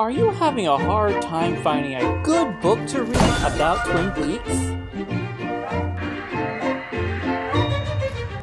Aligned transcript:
Are 0.00 0.10
you 0.10 0.30
having 0.30 0.66
a 0.66 0.78
hard 0.78 1.20
time 1.20 1.62
finding 1.62 1.94
a 1.94 2.22
good 2.22 2.58
book 2.62 2.78
to 2.86 3.02
read 3.02 3.42
about 3.42 3.84
Twin 3.84 4.10
Peaks? 4.12 4.56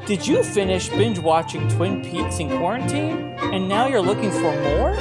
Did 0.06 0.28
you 0.28 0.44
finish 0.44 0.90
binge 0.90 1.18
watching 1.18 1.68
Twin 1.70 2.04
Peaks 2.04 2.38
in 2.38 2.50
quarantine 2.60 3.34
and 3.40 3.68
now 3.68 3.88
you're 3.88 4.04
looking 4.04 4.30
for 4.30 4.52
more? 4.62 4.94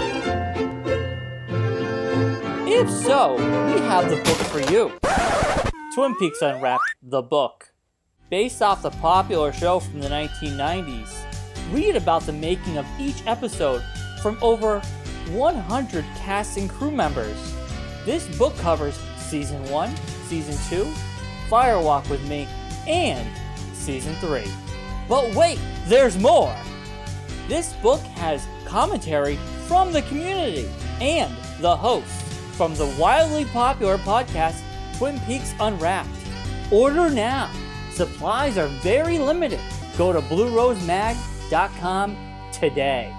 If 2.67 2.89
so, 2.89 3.35
we 3.35 3.79
have 3.83 4.09
the 4.09 4.17
book 4.17 4.39
for 4.49 4.61
you 4.73 4.99
Twin 5.95 6.17
Peaks 6.17 6.41
Unwrapped, 6.41 6.85
the 7.03 7.21
book. 7.21 7.75
Based 8.31 8.63
off 8.63 8.81
the 8.81 8.93
popular 8.93 9.53
show 9.53 9.79
from 9.79 10.01
the 10.01 10.09
1990s, 10.09 11.23
read 11.71 11.97
about 11.97 12.23
the 12.23 12.33
making 12.33 12.79
of 12.79 12.87
each 12.99 13.23
episode 13.27 13.85
from 14.23 14.39
over 14.41 14.81
100 15.29 16.05
cast 16.17 16.57
and 16.57 16.69
crew 16.71 16.91
members. 16.91 17.55
This 18.05 18.27
book 18.37 18.57
covers 18.59 18.99
Season 19.19 19.63
1, 19.71 19.97
Season 20.27 20.57
2, 20.69 20.91
Firewalk 21.49 22.09
with 22.09 22.27
Me, 22.29 22.47
and 22.87 23.29
Season 23.75 24.15
3. 24.17 24.45
But 25.09 25.35
wait, 25.35 25.59
there's 25.87 26.19
more! 26.19 26.57
This 27.49 27.73
book 27.75 28.01
has 28.01 28.47
commentary 28.65 29.37
from 29.67 29.93
the 29.93 30.03
community 30.03 30.69
and 31.01 31.33
the 31.61 31.77
hosts 31.77 32.23
from 32.57 32.75
the 32.75 32.87
wildly 32.99 33.45
popular 33.47 33.99
podcast 33.99 34.61
Twin 34.97 35.21
Peaks 35.21 35.55
Unwrapped. 35.61 36.09
Order 36.71 37.11
now. 37.11 37.51
Supplies 37.93 38.59
are 38.59 38.69
very 38.69 39.19
limited. 39.19 39.61
Go 39.97 40.13
to 40.13 40.21
bluerosemag.com 40.21 42.17
today. 42.53 43.15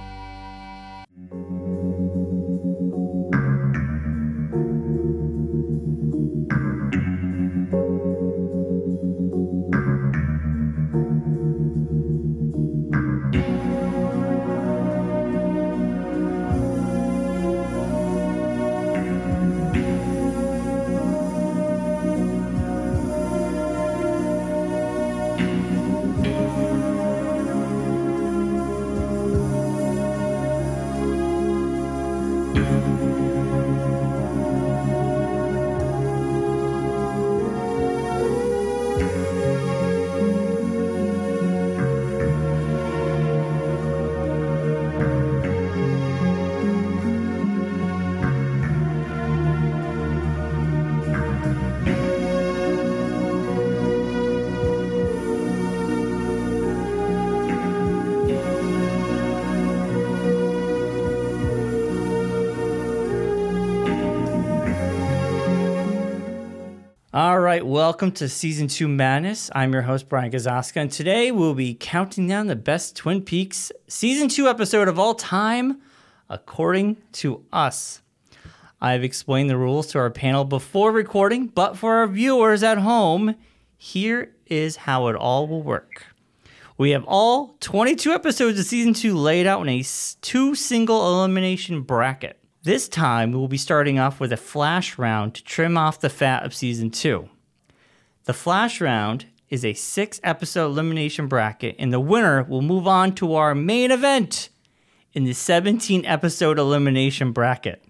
Right, 67.58 67.66
welcome 67.66 68.12
to 68.12 68.30
season 68.30 68.68
two 68.68 68.88
madness. 68.88 69.50
I'm 69.56 69.74
your 69.74 69.82
host 69.82 70.08
Brian 70.08 70.32
Kozaczka, 70.32 70.76
and 70.76 70.92
today 70.92 71.32
we'll 71.32 71.56
be 71.56 71.74
counting 71.74 72.28
down 72.28 72.46
the 72.46 72.56
best 72.56 72.96
Twin 72.96 73.24
Peaks 73.24 73.72
season 73.88 74.28
two 74.28 74.48
episode 74.48 74.88
of 74.88 75.00
all 75.00 75.16
time, 75.16 75.82
according 76.30 76.98
to 77.14 77.44
us. 77.52 78.04
I've 78.80 79.04
explained 79.04 79.50
the 79.50 79.58
rules 79.58 79.88
to 79.88 79.98
our 79.98 80.12
panel 80.12 80.46
before 80.46 80.92
recording, 80.92 81.48
but 81.48 81.76
for 81.76 81.96
our 81.96 82.06
viewers 82.06 82.62
at 82.62 82.78
home, 82.78 83.34
here 83.76 84.36
is 84.46 84.76
how 84.76 85.08
it 85.08 85.16
all 85.16 85.48
will 85.48 85.64
work. 85.64 86.06
We 86.78 86.92
have 86.92 87.06
all 87.08 87.56
22 87.62 88.12
episodes 88.12 88.60
of 88.60 88.68
season 88.68 88.94
two 88.94 89.18
laid 89.18 89.48
out 89.48 89.62
in 89.62 89.70
a 89.70 89.84
two 90.22 90.54
single 90.54 91.08
elimination 91.08 91.82
bracket. 91.82 92.38
This 92.62 92.88
time, 92.88 93.32
we 93.32 93.40
will 93.40 93.48
be 93.48 93.58
starting 93.58 93.98
off 93.98 94.20
with 94.20 94.32
a 94.32 94.38
flash 94.38 95.00
round 95.00 95.34
to 95.34 95.44
trim 95.44 95.76
off 95.76 96.00
the 96.00 96.12
fat 96.12 96.46
of 96.46 96.54
season 96.54 96.92
two. 96.92 97.30
The 98.28 98.34
flash 98.34 98.82
round 98.82 99.28
is 99.50 99.64
a 99.64 99.74
six 99.74 100.20
episode 100.22 100.66
elimination 100.66 101.28
bracket, 101.28 101.78
and 101.80 101.94
the 101.94 102.00
winner 102.02 102.44
will 102.44 102.62
move 102.62 102.86
on 102.86 103.16
to 103.16 103.36
our 103.36 103.56
main 103.56 103.90
event 103.90 104.50
in 105.14 105.24
the 105.24 105.32
17 105.32 106.06
episode 106.06 106.60
elimination 106.60 107.32
bracket. 107.32 107.82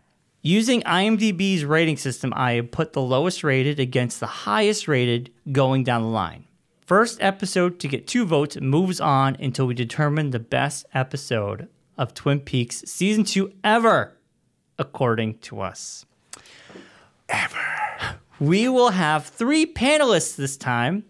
Using 0.44 0.84
IMDb's 0.84 1.66
rating 1.66 1.98
system, 1.98 2.34
I 2.36 2.52
have 2.52 2.70
put 2.70 2.94
the 2.94 3.02
lowest 3.02 3.44
rated 3.44 3.80
against 3.80 4.20
the 4.20 4.28
highest 4.28 4.88
rated 4.88 5.32
going 5.52 5.84
down 5.84 6.04
the 6.04 6.10
line. 6.10 6.44
First 6.86 7.18
episode 7.20 7.80
to 7.80 7.88
get 7.88 8.06
two 8.06 8.24
votes 8.24 8.62
moves 8.62 9.02
on 9.02 9.38
until 9.40 9.66
we 9.66 9.74
determine 9.74 10.30
the 10.30 10.38
best 10.38 10.86
episode 10.94 11.68
of 11.98 12.14
Twin 12.14 12.42
Peaks 12.42 12.84
season 12.86 13.24
two 13.24 13.54
ever, 13.64 14.16
according 14.78 15.40
to 15.40 15.62
us. 15.62 16.06
Ever. 17.28 17.87
We 18.40 18.70
will 18.70 18.90
have 18.90 19.26
three 19.26 19.66
panelists 19.66 20.36
this 20.36 20.58
time. 20.58 21.06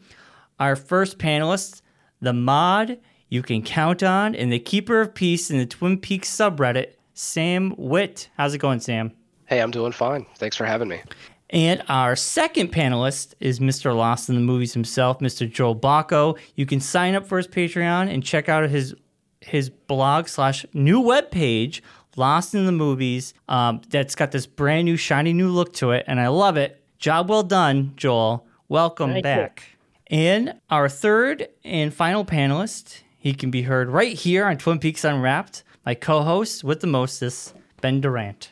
Our 0.59 0.75
first 0.75 1.17
panelist, 1.17 1.81
the 2.21 2.33
mod 2.33 2.99
you 3.29 3.41
can 3.41 3.61
count 3.61 4.01
on, 4.01 4.33
and 4.33 4.51
the 4.51 4.59
keeper 4.59 5.01
of 5.01 5.13
peace 5.13 5.51
in 5.51 5.57
the 5.57 5.65
Twin 5.65 5.97
Peaks 5.97 6.29
subreddit, 6.29 6.93
Sam 7.13 7.73
Witt. 7.77 8.29
How's 8.37 8.53
it 8.53 8.59
going, 8.59 8.79
Sam? 8.79 9.11
Hey, 9.45 9.61
I'm 9.61 9.71
doing 9.71 9.91
fine. 9.91 10.25
Thanks 10.37 10.55
for 10.55 10.65
having 10.65 10.87
me. 10.87 11.01
And 11.49 11.81
our 11.89 12.15
second 12.15 12.71
panelist 12.71 13.33
is 13.39 13.59
Mr. 13.59 13.95
Lost 13.95 14.29
in 14.29 14.35
the 14.35 14.41
Movies 14.41 14.73
himself, 14.73 15.19
Mr. 15.19 15.49
Joel 15.49 15.75
Bocko. 15.75 16.37
You 16.55 16.65
can 16.65 16.79
sign 16.79 17.15
up 17.15 17.25
for 17.25 17.37
his 17.37 17.47
Patreon 17.47 18.11
and 18.13 18.23
check 18.23 18.49
out 18.49 18.69
his 18.69 18.95
his 19.39 19.69
blog 19.69 20.27
slash 20.27 20.65
new 20.73 21.01
webpage, 21.01 21.81
Lost 22.15 22.55
in 22.55 22.65
the 22.65 22.71
Movies. 22.71 23.33
Um, 23.47 23.81
that's 23.89 24.15
got 24.15 24.31
this 24.31 24.45
brand 24.45 24.85
new 24.85 24.97
shiny 24.97 25.31
new 25.31 25.49
look 25.49 25.73
to 25.73 25.91
it, 25.91 26.03
and 26.07 26.19
I 26.19 26.27
love 26.27 26.57
it. 26.57 26.83
Job 26.99 27.29
well 27.29 27.43
done, 27.43 27.93
Joel. 27.95 28.45
Welcome 28.67 29.11
Thank 29.11 29.17
you. 29.17 29.21
back. 29.21 29.63
And 30.07 30.55
our 30.69 30.89
third 30.89 31.47
and 31.63 31.93
final 31.93 32.25
panelist, 32.25 33.01
he 33.17 33.33
can 33.33 33.51
be 33.51 33.63
heard 33.63 33.89
right 33.89 34.13
here 34.13 34.45
on 34.45 34.57
Twin 34.57 34.79
Peaks 34.79 35.03
Unwrapped. 35.03 35.63
My 35.85 35.93
co-host 35.93 36.63
with 36.63 36.79
the 36.79 36.87
mostest, 36.87 37.53
Ben 37.81 38.01
Durant. 38.01 38.51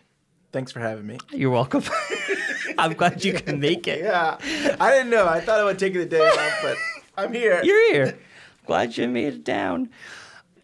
Thanks 0.51 0.71
for 0.71 0.79
having 0.79 1.07
me. 1.07 1.17
You're 1.31 1.49
welcome. 1.51 1.83
I'm 2.77 2.93
glad 2.93 3.25
you 3.25 3.33
can 3.33 3.59
make 3.59 3.87
it. 3.87 3.99
Yeah, 3.99 4.37
I 4.79 4.91
didn't 4.91 5.09
know. 5.09 5.27
I 5.27 5.41
thought 5.41 5.59
I 5.59 5.63
would 5.63 5.79
take 5.79 5.93
the 5.93 6.05
day 6.05 6.25
off, 6.25 6.59
but 6.61 6.77
I'm 7.17 7.33
here. 7.33 7.61
You're 7.63 7.91
here. 7.91 8.19
Glad 8.65 8.95
you 8.97 9.07
made 9.07 9.33
it 9.33 9.43
down. 9.43 9.89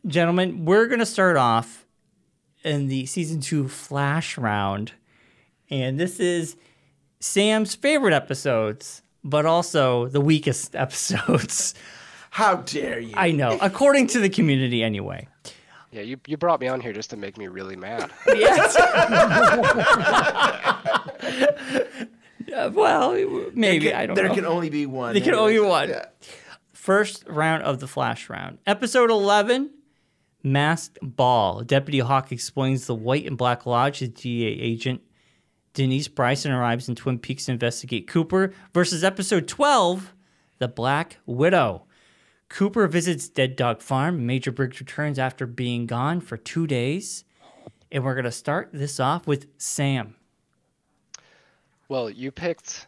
Gentlemen, 0.08 0.66
we're 0.66 0.88
going 0.88 1.00
to 1.00 1.06
start 1.06 1.36
off 1.36 1.86
in 2.64 2.88
the 2.88 3.06
season 3.06 3.42
two 3.42 3.68
flash 3.68 4.38
round. 4.38 4.94
And 5.70 6.00
this 6.00 6.20
is 6.20 6.56
Sam's 7.22 7.76
favorite 7.76 8.14
episodes, 8.14 9.02
but 9.24 9.46
also 9.46 10.08
the 10.08 10.20
weakest 10.20 10.76
episodes. 10.86 11.74
How 12.32 12.56
dare 12.58 13.00
you? 13.00 13.14
I 13.16 13.32
know, 13.32 13.58
according 13.62 14.08
to 14.08 14.20
the 14.20 14.30
community, 14.30 14.84
anyway. 14.84 15.28
Yeah, 15.92 16.02
you, 16.04 16.18
you 16.26 16.38
brought 16.38 16.60
me 16.62 16.68
on 16.70 16.80
here 16.82 16.94
just 16.94 17.10
to 17.12 17.18
make 17.18 17.38
me 17.38 17.48
really 17.48 17.76
mad. 17.76 18.12
Yes. 18.34 18.76
Uh, 22.54 22.72
well, 22.74 23.14
maybe. 23.54 23.88
Can- 23.88 23.96
I 23.96 24.06
don't 24.06 24.16
there 24.16 24.28
know. 24.30 24.36
can 24.36 24.46
only 24.46 24.70
be 24.70 24.86
one. 24.86 25.14
There 25.14 25.22
can 25.24 25.36
only 25.36 25.54
be 25.54 25.58
anyways. 25.60 25.70
one. 25.72 25.90
Yeah. 25.90 26.06
First 26.74 27.24
round 27.28 27.64
of 27.64 27.80
the 27.80 27.88
flash 27.88 28.30
round. 28.30 28.58
Episode 28.66 29.10
11 29.12 29.70
Masked 30.44 30.98
Ball. 31.02 31.62
Deputy 31.62 32.00
Hawk 32.00 32.32
explains 32.32 32.88
the 32.88 32.96
White 32.96 33.26
and 33.26 33.38
Black 33.38 33.66
Lodge 33.66 34.00
to 34.00 34.08
DA 34.08 34.48
agent. 34.48 35.02
Denise 35.74 36.08
Bryson 36.08 36.52
arrives 36.52 36.90
in 36.90 36.96
Twin 36.96 37.18
Peaks 37.20 37.46
to 37.46 37.52
investigate 37.54 38.08
Cooper 38.08 38.54
versus 38.74 39.04
episode 39.04 39.48
12 39.48 40.14
The 40.60 40.68
Black 40.68 41.18
Widow. 41.26 41.84
Cooper 42.50 42.88
visits 42.88 43.30
Dead 43.30 43.56
Dog 43.56 43.82
Farm. 43.82 44.26
Major 44.26 44.52
Briggs 44.52 44.80
returns 44.82 45.18
after 45.18 45.48
being 45.48 45.86
gone 45.88 46.20
for 46.20 46.36
two 46.36 46.68
days. 46.68 47.24
And 47.92 48.04
we're 48.04 48.14
going 48.16 48.26
to 48.26 48.32
start 48.32 48.70
this 48.74 49.00
off 49.00 49.28
with 49.28 49.48
Sam. 49.58 50.16
well, 51.90 52.10
you 52.10 52.32
picked 52.32 52.88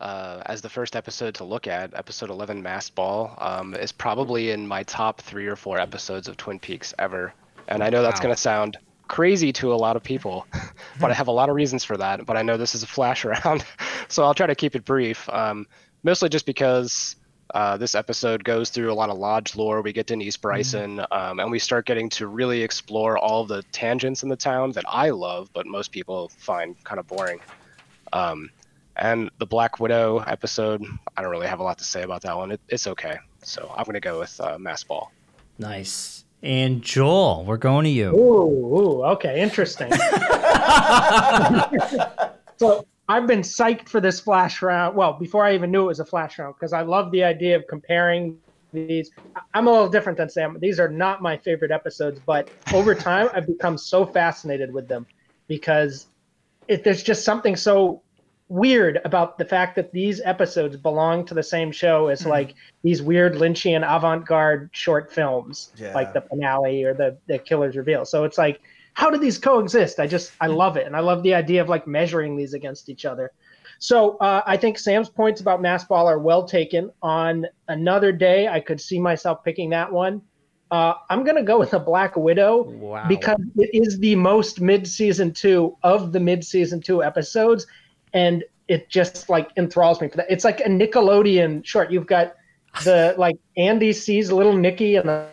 uh, 0.00 0.42
as 0.46 0.60
the 0.60 0.68
first 0.68 0.96
episode 0.96 1.34
to 1.36 1.44
look 1.44 1.66
at, 1.66 1.94
episode 1.94 2.28
11, 2.30 2.62
Masked 2.62 2.94
Ball, 2.94 3.34
um, 3.38 3.74
is 3.74 3.92
probably 3.92 4.50
in 4.50 4.66
my 4.66 4.82
top 4.82 5.20
three 5.20 5.46
or 5.46 5.56
four 5.56 5.78
episodes 5.78 6.28
of 6.28 6.36
Twin 6.36 6.58
Peaks 6.58 6.92
ever. 6.98 7.32
And 7.68 7.82
I 7.82 7.88
know 7.90 8.02
that's 8.02 8.18
Wow. 8.20 8.24
going 8.24 8.34
to 8.34 8.40
sound 8.40 8.76
crazy 9.08 9.52
to 9.54 9.72
a 9.72 9.76
lot 9.76 9.96
of 9.96 10.02
people, 10.02 10.46
but 11.00 11.10
I 11.10 11.14
have 11.14 11.28
a 11.28 11.32
lot 11.32 11.48
of 11.48 11.54
reasons 11.54 11.84
for 11.84 11.96
that. 11.96 12.26
But 12.26 12.36
I 12.36 12.42
know 12.42 12.56
this 12.56 12.74
is 12.74 12.82
a 12.82 12.86
flash 12.86 13.24
around, 13.24 13.64
so 14.08 14.24
I'll 14.24 14.34
try 14.34 14.46
to 14.46 14.54
keep 14.54 14.74
it 14.74 14.84
brief. 14.84 15.28
Um, 15.28 15.66
mostly 16.02 16.28
just 16.28 16.46
because 16.46 17.16
uh, 17.52 17.76
this 17.76 17.94
episode 17.94 18.42
goes 18.42 18.70
through 18.70 18.92
a 18.92 18.94
lot 18.94 19.10
of 19.10 19.18
lodge 19.18 19.54
lore. 19.54 19.82
We 19.82 19.92
get 19.92 20.06
to 20.08 20.18
East 20.18 20.40
Bryson, 20.40 20.96
mm-hmm. 20.96 21.12
um, 21.12 21.40
and 21.40 21.50
we 21.50 21.58
start 21.58 21.86
getting 21.86 22.08
to 22.10 22.26
really 22.26 22.62
explore 22.62 23.18
all 23.18 23.44
the 23.44 23.62
tangents 23.72 24.22
in 24.22 24.28
the 24.28 24.36
town 24.36 24.72
that 24.72 24.84
I 24.88 25.10
love, 25.10 25.50
but 25.52 25.66
most 25.66 25.92
people 25.92 26.30
find 26.38 26.82
kind 26.84 26.98
of 26.98 27.06
boring. 27.06 27.40
Um, 28.12 28.50
and 28.96 29.30
the 29.38 29.46
Black 29.46 29.80
Widow 29.80 30.18
episode, 30.18 30.84
I 31.16 31.22
don't 31.22 31.30
really 31.30 31.48
have 31.48 31.60
a 31.60 31.62
lot 31.62 31.78
to 31.78 31.84
say 31.84 32.02
about 32.02 32.22
that 32.22 32.36
one. 32.36 32.52
It, 32.52 32.60
it's 32.68 32.86
okay. 32.86 33.18
So 33.42 33.72
I'm 33.76 33.84
going 33.84 33.94
to 33.94 34.00
go 34.00 34.20
with 34.20 34.40
uh, 34.40 34.58
Mass 34.58 34.84
Ball. 34.84 35.12
Nice. 35.58 36.23
And 36.44 36.82
Joel, 36.82 37.44
we're 37.46 37.56
going 37.56 37.84
to 37.84 37.90
you. 37.90 38.14
Ooh, 38.14 38.76
ooh 38.76 39.02
okay, 39.04 39.40
interesting. 39.40 39.90
so 42.58 42.86
I've 43.08 43.26
been 43.26 43.40
psyched 43.40 43.88
for 43.88 43.98
this 43.98 44.20
flash 44.20 44.60
round. 44.60 44.94
Well, 44.94 45.14
before 45.14 45.46
I 45.46 45.54
even 45.54 45.70
knew 45.70 45.84
it 45.84 45.86
was 45.86 46.00
a 46.00 46.04
flash 46.04 46.38
round, 46.38 46.54
because 46.54 46.74
I 46.74 46.82
love 46.82 47.10
the 47.12 47.24
idea 47.24 47.56
of 47.56 47.66
comparing 47.66 48.36
these. 48.74 49.10
I'm 49.54 49.68
a 49.68 49.70
little 49.70 49.88
different 49.88 50.18
than 50.18 50.28
Sam. 50.28 50.58
These 50.60 50.78
are 50.78 50.88
not 50.88 51.22
my 51.22 51.38
favorite 51.38 51.70
episodes, 51.70 52.20
but 52.26 52.50
over 52.74 52.94
time, 52.94 53.30
I've 53.32 53.46
become 53.46 53.78
so 53.78 54.04
fascinated 54.04 54.70
with 54.70 54.86
them 54.86 55.06
because 55.48 56.08
it, 56.68 56.84
there's 56.84 57.02
just 57.02 57.24
something 57.24 57.56
so 57.56 58.02
weird 58.48 59.00
about 59.04 59.38
the 59.38 59.44
fact 59.44 59.74
that 59.76 59.92
these 59.92 60.20
episodes 60.24 60.76
belong 60.76 61.24
to 61.26 61.34
the 61.34 61.42
same 61.42 61.72
show 61.72 62.08
as 62.08 62.20
mm-hmm. 62.20 62.30
like 62.30 62.54
these 62.82 63.02
weird 63.02 63.34
Lynchian 63.34 63.78
avant-garde 63.78 64.70
short 64.72 65.12
films, 65.12 65.72
yeah. 65.76 65.94
like 65.94 66.12
the 66.12 66.20
finale 66.20 66.84
or 66.84 66.94
the 66.94 67.16
the 67.26 67.38
killer's 67.38 67.76
reveal. 67.76 68.04
So 68.04 68.24
it's 68.24 68.38
like 68.38 68.60
how 68.94 69.10
do 69.10 69.18
these 69.18 69.38
coexist? 69.38 70.00
I 70.00 70.06
just 70.06 70.32
I 70.40 70.46
love 70.46 70.76
it, 70.76 70.86
and 70.86 70.96
I 70.96 71.00
love 71.00 71.22
the 71.22 71.34
idea 71.34 71.60
of 71.60 71.68
like 71.68 71.86
measuring 71.86 72.36
these 72.36 72.54
against 72.54 72.88
each 72.88 73.04
other. 73.04 73.32
So 73.78 74.16
uh, 74.18 74.40
I 74.46 74.56
think 74.56 74.78
Sam's 74.78 75.08
points 75.08 75.40
about 75.40 75.60
mass 75.60 75.84
ball 75.84 76.06
are 76.06 76.18
well 76.18 76.44
taken. 76.44 76.90
On 77.02 77.44
another 77.68 78.12
day, 78.12 78.48
I 78.48 78.60
could 78.60 78.80
see 78.80 79.00
myself 79.00 79.44
picking 79.44 79.68
that 79.70 79.92
one. 79.92 80.22
Uh, 80.70 80.94
I'm 81.10 81.24
gonna 81.24 81.42
go 81.42 81.58
with 81.58 81.72
the 81.72 81.78
Black 81.78 82.16
Widow 82.16 82.62
wow. 82.62 83.06
because 83.08 83.40
it 83.56 83.70
is 83.74 83.98
the 83.98 84.16
most 84.16 84.60
mid-season 84.60 85.32
two 85.32 85.76
of 85.82 86.12
the 86.12 86.20
mid-season 86.20 86.80
two 86.80 87.02
episodes, 87.02 87.66
and 88.14 88.44
it 88.68 88.88
just 88.88 89.28
like 89.28 89.50
enthralls 89.56 90.00
me 90.00 90.08
for 90.08 90.16
that. 90.16 90.26
It's 90.30 90.44
like 90.44 90.60
a 90.60 90.68
Nickelodeon 90.68 91.64
short. 91.66 91.90
You've 91.90 92.06
got 92.06 92.34
the 92.84 93.14
like 93.18 93.36
Andy 93.56 93.92
sees 93.92 94.30
a 94.30 94.34
little 94.34 94.56
Nikki 94.56 94.96
and 94.96 95.08
the 95.08 95.26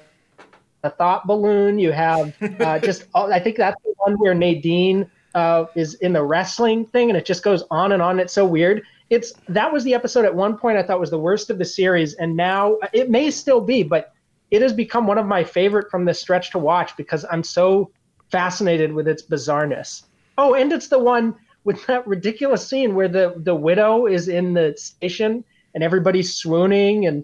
a 0.84 0.90
thought 0.90 1.28
balloon. 1.28 1.80
You 1.80 1.92
have 1.92 2.34
uh, 2.60 2.80
just, 2.90 3.06
I 3.16 3.40
think 3.40 3.58
that's 3.58 3.82
the 3.84 3.94
one 3.98 4.14
where 4.16 4.34
Nadine 4.34 5.10
uh, 5.36 5.66
is 5.76 5.96
in 5.96 6.14
the 6.14 6.24
wrestling 6.24 6.86
thing, 6.86 7.10
and 7.10 7.18
it 7.18 7.26
just 7.26 7.44
goes 7.44 7.64
on 7.72 7.92
and 7.92 8.02
on. 8.02 8.20
It's 8.20 8.34
so 8.34 8.46
weird. 8.46 8.84
It's 9.10 9.34
that 9.50 9.72
was 9.72 9.84
the 9.84 9.94
episode 9.94 10.26
at 10.26 10.34
one 10.34 10.58
point 10.58 10.78
I 10.78 10.84
thought 10.84 11.00
was 11.00 11.10
the 11.10 11.20
worst 11.20 11.50
of 11.50 11.58
the 11.58 11.66
series, 11.66 12.14
and 12.16 12.36
now 12.36 12.78
it 12.94 13.10
may 13.10 13.32
still 13.32 13.62
be, 13.62 13.84
but 13.84 14.14
it 14.52 14.62
has 14.62 14.74
become 14.74 15.08
one 15.08 15.18
of 15.18 15.26
my 15.26 15.44
favorite 15.44 15.90
from 15.90 16.06
this 16.06 16.20
stretch 16.20 16.52
to 16.52 16.60
watch 16.60 16.96
because 16.98 17.26
I'm 17.32 17.44
so 17.44 17.92
fascinated 18.30 18.92
with 18.94 19.08
its 19.08 19.24
bizarreness. 19.24 20.04
Oh, 20.38 20.56
and 20.56 20.72
it's 20.72 20.88
the 20.88 21.00
one 21.00 21.36
with 21.64 21.86
that 21.88 22.06
ridiculous 22.08 22.68
scene 22.68 22.96
where 22.96 23.08
the 23.08 23.34
the 23.38 23.56
widow 23.56 24.08
is 24.08 24.28
in 24.28 24.54
the 24.54 24.76
station 24.78 25.44
and 25.74 25.84
everybody's 25.84 26.36
swooning 26.36 27.06
and 27.06 27.24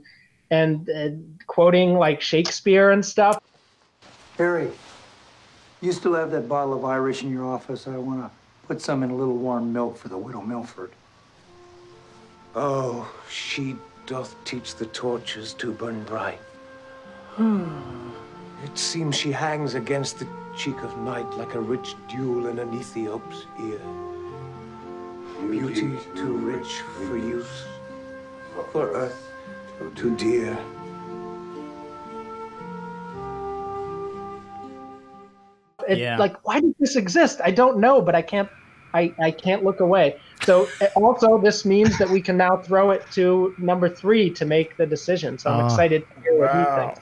and, 0.50 0.88
and 0.88 1.40
quoting 1.48 1.96
like 1.96 2.22
Shakespeare 2.22 2.92
and 2.92 3.06
stuff. 3.06 3.42
Harry, 4.38 4.72
you 5.82 5.92
still 5.92 6.14
have 6.14 6.32
that 6.32 6.48
bottle 6.48 6.74
of 6.74 6.86
Irish 6.86 7.24
in 7.24 7.32
your 7.32 7.46
office? 7.46 7.88
I 7.88 7.98
want 7.98 8.22
to 8.22 8.32
put 8.68 8.82
some 8.82 9.04
in 9.04 9.10
a 9.10 9.16
little 9.16 9.36
warm 9.36 9.74
milk 9.74 9.98
for 9.98 10.08
the 10.08 10.18
widow 10.18 10.42
Milford. 10.42 10.92
Oh, 12.56 13.12
she 13.30 13.76
doth 14.06 14.36
teach 14.46 14.76
the 14.76 14.86
torches 14.88 15.54
to 15.56 15.72
burn 15.72 16.04
bright. 16.04 16.40
Hmm. 17.36 18.10
it 18.64 18.76
seems 18.76 19.16
she 19.16 19.32
hangs 19.32 19.76
against 19.76 20.18
the 20.18 20.28
cheek 20.58 20.82
of 20.82 20.98
night 20.98 21.30
like 21.38 21.54
a 21.54 21.60
rich 21.60 21.94
dew 22.10 22.48
in 22.48 22.58
an 22.58 22.74
Ethiop's 22.74 23.46
ear. 23.62 23.80
Beauty 25.42 25.92
too 26.16 26.38
rich 26.38 26.82
for 27.08 27.18
use, 27.18 27.66
for 28.72 28.92
earth 28.92 29.28
too 29.96 30.16
dear. 30.16 30.58
It, 35.88 36.00
yeah. 36.00 36.18
Like, 36.18 36.46
why 36.46 36.60
does 36.60 36.74
this 36.80 36.96
exist? 36.96 37.40
I 37.44 37.52
don't 37.52 37.80
know, 37.80 38.02
but 38.02 38.16
I 38.16 38.22
can't. 38.22 38.50
I, 38.94 39.14
I 39.20 39.32
can't 39.32 39.64
look 39.64 39.80
away. 39.80 40.18
So 40.44 40.68
eh, 40.82 40.88
also, 40.96 41.38
this 41.38 41.66
means 41.66 41.98
that 41.98 42.10
we 42.10 42.22
can 42.22 42.38
now 42.38 42.58
throw 42.58 42.92
it 42.92 43.04
to 43.12 43.54
number 43.58 43.90
three 43.90 44.30
to 44.32 44.46
make 44.46 44.78
the 44.78 44.86
decision. 44.86 45.38
So 45.38 45.52
I'm 45.52 45.64
oh, 45.64 45.66
excited 45.66 46.06
to 46.10 46.22
hear 46.22 46.40
what 46.40 46.54
wow. 46.54 46.88
what 46.88 46.98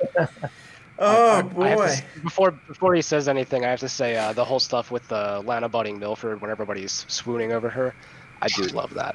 he 0.40 0.61
thinks. 1.02 1.54
Ben. 1.54 1.56
oh 1.56 1.76
boy! 1.76 1.96
To, 1.96 2.20
before 2.22 2.50
before 2.50 2.94
he 2.94 3.02
says 3.02 3.28
anything, 3.28 3.64
I 3.64 3.70
have 3.70 3.80
to 3.80 3.88
say 3.88 4.16
uh, 4.16 4.32
the 4.32 4.44
whole 4.44 4.60
stuff 4.60 4.90
with 4.90 5.06
the 5.08 5.38
uh, 5.38 5.42
Lana 5.44 5.68
Budding 5.68 5.98
Milford 5.98 6.40
when 6.40 6.50
everybody's 6.50 7.04
swooning 7.08 7.52
over 7.52 7.68
her. 7.68 7.94
I 8.40 8.48
do 8.48 8.64
love 8.68 8.94
that. 8.94 9.14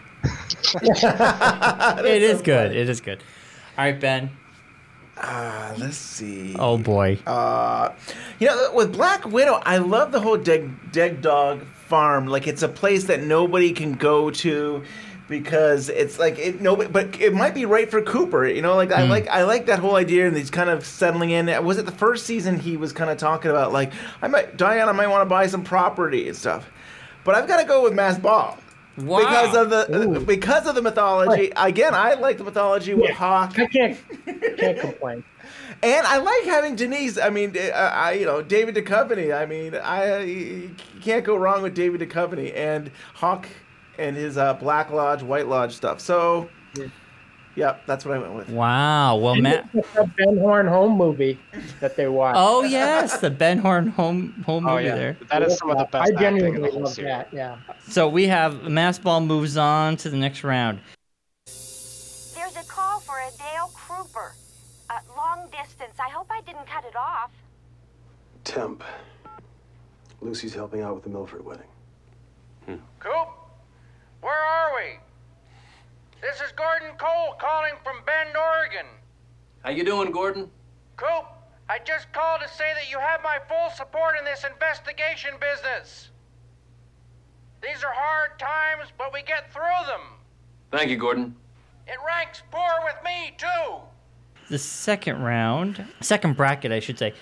it 2.06 2.24
is 2.24 2.38
so 2.39 2.44
good. 2.44 2.69
Funny. 2.69 2.80
It 2.80 2.89
is 2.89 3.01
good. 3.01 3.24
All 3.78 3.86
right, 3.86 4.00
Ben. 4.00 4.31
Uh, 5.18 5.74
let's 5.78 5.98
see. 5.98 6.56
Oh 6.57 6.78
boy. 6.78 7.18
Uh, 7.25 7.94
you 8.40 8.48
know, 8.48 8.72
with 8.74 8.94
Black 8.94 9.25
Widow, 9.25 9.62
I 9.66 9.78
love 9.78 10.12
the 10.12 10.19
whole 10.19 10.38
Dead, 10.38 10.92
Dead 10.92 11.22
Dog 11.22 11.66
Farm. 11.66 12.28
Like, 12.28 12.48
it's 12.48 12.62
a 12.62 12.68
place 12.68 13.06
that 13.06 13.24
nobody 13.24 13.72
can 13.72 13.94
go 13.94 14.30
to 14.30 14.83
because 15.27 15.89
it's 15.89 16.18
like 16.18 16.38
it 16.39 16.62
no 16.62 16.75
but 16.75 17.19
it 17.19 17.33
might 17.33 17.53
be 17.53 17.65
right 17.65 17.89
for 17.89 18.01
Cooper 18.01 18.45
you 18.45 18.62
know 18.62 18.75
like 18.75 18.89
mm. 18.89 18.95
I 18.95 19.06
hmm. 19.06 19.12
like 19.12 19.27
I 19.27 19.44
like 19.44 19.65
that 19.65 19.79
whole 19.79 19.95
idea 19.95 20.27
and 20.27 20.38
he's 20.38 20.50
kind 20.50 20.69
of 20.69 20.85
settling 20.85 21.31
in 21.31 21.47
was 21.65 21.77
it 21.77 21.85
the 21.85 21.91
first 21.91 22.25
season 22.25 22.59
he 22.59 22.77
was 22.77 22.94
kind 22.94 23.09
of 23.09 23.18
talking 23.18 23.51
about 23.51 23.74
like 23.74 23.91
I 24.21 24.27
might 24.27 24.57
Diana 24.57 24.94
might 24.94 25.07
want 25.07 25.21
to 25.21 25.29
buy 25.29 25.47
some 25.47 25.63
property 25.63 26.27
and 26.27 26.38
stuff 26.38 26.69
but 27.24 27.35
I've 27.35 27.47
got 27.47 27.59
to 27.59 27.68
go 27.68 27.83
with 27.83 27.94
Mass 27.94 28.18
Ball 28.18 28.57
Wow. 28.97 29.19
Because 29.19 29.56
of 29.56 29.69
the 29.69 29.95
Ooh. 29.95 30.25
because 30.25 30.65
of 30.65 30.74
the 30.74 30.81
mythology. 30.81 31.51
Again, 31.56 31.94
I 31.94 32.15
like 32.15 32.39
the 32.39 32.44
mythology 32.44 32.95
with 32.95 33.09
yeah, 33.09 33.13
Hawk. 33.13 33.59
I 33.59 33.68
can't 33.68 34.57
can't 34.57 34.80
complain. 34.80 35.23
And 35.83 36.07
I 36.07 36.18
like 36.18 36.44
having 36.45 36.75
Denise. 36.75 37.19
I 37.19 37.30
mean, 37.30 37.56
uh, 37.56 37.71
I 37.71 38.13
you 38.13 38.25
know 38.25 38.41
David 38.41 38.73
Duchovny. 38.73 39.35
I 39.35 39.45
mean, 39.45 39.75
I 39.75 40.23
you 40.23 40.75
can't 41.01 41.23
go 41.23 41.35
wrong 41.35 41.62
with 41.62 41.75
David 41.75 42.01
Duchovny 42.01 42.56
and 42.56 42.89
Hawk 43.13 43.47
and 43.97 44.16
his 44.16 44.37
uh, 44.37 44.54
Black 44.56 44.92
Lodge, 44.92 45.23
White 45.23 45.47
Lodge 45.47 45.73
stuff. 45.73 45.99
So. 45.99 46.49
Yeah. 46.77 46.87
Yep, 47.56 47.87
that's 47.87 48.06
what 48.06 48.16
I 48.16 48.19
went 48.19 48.35
with. 48.35 48.49
Wow. 48.49 49.18
Well, 49.18 49.33
Matt, 49.33 49.71
the 49.73 50.11
Ben 50.16 50.37
Horne 50.37 50.68
home 50.68 50.95
movie 50.95 51.39
that 51.80 51.95
they 51.95 52.07
watched. 52.07 52.37
Oh 52.39 52.61
yes, 52.61 53.18
the 53.18 53.31
Ben 53.31 53.57
Horne 53.57 53.87
home 53.87 54.44
home 54.45 54.68
oh, 54.68 54.75
movie 54.75 54.85
yeah. 54.85 54.95
there. 54.95 55.18
That 55.31 55.42
is 55.42 55.57
some 55.57 55.71
of 55.71 55.80
the 55.80 55.85
best. 55.85 56.11
I 56.11 56.21
genuinely 56.21 56.69
love 56.69 56.94
series. 56.94 57.09
that. 57.09 57.33
Yeah. 57.33 57.57
So 57.89 58.07
we 58.07 58.27
have 58.27 58.69
Mass 58.69 58.99
Ball 58.99 59.21
moves 59.21 59.57
on 59.57 59.97
to 59.97 60.09
the 60.11 60.18
next 60.18 60.44
round. 60.44 60.81
There's 61.47 62.56
a 62.56 62.63
call 62.68 62.99
for 62.99 63.16
a 63.18 63.31
Dale 63.39 63.71
Kruper. 63.73 64.33
Uh, 64.92 64.99
long 65.18 65.49
distance. 65.49 65.99
I 65.99 66.09
hope 66.09 66.27
I 66.30 66.42
didn't 66.42 66.68
cut 66.68 66.85
it 66.85 66.95
off. 66.95 67.31
Temp. 68.44 68.83
Lucy's 70.21 70.54
helping 70.54 70.81
out 70.81 70.94
with 70.94 71.04
the 71.04 71.09
Milford 71.09 71.44
wedding. 71.44 71.68
Hmm. 72.68 72.75
Coop, 72.99 73.30
where 74.28 74.36
are 74.36 74.76
we? 74.76 75.00
This 76.22 76.42
is 76.42 76.52
Gordon 76.52 76.98
Cole 76.98 77.36
calling 77.40 77.76
from 77.81 78.04
Bend, 78.06 78.36
Oregon. 78.36 78.86
How 79.64 79.69
you 79.69 79.86
doing, 79.86 80.12
Gordon? 80.12 80.52
Coop, 80.98 81.28
I 81.69 81.80
just 81.80 82.12
called 82.12 82.42
to 82.42 82.50
say 82.50 82.74
that 82.76 82.92
you 82.92 83.00
have 83.00 83.24
my 83.24 83.38
full 83.48 83.69
support 83.74 84.18
in 84.19 84.26
this 84.26 84.44
investigation 84.44 85.36
business. 85.40 86.10
These 87.64 87.86
are 87.86 87.94
hard 87.94 88.38
times, 88.38 88.92
but 88.98 89.14
we 89.14 89.22
get 89.22 89.54
through 89.54 89.86
them. 89.88 90.02
Thank 90.74 90.90
you, 90.90 90.98
Gordon. 90.98 91.34
It 91.88 91.96
ranks 92.06 92.44
poor 92.52 92.84
with 92.84 92.98
me, 93.06 93.34
too. 93.38 93.76
The 94.50 94.60
second 94.60 95.24
round, 95.24 95.86
second 96.02 96.36
bracket, 96.36 96.74
I 96.74 96.81
should 96.81 97.00
say. 97.00 97.14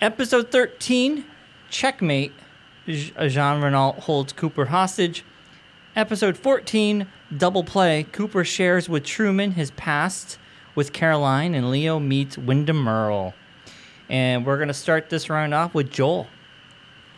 Episode 0.00 0.52
13, 0.52 1.24
Checkmate. 1.70 2.32
Jean 2.86 3.60
Renault 3.60 3.96
holds 3.98 4.32
Cooper 4.32 4.66
hostage. 4.66 5.24
Episode 5.94 6.38
14, 6.38 7.06
Double 7.36 7.62
Play. 7.62 8.04
Cooper 8.12 8.44
shares 8.44 8.88
with 8.88 9.04
Truman 9.04 9.52
his 9.52 9.70
past 9.72 10.38
with 10.74 10.94
Caroline, 10.94 11.54
and 11.54 11.70
Leo 11.70 11.98
meets 11.98 12.38
Windom 12.38 12.88
Earle. 12.88 13.34
And 14.08 14.46
we're 14.46 14.56
going 14.56 14.68
to 14.68 14.74
start 14.74 15.10
this 15.10 15.28
round 15.28 15.52
off 15.52 15.74
with 15.74 15.90
Joel. 15.90 16.28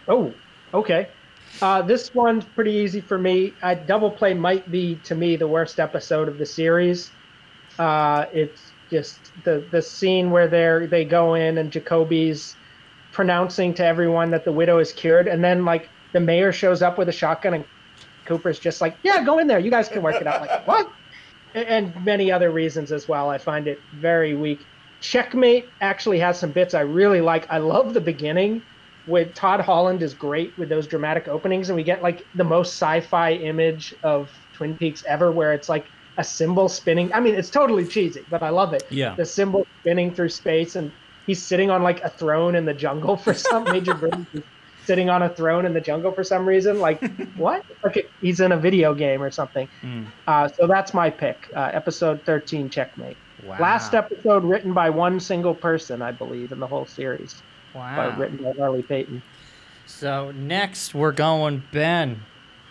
Oh, 0.08 0.34
okay. 0.72 1.08
Uh, 1.62 1.82
this 1.82 2.12
one's 2.16 2.44
pretty 2.44 2.72
easy 2.72 3.00
for 3.00 3.16
me. 3.16 3.54
I, 3.62 3.76
Double 3.76 4.10
Play 4.10 4.34
might 4.34 4.68
be, 4.68 4.96
to 5.04 5.14
me, 5.14 5.36
the 5.36 5.46
worst 5.46 5.78
episode 5.78 6.26
of 6.26 6.38
the 6.38 6.46
series. 6.46 7.12
Uh, 7.78 8.26
it's 8.32 8.72
just 8.90 9.20
the, 9.44 9.64
the 9.70 9.82
scene 9.82 10.32
where 10.32 10.48
they 10.48 10.86
they 10.86 11.04
go 11.04 11.34
in 11.34 11.58
and 11.58 11.70
Jacoby's 11.70 12.56
pronouncing 13.12 13.72
to 13.74 13.84
everyone 13.84 14.30
that 14.32 14.44
the 14.44 14.52
widow 14.52 14.78
is 14.78 14.92
cured, 14.92 15.28
and 15.28 15.44
then 15.44 15.64
like 15.64 15.88
the 16.12 16.18
mayor 16.18 16.52
shows 16.52 16.82
up 16.82 16.98
with 16.98 17.08
a 17.08 17.12
shotgun, 17.12 17.54
and 17.54 17.64
Cooper's 18.26 18.58
just 18.58 18.80
like, 18.80 18.96
"Yeah, 19.02 19.24
go 19.24 19.38
in 19.38 19.46
there. 19.46 19.58
You 19.58 19.70
guys 19.70 19.88
can 19.88 20.02
work 20.02 20.16
it 20.20 20.26
out." 20.26 20.40
Like 20.40 20.66
what? 20.66 20.90
And- 21.54 21.68
And 21.94 22.04
many 22.04 22.32
other 22.32 22.50
reasons 22.50 22.90
as 22.92 23.06
well. 23.08 23.30
I 23.30 23.38
find 23.38 23.68
it 23.68 23.80
very 23.94 24.34
weak. 24.34 24.60
Checkmate 25.00 25.68
actually 25.80 26.18
has 26.18 26.38
some 26.38 26.50
bits 26.50 26.74
I 26.74 26.80
really 26.80 27.20
like. 27.20 27.46
I 27.50 27.58
love 27.58 27.94
the 27.94 28.00
beginning 28.00 28.62
with 29.06 29.34
Todd 29.34 29.60
Holland 29.60 30.02
is 30.02 30.14
great 30.14 30.56
with 30.56 30.68
those 30.70 30.86
dramatic 30.86 31.28
openings, 31.28 31.68
and 31.68 31.76
we 31.76 31.82
get 31.84 32.02
like 32.02 32.26
the 32.34 32.44
most 32.44 32.70
sci-fi 32.80 33.32
image 33.34 33.94
of 34.02 34.30
Twin 34.54 34.76
Peaks 34.78 35.04
ever, 35.06 35.30
where 35.30 35.52
it's 35.52 35.68
like 35.68 35.84
a 36.16 36.24
symbol 36.24 36.68
spinning. 36.68 37.12
I 37.12 37.20
mean, 37.20 37.34
it's 37.34 37.50
totally 37.50 37.84
cheesy, 37.86 38.24
but 38.30 38.42
I 38.42 38.48
love 38.48 38.72
it. 38.72 38.84
Yeah. 38.90 39.14
The 39.14 39.26
symbol 39.26 39.66
spinning 39.80 40.14
through 40.14 40.30
space, 40.30 40.74
and 40.74 40.90
he's 41.26 41.42
sitting 41.42 41.70
on 41.70 41.82
like 41.82 42.02
a 42.02 42.08
throne 42.08 42.54
in 42.54 42.64
the 42.64 42.72
jungle 42.74 43.16
for 43.16 43.34
some 43.34 43.64
major 43.64 43.92
Briggs 44.00 44.26
is 44.32 44.42
sitting 44.84 45.10
on 45.10 45.22
a 45.22 45.28
throne 45.28 45.66
in 45.66 45.74
the 45.74 45.80
jungle 45.80 46.12
for 46.12 46.24
some 46.24 46.46
reason. 46.46 46.80
Like 46.80 47.02
what? 47.36 47.64
Okay, 47.84 48.06
he's 48.20 48.40
in 48.40 48.52
a 48.52 48.56
video 48.56 48.94
game 48.94 49.22
or 49.22 49.30
something. 49.30 49.68
Uh, 50.26 50.48
so 50.48 50.66
that's 50.66 50.94
my 50.94 51.10
pick. 51.10 51.48
Uh, 51.54 51.70
episode 51.72 52.22
thirteen, 52.22 52.68
Checkmate. 52.70 53.16
Wow. 53.44 53.58
Last 53.60 53.94
episode 53.94 54.44
written 54.44 54.72
by 54.72 54.90
one 54.90 55.20
single 55.20 55.54
person, 55.54 56.00
I 56.00 56.12
believe, 56.12 56.52
in 56.52 56.60
the 56.60 56.66
whole 56.66 56.86
series. 56.86 57.42
Wow. 57.74 57.96
By, 57.96 58.16
written 58.16 58.42
by 58.42 58.52
Harley 58.52 58.82
Peyton. 58.82 59.22
So 59.86 60.30
next 60.32 60.94
we're 60.94 61.12
going 61.12 61.62
Ben. 61.72 62.22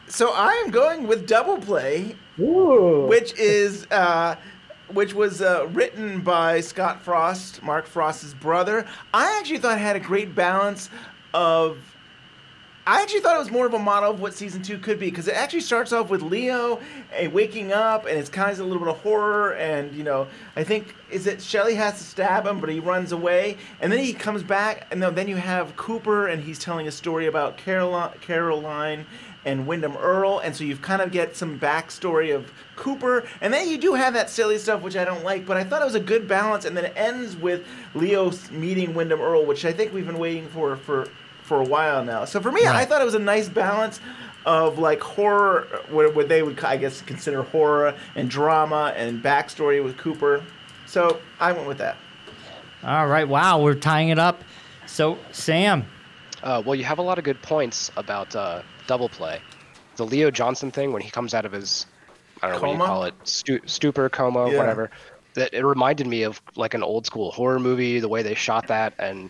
So 0.08 0.32
I 0.34 0.51
am 0.65 0.72
going 0.72 1.08
with 1.08 1.27
Double 1.27 1.58
Play, 1.58 2.15
Ooh. 2.39 3.05
which 3.08 3.38
is 3.38 3.86
uh, 3.91 4.36
which 4.91 5.13
was 5.13 5.41
uh, 5.41 5.67
written 5.72 6.22
by 6.22 6.60
Scott 6.62 7.01
Frost, 7.01 7.63
Mark 7.63 7.86
Frost's 7.86 8.34
brother. 8.34 8.86
I 9.13 9.38
actually 9.39 9.60
thought 9.60 9.77
it 9.77 9.82
had 9.82 9.96
a 9.96 10.01
great 10.01 10.34
balance 10.36 10.89
of. 11.34 11.77
I 12.85 13.01
actually 13.01 13.21
thought 13.21 13.37
it 13.37 13.39
was 13.39 13.49
more 13.49 13.65
of 13.65 13.73
a 13.73 13.79
model 13.79 14.11
of 14.11 14.19
what 14.19 14.33
season 14.33 14.61
two 14.61 14.77
could 14.77 14.99
be 14.99 15.09
because 15.09 15.29
it 15.29 15.35
actually 15.35 15.61
starts 15.61 15.93
off 15.93 16.09
with 16.09 16.21
Leo 16.21 16.81
and 17.13 17.31
waking 17.31 17.71
up, 17.71 18.05
and 18.05 18.19
it's 18.19 18.29
kind 18.29 18.51
of 18.51 18.59
a 18.59 18.63
little 18.63 18.79
bit 18.79 18.89
of 18.89 18.99
horror, 18.99 19.53
and 19.53 19.93
you 19.95 20.03
know, 20.03 20.27
I 20.57 20.65
think 20.65 20.93
is 21.09 21.25
it 21.25 21.41
Shelly 21.41 21.75
has 21.75 21.97
to 21.99 22.03
stab 22.03 22.45
him, 22.45 22.59
but 22.59 22.69
he 22.69 22.81
runs 22.81 23.13
away, 23.13 23.57
and 23.79 23.89
then 23.89 23.99
he 23.99 24.11
comes 24.11 24.43
back, 24.43 24.87
and 24.91 25.01
then 25.01 25.29
you 25.29 25.37
have 25.37 25.77
Cooper, 25.77 26.27
and 26.27 26.43
he's 26.43 26.59
telling 26.59 26.85
a 26.85 26.91
story 26.91 27.25
about 27.25 27.55
Caroline, 27.55 28.11
Caroline 28.19 29.05
and 29.45 29.65
Windom 29.65 29.95
Earle, 29.95 30.39
and 30.39 30.53
so 30.53 30.65
you 30.65 30.75
kind 30.75 31.01
of 31.01 31.11
get 31.11 31.37
some 31.37 31.57
backstory 31.57 32.35
of 32.35 32.51
Cooper, 32.75 33.23
and 33.39 33.53
then 33.53 33.69
you 33.69 33.77
do 33.77 33.93
have 33.93 34.13
that 34.13 34.29
silly 34.29 34.57
stuff 34.57 34.81
which 34.81 34.97
I 34.97 35.05
don't 35.05 35.23
like, 35.23 35.45
but 35.45 35.55
I 35.55 35.63
thought 35.63 35.81
it 35.81 35.85
was 35.85 35.95
a 35.95 36.01
good 36.01 36.27
balance, 36.27 36.65
and 36.65 36.75
then 36.75 36.83
it 36.83 36.93
ends 36.97 37.37
with 37.37 37.65
Leo 37.93 38.33
meeting 38.51 38.93
Windom 38.93 39.21
Earle, 39.21 39.45
which 39.45 39.63
I 39.63 39.71
think 39.71 39.93
we've 39.93 40.05
been 40.05 40.19
waiting 40.19 40.49
for 40.49 40.75
for 40.75 41.07
for 41.43 41.62
a 41.62 41.65
while 41.65 42.03
now. 42.03 42.25
So 42.25 42.41
for 42.41 42.51
me, 42.51 42.65
I 42.65 42.85
thought 42.85 43.01
it 43.01 43.05
was 43.05 43.13
a 43.15 43.19
nice 43.19 43.50
balance 43.50 44.00
of 44.45 44.77
like 44.79 45.01
horror, 45.01 45.67
what, 45.89 46.15
what 46.15 46.27
they 46.29 46.43
would 46.43 46.62
I 46.63 46.77
guess 46.77 47.01
consider 47.01 47.43
horror 47.43 47.95
and 48.15 48.29
drama 48.29 48.93
and 48.95 49.23
backstory 49.23 49.83
with 49.83 49.97
Cooper. 49.97 50.43
So 50.85 51.19
I 51.39 51.51
went 51.51 51.67
with 51.67 51.77
that. 51.77 51.97
All 52.83 53.07
right. 53.07 53.27
Wow, 53.27 53.62
we're 53.62 53.75
tying 53.75 54.09
it 54.09 54.19
up. 54.19 54.43
So 54.85 55.17
Sam. 55.31 55.85
Uh, 56.41 56.62
well, 56.65 56.75
you 56.75 56.83
have 56.83 57.00
a 57.00 57.01
lot 57.01 57.17
of 57.17 57.23
good 57.23 57.41
points 57.41 57.89
about 57.95 58.35
uh, 58.35 58.62
double 58.85 59.07
play. 59.07 59.39
The 59.95 60.05
Leo 60.05 60.29
Johnson 60.29 60.71
thing 60.71 60.91
when 60.91 61.01
he 61.01 61.09
comes 61.09 61.33
out 61.33 61.45
of 61.45 61.53
his, 61.53 61.85
I 62.41 62.50
don't 62.50 62.62
know 62.62 62.67
what 62.67 62.77
you 62.79 62.85
call 62.85 63.03
it, 63.05 63.13
stu- 63.23 63.62
stupor, 63.65 64.09
coma, 64.09 64.51
Yeah. 64.51 64.57
whatever. 64.57 64.91
That 65.35 65.53
it 65.53 65.65
reminded 65.65 66.05
me 66.05 66.23
of 66.23 66.41
like 66.57 66.73
an 66.73 66.83
old 66.83 67.05
school 67.05 67.31
horror 67.31 67.59
movie. 67.59 68.01
The 68.01 68.09
way 68.09 68.23
they 68.23 68.35
shot 68.35 68.67
that, 68.67 68.93
and 69.00 69.29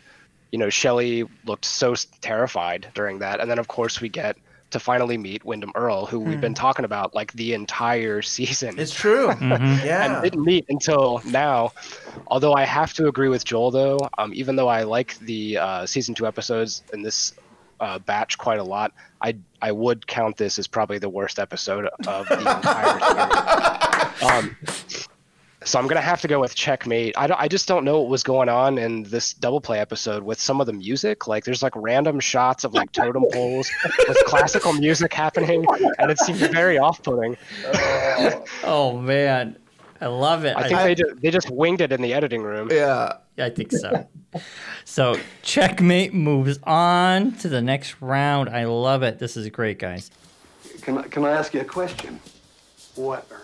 you 0.53 0.59
know, 0.59 0.69
Shelley 0.69 1.23
looked 1.45 1.65
so 1.65 1.95
terrified 2.21 2.87
during 2.93 3.17
that. 3.19 3.41
And 3.41 3.49
then 3.49 3.57
of 3.57 3.67
course 3.67 3.99
we 3.99 4.07
get 4.07 4.37
to 4.69 4.79
finally 4.79 5.17
meet 5.17 5.43
Windom 5.43 5.71
Earle, 5.73 6.05
who 6.05 6.19
we've 6.19 6.39
been 6.39 6.53
talking 6.53 6.85
about 6.85 7.15
like 7.15 7.33
the 7.33 7.53
entire 7.53 8.21
season 8.21 8.77
It's 8.77 8.93
true. 8.93 9.27
Mm-hmm. 9.33 9.85
Yeah. 9.85 10.13
and 10.15 10.23
didn't 10.23 10.45
meet 10.45 10.65
until 10.69 11.21
now. 11.25 11.73
Although 12.27 12.53
I 12.53 12.65
have 12.65 12.93
to 12.93 13.07
agree 13.07 13.29
with 13.29 13.43
Joel, 13.45 13.71
though, 13.71 13.97
um, 14.19 14.31
even 14.35 14.55
though 14.55 14.67
I 14.67 14.83
like 14.83 15.17
the 15.19 15.57
uh, 15.57 15.85
season 15.87 16.13
two 16.13 16.27
episodes 16.27 16.83
in 16.93 17.01
this 17.01 17.33
uh, 17.79 17.97
batch 17.99 18.37
quite 18.37 18.59
a 18.59 18.63
lot, 18.63 18.93
I 19.21 19.35
I 19.61 19.71
would 19.71 20.05
count 20.05 20.37
this 20.37 20.59
as 20.59 20.67
probably 20.67 20.99
the 20.99 21.09
worst 21.09 21.39
episode 21.39 21.89
of 22.07 22.27
the 22.27 22.39
entire 22.39 22.99
series. 22.99 23.49
Um, 24.23 24.55
so 25.65 25.79
I'm 25.79 25.87
gonna 25.87 26.01
have 26.01 26.21
to 26.21 26.27
go 26.27 26.39
with 26.39 26.55
checkmate. 26.55 27.17
I 27.17 27.27
don't, 27.27 27.39
I 27.39 27.47
just 27.47 27.67
don't 27.67 27.83
know 27.85 27.99
what 28.01 28.09
was 28.09 28.23
going 28.23 28.49
on 28.49 28.77
in 28.77 29.03
this 29.03 29.33
double 29.33 29.61
play 29.61 29.79
episode 29.79 30.23
with 30.23 30.39
some 30.39 30.59
of 30.61 30.67
the 30.67 30.73
music. 30.73 31.27
Like 31.27 31.45
there's 31.45 31.63
like 31.63 31.73
random 31.75 32.19
shots 32.19 32.63
of 32.63 32.73
like 32.73 32.91
totem 32.91 33.25
poles 33.31 33.69
with 34.07 34.17
classical 34.25 34.73
music 34.73 35.13
happening, 35.13 35.65
and 35.99 36.11
it 36.11 36.19
seemed 36.19 36.39
very 36.39 36.77
off-putting. 36.77 37.37
Oh 38.63 38.97
man, 38.97 39.57
I 39.99 40.07
love 40.07 40.45
it. 40.45 40.55
I 40.55 40.67
think 40.67 40.79
they 40.81 40.95
just, 40.95 41.21
they 41.21 41.31
just 41.31 41.49
winged 41.49 41.81
it 41.81 41.91
in 41.91 42.01
the 42.01 42.13
editing 42.13 42.41
room. 42.41 42.69
yeah. 42.71 43.17
I 43.37 43.49
think 43.49 43.71
so. 43.71 44.07
so 44.85 45.17
checkmate 45.41 46.13
moves 46.13 46.59
on 46.63 47.31
to 47.37 47.49
the 47.49 47.61
next 47.61 47.99
round. 47.99 48.47
I 48.47 48.65
love 48.65 49.01
it. 49.01 49.17
This 49.17 49.35
is 49.35 49.49
great, 49.49 49.79
guys. 49.79 50.11
Can 50.81 50.99
I, 50.99 51.03
can 51.03 51.25
I 51.25 51.31
ask 51.31 51.53
you 51.53 51.61
a 51.61 51.65
question? 51.65 52.19
What, 52.95 53.25
Ernie? 53.31 53.42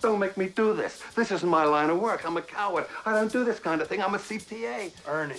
Don't 0.00 0.18
make 0.18 0.36
me 0.36 0.46
do 0.46 0.74
this. 0.74 1.02
This 1.16 1.30
isn't 1.32 1.48
my 1.48 1.64
line 1.64 1.90
of 1.90 1.98
work. 1.98 2.24
I'm 2.24 2.36
a 2.36 2.42
coward. 2.42 2.86
I 3.04 3.12
don't 3.12 3.32
do 3.32 3.44
this 3.44 3.58
kind 3.58 3.80
of 3.80 3.88
thing. 3.88 4.02
I'm 4.02 4.14
a 4.14 4.18
CPA. 4.18 4.92
Ernie. 5.06 5.34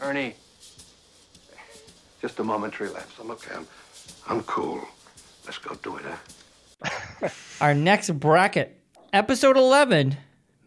Ernie. 0.00 0.34
Just 2.20 2.38
a 2.38 2.44
momentary 2.44 2.90
lapse. 2.90 3.14
I'm, 3.20 3.30
okay. 3.32 3.54
I'm 4.28 4.42
cool. 4.44 4.86
Let's 5.44 5.58
go 5.58 5.74
do 5.82 5.96
it, 5.96 6.04
huh? 6.04 7.28
Our 7.60 7.74
next 7.74 8.10
bracket, 8.18 8.78
episode 9.12 9.56
11, 9.56 10.16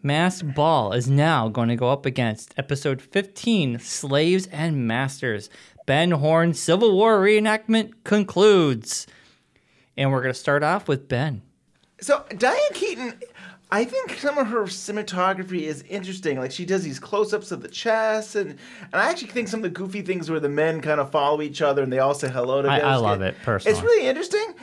Mass 0.02 0.42
Ball, 0.42 0.92
is 0.92 1.08
now 1.08 1.48
going 1.48 1.68
to 1.68 1.76
go 1.76 1.90
up 1.90 2.06
against 2.06 2.54
episode 2.56 3.00
15, 3.00 3.78
Slaves 3.78 4.46
and 4.48 4.86
Masters. 4.86 5.48
Ben 5.86 6.10
Horne's 6.12 6.60
Civil 6.60 6.94
War 6.94 7.18
reenactment 7.18 7.92
concludes. 8.04 9.06
And 9.96 10.12
we're 10.12 10.22
going 10.22 10.34
to 10.34 10.38
start 10.38 10.62
off 10.62 10.86
with 10.86 11.08
Ben. 11.08 11.42
So 12.00 12.24
Diane 12.36 12.58
Keaton, 12.74 13.20
I 13.70 13.84
think 13.84 14.12
some 14.18 14.38
of 14.38 14.46
her 14.46 14.62
cinematography 14.62 15.62
is 15.62 15.82
interesting. 15.88 16.38
Like 16.38 16.52
she 16.52 16.64
does 16.64 16.82
these 16.84 16.98
close-ups 16.98 17.52
of 17.52 17.60
the 17.60 17.68
chest, 17.68 18.34
and 18.34 18.50
and 18.50 18.94
I 18.94 19.10
actually 19.10 19.28
think 19.28 19.48
some 19.48 19.60
of 19.60 19.64
the 19.64 19.68
goofy 19.70 20.00
things 20.02 20.30
where 20.30 20.40
the 20.40 20.48
men 20.48 20.80
kind 20.80 21.00
of 21.00 21.10
follow 21.10 21.42
each 21.42 21.60
other 21.60 21.82
and 21.82 21.92
they 21.92 21.98
all 21.98 22.14
say 22.14 22.28
hello 22.30 22.62
to. 22.62 22.68
I- 22.68 22.78
I 22.78 22.96
love 22.96 23.20
it, 23.22 23.36
personally. 23.42 23.76
It's 23.76 23.84
really 23.84 24.06
interesting. 24.06 24.54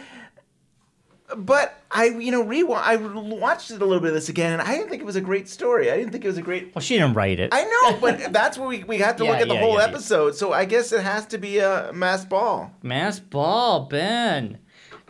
But 1.36 1.74
I, 1.90 2.06
you 2.06 2.32
know, 2.32 2.44
rewa- 2.44 2.82
I 2.84 2.98
watched 2.98 3.72
it 3.72 3.82
a 3.82 3.86
little 3.86 4.00
bit 4.00 4.10
of 4.10 4.14
this 4.14 4.30
again, 4.30 4.54
and 4.54 4.62
I 4.62 4.76
didn't 4.76 4.90
think 4.90 5.02
it 5.02 5.06
was 5.06 5.16
a 5.16 5.22
great 5.22 5.50
story. 5.50 5.90
I 5.92 5.98
didn't 5.98 6.12
think 6.12 6.24
it 6.24 6.28
was 6.28 6.38
a 6.38 6.42
great. 6.44 6.74
Well, 6.76 6.84
she 6.84 6.96
didn't 7.00 7.14
write 7.16 7.40
it. 7.40 7.50
I 7.52 7.64
know, 7.64 7.98
but 8.02 8.32
that's 8.32 8.60
where 8.60 8.68
we, 8.68 8.84
we 8.84 9.00
have 9.00 9.16
to 9.18 9.24
Yeah, 9.24 9.32
look 9.32 9.42
at 9.42 9.48
the 9.48 9.56
yeah, 9.56 9.60
whole 9.60 9.78
yeah, 9.80 9.86
episode. 9.86 10.36
So 10.36 10.54
I 10.54 10.66
guess 10.66 10.92
it 10.92 11.02
has 11.02 11.26
to 11.28 11.40
be 11.40 11.58
a 11.58 11.92
mass 11.94 12.24
ball. 12.26 12.72
Mass 12.84 13.20
Ball, 13.20 13.86
Ben. 13.88 14.60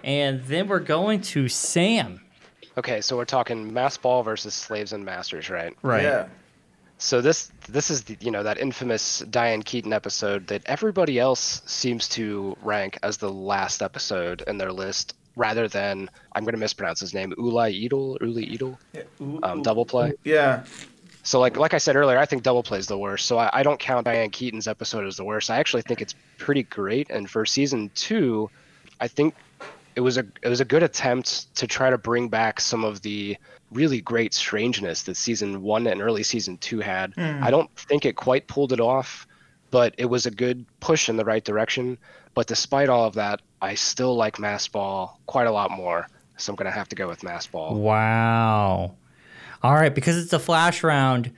And 0.06 0.42
then 0.46 0.68
we're 0.70 0.80
going 0.80 1.20
to 1.22 1.50
Sam. 1.50 2.22
Okay, 2.78 3.02
so 3.02 3.16
we're 3.16 3.26
talking 3.26 3.74
mass 3.74 3.98
ball 3.98 4.24
versus 4.24 4.54
slaves 4.54 4.92
and 4.94 5.06
masters, 5.06 5.50
right? 5.50 5.76
Right. 5.82 6.04
Yeah. 6.04 6.28
So 6.98 7.22
this 7.22 7.52
this 7.68 7.90
is 7.90 8.04
the, 8.04 8.18
you 8.22 8.32
know 8.32 8.44
that 8.44 8.58
infamous 8.58 9.20
Diane 9.20 9.64
Keaton 9.64 9.94
episode 9.94 10.48
that 10.48 10.62
everybody 10.66 11.20
else 11.20 11.62
seems 11.66 12.08
to 12.10 12.56
rank 12.62 12.98
as 13.04 13.18
the 13.18 13.32
last 13.32 13.82
episode 13.82 14.44
in 14.48 14.58
their 14.58 14.72
list, 14.72 15.14
rather 15.36 15.68
than 15.68 16.10
I'm 16.34 16.44
going 16.44 16.54
to 16.54 16.60
mispronounce 16.60 17.02
his 17.02 17.14
name, 17.14 17.34
Uli 17.38 17.86
Edel, 17.86 18.18
Uli 18.22 18.54
Edel, 18.54 18.80
Ooh, 19.22 19.40
um, 19.44 19.62
double 19.62 19.86
play. 19.86 20.14
Yeah. 20.24 20.64
So 21.24 21.40
like 21.40 21.58
like 21.58 21.74
I 21.74 21.80
said 21.80 21.96
earlier, 21.96 22.18
I 22.18 22.26
think 22.26 22.44
double 22.44 22.64
play 22.64 22.78
is 22.78 22.88
the 22.88 22.98
worst. 22.98 23.26
So 23.26 23.38
I, 23.38 23.50
I 23.52 23.64
don't 23.64 23.80
count 23.80 24.06
Diane 24.06 24.30
Keaton's 24.30 24.68
episode 24.68 25.06
as 25.06 25.18
the 25.18 25.26
worst. 25.26 25.50
I 25.50 25.58
actually 25.58 25.82
think 25.82 26.02
it's 26.02 26.16
pretty 26.38 26.64
great. 26.64 27.10
And 27.10 27.30
for 27.30 27.46
season 27.46 27.92
two, 27.96 28.50
I 29.02 29.08
think 29.10 29.34
it 29.96 30.02
was 30.02 30.18
a 30.18 30.26
it 30.42 30.50
was 30.50 30.60
a 30.60 30.66
good 30.66 30.84
attempt 30.84 31.54
to 31.56 31.68
try 31.68 31.90
to 31.90 31.98
bring 31.98 32.30
back 32.30 32.60
some 32.60 32.84
of 32.84 33.02
the 33.02 33.38
really 33.72 34.02
great 34.02 34.34
strangeness 34.34 35.04
that 35.04 35.16
season 35.16 35.62
one 35.62 35.88
and 35.88 36.02
early 36.02 36.24
season 36.24 36.58
two 36.58 36.80
had. 36.80 37.14
Hmm. 37.16 37.44
I 37.44 37.50
don't 37.50 37.74
think 37.76 38.06
it 38.06 38.16
quite 38.16 38.48
pulled 38.48 38.74
it 38.74 38.80
off, 38.80 39.28
but 39.72 39.96
it 39.98 40.06
was 40.06 40.26
a 40.26 40.32
good 40.32 40.66
push 40.80 41.10
in 41.10 41.18
the 41.18 41.26
right 41.26 41.44
direction. 41.44 41.98
But 42.34 42.48
despite 42.48 42.90
all 42.90 43.06
of 43.06 43.14
that, 43.16 43.42
I 43.62 43.76
still 43.76 44.16
like 44.16 44.40
Mass 44.40 44.68
Ball 44.68 45.20
quite 45.26 45.48
a 45.48 45.52
lot 45.52 45.72
more. 45.72 46.08
So 46.38 46.52
I'm 46.52 46.58
gonna 46.58 46.72
have 46.72 46.90
to 46.90 46.96
go 46.96 47.08
with 47.08 47.24
Mass 47.24 47.48
Ball. 47.48 47.76
Wow. 47.76 48.96
All 49.64 49.74
right, 49.74 49.96
because 49.96 50.18
it's 50.18 50.34
a 50.34 50.40
flash 50.40 50.84
round, 50.84 51.32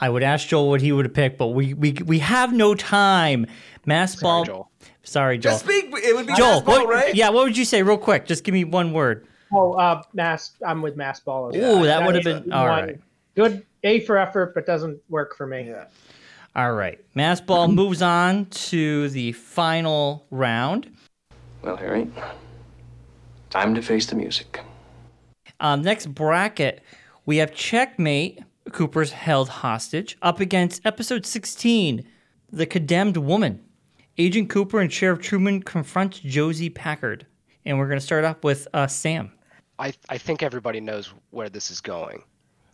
I 0.00 0.08
would 0.08 0.22
ask 0.22 0.46
Joel 0.46 0.68
what 0.68 0.80
he 0.80 0.92
would 0.92 1.04
have 1.04 1.14
picked, 1.14 1.38
but 1.38 1.48
we 1.48 1.74
we, 1.74 1.92
we 2.04 2.20
have 2.20 2.52
no 2.52 2.74
time. 2.74 3.46
Mass 3.84 4.14
Ball. 4.16 4.44
Joel. 4.44 4.70
Sorry, 5.08 5.38
Joel. 5.38 5.52
Just 5.54 5.64
speak. 5.64 5.86
It 5.92 6.14
would 6.14 6.26
be 6.26 6.34
Joel, 6.34 6.56
mass 6.56 6.62
ball, 6.62 6.74
what, 6.86 6.88
right? 6.88 7.14
yeah, 7.14 7.28
what 7.30 7.44
would 7.44 7.56
you 7.56 7.64
say, 7.64 7.82
real 7.82 7.98
quick? 7.98 8.26
Just 8.26 8.44
give 8.44 8.52
me 8.52 8.64
one 8.64 8.92
word. 8.92 9.26
Oh, 9.52 9.72
uh, 9.72 10.02
mass. 10.12 10.52
I'm 10.66 10.82
with 10.82 10.96
mass 10.96 11.20
ball. 11.20 11.48
as 11.48 11.56
Ooh, 11.56 11.60
well. 11.60 11.82
that 11.84 12.04
would 12.04 12.14
have 12.14 12.24
been- 12.24 12.52
all 12.52 12.66
one. 12.66 12.82
right. 12.86 13.00
Good 13.34 13.64
A 13.84 14.00
for 14.00 14.18
effort, 14.18 14.54
but 14.54 14.66
doesn't 14.66 14.98
work 15.08 15.36
for 15.36 15.46
me. 15.46 15.68
Yeah. 15.68 15.84
All 16.56 16.72
right. 16.72 16.98
Mass 17.14 17.40
Ball 17.40 17.68
moves 17.68 18.02
on 18.02 18.46
to 18.46 19.08
the 19.10 19.30
final 19.32 20.26
round. 20.30 20.90
Well, 21.62 21.76
Harry, 21.76 22.10
time 23.50 23.74
to 23.76 23.82
face 23.82 24.06
the 24.06 24.16
music. 24.16 24.60
Um, 25.60 25.82
next 25.82 26.06
bracket, 26.14 26.82
we 27.26 27.36
have 27.36 27.54
Checkmate, 27.54 28.40
Cooper's 28.72 29.12
held 29.12 29.48
hostage, 29.48 30.18
up 30.20 30.40
against 30.40 30.84
episode 30.84 31.24
16, 31.24 32.04
The 32.52 32.66
Condemned 32.66 33.16
Woman. 33.18 33.60
Agent 34.20 34.50
Cooper 34.50 34.80
and 34.80 34.92
Sheriff 34.92 35.20
Truman 35.20 35.62
confront 35.62 36.20
Josie 36.24 36.70
Packard. 36.70 37.24
And 37.64 37.78
we're 37.78 37.86
going 37.86 38.00
to 38.00 38.04
start 38.04 38.24
off 38.24 38.42
with 38.42 38.66
uh, 38.74 38.88
Sam. 38.88 39.30
I, 39.78 39.92
I 40.08 40.18
think 40.18 40.42
everybody 40.42 40.80
knows 40.80 41.14
where 41.30 41.48
this 41.48 41.70
is 41.70 41.80
going, 41.80 42.24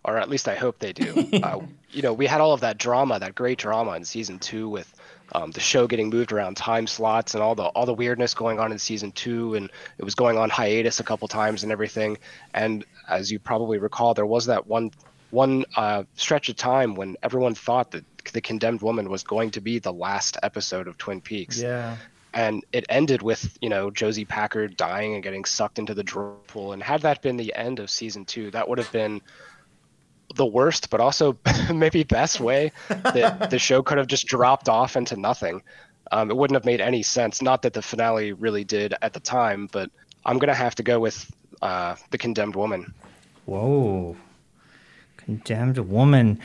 or 0.04 0.16
at 0.16 0.30
least 0.30 0.48
I 0.48 0.54
hope 0.54 0.78
they 0.78 0.94
do. 0.94 1.28
uh, 1.42 1.60
you 1.90 2.00
know, 2.00 2.14
we 2.14 2.26
had 2.26 2.40
all 2.40 2.54
of 2.54 2.60
that 2.60 2.78
drama, 2.78 3.18
that 3.18 3.34
great 3.34 3.58
drama 3.58 3.92
in 3.92 4.04
season 4.06 4.38
two 4.38 4.70
with 4.70 4.94
um, 5.32 5.50
the 5.50 5.60
show 5.60 5.86
getting 5.86 6.08
moved 6.08 6.32
around 6.32 6.56
time 6.56 6.86
slots 6.86 7.34
and 7.34 7.42
all 7.42 7.54
the 7.54 7.64
all 7.64 7.84
the 7.84 7.92
weirdness 7.92 8.32
going 8.32 8.58
on 8.58 8.72
in 8.72 8.78
season 8.78 9.12
two, 9.12 9.54
and 9.54 9.70
it 9.98 10.04
was 10.04 10.14
going 10.14 10.38
on 10.38 10.48
hiatus 10.48 10.98
a 10.98 11.04
couple 11.04 11.28
times 11.28 11.62
and 11.62 11.70
everything. 11.70 12.16
And 12.54 12.86
as 13.06 13.30
you 13.30 13.38
probably 13.38 13.76
recall, 13.76 14.14
there 14.14 14.24
was 14.24 14.46
that 14.46 14.66
one 14.66 14.92
one 15.30 15.66
uh, 15.76 16.04
stretch 16.14 16.48
of 16.48 16.56
time 16.56 16.94
when 16.94 17.16
everyone 17.22 17.54
thought 17.54 17.90
that 17.90 18.04
the 18.32 18.40
condemned 18.40 18.82
woman 18.82 19.08
was 19.10 19.22
going 19.22 19.50
to 19.52 19.60
be 19.60 19.78
the 19.78 19.92
last 19.92 20.36
episode 20.42 20.88
of 20.88 20.96
Twin 20.98 21.20
Peaks 21.20 21.60
Yeah. 21.60 21.96
and 22.32 22.64
it 22.72 22.84
ended 22.88 23.22
with 23.22 23.56
you 23.60 23.68
know 23.68 23.90
Josie 23.90 24.24
Packard 24.24 24.76
dying 24.76 25.14
and 25.14 25.22
getting 25.22 25.44
sucked 25.44 25.78
into 25.78 25.94
the 25.94 26.02
drawer 26.02 26.36
pool. 26.46 26.72
And 26.72 26.82
had 26.82 27.02
that 27.02 27.22
been 27.22 27.36
the 27.36 27.54
end 27.54 27.78
of 27.80 27.90
season 27.90 28.24
two, 28.24 28.50
that 28.52 28.68
would 28.68 28.78
have 28.78 28.90
been 28.92 29.20
the 30.36 30.46
worst, 30.46 30.90
but 30.90 31.00
also 31.00 31.38
maybe 31.72 32.02
best 32.02 32.40
way 32.40 32.72
that 32.88 33.50
the 33.50 33.58
show 33.58 33.82
could 33.82 33.98
have 33.98 34.06
just 34.08 34.26
dropped 34.26 34.68
off 34.68 34.96
into 34.96 35.16
nothing. 35.16 35.62
Um, 36.12 36.30
it 36.30 36.36
wouldn't 36.36 36.56
have 36.56 36.64
made 36.64 36.80
any 36.80 37.02
sense. 37.02 37.40
Not 37.42 37.62
that 37.62 37.72
the 37.72 37.82
finale 37.82 38.32
really 38.32 38.64
did 38.64 38.94
at 39.02 39.12
the 39.12 39.20
time, 39.20 39.68
but 39.70 39.90
I'm 40.24 40.38
gonna 40.38 40.54
have 40.54 40.74
to 40.76 40.82
go 40.82 40.98
with 40.98 41.30
uh, 41.62 41.96
the 42.10 42.18
condemned 42.18 42.56
woman. 42.56 42.92
Whoa. 43.46 44.16
Condemned 45.18 45.78
Woman. 45.78 46.40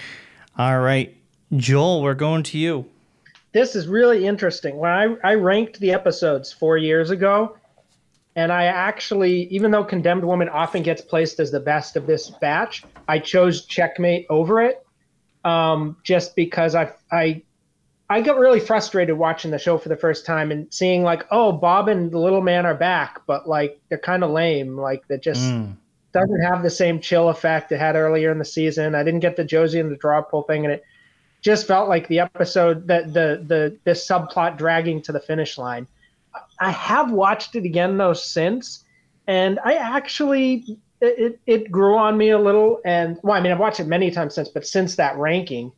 All 0.57 0.79
right. 0.79 1.15
Joel, 1.55 2.01
we're 2.03 2.13
going 2.13 2.43
to 2.43 2.57
you. 2.57 2.85
this 3.53 3.75
is 3.75 3.87
really 3.87 4.25
interesting. 4.27 4.77
When 4.77 4.91
I, 4.91 5.15
I 5.23 5.33
ranked 5.33 5.79
the 5.79 5.91
episodes 5.91 6.51
four 6.53 6.77
years 6.77 7.09
ago, 7.09 7.57
and 8.35 8.51
I 8.51 8.65
actually, 8.65 9.45
even 9.47 9.71
though 9.71 9.83
Condemned 9.83 10.23
Woman 10.23 10.47
often 10.49 10.83
gets 10.83 11.01
placed 11.01 11.39
as 11.39 11.49
the 11.51 11.59
best 11.59 11.95
of 11.95 12.05
this 12.05 12.29
batch, 12.29 12.83
I 13.07 13.17
chose 13.19 13.65
Checkmate 13.65 14.27
over 14.29 14.61
it, 14.61 14.85
um, 15.43 15.97
just 16.03 16.35
because 16.35 16.75
I 16.75 16.91
I 17.11 17.41
I 18.11 18.21
got 18.21 18.37
really 18.37 18.59
frustrated 18.59 19.17
watching 19.17 19.49
the 19.51 19.57
show 19.59 19.77
for 19.79 19.89
the 19.89 19.97
first 19.97 20.25
time 20.25 20.51
and 20.51 20.71
seeing 20.71 21.03
like, 21.03 21.25
oh, 21.31 21.51
Bob 21.51 21.87
and 21.89 22.11
the 22.11 22.19
little 22.19 22.41
man 22.41 22.65
are 22.67 22.75
back, 22.75 23.21
but 23.25 23.49
like 23.49 23.79
they're 23.89 23.97
kind 23.97 24.23
of 24.23 24.29
lame. 24.29 24.77
Like 24.77 25.07
they 25.07 25.17
just 25.17 25.41
Mm. 25.41 25.75
doesn't 26.13 26.41
have 26.41 26.61
the 26.63 26.69
same 26.69 26.99
chill 27.01 27.29
effect 27.29 27.71
it 27.71 27.79
had 27.79 27.95
earlier 27.95 28.31
in 28.31 28.37
the 28.39 28.45
season. 28.45 28.93
I 28.95 29.03
didn't 29.03 29.19
get 29.21 29.35
the 29.35 29.43
Josie 29.43 29.79
and 29.79 29.91
the 29.91 29.95
draw 29.97 30.21
pull 30.21 30.43
thing, 30.43 30.65
and 30.65 30.73
it 30.75 30.83
just 31.41 31.67
felt 31.67 31.89
like 31.89 32.07
the 32.07 32.19
episode 32.19 32.87
that 32.87 33.13
the 33.13 33.43
the 33.47 33.77
this 33.83 34.07
subplot 34.07 34.57
dragging 34.57 35.01
to 35.03 35.11
the 35.11 35.19
finish 35.19 35.57
line. 35.57 35.87
I 36.59 36.71
have 36.71 37.11
watched 37.11 37.55
it 37.55 37.65
again 37.65 37.97
though 37.97 38.13
since, 38.13 38.83
and 39.27 39.59
I 39.63 39.75
actually 39.75 40.77
it 41.01 41.39
it 41.45 41.71
grew 41.71 41.97
on 41.97 42.17
me 42.17 42.29
a 42.29 42.39
little. 42.39 42.81
And 42.85 43.17
well, 43.23 43.35
I 43.35 43.41
mean, 43.41 43.51
I've 43.51 43.59
watched 43.59 43.79
it 43.79 43.87
many 43.87 44.11
times 44.11 44.35
since, 44.35 44.49
but 44.49 44.67
since 44.67 44.95
that 44.95 45.17
ranking, 45.17 45.71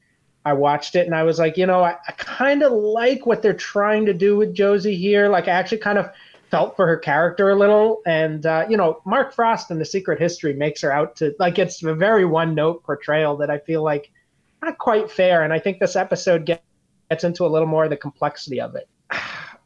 I 0.46 0.53
watched 0.53 0.96
it 0.96 1.06
and 1.06 1.15
I 1.15 1.24
was 1.24 1.39
like, 1.39 1.58
you 1.58 1.65
know, 1.65 1.84
I, 1.84 1.98
I 2.08 2.12
kind 2.13 2.63
of 2.63 2.72
like 2.72 3.25
what 3.25 3.41
they're 3.41 3.53
trying 3.53 4.06
to 4.08 4.13
do 4.13 4.36
with 4.38 4.53
Josie 4.53 4.96
here. 4.96 5.30
Like, 5.30 5.48
I 5.48 5.51
actually 5.51 5.77
kind 5.80 5.98
of 5.98 6.10
felt 6.50 6.75
for 6.75 6.88
her 6.88 6.98
character 6.98 7.51
a 7.51 7.56
little. 7.56 8.01
And, 8.06 8.46
uh, 8.46 8.65
you 8.68 8.75
know, 8.75 9.01
Mark 9.06 9.34
Frost 9.34 9.72
in 9.72 9.77
The 9.80 9.86
Secret 9.86 10.20
History 10.20 10.53
makes 10.53 10.82
her 10.82 10.91
out 10.91 11.15
to, 11.18 11.36
like, 11.39 11.59
it's 11.59 11.83
a 11.83 11.94
very 11.94 12.25
one 12.25 12.55
note 12.55 12.83
portrayal 12.83 13.38
that 13.38 13.51
I 13.51 13.59
feel 13.59 13.83
like 13.83 14.12
not 14.61 14.77
quite 14.77 15.11
fair. 15.11 15.43
And 15.43 15.53
I 15.53 15.59
think 15.59 15.79
this 15.79 15.95
episode 15.95 16.45
get, 16.45 16.63
gets 17.09 17.24
into 17.24 17.45
a 17.45 17.47
little 17.47 17.67
more 17.67 17.85
of 17.85 17.89
the 17.89 17.97
complexity 17.97 18.61
of 18.61 18.75
it. 18.75 18.87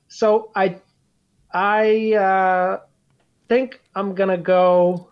So 0.08 0.50
I, 0.56 0.78
I 1.52 2.14
uh, 2.14 2.80
think 3.50 3.82
I'm 3.96 4.16
going 4.16 4.30
to 4.30 4.38
go 4.38 5.10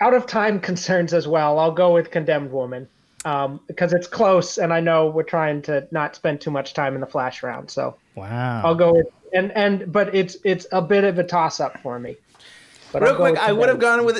out 0.00 0.14
of 0.14 0.26
time 0.26 0.60
concerns 0.70 1.12
as 1.12 1.26
well. 1.26 1.58
I'll 1.58 1.72
go 1.72 1.92
with 1.92 2.12
Condemned 2.12 2.52
Woman 2.52 2.86
um, 3.24 3.58
because 3.66 3.92
it's 3.94 4.06
close, 4.06 4.58
and 4.58 4.72
I 4.72 4.78
know 4.78 5.08
we're 5.08 5.24
trying 5.24 5.60
to 5.62 5.88
not 5.90 6.14
spend 6.14 6.40
too 6.40 6.52
much 6.52 6.72
time 6.72 6.94
in 6.94 7.00
the 7.00 7.06
flash 7.06 7.42
round. 7.42 7.68
So 7.68 7.96
Wow. 8.14 8.62
I'll 8.64 8.74
go 8.74 8.92
with 8.92 9.06
and 9.32 9.52
and 9.52 9.90
but 9.90 10.14
it's 10.14 10.36
it's 10.44 10.66
a 10.72 10.82
bit 10.82 11.04
of 11.04 11.18
a 11.18 11.24
toss 11.24 11.60
up 11.60 11.80
for 11.80 11.98
me. 11.98 12.16
But 12.92 13.02
Real 13.02 13.12
I'll 13.12 13.16
quick, 13.16 13.38
I 13.38 13.52
would 13.52 13.68
have 13.68 13.78
gone 13.78 14.04
with 14.04 14.18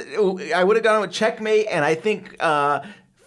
I 0.55 0.65
would 0.65 0.77
have 0.77 0.85
gone 0.85 1.03
with 1.03 1.13
checkmate, 1.13 1.67
and 1.71 1.85
I 1.85 1.95
think 1.95 2.37
uh, 2.41 2.81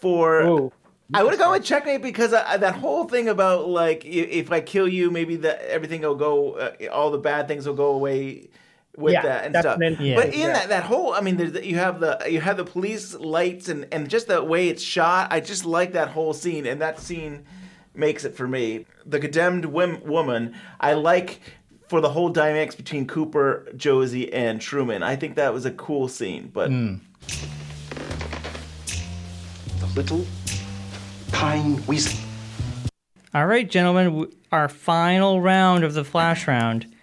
for 0.06 0.72
I 1.13 1.22
would 1.24 1.32
have 1.34 1.39
gone 1.39 1.52
with 1.52 1.63
checkmate 1.63 2.02
because 2.02 2.32
uh, 2.34 2.58
that 2.58 2.76
whole 2.76 3.06
thing 3.06 3.28
about 3.30 3.68
like 3.68 4.06
if 4.06 4.52
I 4.52 4.60
kill 4.62 4.88
you, 4.88 5.10
maybe 5.12 5.36
that 5.38 5.62
everything 5.76 6.02
will 6.02 6.15
go, 6.15 6.54
uh, 6.54 6.72
all 6.91 7.10
the 7.12 7.18
bad 7.18 7.48
things 7.48 7.65
will 7.68 7.76
go 7.76 7.91
away 7.91 8.50
with 8.98 9.13
Yeah, 9.13 9.22
that 9.24 9.46
and 9.46 9.56
stuff. 9.56 9.76
an 9.78 9.84
in- 9.84 10.15
But 10.15 10.36
yeah. 10.36 10.46
in 10.48 10.54
that 10.54 10.70
that 10.70 10.84
whole, 10.84 11.13
I 11.13 11.22
mean, 11.22 11.38
there's, 11.38 11.52
the- 11.54 11.65
you 11.65 11.78
have 11.78 12.00
the 12.00 12.13
you 12.30 12.39
have 12.41 12.58
the 12.58 12.63
police 12.65 13.13
lights 13.15 13.68
and 13.70 13.88
and 13.91 14.10
just 14.10 14.28
the 14.28 14.44
way 14.44 14.68
it's 14.70 14.84
shot. 14.84 15.24
I 15.32 15.39
just 15.41 15.63
like 15.65 15.94
that 15.94 16.10
whole 16.10 16.34
scene, 16.34 16.65
and 16.65 16.80
that 16.82 17.00
scene 17.00 17.46
makes 17.94 18.26
it 18.26 18.36
for 18.36 18.48
me. 18.48 18.86
The 19.06 19.20
condemned 19.20 19.65
wom- 19.65 20.02
woman, 20.06 20.56
I 20.80 20.94
like 20.94 21.39
for 21.88 22.00
the 22.02 22.10
whole 22.10 22.30
dynamics 22.30 22.74
between 22.76 23.06
Cooper, 23.06 23.68
Josie, 23.76 24.34
and 24.34 24.60
Truman. 24.62 25.04
I 25.04 25.15
think 25.18 25.36
that 25.36 25.54
was 25.54 25.65
a 25.65 25.72
cool 25.72 26.08
scene, 26.08 26.50
but. 26.54 26.70
Hmm. 26.70 26.96
The 29.95 30.01
little 30.01 30.25
pine 31.31 31.81
weasel. 31.86 32.19
All 33.34 33.45
right, 33.45 33.69
gentlemen, 33.69 34.29
our 34.51 34.67
final 34.67 35.39
round 35.39 35.86
of 35.86 35.93
the 35.93 36.03
flash 36.03 36.49
round. 36.49 36.93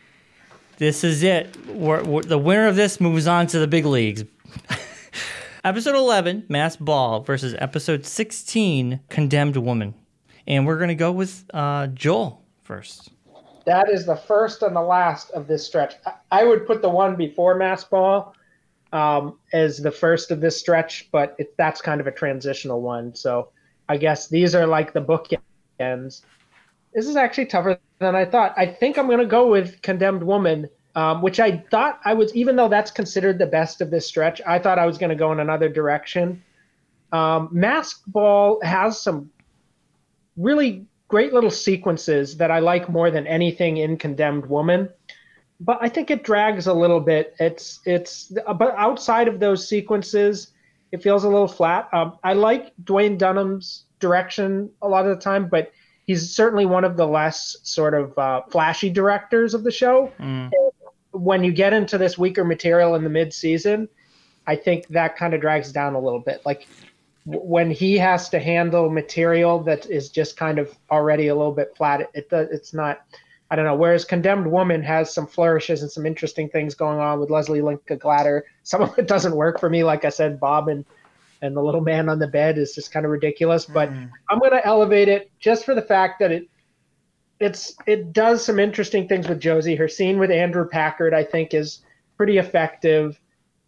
This 0.77 1.03
is 1.03 1.23
it. 1.23 1.57
We're, 1.69 2.03
we're- 2.05 2.27
the 2.29 2.37
winner 2.37 2.67
of 2.69 2.77
this 2.77 3.01
moves 3.01 3.27
on 3.27 3.47
to 3.47 3.59
the 3.59 3.67
big 3.67 3.87
leagues. 3.87 4.25
episode 5.65 5.95
11, 5.95 6.45
Mass 6.51 6.77
Ball, 6.77 7.21
versus 7.21 7.55
episode 7.59 8.05
16, 8.05 9.01
Condemned 9.09 9.57
Woman. 9.57 9.95
And 10.47 10.67
we're 10.67 10.77
going 10.77 10.89
to 10.89 10.95
go 10.95 11.13
with 11.13 11.45
uh, 11.55 11.87
Joel 11.89 12.43
first. 12.63 13.09
That 13.65 13.89
is 13.89 14.05
the 14.05 14.17
first 14.17 14.63
and 14.63 14.77
the 14.77 14.83
last 14.83 15.31
of 15.31 15.47
this 15.47 15.67
stretch. 15.67 15.95
I, 16.05 16.13
I 16.31 16.45
would 16.45 16.67
put 16.67 16.83
the 16.83 16.91
one 16.91 17.17
before 17.17 17.55
Mass 17.55 17.85
Ball 17.85 18.35
um, 18.93 19.39
as 19.53 19.79
the 19.79 19.91
first 19.91 20.31
of 20.31 20.41
this 20.41 20.59
stretch, 20.59 21.09
but 21.11 21.35
it, 21.39 21.55
that's 21.57 21.81
kind 21.81 22.01
of 22.01 22.07
a 22.07 22.13
transitional 22.13 22.83
one. 22.83 23.15
So 23.15 23.51
I 23.89 23.97
guess 23.97 24.29
these 24.29 24.55
are 24.55 24.67
like 24.67 24.93
the 24.93 25.01
bookends. 25.01 26.23
This 26.95 27.09
is 27.09 27.17
actually 27.17 27.47
tougher 27.47 27.79
than 27.99 28.15
I 28.15 28.25
thought. 28.25 28.55
I 28.57 28.67
think 28.67 28.99
I'm 28.99 29.07
going 29.07 29.19
to 29.19 29.27
go 29.27 29.49
with 29.49 29.81
Condemned 29.83 30.23
Woman, 30.23 30.69
um, 30.95 31.23
which 31.23 31.41
I 31.41 31.65
thought 31.71 32.01
I 32.05 32.13
was, 32.13 32.35
even 32.35 32.55
though 32.55 32.69
that's 32.69 32.91
considered 32.91 33.39
the 33.39 33.47
best 33.47 33.81
of 33.81 33.91
this 33.91 34.07
stretch, 34.07 34.41
I 34.47 34.59
thought 34.59 34.79
I 34.79 34.87
was 34.87 34.99
going 34.99 35.11
to 35.11 35.17
go 35.17 35.33
in 35.33 35.41
another 35.41 35.71
direction. 35.71 36.43
Um, 37.13 37.49
Mask 37.51 38.03
Ball 38.07 38.61
has 38.63 39.01
some 39.01 39.31
really 40.37 40.87
great 41.09 41.33
little 41.33 41.51
sequences 41.51 42.37
that 42.39 42.51
I 42.51 42.59
like 42.59 42.89
more 42.89 43.11
than 43.11 43.27
anything 43.27 43.79
in 43.79 43.97
Condemned 43.97 44.47
Woman. 44.47 44.89
But 45.65 45.79
I 45.81 45.89
think 45.89 46.11
it 46.11 46.25
drags 46.25 46.67
a 46.67 46.73
little 46.75 47.01
bit. 47.01 47.35
It's 47.39 47.81
it's 47.85 48.33
but 48.59 48.75
outside 48.77 49.29
of 49.29 49.39
those 49.39 49.67
sequences, 49.69 50.49
it 50.91 51.03
feels 51.03 51.25
a 51.25 51.29
little 51.29 51.47
flat. 51.49 51.89
Um, 51.93 52.19
I 52.25 52.33
like 52.33 52.73
Duwayne 52.85 53.17
Dunham's 53.19 53.85
direction 54.01 54.71
a 54.83 54.89
lot 54.89 55.07
of 55.07 55.17
the 55.17 55.23
time, 55.23 55.49
but 55.49 55.71
he's 56.07 56.35
certainly 56.35 56.67
one 56.67 56.85
of 56.85 56.97
the 56.97 57.07
less 57.07 57.57
sort 57.63 57.95
of 57.95 58.19
uh, 58.19 58.43
flashy 58.51 58.91
directors 58.91 59.55
of 59.55 59.63
the 59.63 59.71
show. 59.71 60.11
When 61.13 61.45
you 61.45 61.53
get 61.53 61.73
into 61.75 61.99
this 61.99 62.17
weaker 62.19 62.45
material 62.45 62.95
in 62.95 63.05
the 63.05 63.11
mid 63.11 63.33
season, 63.33 63.89
I 64.47 64.57
think 64.57 64.89
that 64.89 65.17
kind 65.17 65.35
of 65.35 65.41
drags 65.41 65.71
down 65.71 65.95
a 65.95 66.01
little 66.01 66.19
bit. 66.21 66.41
Like 66.45 66.67
w- 67.27 67.45
when 67.47 67.71
he 67.71 67.99
has 67.99 68.29
to 68.31 68.39
handle 68.41 68.89
material 68.91 69.61
that 69.65 69.87
is 69.87 70.09
just 70.09 70.37
kind 70.37 70.59
of 70.59 70.75
already 70.91 71.29
a 71.29 71.35
little 71.35 71.53
bit 71.53 71.77
flat, 71.77 72.01
it, 72.01 72.11
it 72.15 72.31
does- 72.31 72.49
it's 72.51 72.75
not. 72.75 73.03
I 73.53 73.55
don't 73.55 73.67
know. 73.67 73.75
Whereas 73.75 74.07
Condemned 74.07 74.51
Woman 74.51 74.83
has 74.83 75.13
some 75.13 75.27
flourishes 75.27 75.83
and 75.83 75.93
some 75.93 76.07
interesting 76.07 76.49
things 76.49 76.75
going 76.75 76.99
on 76.99 77.21
with 77.21 77.29
Leslie 77.29 77.61
Linka 77.61 77.97
Glatter. 77.97 78.47
Some 78.63 78.81
of 78.81 78.99
it 78.99 79.07
doesn't 79.07 79.37
work 79.37 79.61
for 79.61 79.69
me. 79.69 79.85
Like 79.85 80.07
I 80.07 80.09
said, 80.09 80.41
Bob 80.41 80.69
and 80.69 80.87
and 81.43 81.55
the 81.55 81.63
little 81.63 81.83
man 81.83 82.09
on 82.09 82.19
the 82.19 82.27
bed 82.27 82.57
is 82.57 82.75
just 82.75 82.93
kind 82.93 83.05
of 83.05 83.13
ridiculous. 83.13 83.67
But 83.67 83.91
I'm 84.31 84.39
going 84.39 84.53
to 84.53 84.67
elevate 84.67 85.09
it 85.09 85.31
just 85.39 85.67
for 85.67 85.75
the 85.75 85.83
fact 85.83 86.19
that 86.21 86.33
it 86.33 86.49
it's 87.41 87.77
it 87.87 88.15
does 88.15 88.43
some 88.43 88.59
interesting 88.59 89.07
things 89.07 89.29
with 89.29 89.39
Josie. 89.39 89.77
Her 89.77 89.89
scene 89.89 90.19
with 90.19 90.31
Andrew 90.31 90.67
Packard, 90.67 91.13
I 91.13 91.23
think, 91.23 91.53
is 91.53 91.81
pretty 92.17 92.39
effective, 92.39 93.21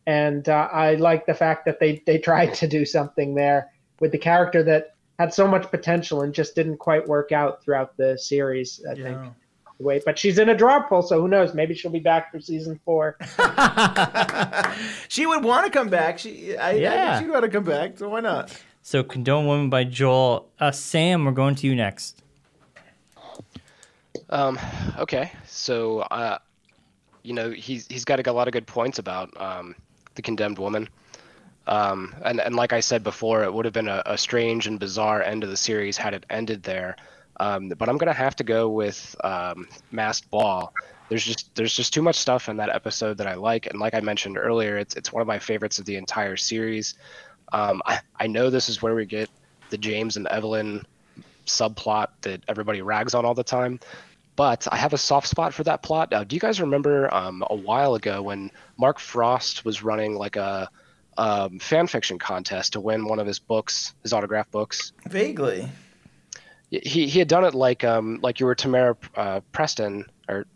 and 0.06 0.48
uh, 0.48 0.70
I 0.72 0.94
like 0.94 1.26
the 1.26 1.34
fact 1.34 1.66
that 1.66 1.78
they 1.78 2.02
they 2.06 2.16
tried 2.16 2.54
to 2.54 2.66
do 2.66 2.86
something 2.86 3.34
there 3.34 3.70
with 4.00 4.12
the 4.12 4.18
character 4.18 4.62
that 4.62 4.94
had 5.18 5.34
so 5.34 5.46
much 5.46 5.70
potential 5.70 6.22
and 6.22 6.32
just 6.32 6.54
didn't 6.54 6.78
quite 6.78 7.06
work 7.06 7.32
out 7.32 7.62
throughout 7.62 7.98
the 7.98 8.16
series. 8.16 8.82
I 8.90 8.94
think. 8.94 9.18
Wait, 9.80 10.02
but 10.04 10.18
she's 10.18 10.38
in 10.38 10.48
a 10.48 10.56
draw 10.56 10.80
pool, 10.80 11.02
so 11.02 11.20
who 11.20 11.28
knows? 11.28 11.52
Maybe 11.52 11.74
she'll 11.74 11.90
be 11.90 11.98
back 11.98 12.30
for 12.30 12.40
season 12.40 12.80
four. 12.84 13.16
She 15.08 15.26
would 15.26 15.44
want 15.44 15.64
to 15.66 15.70
come 15.70 15.88
back. 15.88 16.18
She, 16.18 16.56
I, 16.56 16.70
I 16.70 16.72
Yeah. 16.74 17.14
think 17.18 17.26
she'd 17.26 17.32
want 17.32 17.44
to 17.44 17.50
come 17.50 17.64
back. 17.64 17.98
So 17.98 18.08
why 18.08 18.20
not? 18.20 18.60
So 18.82 19.02
Condemned 19.02 19.46
Woman 19.46 19.70
by 19.70 19.84
Joel. 19.84 20.48
Uh, 20.58 20.70
Sam, 20.72 21.24
we're 21.24 21.32
going 21.32 21.54
to 21.56 21.66
you 21.66 21.74
next. 21.76 22.20
Um, 24.30 24.58
okay, 24.98 25.30
so 25.46 26.00
uh, 26.00 26.38
you 27.22 27.32
know 27.34 27.50
he's 27.50 27.86
he's 27.86 28.04
got 28.04 28.24
a 28.26 28.32
lot 28.32 28.48
of 28.48 28.52
good 28.52 28.66
points 28.66 28.98
about 28.98 29.30
um, 29.40 29.74
the 30.14 30.22
condemned 30.22 30.58
woman. 30.58 30.88
Um, 31.66 32.14
and 32.24 32.40
and 32.40 32.54
like 32.56 32.72
I 32.72 32.80
said 32.80 33.02
before, 33.04 33.44
it 33.44 33.52
would 33.52 33.64
have 33.64 33.74
been 33.74 33.88
a, 33.88 34.02
a 34.06 34.18
strange 34.18 34.66
and 34.66 34.78
bizarre 34.80 35.22
end 35.22 35.44
of 35.44 35.50
the 35.50 35.56
series 35.56 35.96
had 35.96 36.14
it 36.14 36.26
ended 36.30 36.62
there. 36.64 36.96
Um, 37.40 37.68
but 37.68 37.88
I'm 37.88 37.98
gonna 37.98 38.12
have 38.12 38.36
to 38.36 38.44
go 38.44 38.68
with 38.68 39.16
um, 39.24 39.68
Masked 39.90 40.30
Ball. 40.30 40.72
There's 41.08 41.24
just 41.24 41.54
there's 41.54 41.74
just 41.74 41.92
too 41.92 42.02
much 42.02 42.16
stuff 42.16 42.48
in 42.48 42.56
that 42.58 42.70
episode 42.70 43.18
that 43.18 43.26
I 43.26 43.34
like, 43.34 43.66
and 43.66 43.78
like 43.78 43.94
I 43.94 44.00
mentioned 44.00 44.38
earlier, 44.38 44.78
it's 44.78 44.94
it's 44.94 45.12
one 45.12 45.20
of 45.20 45.26
my 45.26 45.38
favorites 45.38 45.78
of 45.78 45.84
the 45.84 45.96
entire 45.96 46.36
series. 46.36 46.94
Um, 47.52 47.82
I, 47.84 48.00
I 48.18 48.26
know 48.26 48.50
this 48.50 48.68
is 48.68 48.82
where 48.82 48.94
we 48.94 49.04
get 49.04 49.28
the 49.70 49.78
James 49.78 50.16
and 50.16 50.26
Evelyn 50.28 50.86
subplot 51.46 52.08
that 52.22 52.42
everybody 52.48 52.82
rags 52.82 53.14
on 53.14 53.24
all 53.24 53.34
the 53.34 53.44
time. 53.44 53.80
But 54.36 54.66
I 54.72 54.76
have 54.76 54.92
a 54.92 54.98
soft 54.98 55.28
spot 55.28 55.54
for 55.54 55.62
that 55.64 55.82
plot. 55.82 56.10
Do 56.10 56.34
you 56.34 56.40
guys 56.40 56.60
remember 56.60 57.12
um, 57.14 57.44
a 57.48 57.54
while 57.54 57.94
ago 57.94 58.22
when 58.22 58.50
Mark 58.76 58.98
Frost 58.98 59.64
was 59.64 59.82
running 59.82 60.16
like 60.16 60.34
a 60.34 60.68
um, 61.16 61.60
fan 61.60 61.86
fiction 61.86 62.18
contest 62.18 62.72
to 62.72 62.80
win 62.80 63.06
one 63.06 63.20
of 63.20 63.28
his 63.28 63.38
books, 63.38 63.94
his 64.02 64.12
autograph 64.12 64.50
books? 64.50 64.92
Vaguely. 65.08 65.68
He 66.82 67.06
he 67.06 67.18
had 67.18 67.28
done 67.28 67.44
it 67.44 67.54
like 67.54 67.84
um 67.84 68.18
like 68.22 68.40
you 68.40 68.46
were 68.46 68.54
Tamara 68.54 68.96
uh, 69.16 69.40
Preston 69.52 70.06
or 70.28 70.46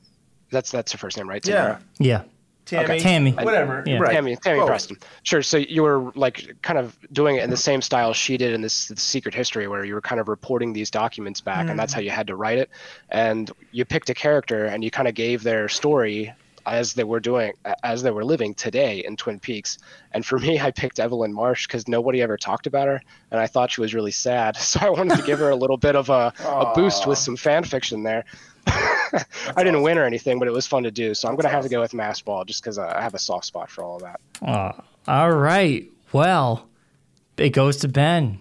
that's 0.50 0.70
that's 0.70 0.92
her 0.92 0.98
first 0.98 1.16
name, 1.16 1.28
right? 1.28 1.42
Tamara? 1.42 1.81
Yeah. 1.98 2.22
Tammy. 2.68 2.85
okay. 2.85 2.98
Tammy. 2.98 3.31
Whatever. 3.33 3.83
Yeah. 3.87 3.98
Right. 3.98 4.12
Tammy, 4.12 4.37
Tammy 4.37 4.59
Both. 4.59 4.68
Preston. 4.68 4.98
Sure. 5.22 5.40
So 5.40 5.57
you 5.57 5.83
were 5.83 6.12
like 6.14 6.54
kind 6.61 6.78
of 6.78 6.98
doing 7.12 7.37
it 7.37 7.44
in 7.44 7.48
the 7.48 7.57
same 7.57 7.81
style 7.81 8.12
she 8.12 8.37
did 8.37 8.52
in 8.52 8.61
this, 8.61 8.88
this 8.88 9.02
secret 9.02 9.35
history, 9.35 9.68
where 9.68 9.87
you 9.87 9.94
were 9.94 10.02
kind 10.02 10.20
of 10.20 10.28
reporting 10.28 10.74
these 10.74 10.90
documents 10.90 11.40
back, 11.40 11.68
and 11.68 11.78
that's 11.78 11.94
how 11.94 12.00
you 12.00 12.11
had 12.11 12.26
to 12.26 12.37
write 12.37 12.59
it. 12.59 12.68
And 13.09 13.50
you 13.72 13.87
picked 13.87 14.11
a 14.11 14.14
character, 14.14 14.66
and 14.66 14.85
you 14.85 14.90
kind 14.90 15.09
of 15.09 15.14
gave 15.14 15.42
their 15.42 15.68
story 15.68 16.35
as 16.68 16.94
they 16.94 17.04
were 17.04 17.20
doing, 17.20 17.52
as 17.83 18.02
they 18.02 18.11
were 18.11 18.24
living 18.24 18.54
today 18.54 19.04
in 19.04 19.16
Twin 19.16 19.40
Peaks. 19.40 19.78
And 20.12 20.24
for 20.24 20.38
me, 20.46 20.61
I 20.61 20.70
picked 20.70 21.00
Evelyn 21.00 21.33
Marsh 21.33 21.66
because 21.66 21.88
nobody 21.88 22.22
ever 22.22 22.37
talked 22.37 22.66
about 22.66 22.87
her, 22.87 23.02
and 23.31 23.40
I 23.40 23.46
thought 23.46 23.70
she 23.72 23.81
was 23.81 23.94
really 23.94 24.12
sad. 24.12 24.57
So 24.68 24.81
I 24.81 24.90
wanted 24.90 25.16
to 25.16 25.22
give 25.22 25.38
her 25.38 25.48
a 25.48 25.57
little 25.57 25.78
bit 25.78 25.96
of 25.96 26.11
a, 26.11 26.31
a 26.44 26.72
boost 26.74 27.07
with 27.07 27.16
some 27.16 27.37
fan 27.37 27.64
fiction 27.64 28.02
there. 28.02 28.26
I 28.66 29.24
didn't 29.64 29.81
win 29.81 29.96
or 29.96 30.04
anything, 30.04 30.38
but 30.38 30.46
it 30.46 30.50
was 30.50 30.66
fun 30.66 30.83
to 30.83 30.90
do. 30.90 31.14
So 31.14 31.26
I'm 31.26 31.37
gonna 31.37 31.48
have 31.48 31.62
to 31.62 31.70
go 31.70 31.81
with 31.81 31.94
Mass 31.94 32.20
Ball 32.20 32.44
just 32.44 32.62
because 32.62 32.76
uh, 32.78 32.92
I 32.94 33.00
have 33.00 33.14
a 33.14 33.18
soft 33.18 33.46
spot 33.46 33.70
for 33.70 33.83
all 33.83 33.96
of 33.96 34.02
that. 34.02 34.20
Aw, 34.42 34.85
all 35.09 35.31
right. 35.31 35.90
Well, 36.12 36.68
it 37.38 37.50
goes 37.50 37.78
to 37.78 37.88
Ben. 37.88 38.40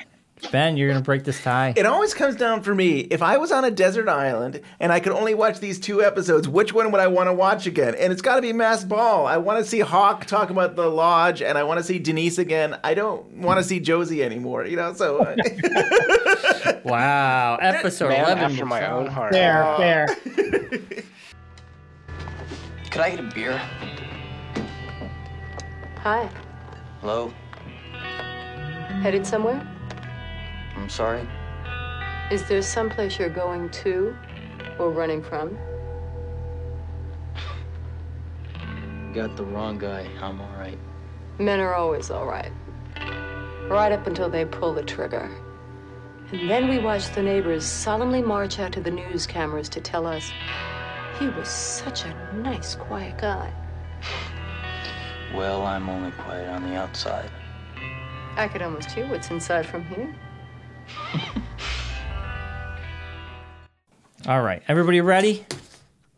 Ben, 0.52 0.78
you're 0.78 0.88
gonna 0.88 1.04
break 1.04 1.24
this 1.24 1.42
tie. 1.42 1.74
It 1.76 1.86
always 1.88 2.14
comes 2.14 2.36
down 2.36 2.62
for 2.62 2.74
me. 2.76 3.00
If 3.00 3.22
I 3.24 3.38
was 3.38 3.52
on 3.52 3.66
a 3.66 3.72
desert 3.72 4.08
island 4.08 4.62
and 4.80 4.92
I 4.92 5.00
could 5.00 5.12
only 5.12 5.34
watch 5.34 5.60
these 5.60 5.80
two 5.80 6.04
episodes, 6.04 6.48
which 6.48 6.74
one 6.74 6.92
would 6.92 7.02
I 7.02 7.08
want 7.08 7.28
to 7.28 7.34
watch 7.34 7.66
again? 7.66 7.96
And 7.96 8.14
it's 8.14 8.22
got 8.22 8.36
to 8.36 8.42
be 8.44 8.54
Mass 8.54 8.84
Ball. 8.84 9.26
I 9.26 9.38
want 9.38 9.64
to 9.64 9.70
see 9.70 9.80
Hawk 9.80 10.26
talk 10.26 10.52
about 10.52 10.76
the 10.76 10.88
lodge, 10.88 11.42
and 11.42 11.58
I 11.58 11.64
want 11.64 11.80
to 11.80 11.84
see 11.84 11.98
Denise 11.98 12.38
again. 12.38 12.78
I 12.84 12.94
don't 12.94 13.26
want 13.38 13.58
to 13.60 13.64
see 13.64 13.80
Josie 13.80 14.24
anymore. 14.24 14.66
You 14.66 14.76
know, 14.78 14.94
so 14.94 15.18
uh, 15.24 15.36
Wow. 16.86 17.58
Episode 17.60 18.10
Man 18.10 18.26
11. 18.26 18.44
after 18.44 18.66
my 18.66 18.90
own 18.92 19.08
heart. 19.08 19.34
Fair, 19.34 19.76
fair. 19.78 20.08
Could 22.92 23.02
I 23.02 23.10
get 23.10 23.20
a 23.20 23.24
beer? 23.24 23.58
Hi. 26.04 26.30
Hello? 27.02 27.34
Headed 29.02 29.26
somewhere? 29.26 29.68
I'm 30.78 30.90
sorry. 30.90 31.28
Is 32.32 32.48
there 32.48 32.62
someplace 32.62 33.18
you're 33.18 33.30
going 33.30 33.70
to 33.72 34.16
or 34.78 34.92
running 34.92 35.24
from? 35.24 35.58
Got 39.14 39.36
the 39.36 39.44
wrong 39.44 39.78
guy. 39.78 40.08
I'm 40.22 40.40
alright. 40.40 40.78
Men 41.40 41.60
are 41.60 41.74
always 41.74 42.12
all 42.12 42.26
right. 42.26 42.52
Right 43.68 43.92
up 43.92 44.08
until 44.08 44.30
they 44.30 44.46
pull 44.46 44.74
the 44.74 44.84
trigger. 44.84 45.30
And 46.32 46.50
then 46.50 46.68
we 46.70 46.78
watch 46.78 47.14
the 47.16 47.24
neighbors 47.24 47.66
solemnly 47.66 48.22
march 48.22 48.60
out 48.60 48.72
to 48.74 48.82
the 48.82 48.92
news 48.92 49.26
cameras 49.26 49.70
to 49.70 49.82
tell 49.82 50.06
us 50.06 50.32
he 51.20 51.30
was 51.30 51.48
such 51.48 52.06
a 52.06 52.34
nice, 52.36 52.76
quiet 52.76 53.18
guy. 53.18 53.52
Well, 55.34 55.66
I'm 55.66 55.90
only 55.90 56.12
quiet 56.12 56.48
on 56.50 56.64
the 56.64 56.76
outside. 56.76 57.32
I 58.36 58.48
could 58.48 58.62
almost 58.62 58.92
hear 58.92 59.08
what's 59.08 59.32
inside 59.32 59.66
from 59.66 59.84
here. 59.86 60.14
All 64.28 64.42
right. 64.42 64.62
Everybody 64.68 65.00
ready? 65.02 65.46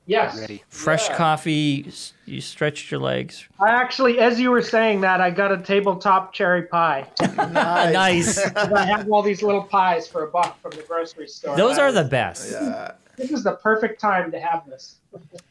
Yes. 0.08 0.40
Ready. 0.40 0.64
Fresh 0.70 1.10
coffee. 1.10 1.92
You 2.26 2.42
stretched 2.42 2.90
your 2.90 3.00
legs. 3.00 3.48
I 3.60 3.70
actually, 3.70 4.20
as 4.20 4.40
you 4.40 4.50
were 4.50 4.64
saying 4.64 5.02
that, 5.02 5.22
I 5.22 5.30
got 5.30 5.52
a 5.52 5.58
tabletop 5.58 6.34
cherry 6.34 6.64
pie. 6.64 7.08
nice. 7.38 8.40
I 8.56 8.86
have 8.86 9.12
all 9.12 9.22
these 9.22 9.44
little 9.44 9.64
pies 9.64 10.08
for 10.08 10.24
a 10.24 10.28
buck 10.28 10.60
from 10.62 10.72
the 10.72 10.82
grocery 10.82 11.28
store. 11.28 11.56
Those 11.56 11.78
I 11.78 11.84
are 11.84 11.86
was- 11.88 11.96
the 11.96 12.06
best. 12.06 12.52
Yeah. 12.52 12.92
This 13.18 13.32
is 13.32 13.44
the 13.44 13.58
perfect 13.58 14.00
time 14.00 14.32
to 14.32 14.40
have 14.40 14.66
this. 14.66 14.96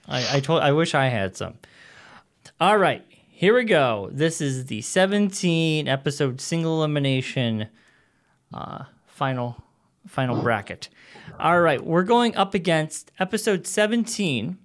I, 0.08 0.38
I 0.38 0.40
told. 0.40 0.62
I 0.62 0.72
wish 0.72 0.94
I 0.94 1.08
had 1.08 1.36
some. 1.36 1.54
All 2.58 2.78
right, 2.78 3.04
here 3.30 3.54
we 3.54 3.64
go. 3.64 4.08
This 4.10 4.40
is 4.40 4.64
the 4.66 4.80
17 4.80 5.86
episode 5.86 6.40
single 6.40 6.78
elimination 6.78 7.68
uh, 8.54 8.84
final 9.18 9.56
final 10.06 10.40
bracket. 10.40 10.88
All 11.40 11.60
right, 11.60 11.84
we're 11.84 12.04
going 12.04 12.36
up 12.36 12.54
against 12.54 13.10
episode 13.18 13.66
17, 13.66 14.56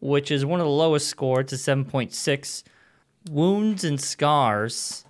which 0.00 0.30
is 0.30 0.44
one 0.44 0.58
of 0.58 0.64
the 0.64 0.72
lowest 0.72 1.06
score. 1.08 1.40
It's 1.40 1.52
a 1.52 1.56
7.6. 1.56 2.62
Wounds 3.30 3.84
and 3.84 4.00
scars. 4.00 5.04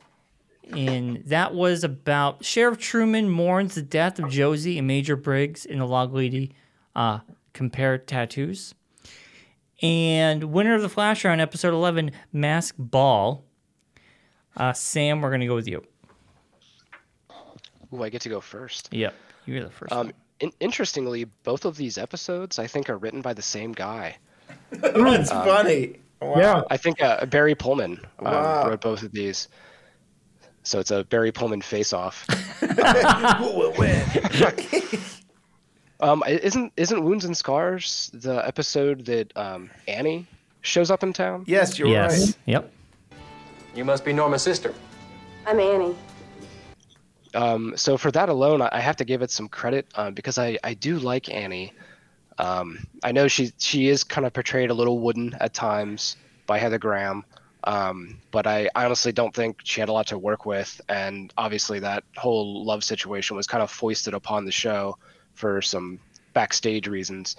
And 0.76 1.22
that 1.26 1.54
was 1.54 1.84
about 1.84 2.44
Sheriff 2.44 2.78
Truman 2.78 3.30
mourns 3.30 3.76
the 3.76 3.82
death 3.82 4.18
of 4.18 4.28
Josie 4.28 4.78
and 4.78 4.86
Major 4.86 5.16
Briggs 5.16 5.64
in 5.64 5.78
the 5.78 5.86
log 5.86 6.12
lady 6.12 6.52
uh, 6.96 7.20
compare 7.52 7.96
tattoos. 7.96 8.74
And 9.82 10.44
winner 10.44 10.74
of 10.74 10.82
the 10.82 10.88
flash 10.88 11.24
round, 11.24 11.40
episode 11.40 11.74
11, 11.74 12.10
Mask 12.32 12.74
Ball. 12.78 13.44
Uh, 14.56 14.72
Sam, 14.72 15.20
we're 15.20 15.30
going 15.30 15.40
to 15.40 15.46
go 15.46 15.54
with 15.54 15.68
you. 15.68 15.84
Ooh, 17.94 18.02
I 18.02 18.08
get 18.08 18.22
to 18.22 18.28
go 18.28 18.40
first. 18.40 18.88
Yep, 18.92 19.14
you're 19.46 19.64
the 19.64 19.70
first. 19.70 19.92
Um, 19.92 20.12
in- 20.40 20.52
interestingly, 20.60 21.24
both 21.44 21.64
of 21.64 21.76
these 21.76 21.96
episodes 21.98 22.58
I 22.58 22.66
think 22.66 22.90
are 22.90 22.98
written 22.98 23.20
by 23.22 23.34
the 23.34 23.42
same 23.42 23.72
guy. 23.72 24.16
That's 24.70 25.30
funny. 25.30 25.96
Wow. 26.20 26.34
Yeah. 26.36 26.62
I 26.70 26.76
think 26.76 27.02
uh, 27.02 27.26
Barry 27.26 27.54
Pullman 27.54 28.00
um, 28.18 28.24
Wow. 28.24 28.68
wrote 28.68 28.80
both 28.80 29.02
of 29.02 29.12
these. 29.12 29.48
So 30.62 30.78
it's 30.80 30.90
a 30.90 31.04
Barry 31.04 31.30
Pullman 31.30 31.60
face-off. 31.60 32.26
Who 32.60 33.58
will 33.58 33.74
win? 33.78 34.02
um, 36.00 36.22
isn't 36.26 36.72
isn't 36.76 37.04
Wounds 37.04 37.26
and 37.26 37.36
Scars 37.36 38.10
the 38.14 38.36
episode 38.46 39.04
that 39.06 39.36
um, 39.36 39.70
Annie 39.86 40.26
shows 40.62 40.90
up 40.90 41.02
in 41.02 41.12
town? 41.12 41.44
Yes, 41.46 41.78
you're 41.78 41.88
yes. 41.88 42.26
right. 42.26 42.36
Yep. 42.46 42.72
You 43.74 43.84
must 43.84 44.04
be 44.04 44.12
Norma's 44.14 44.42
sister. 44.42 44.72
I'm 45.46 45.60
Annie. 45.60 45.94
Um, 47.34 47.74
so 47.76 47.96
for 47.96 48.10
that 48.12 48.28
alone, 48.28 48.62
I 48.62 48.80
have 48.80 48.96
to 48.96 49.04
give 49.04 49.22
it 49.22 49.30
some 49.30 49.48
credit 49.48 49.86
uh, 49.94 50.10
because 50.10 50.38
I, 50.38 50.58
I 50.62 50.74
do 50.74 50.98
like 50.98 51.28
Annie. 51.32 51.72
Um, 52.38 52.86
I 53.02 53.12
know 53.12 53.28
she 53.28 53.52
she 53.58 53.88
is 53.88 54.04
kind 54.04 54.26
of 54.26 54.32
portrayed 54.32 54.70
a 54.70 54.74
little 54.74 54.98
wooden 54.98 55.36
at 55.40 55.54
times 55.54 56.16
by 56.46 56.58
Heather 56.58 56.78
Graham, 56.78 57.24
um, 57.64 58.20
but 58.30 58.46
I, 58.46 58.68
I 58.74 58.84
honestly 58.84 59.12
don't 59.12 59.34
think 59.34 59.60
she 59.64 59.80
had 59.80 59.88
a 59.88 59.92
lot 59.92 60.08
to 60.08 60.18
work 60.18 60.44
with, 60.44 60.80
and 60.88 61.32
obviously 61.36 61.78
that 61.80 62.04
whole 62.16 62.64
love 62.64 62.82
situation 62.82 63.36
was 63.36 63.46
kind 63.46 63.62
of 63.62 63.70
foisted 63.70 64.14
upon 64.14 64.44
the 64.44 64.52
show 64.52 64.98
for 65.34 65.62
some 65.62 66.00
backstage 66.32 66.88
reasons. 66.88 67.36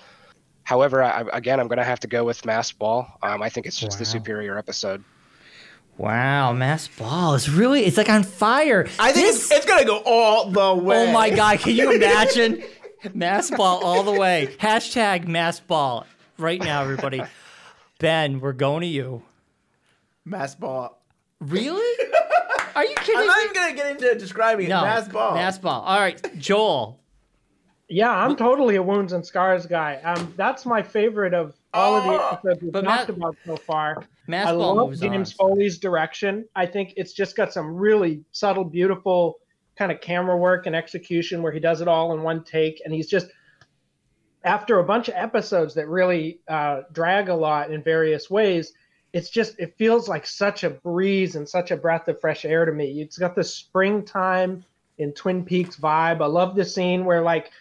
However, 0.64 1.04
I, 1.04 1.26
again, 1.34 1.60
I'm 1.60 1.68
going 1.68 1.78
to 1.78 1.84
have 1.84 2.00
to 2.02 2.08
go 2.08 2.24
with 2.24 2.44
Masked 2.44 2.80
Ball. 2.80 3.08
Um, 3.22 3.44
I 3.44 3.50
think 3.50 3.68
it's 3.68 3.78
just 3.78 4.00
the 4.00 4.06
superior 4.06 4.58
episode. 4.58 5.04
Wow, 5.98 6.52
Mass 6.54 6.88
Ball 6.90 7.36
is 7.36 7.50
really, 7.50 7.86
it's 7.86 7.96
like 7.98 8.10
on 8.10 8.24
fire. 8.24 8.86
I 9.00 9.12
think 9.12 9.28
This- 9.28 9.46
it's, 9.50 9.52
it's 9.60 9.66
gonna 9.66 9.86
go 9.86 10.02
all 10.06 10.50
the 10.50 10.74
way. 10.76 11.08
Oh 11.08 11.12
my 11.12 11.30
God, 11.30 11.60
can 11.60 11.76
you 11.76 11.92
imagine? 11.96 12.64
mass 13.14 13.50
Ball 13.52 13.84
all 13.84 14.04
the 14.04 14.12
way. 14.12 14.56
Hashtag 14.60 15.28
Mass 15.28 15.60
Ball 15.60 16.06
right 16.38 16.62
now, 16.62 16.82
everybody. 16.82 17.22
Ben, 18.00 18.40
we're 18.42 18.52
going 18.54 18.82
to 18.82 18.88
you. 18.88 19.22
Mass 20.26 20.56
ball. 20.56 21.00
Really? 21.40 22.06
Are 22.76 22.84
you 22.84 22.96
kidding 22.96 23.16
I'm 23.22 23.28
not 23.28 23.38
me? 23.38 23.44
even 23.44 23.56
gonna 23.56 23.74
get 23.76 23.92
into 23.92 24.16
describing 24.20 24.68
No. 24.68 24.80
it. 24.80 24.86
Mass 24.86 25.08
ball. 25.08 25.36
Mass 25.36 25.58
ball. 25.60 25.82
All 25.84 26.00
right, 26.00 26.38
Joel. 26.38 27.00
Yeah, 27.88 28.10
I'm 28.12 28.36
totally 28.36 28.76
a 28.78 28.84
wounds 28.84 29.14
and 29.14 29.24
scars 29.26 29.66
guy. 29.68 29.98
Um, 30.04 30.34
that's 30.36 30.66
my 30.66 30.82
favorite 30.82 31.34
of 31.36 31.54
all 31.74 31.96
of 31.96 32.04
the 32.06 32.12
episodes 32.34 32.62
we've 32.64 32.74
talked 32.74 32.86
Matt- 32.86 33.10
about 33.10 33.36
so 33.46 33.56
far. 33.56 34.04
I 34.48 34.52
love 34.52 35.00
James 35.00 35.36
on. 35.40 35.50
Foley's 35.50 35.78
direction. 35.78 36.46
I 36.56 36.66
think 36.66 36.94
it's 36.98 37.14
just 37.14 37.36
got 37.36 37.54
some 37.54 37.76
really 37.76 38.24
subtle, 38.32 38.64
beautiful 38.64 39.40
kind 39.76 39.92
of 39.92 40.02
camera 40.02 40.38
work 40.38 40.66
and 40.68 40.76
execution 40.76 41.42
where 41.42 41.52
he 41.52 41.60
does 41.60 41.82
it 41.82 41.88
all 41.88 42.14
in 42.14 42.24
one 42.24 42.44
take, 42.44 42.82
and 42.86 42.94
he's 42.94 43.08
just 43.08 43.28
after 44.44 44.80
a 44.80 44.84
bunch 44.84 45.10
of 45.10 45.16
episodes 45.16 45.74
that 45.74 45.88
really 45.88 46.40
uh, 46.48 46.82
drag 46.94 47.30
a 47.30 47.36
lot 47.36 47.72
in 47.72 47.84
various 47.84 48.30
ways. 48.30 48.74
It's 49.14 49.30
just 49.30 49.58
it 49.60 49.76
feels 49.78 50.10
like 50.10 50.26
such 50.26 50.64
a 50.64 50.70
breeze 50.70 51.36
and 51.36 51.48
such 51.48 51.72
a 51.72 51.78
breath 51.78 52.08
of 52.08 52.20
fresh 52.20 52.46
air 52.46 52.66
to 52.66 52.72
me. 52.72 53.02
It's 53.02 53.18
got 53.18 53.36
the 53.36 53.44
springtime 53.44 54.64
in 54.98 55.14
Twin 55.14 55.44
Peaks 55.44 55.78
vibe. 55.78 56.22
I 56.22 56.26
love 56.26 56.56
the 56.56 56.66
scene 56.66 57.06
where 57.06 57.22
like 57.22 57.52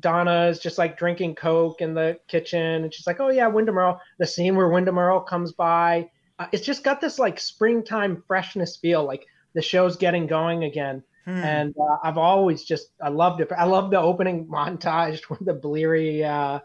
Donna 0.00 0.46
is 0.46 0.58
just 0.58 0.78
like 0.78 0.98
drinking 0.98 1.34
Coke 1.36 1.80
in 1.80 1.94
the 1.94 2.18
kitchen, 2.28 2.84
and 2.84 2.92
she's 2.92 3.06
like, 3.06 3.20
"Oh 3.20 3.30
yeah, 3.30 3.46
Windom 3.46 3.78
Earle." 3.78 4.00
The 4.18 4.26
scene 4.26 4.56
where 4.56 4.68
Windom 4.68 4.98
Earle 4.98 5.20
comes 5.20 5.52
by, 5.52 6.10
uh, 6.38 6.46
it's 6.52 6.64
just 6.64 6.82
got 6.84 7.00
this 7.00 7.18
like 7.18 7.38
springtime 7.38 8.22
freshness 8.26 8.76
feel, 8.76 9.04
like 9.04 9.26
the 9.54 9.62
show's 9.62 9.96
getting 9.96 10.26
going 10.26 10.64
again. 10.64 11.02
And 11.26 11.74
uh, 11.78 11.96
I've 12.02 12.18
always 12.18 12.64
just 12.64 12.88
I 13.00 13.08
loved 13.08 13.40
it. 13.40 13.50
I 13.56 13.64
love 13.64 13.90
the 13.90 13.98
opening 14.00 14.46
montage 14.50 15.28
with 15.30 15.44
the 15.44 15.54
bleary. 15.54 16.22
Uh, 16.24 16.58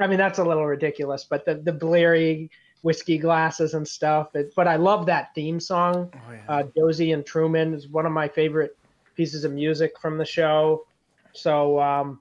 I 0.00 0.06
mean, 0.06 0.18
that's 0.18 0.38
a 0.38 0.44
little 0.44 0.64
ridiculous, 0.66 1.24
but 1.24 1.44
the 1.44 1.56
the 1.56 1.72
bleary 1.72 2.50
whiskey 2.82 3.18
glasses 3.18 3.74
and 3.74 3.86
stuff. 3.86 4.34
It, 4.36 4.52
but 4.54 4.68
I 4.68 4.76
love 4.76 5.06
that 5.06 5.34
theme 5.34 5.58
song. 5.60 6.12
uh, 6.48 6.62
Josie 6.76 7.10
and 7.12 7.26
Truman 7.26 7.74
is 7.74 7.88
one 7.88 8.06
of 8.06 8.12
my 8.12 8.28
favorite 8.28 8.76
pieces 9.16 9.42
of 9.44 9.52
music 9.52 9.98
from 10.00 10.16
the 10.16 10.24
show. 10.24 10.86
So 11.32 11.80
um, 11.80 12.20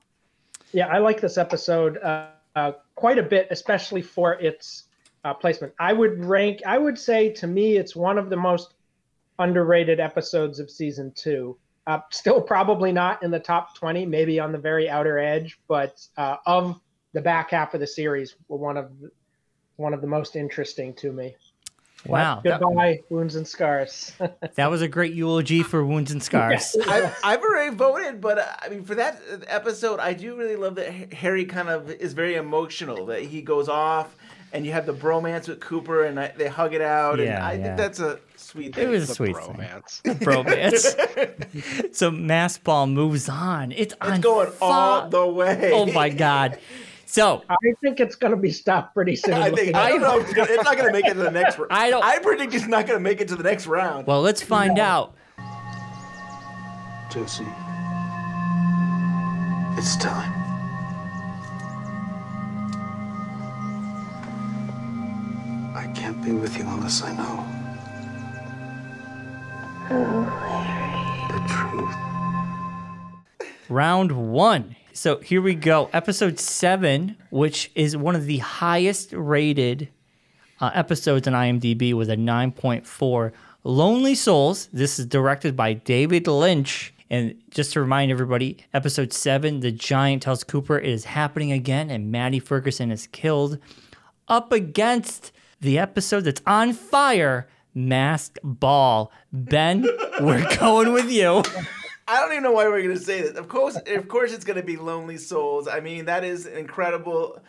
yeah, 0.73 0.87
I 0.87 0.97
like 0.99 1.21
this 1.21 1.37
episode 1.37 1.97
uh, 1.97 2.27
uh, 2.55 2.71
quite 2.95 3.17
a 3.17 3.23
bit, 3.23 3.47
especially 3.51 4.01
for 4.01 4.33
its 4.33 4.85
uh, 5.23 5.33
placement. 5.33 5.73
I 5.79 5.93
would 5.93 6.23
rank. 6.23 6.61
I 6.65 6.77
would 6.77 6.97
say 6.97 7.29
to 7.33 7.47
me, 7.47 7.77
it's 7.77 7.95
one 7.95 8.17
of 8.17 8.29
the 8.29 8.37
most 8.37 8.73
underrated 9.39 9.99
episodes 9.99 10.59
of 10.59 10.69
season 10.69 11.11
two. 11.15 11.57
Uh, 11.85 11.99
still 12.11 12.41
probably 12.41 12.91
not 12.91 13.23
in 13.23 13.31
the 13.31 13.39
top 13.39 13.75
20, 13.77 14.05
maybe 14.05 14.39
on 14.39 14.51
the 14.51 14.57
very 14.57 14.89
outer 14.89 15.19
edge, 15.19 15.57
but 15.67 16.05
uh, 16.17 16.35
of 16.45 16.81
the 17.13 17.21
back 17.21 17.51
half 17.51 17.73
of 17.73 17.79
the 17.79 17.87
series, 17.87 18.35
one 18.47 18.75
of 18.75 18.89
the, 18.99 19.09
one 19.77 19.93
of 19.93 20.01
the 20.01 20.07
most 20.07 20.35
interesting 20.35 20.93
to 20.95 21.13
me. 21.13 21.35
But 22.03 22.11
Wow, 22.11 22.41
that- 22.43 22.59
Goodbye, 22.61 22.99
wounds 23.09 23.35
and 23.35 23.47
scars. 23.47 24.13
That 24.55 24.69
was 24.71 24.81
a 24.81 24.87
great 24.87 25.13
eulogy 25.13 25.61
for 25.63 25.83
wounds 25.85 26.11
and 26.11 26.21
scars. 26.23 26.75
I, 26.87 27.11
I've 27.23 27.41
already 27.41 27.75
voted, 27.75 28.21
but 28.21 28.39
uh, 28.39 28.45
I 28.61 28.69
mean, 28.69 28.83
for 28.83 28.95
that 28.95 29.19
episode, 29.47 29.99
I 29.99 30.13
do 30.13 30.35
really 30.35 30.55
love 30.55 30.75
that 30.75 31.13
Harry 31.13 31.45
kind 31.45 31.69
of 31.69 31.89
is 31.91 32.13
very 32.13 32.35
emotional. 32.35 33.05
That 33.07 33.21
he 33.23 33.41
goes 33.41 33.67
off, 33.69 34.15
and 34.53 34.65
you 34.65 34.71
have 34.71 34.85
the 34.85 34.93
bromance 34.93 35.47
with 35.47 35.59
Cooper, 35.59 36.05
and 36.05 36.19
I, 36.19 36.29
they 36.35 36.47
hug 36.47 36.73
it 36.73 36.81
out. 36.81 37.19
and 37.19 37.27
Yeah, 37.27 37.45
I 37.45 37.53
yeah. 37.53 37.63
think 37.63 37.77
that's 37.77 37.99
a 37.99 38.19
sweet 38.35 38.73
thing. 38.75 38.85
It 38.87 38.89
was 38.89 39.03
a 39.03 39.07
The 39.07 39.13
sweet 39.15 39.35
bromance. 39.35 40.01
thing. 40.01 40.15
Bromance. 40.19 41.95
so 41.95 42.09
mass 42.11 42.57
ball 42.57 42.87
moves 42.87 43.27
on. 43.29 43.71
It's, 43.71 43.93
It's 43.93 43.95
on 44.01 44.21
going 44.21 44.51
all 44.61 45.09
the 45.09 45.25
way. 45.27 45.71
Oh 45.73 45.85
my 45.87 46.09
god. 46.09 46.57
So 47.09 47.41
I 47.49 47.55
think 47.81 48.01
it's 48.01 48.15
going 48.15 48.31
to 48.31 48.37
be 48.37 48.51
stopped 48.51 48.93
pretty 48.93 49.15
soon. 49.15 49.35
I 49.35 49.49
think 49.49 49.73
I 49.75 49.91
don't 49.91 50.01
know. 50.01 50.19
It's, 50.19 50.35
not 50.35 50.75
going 50.75 50.87
to 50.87 50.91
make 50.91 51.05
it 51.05 51.13
to 51.13 51.19
the 51.23 51.31
next. 51.31 51.57
round. 51.57 51.71
I 51.71 51.89
don't- 51.89 52.03
I 52.03 52.19
predict 52.19 52.53
it's 52.53 52.67
not 52.67 52.85
going 52.85 52.99
to 52.99 53.03
make 53.03 53.21
it 53.21 53.29
to 53.29 53.37
the 53.37 53.43
next 53.43 53.65
round. 53.65 54.05
well, 54.05 54.21
let's 54.21 54.41
find 54.41 54.77
out. 54.77 55.15
Josie, 57.09 57.45
it's 59.77 59.95
time. 59.95 60.33
I 65.75 65.87
can't 65.95 66.21
be 66.23 66.31
with 66.31 66.57
you 66.57 66.63
unless 66.67 67.01
I 67.03 67.13
know. 67.15 67.45
Oh, 69.89 70.23
Harry. 70.23 71.27
The 71.31 71.39
truth. 71.47 71.95
Round 73.69 74.11
one. 74.33 74.75
So 74.97 75.19
here 75.19 75.43
we 75.43 75.53
go. 75.53 75.91
Episode 75.93 76.39
seven, 76.39 77.17
which 77.29 77.69
is 77.75 77.95
one 77.95 78.15
of 78.15 78.25
the 78.25 78.39
highest 78.39 79.13
rated 79.13 79.89
uh, 80.59 80.71
episodes 80.73 81.27
on 81.27 81.35
IMDb 81.35 81.93
with 81.93 82.09
a 82.09 82.15
9.4. 82.15 83.31
Lonely 83.63 84.15
Souls. 84.15 84.69
This 84.73 84.97
is 84.97 85.05
directed 85.05 85.55
by 85.55 85.73
David 85.73 86.25
Lynch. 86.25 86.95
And 87.11 87.35
just 87.51 87.73
to 87.73 87.79
remind 87.79 88.09
everybody, 88.09 88.57
episode 88.73 89.13
seven, 89.13 89.59
the 89.59 89.71
giant 89.71 90.23
tells 90.23 90.43
Cooper 90.43 90.79
it 90.79 90.89
is 90.89 91.05
happening 91.05 91.51
again, 91.51 91.91
and 91.91 92.11
Maddie 92.11 92.39
Ferguson 92.39 92.89
is 92.89 93.05
killed. 93.05 93.59
Up 94.27 94.51
against 94.51 95.31
the 95.61 95.77
episode 95.77 96.21
that's 96.21 96.41
on 96.47 96.73
fire, 96.73 97.47
Masked 97.75 98.39
Ball. 98.43 99.11
Ben, 99.31 99.83
we're 100.19 100.57
going 100.59 100.91
with 100.91 101.11
you. 101.11 101.43
I 102.07 102.21
don't 102.21 102.31
even 102.31 102.43
know 102.43 102.53
why 102.53 102.67
we're 102.67 102.81
going 102.81 102.95
to 102.95 103.03
say 103.03 103.21
this. 103.21 103.37
Of 103.37 103.49
course, 103.49 103.75
of 103.75 104.07
course, 104.07 104.31
it's 104.31 104.45
going 104.45 104.57
to 104.57 104.65
be 104.65 104.77
Lonely 104.77 105.17
Souls. 105.17 105.67
I 105.67 105.81
mean, 105.81 106.05
that 106.05 106.23
is 106.23 106.45
an 106.45 106.57
incredible, 106.57 107.41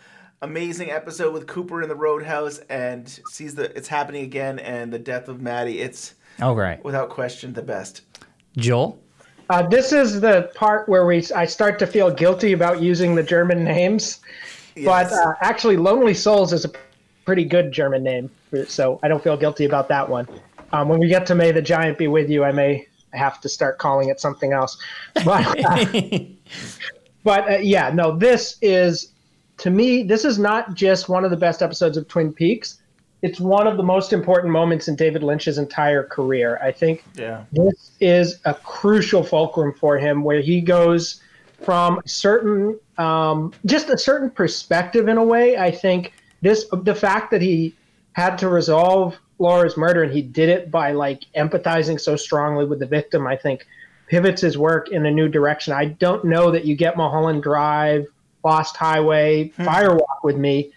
amazing 0.42 0.90
episode 0.90 1.33
with 1.33 1.47
Cooper 1.47 1.81
in 1.83 1.88
the 1.88 1.94
Roadhouse 1.94 2.59
and 2.68 3.09
sees 3.31 3.55
the 3.55 3.77
it's 3.77 3.87
happening 3.87 4.25
again 4.25 4.59
and 4.59 4.92
the 4.92 4.99
death 4.99 5.29
of 5.29 5.40
Maddie. 5.40 5.79
It's 5.79 6.14
All 6.42 6.57
right. 6.57 6.83
without 6.85 7.09
question 7.09 7.53
the 7.53 7.62
best. 7.62 8.03
Joel? 8.57 8.99
Uh, 9.49 9.66
this 9.66 9.92
is 9.92 10.21
the 10.21 10.51
part 10.57 10.88
where 10.88 11.07
we 11.07 11.25
I 11.35 11.47
start 11.47 11.79
to 11.79 11.87
feel 11.87 12.11
guilty 12.11 12.53
about 12.53 12.83
using 12.83 13.14
the 13.14 13.23
German 13.23 13.62
names, 13.64 14.18
but 14.85 15.11
uh, 15.12 15.35
actually, 15.40 15.77
Lonely 15.77 16.14
Souls 16.14 16.53
is 16.53 16.64
a 16.64 16.73
pretty 17.25 17.44
good 17.44 17.71
German 17.71 18.03
name, 18.03 18.29
so 18.66 18.99
I 19.05 19.09
don't 19.09 19.23
feel 19.23 19.37
guilty 19.37 19.64
about 19.64 19.88
that 19.88 20.09
one. 20.09 20.29
Um, 20.73 20.88
when 20.88 20.99
we 20.99 21.09
get 21.09 21.27
to 21.27 21.35
May 21.35 21.53
the 21.53 21.62
Giant 21.62 21.97
Be 21.97 22.09
With 22.09 22.29
You, 22.29 22.44
I 22.44 22.53
may 22.53 22.88
have 23.12 23.40
to 23.40 23.49
start 23.49 23.79
calling 23.79 24.09
it 24.09 24.21
something 24.21 24.53
else. 24.53 24.79
But 25.25 25.64
uh, 25.64 25.87
but 27.25 27.51
uh, 27.51 27.57
yeah, 27.59 27.90
no, 27.92 28.16
this 28.16 28.57
is 28.62 29.12
to 29.59 29.71
me, 29.71 30.03
this 30.03 30.25
is 30.25 30.38
not 30.38 30.75
just 30.75 31.09
one 31.09 31.25
of 31.25 31.31
the 31.31 31.37
best 31.37 31.62
episodes 31.62 31.97
of 31.97 32.07
Twin 32.09 32.33
Peaks. 32.33 32.81
It's 33.23 33.40
one 33.40 33.66
of 33.66 33.77
the 33.77 33.83
most 33.83 34.12
important 34.12 34.53
moments 34.53 34.87
in 34.87 34.94
David 34.94 35.25
Lynch's 35.25 35.59
entire 35.59 36.05
career. 36.05 36.61
I 36.62 36.71
think 36.71 37.03
Yeah. 37.16 37.42
this 37.51 37.90
is 37.99 38.38
a 38.44 38.55
crucial 38.55 39.25
fulcrum 39.25 39.75
for 39.75 39.99
him 39.99 40.23
where 40.23 40.40
he 40.40 40.61
goes 40.61 41.21
from 41.62 42.01
a 42.05 42.09
certain 42.09 42.79
um, 42.99 43.53
just 43.66 43.90
a 43.90 43.99
certain 43.99 44.31
perspective 44.31 45.09
in 45.09 45.16
a 45.18 45.25
way 45.25 45.57
i 45.57 45.71
think 45.71 46.12
this 46.40 46.66
the 46.83 46.94
fact 46.94 47.31
that 47.31 47.42
he 47.42 47.75
had 48.12 48.37
to 48.38 48.49
resolve 48.49 49.16
laura's 49.38 49.77
murder 49.77 50.03
and 50.03 50.12
he 50.12 50.22
did 50.22 50.48
it 50.48 50.70
by 50.70 50.92
like 50.92 51.22
empathizing 51.37 52.01
so 52.01 52.16
strongly 52.16 52.64
with 52.64 52.79
the 52.79 52.87
victim 52.87 53.27
i 53.27 53.37
think 53.37 53.66
pivots 54.09 54.40
his 54.40 54.57
work 54.59 54.88
in 54.90 55.07
a 55.07 55.11
new 55.11 55.29
direction 55.29 55.72
i 55.72 55.85
don't 55.85 56.24
know 56.24 56.51
that 56.51 56.64
you 56.64 56.74
get 56.74 56.96
mulholland 56.96 57.42
drive 57.42 58.07
lost 58.44 58.77
highway 58.77 59.48
firewalk 59.59 60.22
with 60.22 60.37
me 60.37 60.72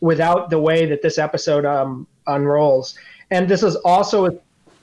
without 0.00 0.50
the 0.50 0.58
way 0.58 0.86
that 0.86 1.00
this 1.02 1.18
episode 1.18 1.64
um, 1.64 2.06
unrolls. 2.26 2.96
And 3.30 3.48
this 3.48 3.62
is 3.62 3.76
also 3.76 4.26
his 4.26 4.34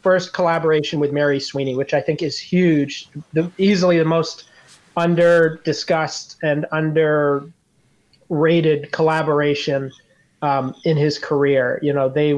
first 0.01 0.33
collaboration 0.33 0.99
with 0.99 1.11
Mary 1.11 1.39
Sweeney, 1.39 1.75
which 1.75 1.93
I 1.93 2.01
think 2.01 2.23
is 2.23 2.39
huge. 2.39 3.07
The, 3.33 3.51
easily 3.57 3.97
the 3.97 4.05
most 4.05 4.45
under 4.97 5.61
discussed 5.63 6.37
and 6.43 6.65
under 6.71 7.51
rated 8.29 8.91
collaboration 8.91 9.91
um, 10.41 10.73
in 10.85 10.97
his 10.97 11.19
career. 11.19 11.79
You 11.81 11.93
know, 11.93 12.09
they 12.09 12.33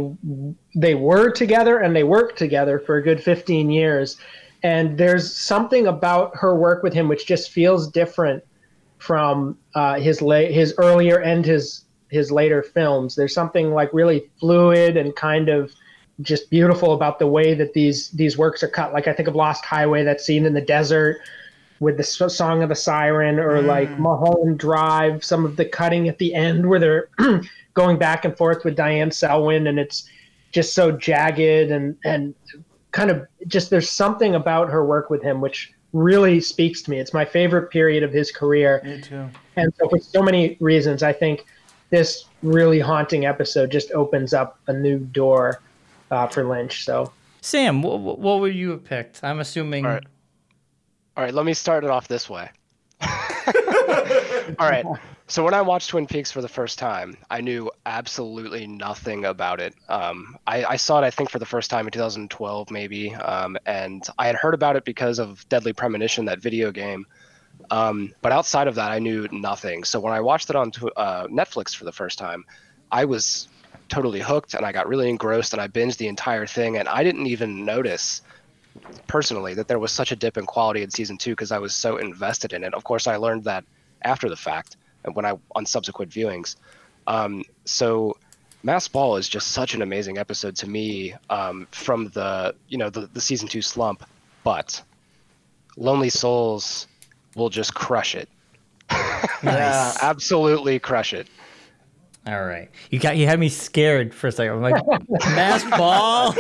they 0.76 0.96
were 0.96 1.30
together 1.30 1.80
and 1.80 1.96
they 1.96 2.04
worked 2.04 2.38
together 2.38 2.80
for 2.80 2.98
a 2.98 3.04
good 3.04 3.22
15 3.22 3.70
years. 3.70 4.18
And 4.64 4.98
there's 4.98 5.36
something 5.36 5.88
about 5.88 6.36
her 6.36 6.56
work 6.56 6.84
with 6.84 6.94
him 6.94 7.08
which 7.08 7.26
just 7.26 7.52
feels 7.52 7.88
different 7.88 8.44
from 8.98 9.58
uh, 9.76 10.00
his 10.00 10.22
la- 10.22 10.38
his 10.38 10.74
earlier 10.78 11.20
and 11.20 11.46
his 11.46 11.84
his 12.10 12.32
later 12.32 12.64
films. 12.64 13.16
There's 13.16 13.34
something 13.34 13.72
like 13.72 13.94
really 13.94 14.30
fluid 14.40 14.96
and 14.96 15.16
kind 15.16 15.50
of 15.50 15.74
just 16.22 16.50
beautiful 16.50 16.94
about 16.94 17.20
the 17.20 17.28
way 17.28 17.54
that 17.56 17.74
these 17.74 18.10
these 18.12 18.38
works 18.38 18.64
are 18.64 18.70
cut. 18.70 18.94
Like 18.94 19.08
I 19.08 19.14
think 19.14 19.28
of 19.28 19.36
Lost 19.36 19.66
Highway, 19.66 20.04
that 20.04 20.22
scene 20.22 20.46
in 20.46 20.54
the 20.54 20.62
desert 20.62 21.20
with 21.80 21.98
the 21.98 22.04
song 22.04 22.64
of 22.64 22.70
the 22.70 22.76
siren, 22.76 23.40
or 23.40 23.62
like 23.62 24.00
Mulholland 24.00 24.58
Drive, 24.58 25.26
some 25.26 25.44
of 25.44 25.58
the 25.58 25.66
cutting 25.66 26.08
at 26.08 26.18
the 26.18 26.34
end 26.34 26.70
where 26.70 26.80
they're 26.80 27.10
going 27.74 27.98
back 27.98 28.24
and 28.24 28.38
forth 28.38 28.64
with 28.64 28.76
Diane 28.76 29.12
Selwyn, 29.12 29.68
and 29.68 29.78
it's 29.78 30.08
just 30.54 30.74
so 30.74 30.92
jagged 30.92 31.72
and 31.72 31.98
and 32.06 32.34
kind 32.92 33.12
of 33.12 33.28
just 33.48 33.70
there's 33.70 33.90
something 33.90 34.36
about 34.36 34.70
her 34.70 34.86
work 34.86 35.10
with 35.10 35.22
him 35.22 35.42
which 35.42 35.74
really 35.94 36.42
speaks 36.42 36.82
to 36.82 36.92
me. 36.92 37.00
It's 37.00 37.14
my 37.14 37.24
favorite 37.24 37.70
period 37.70 38.04
of 38.04 38.12
his 38.12 38.32
career. 38.32 38.82
Me 38.84 39.02
too. 39.02 39.30
And 39.56 39.74
so, 39.80 39.88
for 39.88 40.00
so 40.00 40.22
many 40.22 40.58
reasons, 40.60 41.04
I 41.04 41.14
think 41.14 41.46
this 41.92 42.26
really 42.42 42.80
haunting 42.80 43.26
episode 43.26 43.72
just 43.72 43.92
opens 43.92 44.34
up 44.34 44.60
a 44.68 44.74
new 44.74 44.98
door 44.98 45.62
uh, 46.12 46.28
for 46.28 46.44
Lynch. 46.44 46.84
So, 46.84 47.14
Sam, 47.42 47.82
what, 47.82 48.00
what 48.00 48.40
would 48.40 48.56
you 48.56 48.72
have 48.72 48.84
picked? 48.84 49.24
I'm 49.24 49.40
assuming. 49.40 49.86
All 49.86 49.92
right. 49.92 50.04
All 51.16 51.24
right, 51.24 51.34
let 51.34 51.46
me 51.46 51.54
start 51.54 51.84
it 51.84 51.92
off 51.92 52.08
this 52.08 52.28
way. 52.28 52.50
All 54.60 54.68
right. 54.68 54.84
So 55.28 55.44
when 55.44 55.54
I 55.54 55.62
watched 55.62 55.90
Twin 55.90 56.06
Peaks 56.06 56.32
for 56.32 56.42
the 56.42 56.50
first 56.50 56.78
time, 56.78 57.18
I 57.32 57.40
knew 57.40 57.72
absolutely 57.86 58.68
nothing 58.68 59.26
about 59.26 59.62
it. 59.62 59.74
Um, 59.88 60.38
I, 60.46 60.66
I, 60.66 60.76
saw 60.76 61.02
it, 61.02 61.06
I 61.06 61.12
think, 61.12 61.30
for 61.30 61.40
the 61.40 61.46
first 61.46 61.70
time 61.70 61.86
in 61.88 61.92
2012, 61.92 62.70
maybe, 62.70 63.16
um, 63.16 63.58
and 63.66 64.06
I 64.18 64.28
had 64.28 64.36
heard 64.36 64.54
about 64.54 64.76
it 64.76 64.84
because 64.84 65.20
of 65.20 65.48
Deadly 65.48 65.72
Premonition, 65.72 66.26
that 66.26 66.40
video 66.40 66.72
game. 66.72 67.06
Um, 67.72 68.14
but 68.22 68.34
outside 68.34 68.68
of 68.68 68.76
that, 68.76 68.92
I 68.92 69.00
knew 69.00 69.28
nothing. 69.32 69.86
So 69.86 70.00
when 70.00 70.14
I 70.14 70.20
watched 70.20 70.50
it 70.50 70.58
on 70.58 70.72
uh, 70.98 71.28
Netflix 71.28 71.74
for 71.74 71.86
the 71.86 71.92
first 71.94 72.20
time, 72.20 72.44
I 72.92 73.06
was 73.06 73.48
totally 73.88 74.20
hooked, 74.20 74.56
and 74.56 74.66
I 74.66 74.74
got 74.74 74.90
really 74.90 75.10
engrossed, 75.10 75.54
and 75.54 75.62
I 75.62 75.70
binged 75.70 75.98
the 75.98 76.08
entire 76.10 76.46
thing, 76.46 76.78
and 76.78 76.90
I 76.90 77.02
didn't 77.04 77.28
even 77.28 77.64
notice 77.64 78.22
personally 79.08 79.54
that 79.54 79.70
there 79.70 79.80
was 79.80 79.92
such 79.92 80.12
a 80.12 80.16
dip 80.18 80.38
in 80.38 80.46
quality 80.46 80.84
in 80.84 80.90
season 80.90 81.18
two 81.18 81.32
because 81.32 81.52
I 81.52 81.60
was 81.60 81.74
so 81.74 81.98
invested 81.98 82.52
in 82.52 82.64
it. 82.64 82.74
Of 82.74 82.84
course, 82.84 83.08
I 83.08 83.16
learned 83.16 83.46
that 83.46 83.64
after 84.02 84.28
the 84.28 84.36
fact 84.36 84.76
when 85.14 85.26
I 85.26 85.34
on 85.56 85.66
subsequent 85.66 86.12
viewings. 86.12 86.56
Um, 87.08 87.44
so 87.66 88.18
Masked 88.64 88.94
Ball 88.94 89.18
is 89.18 89.28
just 89.28 89.50
such 89.50 89.74
an 89.74 89.82
amazing 89.82 90.18
episode 90.18 90.56
to 90.58 90.70
me 90.70 91.14
um, 91.30 91.68
from 91.72 92.10
the 92.10 92.56
you 92.70 92.78
know 92.78 92.90
the, 92.90 93.08
the 93.08 93.22
season 93.22 93.48
two 93.48 93.62
slump, 93.62 94.06
but 94.44 94.82
Lonely 95.76 96.10
Souls 96.10 96.88
will 97.36 97.50
just 97.50 97.74
crush 97.74 98.16
it. 98.16 98.30
nice. 99.44 100.02
Absolutely 100.02 100.80
crush 100.80 101.14
it. 101.14 101.28
All 102.26 102.46
right, 102.46 102.70
you 102.90 103.00
got 103.00 103.18
you 103.18 103.28
had 103.28 103.38
me 103.38 103.50
scared 103.50 104.14
for 104.14 104.28
a 104.28 104.32
second. 104.32 104.54
I'm 104.54 104.62
like 104.62 104.82
Masked 105.10 105.72
Ball. 105.72 106.34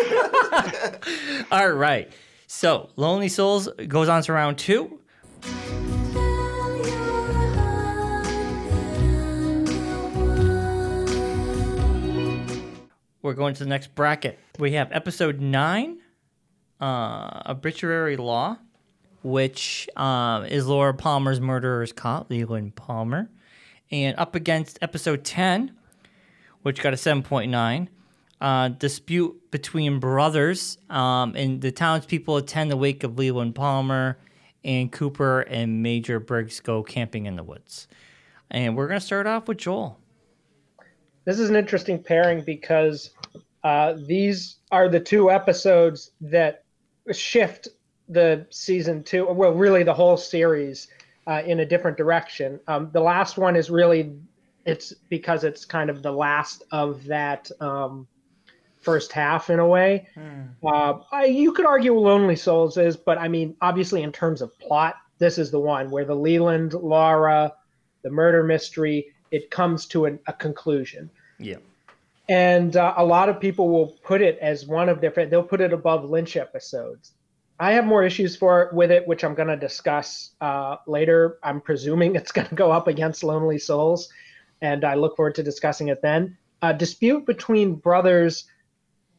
All 1.51 1.71
right, 1.71 2.09
so 2.47 2.89
Lonely 2.95 3.27
Souls 3.27 3.67
goes 3.89 4.07
on 4.07 4.23
to 4.23 4.31
round 4.31 4.57
two. 4.57 4.99
We're 13.23 13.33
going 13.35 13.53
to 13.53 13.63
the 13.63 13.69
next 13.69 13.95
bracket. 13.95 14.37
We 14.59 14.73
have 14.73 14.91
episode 14.91 15.39
nine, 15.39 15.99
uh, 16.81 17.41
Arbitrary 17.45 18.17
Law, 18.17 18.57
which 19.23 19.87
uh, 19.95 20.45
is 20.49 20.67
Laura 20.67 20.93
Palmer's 20.93 21.39
murderer's 21.39 21.93
caught, 21.93 22.29
Leland 22.29 22.75
Palmer. 22.75 23.29
And 23.89 24.19
up 24.19 24.35
against 24.35 24.77
episode 24.81 25.23
10, 25.23 25.71
which 26.63 26.81
got 26.81 26.91
a 26.91 26.97
7.9, 26.97 27.87
uh, 28.41 28.67
dispute 28.67 29.49
between 29.51 29.99
brothers. 29.99 30.77
Um, 30.89 31.33
and 31.37 31.61
the 31.61 31.71
townspeople 31.71 32.35
attend 32.35 32.71
the 32.71 32.77
wake 32.77 33.05
of 33.05 33.17
Leland 33.17 33.55
Palmer, 33.55 34.17
and 34.65 34.91
Cooper 34.91 35.41
and 35.41 35.81
Major 35.81 36.19
Briggs 36.19 36.59
go 36.59 36.83
camping 36.83 37.25
in 37.25 37.37
the 37.37 37.43
woods. 37.43 37.87
And 38.51 38.75
we're 38.75 38.89
going 38.89 38.99
to 38.99 39.05
start 39.05 39.27
off 39.27 39.47
with 39.47 39.59
Joel 39.59 39.97
this 41.25 41.39
is 41.39 41.49
an 41.49 41.55
interesting 41.55 42.01
pairing 42.01 42.41
because 42.41 43.11
uh, 43.63 43.93
these 44.07 44.57
are 44.71 44.89
the 44.89 44.99
two 44.99 45.31
episodes 45.31 46.11
that 46.21 46.63
shift 47.11 47.69
the 48.09 48.45
season 48.49 49.03
two, 49.03 49.25
well, 49.25 49.53
really 49.53 49.83
the 49.83 49.93
whole 49.93 50.17
series 50.17 50.87
uh, 51.27 51.41
in 51.45 51.61
a 51.61 51.65
different 51.65 51.97
direction. 51.97 52.59
Um, 52.67 52.89
the 52.91 52.99
last 52.99 53.37
one 53.37 53.55
is 53.55 53.69
really, 53.69 54.13
it's 54.65 54.93
because 55.09 55.43
it's 55.43 55.65
kind 55.65 55.89
of 55.89 56.01
the 56.01 56.11
last 56.11 56.63
of 56.71 57.05
that 57.05 57.49
um, 57.61 58.07
first 58.81 59.13
half 59.13 59.49
in 59.49 59.59
a 59.59 59.67
way. 59.67 60.07
Hmm. 60.15 60.67
Uh, 60.67 60.99
I, 61.11 61.25
you 61.25 61.53
could 61.53 61.65
argue 61.65 61.97
Lonely 61.97 62.35
Souls 62.35 62.77
is, 62.77 62.97
but 62.97 63.17
I 63.17 63.27
mean, 63.27 63.55
obviously 63.61 64.03
in 64.03 64.11
terms 64.11 64.41
of 64.41 64.57
plot, 64.59 64.95
this 65.19 65.37
is 65.37 65.51
the 65.51 65.59
one 65.59 65.89
where 65.89 66.05
the 66.05 66.15
Leland, 66.15 66.73
Laura, 66.73 67.53
the 68.01 68.09
murder 68.09 68.43
mystery, 68.43 69.07
it 69.33 69.49
comes 69.49 69.87
to 69.87 70.05
an, 70.05 70.19
a 70.27 70.33
conclusion. 70.33 71.09
Yeah. 71.39 71.57
And 72.29 72.77
uh, 72.77 72.93
a 72.95 73.03
lot 73.03 73.27
of 73.27 73.39
people 73.39 73.67
will 73.67 73.87
put 74.03 74.21
it 74.21 74.37
as 74.39 74.65
one 74.65 74.87
of 74.87 75.01
their 75.01 75.11
they'll 75.11 75.43
put 75.43 75.59
it 75.59 75.73
above 75.73 76.09
Lynch 76.09 76.37
episodes. 76.37 77.11
I 77.59 77.73
have 77.73 77.85
more 77.85 78.03
issues 78.03 78.35
for 78.35 78.69
with 78.73 78.91
it, 78.91 79.07
which 79.07 79.23
I'm 79.23 79.33
going 79.33 79.49
to 79.49 79.57
discuss 79.57 80.31
uh, 80.39 80.77
later. 80.87 81.39
I'm 81.43 81.59
presuming 81.59 82.15
it's 82.19 82.31
going 82.31 82.47
to 82.47 82.55
go 82.55 82.71
up 82.71 82.87
against 82.87 83.23
Lonely 83.23 83.57
Souls, 83.57 84.07
and 84.61 84.85
I 84.85 84.93
look 84.93 85.17
forward 85.17 85.35
to 85.35 85.43
discussing 85.43 85.87
it 85.87 86.01
then. 86.01 86.37
A 86.61 86.73
dispute 86.73 87.25
between 87.25 87.75
brothers. 87.75 88.45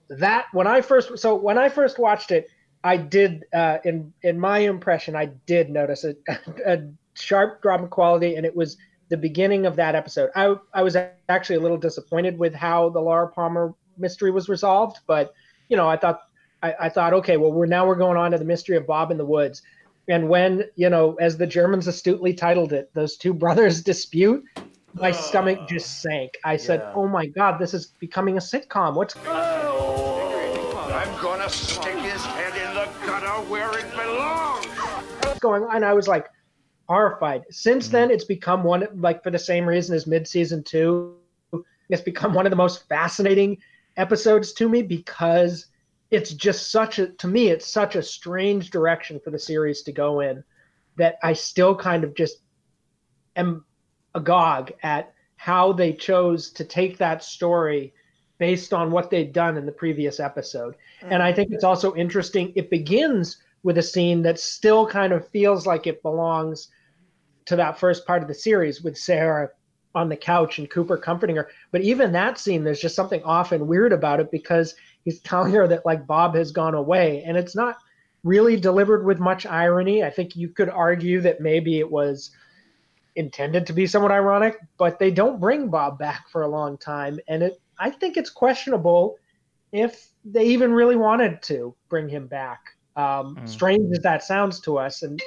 That 0.08 0.46
when 0.52 0.66
I 0.66 0.80
first 0.80 1.18
so 1.18 1.34
when 1.34 1.58
I 1.58 1.68
first 1.68 1.98
watched 1.98 2.30
it, 2.30 2.48
I 2.84 2.96
did 2.98 3.44
uh, 3.52 3.78
in 3.84 4.12
in 4.22 4.38
my 4.38 4.60
impression 4.60 5.16
I 5.16 5.26
did 5.46 5.70
notice 5.70 6.04
a, 6.04 6.14
a 6.66 6.82
sharp 7.14 7.62
drop 7.62 7.80
in 7.80 7.88
quality, 7.88 8.36
and 8.36 8.46
it 8.46 8.54
was 8.54 8.76
the 9.08 9.16
beginning 9.16 9.66
of 9.66 9.76
that 9.76 9.94
episode. 9.94 10.30
I 10.34 10.56
I 10.72 10.82
was 10.82 10.96
actually 11.28 11.56
a 11.56 11.60
little 11.60 11.76
disappointed 11.76 12.38
with 12.38 12.54
how 12.54 12.90
the 12.90 13.00
Laura 13.00 13.28
Palmer 13.28 13.74
mystery 13.98 14.30
was 14.30 14.48
resolved, 14.48 15.00
but 15.06 15.34
you 15.68 15.76
know, 15.76 15.88
I 15.88 15.96
thought 15.96 16.22
I, 16.62 16.74
I 16.80 16.88
thought, 16.88 17.12
okay, 17.14 17.36
well, 17.36 17.52
we're 17.52 17.66
now 17.66 17.86
we're 17.86 17.94
going 17.94 18.16
on 18.16 18.30
to 18.32 18.38
the 18.38 18.44
mystery 18.44 18.76
of 18.76 18.86
Bob 18.86 19.10
in 19.10 19.18
the 19.18 19.24
woods. 19.24 19.62
And 20.08 20.28
when, 20.28 20.64
you 20.76 20.90
know, 20.90 21.14
as 21.14 21.36
the 21.36 21.46
Germans 21.46 21.86
astutely 21.86 22.34
titled 22.34 22.72
it, 22.72 22.90
those 22.94 23.16
two 23.16 23.34
brothers 23.44 23.82
dispute, 23.82 24.44
my 24.94 25.10
uh, 25.10 25.12
stomach 25.12 25.68
just 25.68 26.02
sank. 26.02 26.32
I 26.44 26.56
said, 26.56 26.80
"Oh 26.94 27.08
my 27.08 27.26
God, 27.26 27.58
this 27.58 27.74
is 27.74 27.88
becoming 27.98 28.36
a 28.36 28.40
sitcom. 28.40 28.94
What's?" 28.94 29.14
Oh, 29.26 30.90
I'm 30.92 31.22
gonna 31.22 31.48
stick 31.50 31.96
his 31.98 32.24
head 32.24 32.54
in 32.56 32.74
the 32.74 32.88
gutter 33.04 33.48
where 33.50 33.76
it 33.76 33.90
belongs. 33.90 34.66
What's 35.24 35.40
going 35.40 35.64
on? 35.64 35.76
And 35.76 35.84
I 35.84 35.94
was 35.94 36.06
like, 36.06 36.28
horrified. 36.88 37.44
Since 37.50 37.86
mm-hmm. 37.86 37.92
then, 37.92 38.10
it's 38.10 38.24
become 38.24 38.62
one 38.64 38.86
like 38.94 39.22
for 39.22 39.30
the 39.30 39.38
same 39.38 39.66
reason 39.66 39.94
as 39.94 40.06
mid-season 40.06 40.62
two. 40.64 41.16
It's 41.88 42.02
become 42.02 42.32
one 42.32 42.46
of 42.46 42.50
the 42.50 42.56
most 42.56 42.88
fascinating 42.88 43.58
episodes 43.96 44.52
to 44.54 44.68
me 44.68 44.82
because 44.82 45.66
it's 46.10 46.32
just 46.32 46.70
such 46.70 46.98
a 46.98 47.08
to 47.08 47.28
me 47.28 47.48
it's 47.48 47.66
such 47.66 47.94
a 47.94 48.02
strange 48.02 48.70
direction 48.70 49.20
for 49.22 49.30
the 49.30 49.38
series 49.38 49.82
to 49.82 49.92
go 49.92 50.20
in 50.20 50.42
that 50.96 51.18
I 51.22 51.32
still 51.32 51.74
kind 51.76 52.04
of 52.04 52.14
just 52.14 52.38
am 53.36 53.64
agog 54.14 54.72
at 54.82 55.12
how 55.36 55.72
they 55.72 55.92
chose 55.92 56.50
to 56.52 56.64
take 56.64 56.98
that 56.98 57.22
story 57.22 57.92
based 58.38 58.72
on 58.72 58.90
what 58.90 59.10
they'd 59.10 59.32
done 59.32 59.56
in 59.56 59.66
the 59.66 59.72
previous 59.72 60.20
episode. 60.20 60.74
Mm-hmm. 61.00 61.12
And 61.12 61.22
I 61.22 61.32
think 61.32 61.52
it's 61.52 61.64
also 61.64 61.94
interesting. 61.94 62.52
It 62.56 62.70
begins 62.70 63.38
with 63.64 63.78
a 63.78 63.82
scene 63.82 64.22
that 64.22 64.38
still 64.38 64.86
kind 64.86 65.12
of 65.12 65.26
feels 65.28 65.66
like 65.66 65.88
it 65.88 66.02
belongs 66.02 66.68
to 67.46 67.56
that 67.56 67.78
first 67.78 68.06
part 68.06 68.22
of 68.22 68.28
the 68.28 68.34
series 68.34 68.82
with 68.82 68.96
Sarah 68.96 69.48
on 69.94 70.08
the 70.08 70.16
couch 70.16 70.58
and 70.58 70.70
Cooper 70.70 70.96
comforting 70.96 71.36
her. 71.36 71.48
But 71.72 71.80
even 71.80 72.12
that 72.12 72.38
scene, 72.38 72.62
there's 72.62 72.80
just 72.80 72.94
something 72.94 73.22
off 73.22 73.52
and 73.52 73.66
weird 73.66 73.92
about 73.92 74.20
it 74.20 74.30
because 74.30 74.74
he's 75.04 75.20
telling 75.20 75.52
her 75.52 75.66
that 75.66 75.86
like 75.86 76.06
Bob 76.06 76.34
has 76.34 76.52
gone 76.52 76.74
away. 76.74 77.22
And 77.24 77.36
it's 77.36 77.56
not 77.56 77.76
really 78.22 78.56
delivered 78.56 79.04
with 79.04 79.18
much 79.18 79.46
irony. 79.46 80.02
I 80.02 80.10
think 80.10 80.36
you 80.36 80.48
could 80.48 80.68
argue 80.68 81.20
that 81.22 81.40
maybe 81.40 81.78
it 81.78 81.90
was 81.90 82.30
intended 83.16 83.66
to 83.66 83.72
be 83.72 83.86
somewhat 83.86 84.12
ironic, 84.12 84.58
but 84.78 84.98
they 84.98 85.10
don't 85.10 85.40
bring 85.40 85.68
Bob 85.68 85.98
back 85.98 86.28
for 86.30 86.42
a 86.42 86.48
long 86.48 86.76
time. 86.78 87.18
And 87.28 87.42
it 87.42 87.60
I 87.78 87.90
think 87.90 88.16
it's 88.16 88.30
questionable 88.30 89.16
if 89.72 90.08
they 90.24 90.44
even 90.44 90.72
really 90.72 90.96
wanted 90.96 91.42
to 91.42 91.74
bring 91.88 92.08
him 92.08 92.26
back. 92.26 92.60
Um, 92.96 93.36
mm. 93.36 93.48
Strange 93.48 93.90
as 93.92 94.02
that 94.02 94.22
sounds 94.22 94.60
to 94.60 94.78
us, 94.78 95.02
and 95.02 95.20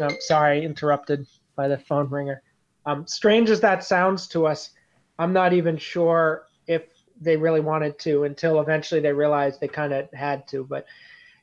um, 0.00 0.16
sorry, 0.20 0.64
interrupted 0.64 1.26
by 1.54 1.68
the 1.68 1.78
phone 1.78 2.08
ringer. 2.08 2.42
Um, 2.84 3.06
strange 3.06 3.50
as 3.50 3.60
that 3.60 3.82
sounds 3.84 4.28
to 4.28 4.46
us, 4.46 4.70
I'm 5.18 5.32
not 5.32 5.52
even 5.52 5.76
sure 5.76 6.46
if 6.66 6.84
they 7.20 7.36
really 7.36 7.60
wanted 7.60 7.98
to 8.00 8.24
until 8.24 8.60
eventually 8.60 9.00
they 9.00 9.12
realized 9.12 9.60
they 9.60 9.68
kind 9.68 9.92
of 9.92 10.10
had 10.12 10.46
to. 10.48 10.64
But 10.64 10.86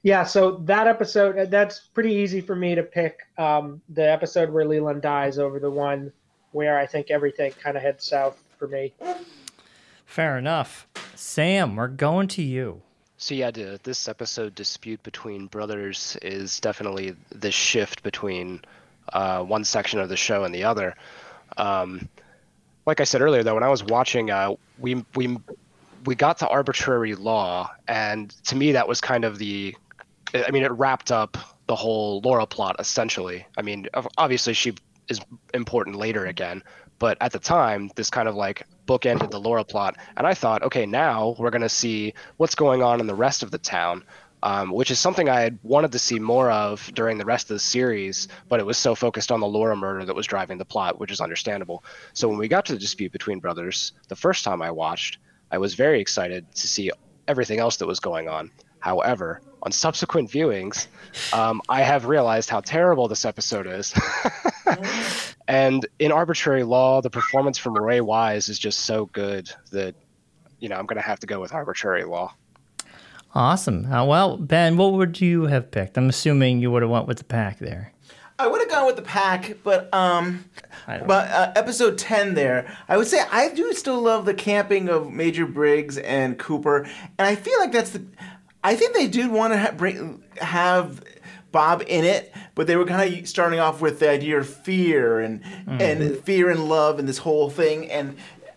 yeah, 0.03 0.23
so 0.23 0.57
that 0.65 0.87
episode, 0.87 1.49
that's 1.49 1.79
pretty 1.79 2.13
easy 2.13 2.41
for 2.41 2.55
me 2.55 2.75
to 2.75 2.83
pick 2.83 3.19
um, 3.37 3.81
the 3.89 4.09
episode 4.09 4.51
where 4.51 4.65
Leland 4.65 5.01
dies 5.01 5.39
over 5.39 5.59
the 5.59 5.71
one 5.71 6.11
where 6.51 6.77
I 6.77 6.85
think 6.85 7.09
everything 7.09 7.51
kind 7.53 7.75
of 7.75 7.83
heads 7.83 8.05
south 8.05 8.41
for 8.57 8.67
me. 8.67 8.93
Fair 10.05 10.37
enough. 10.37 10.87
Sam, 11.15 11.75
we're 11.75 11.87
going 11.87 12.27
to 12.29 12.43
you. 12.43 12.81
So 13.23 13.35
yeah, 13.35 13.51
this 13.51 14.09
episode 14.09 14.53
dispute 14.53 15.01
between 15.01 15.47
brothers 15.47 16.17
is 16.21 16.59
definitely 16.59 17.15
the 17.29 17.51
shift 17.51 18.03
between 18.03 18.59
uh, 19.13 19.41
one 19.43 19.63
section 19.63 20.01
of 20.01 20.09
the 20.09 20.17
show 20.17 20.43
and 20.43 20.53
the 20.53 20.65
other. 20.65 20.93
Um, 21.55 22.09
like 22.85 22.99
I 22.99 23.05
said 23.05 23.21
earlier, 23.21 23.41
though, 23.41 23.53
when 23.53 23.63
I 23.63 23.69
was 23.69 23.81
watching, 23.81 24.29
uh, 24.29 24.55
we 24.77 25.05
we 25.15 25.37
we 26.03 26.15
got 26.15 26.39
to 26.39 26.49
arbitrary 26.49 27.15
law, 27.15 27.71
and 27.87 28.29
to 28.43 28.57
me 28.57 28.73
that 28.73 28.89
was 28.89 28.99
kind 28.99 29.23
of 29.23 29.37
the, 29.37 29.73
I 30.33 30.51
mean, 30.51 30.63
it 30.63 30.71
wrapped 30.73 31.09
up 31.09 31.37
the 31.67 31.77
whole 31.77 32.19
Laura 32.25 32.45
plot 32.45 32.75
essentially. 32.79 33.47
I 33.57 33.61
mean, 33.61 33.87
obviously 34.17 34.53
she 34.53 34.73
is 35.07 35.21
important 35.53 35.95
later 35.95 36.25
again, 36.25 36.61
But 37.03 37.17
at 37.19 37.33
the 37.33 37.39
time, 37.39 37.91
this 37.97 38.09
kind 38.09 38.29
of 38.29 38.35
like 38.35 38.65
bookended 38.87 39.29
the 39.29 39.37
Laura 39.37 39.65
plot, 39.65 39.97
and 40.15 40.25
I 40.25 40.33
thought, 40.33 40.63
okay, 40.63 40.85
now 40.85 41.35
we're 41.37 41.49
gonna 41.49 41.67
see 41.67 42.13
what's 42.37 42.55
going 42.55 42.81
on 42.81 43.01
in 43.01 43.07
the 43.07 43.13
rest 43.13 43.43
of 43.43 43.51
the 43.51 43.57
town. 43.57 44.05
Um, 44.41 44.71
which 44.71 44.89
is 44.89 44.99
something 44.99 45.27
I 45.27 45.41
had 45.41 45.59
wanted 45.63 45.91
to 45.93 45.99
see 45.99 46.19
more 46.19 46.49
of 46.49 46.89
during 46.93 47.17
the 47.17 47.25
rest 47.25 47.49
of 47.49 47.55
the 47.55 47.59
series, 47.59 48.29
but 48.47 48.61
it 48.61 48.65
was 48.65 48.77
so 48.77 48.95
focused 48.95 49.33
on 49.33 49.41
the 49.41 49.47
Laura 49.47 49.75
murder 49.75 50.05
that 50.05 50.15
was 50.15 50.27
driving 50.27 50.57
the 50.57 50.65
plot, 50.65 50.97
which 50.97 51.11
is 51.11 51.19
understandable. 51.19 51.83
So 52.13 52.29
when 52.29 52.37
we 52.37 52.47
got 52.47 52.65
to 52.67 52.73
the 52.73 52.79
dispute 52.79 53.11
between 53.11 53.39
brothers, 53.39 53.91
the 54.07 54.17
first 54.17 54.45
time 54.45 54.61
I 54.61 54.71
watched, 54.71 55.17
I 55.51 55.57
was 55.57 55.75
very 55.75 55.99
excited 55.99 56.53
to 56.55 56.67
see 56.69 56.89
everything 57.27 57.59
else 57.59 57.77
that 57.77 57.87
was 57.87 57.99
going 57.99 58.29
on. 58.29 58.51
However, 58.79 59.41
on 59.63 59.71
subsequent 59.71 60.29
viewings, 60.29 60.87
um, 61.33 61.61
I 61.69 61.81
have 61.81 62.05
realized 62.05 62.49
how 62.49 62.59
terrible 62.59 63.07
this 63.07 63.25
episode 63.25 63.65
is. 63.65 63.93
and 65.47 65.85
in 65.99 66.11
Arbitrary 66.11 66.63
Law, 66.63 67.01
the 67.01 67.09
performance 67.09 67.57
from 67.57 67.75
Ray 67.75 68.01
Wise 68.01 68.49
is 68.49 68.59
just 68.59 68.81
so 68.81 69.05
good 69.07 69.49
that, 69.71 69.95
you 70.59 70.69
know, 70.69 70.75
I'm 70.75 70.85
going 70.85 71.01
to 71.01 71.07
have 71.07 71.19
to 71.21 71.27
go 71.27 71.39
with 71.39 71.53
Arbitrary 71.53 72.03
Law. 72.03 72.33
Awesome. 73.33 73.91
Uh, 73.91 74.05
well, 74.05 74.37
Ben, 74.37 74.77
what 74.77 74.93
would 74.93 75.19
you 75.19 75.45
have 75.45 75.71
picked? 75.71 75.97
I'm 75.97 76.09
assuming 76.09 76.59
you 76.59 76.69
would 76.69 76.83
have 76.83 76.91
went 76.91 77.07
with 77.07 77.17
the 77.17 77.23
pack 77.23 77.59
there. 77.59 77.93
I 78.37 78.47
would 78.47 78.61
have 78.61 78.69
gone 78.69 78.87
with 78.87 78.95
the 78.95 79.03
pack, 79.03 79.57
but 79.63 79.93
um, 79.93 80.45
but 80.85 81.29
uh, 81.29 81.53
episode 81.55 81.99
ten 81.99 82.33
there, 82.33 82.75
I 82.89 82.97
would 82.97 83.07
say 83.07 83.21
I 83.31 83.49
do 83.49 83.73
still 83.73 84.01
love 84.01 84.25
the 84.25 84.33
camping 84.33 84.89
of 84.89 85.11
Major 85.11 85.45
Briggs 85.45 85.99
and 85.99 86.37
Cooper, 86.37 86.83
and 87.17 87.27
I 87.27 87.35
feel 87.35 87.57
like 87.59 87.71
that's 87.71 87.91
the. 87.91 88.03
I 88.63 88.75
think 88.75 88.93
they 88.95 89.07
did 89.07 89.29
want 89.29 89.53
to 89.53 89.59
ha- 89.59 89.71
bring, 89.75 90.23
have 90.39 91.03
Bob 91.51 91.83
in 91.87 92.05
it, 92.05 92.33
but 92.55 92.65
they 92.67 92.75
were 92.75 92.85
kind 92.85 93.13
of 93.19 93.27
starting 93.27 93.59
off 93.59 93.81
with 93.81 93.99
the 93.99 94.09
idea 94.09 94.37
of 94.39 94.47
fear 94.47 95.19
and 95.19 95.41
and 95.67 96.17
fear 96.19 96.49
and 96.49 96.67
love 96.69 96.97
and 96.99 97.07
this 97.07 97.19
whole 97.19 97.49
thing, 97.49 97.91
and 97.91 98.15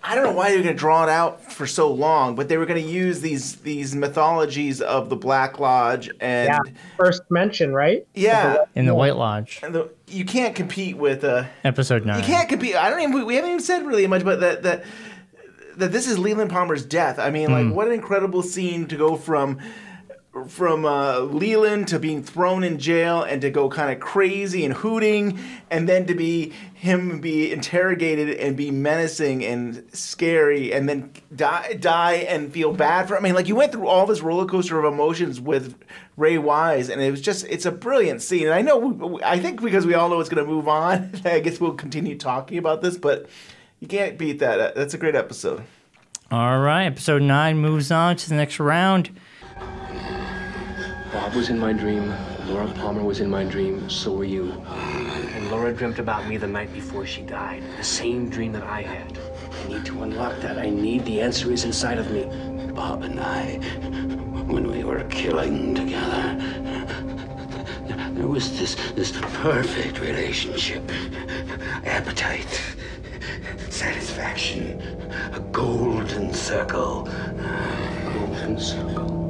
I 0.08 0.14
don't 0.14 0.22
know 0.24 0.32
why 0.32 0.50
they 0.50 0.56
were 0.56 0.62
going 0.62 0.74
to 0.76 0.78
draw 0.78 1.02
it 1.02 1.08
out 1.10 1.52
for 1.52 1.66
so 1.66 1.92
long, 1.92 2.36
but 2.36 2.48
they 2.48 2.56
were 2.56 2.64
going 2.66 2.80
to 2.82 2.88
use 2.90 3.20
these 3.20 3.56
these 3.56 3.94
mythologies 3.96 4.80
of 4.80 5.10
the 5.10 5.16
Black 5.16 5.58
Lodge 5.58 6.08
and 6.20 6.48
yeah, 6.48 6.60
first 6.96 7.22
mention, 7.28 7.74
right? 7.74 8.06
yeah, 8.14 8.58
In 8.76 8.86
the 8.86 8.94
White 8.94 9.16
Lodge, 9.16 9.58
and 9.64 9.74
the, 9.74 9.90
you 10.06 10.24
can't 10.24 10.54
compete 10.54 10.96
with 10.96 11.24
uh, 11.24 11.44
episode 11.64 12.06
nine. 12.06 12.20
you 12.20 12.24
can't 12.24 12.48
compete. 12.48 12.76
I 12.76 12.88
don't 12.88 13.00
even. 13.00 13.26
We 13.26 13.34
haven't 13.34 13.50
even 13.50 13.62
said 13.62 13.84
really 13.84 14.06
much, 14.06 14.22
but 14.24 14.40
that 14.40 14.62
that 14.62 14.84
that 15.76 15.92
this 15.92 16.08
is 16.08 16.18
Leland 16.18 16.50
Palmer's 16.50 16.84
death. 16.86 17.18
I 17.18 17.28
mean, 17.30 17.50
like, 17.50 17.66
Mm. 17.66 17.74
what 17.74 17.86
an 17.88 17.92
incredible 17.92 18.42
scene 18.42 18.86
to 18.86 18.96
go 18.96 19.16
from 19.16 19.58
from 20.44 20.84
uh, 20.84 21.20
Leland 21.20 21.88
to 21.88 21.98
being 21.98 22.22
thrown 22.22 22.62
in 22.62 22.78
jail 22.78 23.22
and 23.22 23.40
to 23.40 23.50
go 23.50 23.68
kind 23.68 23.90
of 23.90 24.00
crazy 24.00 24.64
and 24.64 24.74
hooting, 24.74 25.38
and 25.70 25.88
then 25.88 26.06
to 26.06 26.14
be 26.14 26.52
him 26.74 27.20
be 27.20 27.52
interrogated 27.52 28.36
and 28.38 28.56
be 28.56 28.70
menacing 28.70 29.44
and 29.44 29.84
scary, 29.92 30.72
and 30.72 30.88
then 30.88 31.10
die 31.34 31.74
die 31.74 32.14
and 32.28 32.52
feel 32.52 32.72
bad 32.72 33.08
for. 33.08 33.16
I 33.16 33.20
mean, 33.20 33.34
like 33.34 33.48
you 33.48 33.56
went 33.56 33.72
through 33.72 33.88
all 33.88 34.06
this 34.06 34.20
roller 34.20 34.46
coaster 34.46 34.78
of 34.78 34.92
emotions 34.92 35.40
with 35.40 35.76
Ray 36.16 36.38
Wise, 36.38 36.88
and 36.88 37.00
it 37.00 37.10
was 37.10 37.20
just 37.20 37.46
it's 37.46 37.66
a 37.66 37.72
brilliant 37.72 38.22
scene. 38.22 38.44
And 38.44 38.54
I 38.54 38.62
know 38.62 39.18
I 39.24 39.38
think 39.38 39.62
because 39.62 39.86
we 39.86 39.94
all 39.94 40.08
know 40.08 40.20
it's 40.20 40.28
going 40.28 40.44
to 40.44 40.50
move 40.50 40.68
on, 40.68 41.12
I 41.24 41.40
guess 41.40 41.60
we'll 41.60 41.74
continue 41.74 42.16
talking 42.16 42.58
about 42.58 42.82
this, 42.82 42.96
but 42.96 43.26
you 43.80 43.88
can't 43.88 44.18
beat 44.18 44.38
that. 44.40 44.74
That's 44.74 44.94
a 44.94 44.98
great 44.98 45.14
episode. 45.14 45.64
All 46.30 46.58
right, 46.58 46.86
episode 46.86 47.22
nine 47.22 47.58
moves 47.58 47.92
on 47.92 48.16
to 48.16 48.28
the 48.28 48.34
next 48.34 48.58
round. 48.58 49.10
Bob 51.16 51.32
was 51.32 51.48
in 51.48 51.58
my 51.58 51.72
dream. 51.72 52.14
Laura 52.46 52.68
Palmer 52.74 53.02
was 53.02 53.20
in 53.20 53.30
my 53.30 53.42
dream. 53.42 53.88
So 53.88 54.12
were 54.12 54.26
you. 54.26 54.52
And 55.34 55.50
Laura 55.50 55.72
dreamt 55.72 55.98
about 55.98 56.28
me 56.28 56.36
the 56.36 56.46
night 56.46 56.70
before 56.74 57.06
she 57.06 57.22
died. 57.22 57.62
The 57.78 57.84
same 57.84 58.28
dream 58.28 58.52
that 58.52 58.64
I 58.64 58.82
had. 58.82 59.18
I 59.64 59.68
need 59.68 59.86
to 59.86 60.02
unlock 60.02 60.38
that. 60.42 60.58
I 60.58 60.68
need 60.68 61.06
the 61.06 61.22
answer 61.22 61.50
is 61.50 61.64
inside 61.64 61.96
of 61.96 62.10
me. 62.10 62.24
Bob 62.74 63.02
and 63.02 63.18
I, 63.18 63.54
when 64.46 64.70
we 64.70 64.84
were 64.84 65.04
killing 65.04 65.74
together, 65.74 66.36
there 68.12 68.28
was 68.28 68.58
this 68.58 68.74
this 68.92 69.10
perfect 69.40 70.00
relationship. 70.00 70.82
Appetite, 71.86 72.60
satisfaction, 73.70 74.82
a 75.32 75.40
golden 75.50 76.34
circle. 76.34 77.08
A 77.08 78.12
Golden 78.12 78.60
circle. 78.60 79.25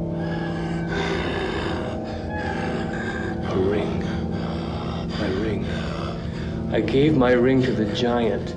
Ring. 3.56 4.00
My 5.18 5.28
ring. 5.40 5.64
I 6.72 6.80
gave 6.80 7.16
my 7.16 7.32
ring 7.32 7.62
to 7.62 7.72
the 7.72 7.86
giant. 7.94 8.54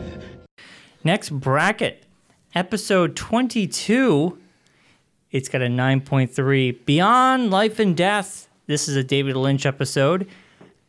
Next 1.03 1.29
bracket, 1.29 2.03
episode 2.53 3.15
22. 3.15 4.37
It's 5.31 5.47
got 5.47 5.61
a 5.61 5.67
9.3. 5.67 6.85
Beyond 6.85 7.51
Life 7.51 7.79
and 7.79 7.95
Death. 7.95 8.47
This 8.67 8.87
is 8.87 8.95
a 8.95 9.03
David 9.03 9.35
Lynch 9.35 9.65
episode. 9.65 10.27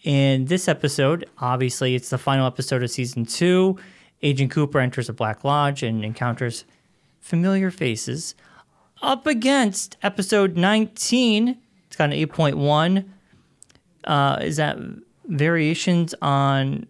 In 0.03 0.47
this 0.47 0.67
episode, 0.67 1.29
obviously, 1.39 1.95
it's 1.95 2.11
the 2.11 2.19
final 2.19 2.47
episode 2.47 2.83
of 2.83 2.91
season 2.91 3.27
two. 3.27 3.79
Agent 4.23 4.51
Cooper 4.51 4.81
enters 4.81 5.09
a 5.09 5.13
Black 5.13 5.45
Lodge 5.45 5.83
and 5.83 6.05
encounters 6.05 6.65
familiar 7.21 7.71
faces. 7.71 8.35
Up 9.03 9.27
against 9.27 9.97
episode 10.03 10.57
19, 10.57 11.57
it's 11.87 11.97
got 11.97 12.13
an 12.13 12.19
8.1. 12.19 13.05
Uh, 14.05 14.39
is 14.41 14.57
that 14.57 14.79
variations 15.27 16.15
on 16.23 16.87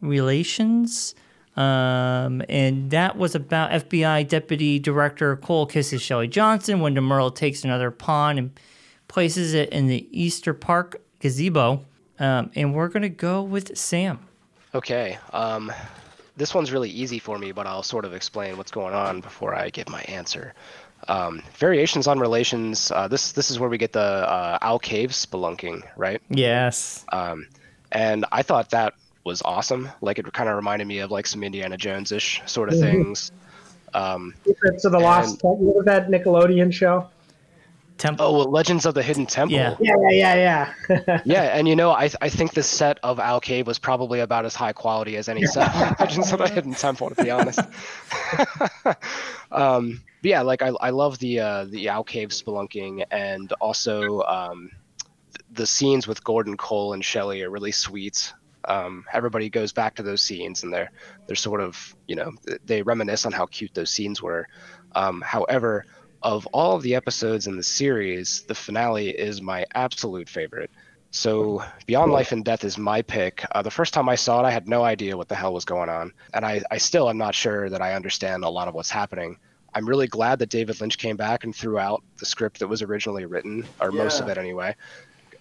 relations? 0.00 1.14
Um, 1.56 2.42
and 2.48 2.90
that 2.90 3.16
was 3.16 3.34
about 3.34 3.70
FBI 3.70 4.26
Deputy 4.26 4.78
Director 4.78 5.36
Cole 5.36 5.66
kisses 5.66 6.02
Shelley 6.02 6.28
Johnson 6.28 6.80
when 6.80 6.94
DeMerle 6.94 7.34
takes 7.34 7.62
another 7.64 7.90
pawn 7.90 8.38
and 8.38 8.58
places 9.06 9.54
it 9.54 9.68
in 9.70 9.86
the 9.86 10.08
Easter 10.10 10.52
Park 10.52 11.00
gazebo. 11.20 11.84
Um, 12.18 12.50
and 12.54 12.74
we're 12.74 12.88
going 12.88 13.02
to 13.02 13.08
go 13.08 13.42
with 13.42 13.76
Sam. 13.76 14.18
Okay. 14.74 15.18
Um, 15.32 15.72
this 16.36 16.54
one's 16.54 16.72
really 16.72 16.90
easy 16.90 17.18
for 17.20 17.38
me, 17.38 17.52
but 17.52 17.66
I'll 17.66 17.82
sort 17.82 18.04
of 18.04 18.12
explain 18.12 18.56
what's 18.56 18.72
going 18.72 18.94
on 18.94 19.20
before 19.20 19.54
I 19.54 19.70
give 19.70 19.88
my 19.88 20.02
answer. 20.02 20.54
Um, 21.08 21.42
variations 21.58 22.06
on 22.06 22.18
relations. 22.18 22.90
Uh, 22.90 23.08
this 23.08 23.32
this 23.32 23.50
is 23.50 23.58
where 23.58 23.68
we 23.68 23.78
get 23.78 23.92
the 23.92 24.00
uh, 24.00 24.58
owl 24.62 24.78
cave 24.78 25.10
spelunking, 25.10 25.82
right? 25.96 26.20
Yes. 26.30 27.04
Um, 27.12 27.46
and 27.92 28.24
I 28.32 28.42
thought 28.42 28.70
that 28.70 28.94
was 29.24 29.42
awesome. 29.42 29.88
Like 30.00 30.18
it 30.18 30.32
kind 30.32 30.48
of 30.48 30.56
reminded 30.56 30.86
me 30.86 30.98
of 31.00 31.10
like 31.10 31.26
some 31.26 31.42
Indiana 31.44 31.76
Jones 31.76 32.12
ish 32.12 32.42
sort 32.46 32.68
of 32.68 32.76
Mhm. 32.76 32.80
things. 32.80 33.32
Um, 33.94 34.34
Secrets 34.44 34.84
of 34.84 34.92
the 34.92 34.98
Lost. 34.98 35.42
What 35.44 35.58
was 35.58 35.84
that 35.84 36.08
Nickelodeon 36.08 36.72
show? 36.72 37.06
Temple. 37.98 38.26
Oh, 38.26 38.32
well, 38.32 38.50
Legends 38.50 38.86
of 38.86 38.94
the 38.94 39.02
Hidden 39.02 39.26
Temple. 39.26 39.56
Yeah, 39.56 39.76
yeah, 39.80 39.94
yeah, 40.10 40.72
yeah. 40.88 41.20
yeah, 41.24 41.42
and 41.56 41.68
you 41.68 41.76
know, 41.76 41.90
I 41.90 42.10
I 42.20 42.28
think 42.28 42.54
the 42.54 42.62
set 42.62 42.98
of 43.02 43.20
Owl 43.20 43.40
Cave 43.40 43.66
was 43.66 43.78
probably 43.78 44.20
about 44.20 44.44
as 44.44 44.54
high 44.54 44.72
quality 44.72 45.16
as 45.16 45.28
any 45.28 45.46
set 45.46 45.74
of 45.74 46.00
Legends 46.00 46.32
of 46.32 46.38
the 46.38 46.48
Hidden 46.48 46.74
Temple, 46.74 47.10
to 47.10 47.22
be 47.22 47.30
honest. 47.30 47.60
um, 49.52 50.02
but 50.22 50.28
yeah, 50.28 50.42
like 50.42 50.62
I, 50.62 50.68
I 50.80 50.90
love 50.90 51.18
the 51.18 51.40
uh, 51.40 51.64
the 51.66 51.88
Owl 51.88 52.04
Cave 52.04 52.30
spelunking, 52.30 53.04
and 53.10 53.52
also 53.60 54.22
um, 54.22 54.70
th- 55.32 55.44
the 55.52 55.66
scenes 55.66 56.08
with 56.08 56.24
Gordon 56.24 56.56
Cole 56.56 56.94
and 56.94 57.04
Shelley 57.04 57.42
are 57.42 57.50
really 57.50 57.72
sweet. 57.72 58.32
Um, 58.66 59.04
everybody 59.12 59.50
goes 59.50 59.72
back 59.72 59.94
to 59.96 60.02
those 60.02 60.20
scenes, 60.22 60.64
and 60.64 60.72
they're 60.72 60.90
they're 61.26 61.36
sort 61.36 61.60
of 61.60 61.94
you 62.08 62.16
know 62.16 62.32
they 62.64 62.82
reminisce 62.82 63.24
on 63.24 63.32
how 63.32 63.46
cute 63.46 63.72
those 63.74 63.90
scenes 63.90 64.20
were. 64.20 64.48
Um, 64.96 65.20
however, 65.20 65.86
of 66.24 66.46
all 66.46 66.74
of 66.74 66.82
the 66.82 66.94
episodes 66.94 67.46
in 67.46 67.56
the 67.56 67.62
series, 67.62 68.40
the 68.48 68.54
finale 68.54 69.10
is 69.10 69.42
my 69.42 69.66
absolute 69.74 70.28
favorite. 70.28 70.70
So, 71.10 71.62
Beyond 71.86 72.10
Life 72.10 72.32
and 72.32 72.44
Death 72.44 72.64
is 72.64 72.76
my 72.76 73.02
pick. 73.02 73.44
Uh, 73.52 73.62
the 73.62 73.70
first 73.70 73.94
time 73.94 74.08
I 74.08 74.16
saw 74.16 74.40
it, 74.40 74.46
I 74.46 74.50
had 74.50 74.66
no 74.66 74.82
idea 74.82 75.16
what 75.16 75.28
the 75.28 75.36
hell 75.36 75.52
was 75.52 75.64
going 75.64 75.88
on. 75.88 76.12
And 76.32 76.44
I, 76.44 76.60
I 76.72 76.78
still 76.78 77.08
am 77.08 77.18
not 77.18 77.36
sure 77.36 77.70
that 77.70 77.80
I 77.80 77.94
understand 77.94 78.42
a 78.42 78.48
lot 78.48 78.66
of 78.66 78.74
what's 78.74 78.90
happening. 78.90 79.36
I'm 79.74 79.86
really 79.86 80.08
glad 80.08 80.40
that 80.40 80.48
David 80.48 80.80
Lynch 80.80 80.98
came 80.98 81.16
back 81.16 81.44
and 81.44 81.54
threw 81.54 81.78
out 81.78 82.02
the 82.18 82.26
script 82.26 82.58
that 82.60 82.68
was 82.68 82.82
originally 82.82 83.26
written, 83.26 83.64
or 83.80 83.92
most 83.92 84.20
of 84.20 84.28
it 84.28 84.38
anyway. 84.38 84.74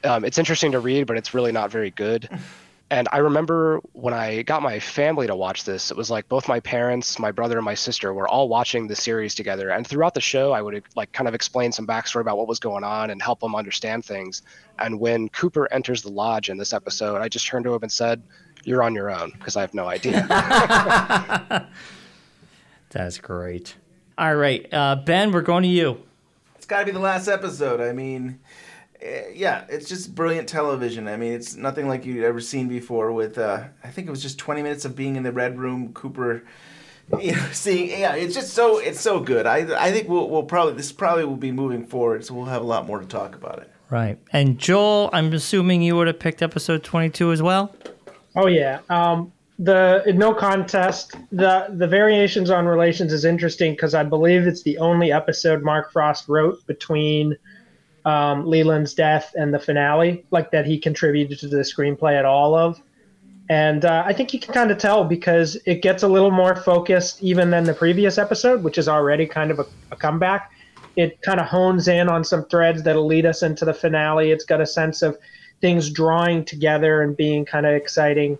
Um, 0.03 0.25
it's 0.25 0.37
interesting 0.37 0.73
to 0.73 0.79
read, 0.79 1.07
but 1.07 1.17
it's 1.17 1.33
really 1.33 1.51
not 1.51 1.71
very 1.71 1.91
good. 1.91 2.29
And 2.93 3.09
I 3.11 3.17
remember 3.17 3.79
when 3.93 4.13
I 4.13 4.43
got 4.43 4.61
my 4.61 4.79
family 4.79 5.25
to 5.25 5.35
watch 5.35 5.63
this, 5.63 5.89
it 5.89 5.97
was 5.97 6.11
like 6.11 6.29
both 6.29 6.47
my 6.47 6.59
parents, 6.59 7.17
my 7.17 7.31
brother, 7.31 7.57
and 7.57 7.65
my 7.65 7.73
sister 7.73 8.13
were 8.13 8.27
all 8.27 8.47
watching 8.47 8.85
the 8.85 8.95
series 8.95 9.33
together. 9.33 9.69
And 9.69 9.87
throughout 9.87 10.13
the 10.13 10.21
show, 10.21 10.51
I 10.51 10.61
would 10.61 10.83
like 10.95 11.11
kind 11.11 11.27
of 11.27 11.33
explain 11.33 11.71
some 11.71 11.87
backstory 11.87 12.21
about 12.21 12.37
what 12.37 12.47
was 12.47 12.59
going 12.59 12.83
on 12.83 13.09
and 13.09 13.19
help 13.19 13.39
them 13.39 13.55
understand 13.55 14.05
things. 14.05 14.43
And 14.77 14.99
when 14.99 15.27
Cooper 15.29 15.67
enters 15.73 16.03
the 16.03 16.11
lodge 16.11 16.49
in 16.49 16.57
this 16.57 16.71
episode, 16.71 17.19
I 17.19 17.29
just 17.29 17.47
turned 17.47 17.65
to 17.65 17.73
him 17.73 17.81
and 17.81 17.91
said, 17.91 18.21
"You're 18.63 18.83
on 18.83 18.93
your 18.93 19.09
own," 19.09 19.31
because 19.31 19.57
I 19.57 19.61
have 19.61 19.73
no 19.73 19.87
idea. 19.87 20.27
That's 22.91 23.17
great. 23.17 23.73
All 24.19 24.35
right, 24.35 24.71
uh, 24.71 24.97
Ben, 24.97 25.31
we're 25.31 25.41
going 25.41 25.63
to 25.63 25.67
you. 25.69 25.97
It's 26.57 26.67
got 26.67 26.81
to 26.81 26.85
be 26.85 26.91
the 26.91 26.99
last 26.99 27.27
episode. 27.27 27.81
I 27.81 27.91
mean, 27.91 28.39
yeah, 29.33 29.65
it's 29.69 29.89
just 29.89 30.15
brilliant 30.15 30.47
television. 30.47 31.07
I 31.07 31.17
mean, 31.17 31.33
it's 31.33 31.55
nothing 31.55 31.87
like 31.87 32.05
you'd 32.05 32.23
ever 32.23 32.39
seen 32.39 32.67
before. 32.67 33.11
With 33.11 33.37
uh, 33.37 33.65
I 33.83 33.89
think 33.89 34.07
it 34.07 34.11
was 34.11 34.21
just 34.21 34.39
20 34.39 34.63
minutes 34.63 34.85
of 34.85 34.95
being 34.95 35.15
in 35.15 35.23
the 35.23 35.31
red 35.31 35.57
room, 35.57 35.93
Cooper 35.93 36.43
you 37.19 37.33
know, 37.33 37.45
seeing 37.51 37.89
yeah, 37.89 38.15
it's 38.15 38.33
just 38.33 38.53
so 38.53 38.77
it's 38.77 38.99
so 38.99 39.19
good. 39.19 39.45
I 39.45 39.57
I 39.83 39.91
think 39.91 40.07
we'll 40.07 40.29
we'll 40.29 40.43
probably 40.43 40.73
this 40.73 40.91
probably 40.91 41.25
will 41.25 41.35
be 41.35 41.51
moving 41.51 41.85
forward, 41.85 42.25
so 42.25 42.33
we'll 42.33 42.45
have 42.45 42.61
a 42.61 42.65
lot 42.65 42.87
more 42.87 42.99
to 42.99 43.05
talk 43.05 43.35
about 43.35 43.59
it. 43.59 43.69
Right. 43.89 44.17
And 44.31 44.57
Joel, 44.57 45.09
I'm 45.13 45.31
assuming 45.33 45.81
you 45.81 45.95
would 45.95 46.07
have 46.07 46.19
picked 46.19 46.41
episode 46.41 46.83
22 46.83 47.31
as 47.31 47.41
well. 47.41 47.75
Oh 48.35 48.47
yeah. 48.47 48.79
Um, 48.89 49.31
the 49.59 50.03
no 50.15 50.33
contest. 50.33 51.15
The 51.31 51.67
the 51.69 51.87
variations 51.87 52.49
on 52.49 52.65
relations 52.65 53.11
is 53.11 53.25
interesting 53.25 53.73
because 53.73 53.93
I 53.93 54.03
believe 54.03 54.47
it's 54.47 54.63
the 54.63 54.77
only 54.77 55.11
episode 55.11 55.61
Mark 55.61 55.91
Frost 55.91 56.27
wrote 56.27 56.65
between 56.67 57.35
um, 58.05 58.45
Leland's 58.45 58.93
death 58.93 59.33
and 59.35 59.53
the 59.53 59.59
finale, 59.59 60.25
like 60.31 60.51
that 60.51 60.65
he 60.65 60.77
contributed 60.77 61.39
to 61.39 61.47
the 61.47 61.57
screenplay 61.57 62.17
at 62.17 62.25
all 62.25 62.55
of. 62.55 62.81
And 63.49 63.85
uh, 63.85 64.03
I 64.05 64.13
think 64.13 64.33
you 64.33 64.39
can 64.39 64.53
kind 64.53 64.71
of 64.71 64.77
tell 64.77 65.03
because 65.03 65.57
it 65.65 65.81
gets 65.81 66.03
a 66.03 66.07
little 66.07 66.31
more 66.31 66.55
focused 66.55 67.21
even 67.21 67.49
than 67.49 67.65
the 67.65 67.73
previous 67.73 68.17
episode, 68.17 68.63
which 68.63 68.77
is 68.77 68.87
already 68.87 69.25
kind 69.25 69.51
of 69.51 69.59
a, 69.59 69.65
a 69.91 69.95
comeback. 69.95 70.51
It 70.95 71.21
kind 71.21 71.39
of 71.39 71.47
hones 71.47 71.87
in 71.87 72.07
on 72.07 72.23
some 72.23 72.45
threads 72.45 72.83
that'll 72.83 73.05
lead 73.05 73.25
us 73.25 73.43
into 73.43 73.65
the 73.65 73.73
finale. 73.73 74.31
It's 74.31 74.45
got 74.45 74.61
a 74.61 74.65
sense 74.65 75.01
of 75.01 75.17
things 75.59 75.89
drawing 75.89 76.45
together 76.45 77.01
and 77.01 77.17
being 77.17 77.45
kind 77.45 77.65
of 77.65 77.73
exciting. 77.73 78.37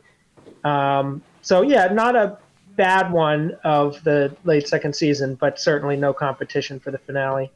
Um, 0.64 1.22
so 1.42 1.62
yeah, 1.62 1.88
not 1.88 2.16
a 2.16 2.38
bad 2.76 3.12
one 3.12 3.58
of 3.64 4.04
the 4.04 4.36
late 4.46 4.68
second 4.68 4.96
season, 4.96 5.36
but 5.36 5.60
certainly 5.60 5.98
no 5.98 6.14
competition 6.14 6.80
for 6.80 6.92
the 6.92 6.98
finale. 6.98 7.52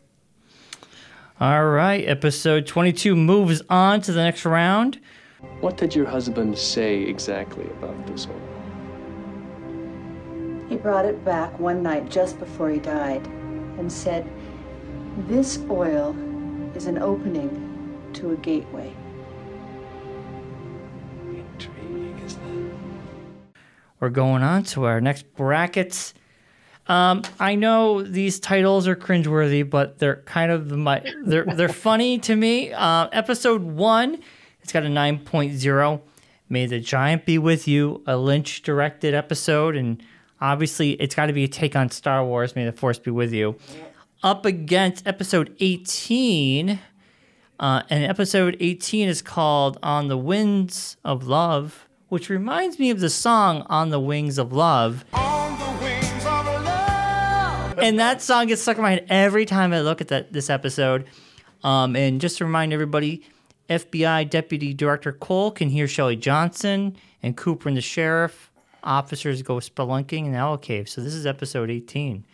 All 1.39 1.67
right, 1.67 2.03
episode 2.07 2.65
22 2.65 3.15
moves 3.15 3.61
on 3.69 4.01
to 4.01 4.11
the 4.11 4.23
next 4.23 4.43
round. 4.43 4.99
What 5.59 5.77
did 5.77 5.93
your 5.93 6.07
husband 6.07 6.57
say 6.57 7.03
exactly 7.03 7.65
about 7.65 8.07
this 8.07 8.25
oil? 8.25 8.41
He 10.67 10.77
brought 10.77 11.05
it 11.05 11.23
back 11.23 11.59
one 11.59 11.83
night 11.83 12.09
just 12.09 12.39
before 12.39 12.71
he 12.71 12.79
died 12.79 13.23
and 13.77 13.91
said, 13.91 14.27
This 15.27 15.59
oil 15.69 16.15
is 16.73 16.87
an 16.87 16.97
opening 16.97 18.09
to 18.13 18.31
a 18.31 18.35
gateway. 18.37 18.91
Intriguing, 21.29 22.19
isn't 22.25 22.67
it? 22.67 22.73
We're 23.99 24.09
going 24.09 24.41
on 24.41 24.63
to 24.63 24.85
our 24.85 24.99
next 24.99 25.31
brackets. 25.35 26.15
Um, 26.87 27.23
I 27.39 27.55
know 27.55 28.01
these 28.01 28.39
titles 28.39 28.87
are 28.87 28.95
cringeworthy, 28.95 29.69
but 29.69 29.99
they're 29.99 30.21
kind 30.25 30.51
of 30.51 30.71
my 30.71 31.03
they're 31.25 31.45
they're 31.45 31.69
funny 31.69 32.17
to 32.19 32.35
me. 32.35 32.71
Uh, 32.71 33.09
episode 33.11 33.61
one, 33.61 34.19
it's 34.61 34.71
got 34.71 34.83
a 34.83 34.87
9.0. 34.87 36.01
May 36.49 36.65
the 36.65 36.79
Giant 36.79 37.25
be 37.25 37.37
with 37.37 37.67
you, 37.67 38.03
a 38.07 38.15
Lynch 38.15 38.61
directed 38.61 39.13
episode, 39.13 39.75
and 39.75 40.01
obviously 40.39 40.91
it's 40.91 41.13
got 41.13 41.25
to 41.25 41.33
be 41.33 41.43
a 41.43 41.47
take 41.47 41.75
on 41.75 41.89
Star 41.89 42.23
Wars. 42.23 42.55
May 42.55 42.65
the 42.65 42.71
Force 42.71 42.99
be 42.99 43.11
with 43.11 43.33
you. 43.33 43.57
Up 44.23 44.45
against 44.45 45.05
episode 45.05 45.55
18, 45.59 46.79
uh, 47.59 47.83
and 47.89 48.03
episode 48.05 48.55
18 48.59 49.09
is 49.09 49.21
called 49.21 49.77
On 49.83 50.07
the 50.07 50.17
Winds 50.17 50.95
of 51.03 51.27
Love, 51.27 51.87
which 52.07 52.29
reminds 52.29 52.79
me 52.79 52.89
of 52.89 53.01
the 53.01 53.09
song 53.09 53.65
On 53.69 53.89
the 53.89 53.99
Wings 53.99 54.37
of 54.37 54.53
Love. 54.53 55.03
And 57.81 57.99
that 57.99 58.21
song 58.21 58.47
gets 58.47 58.61
stuck 58.61 58.77
in 58.77 58.83
my 58.83 58.91
head 58.91 59.05
every 59.09 59.45
time 59.45 59.73
I 59.73 59.81
look 59.81 60.01
at 60.01 60.07
that 60.09 60.33
this 60.33 60.49
episode. 60.49 61.05
Um, 61.63 61.95
and 61.95 62.21
just 62.21 62.37
to 62.37 62.45
remind 62.45 62.73
everybody, 62.73 63.23
FBI 63.69 64.29
Deputy 64.29 64.73
Director 64.73 65.11
Cole 65.11 65.51
can 65.51 65.69
hear 65.69 65.87
Shelley 65.87 66.15
Johnson, 66.15 66.95
and 67.21 67.35
Cooper 67.35 67.67
and 67.67 67.77
the 67.77 67.81
sheriff 67.81 68.51
officers 68.83 69.41
go 69.41 69.55
spelunking 69.55 70.25
in 70.25 70.31
the 70.31 70.37
owl 70.37 70.57
cave. 70.57 70.87
So 70.87 71.01
this 71.01 71.13
is 71.13 71.25
episode 71.25 71.69
18. 71.69 72.25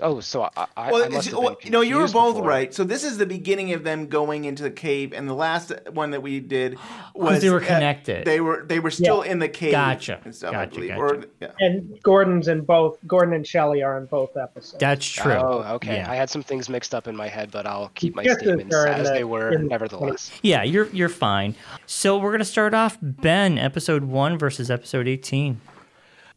Oh, 0.00 0.20
so 0.20 0.42
I, 0.42 0.66
I, 0.76 0.92
Well, 0.92 1.04
I 1.04 1.08
must 1.08 1.26
it's- 1.28 1.34
have 1.34 1.38
well, 1.38 1.56
no, 1.68 1.80
you 1.80 1.96
were 1.96 2.08
both 2.08 2.34
before. 2.36 2.48
right. 2.48 2.74
So 2.74 2.84
this 2.84 3.02
is 3.04 3.18
the 3.18 3.26
beginning 3.26 3.72
of 3.72 3.82
them 3.84 4.08
going 4.08 4.44
into 4.44 4.62
the 4.62 4.70
cave, 4.70 5.12
and 5.12 5.28
the 5.28 5.34
last 5.34 5.72
one 5.92 6.10
that 6.10 6.22
we 6.22 6.40
did 6.40 6.76
was 7.14 7.40
they 7.40 7.50
were 7.50 7.60
connected. 7.60 8.24
they 8.26 8.40
were 8.40 8.64
they 8.66 8.78
were 8.78 8.90
still 8.90 9.24
Yeah. 9.24 9.32
in 9.32 9.38
the 9.38 9.48
cave. 9.48 9.72
Gotcha. 9.72 10.20
And 10.24 10.34
stuff, 10.34 10.52
Gotcha, 10.52 10.80
gotcha. 10.86 10.96
Or, 11.00 11.24
yeah. 11.40 11.48
And 11.60 11.98
Gordon's 12.02 12.48
in 12.48 12.60
both. 12.62 12.98
Gordon 13.06 13.34
and 13.34 13.46
Shelley 13.46 13.82
are 13.82 13.96
in 13.98 14.06
both 14.06 14.36
episodes. 14.36 14.78
That's 14.80 15.06
true. 15.06 15.32
Oh, 15.32 15.62
okay. 15.76 15.96
Yeah. 15.96 16.10
I 16.10 16.14
had 16.16 16.28
some 16.30 16.42
things 16.42 16.68
mixed 16.68 16.94
up 16.94 17.06
in 17.08 17.16
my 17.16 17.28
head, 17.28 17.50
but 17.50 17.66
I'll 17.66 17.90
keep 17.94 18.14
my 18.14 18.24
Just 18.24 18.40
statements 18.40 18.74
as 18.74 19.06
the- 19.08 19.14
they 19.14 19.24
were, 19.24 19.52
in- 19.52 19.68
nevertheless. 19.68 20.30
Yeah, 20.42 20.62
you're 20.62 20.88
you're 20.90 21.08
fine. 21.08 21.54
So 21.86 22.18
we're 22.18 22.32
gonna 22.32 22.44
start 22.44 22.74
off 22.74 22.98
Ben, 23.00 23.56
episode 23.58 24.04
one 24.04 24.38
versus 24.38 24.70
episode 24.70 25.08
18. 25.08 25.60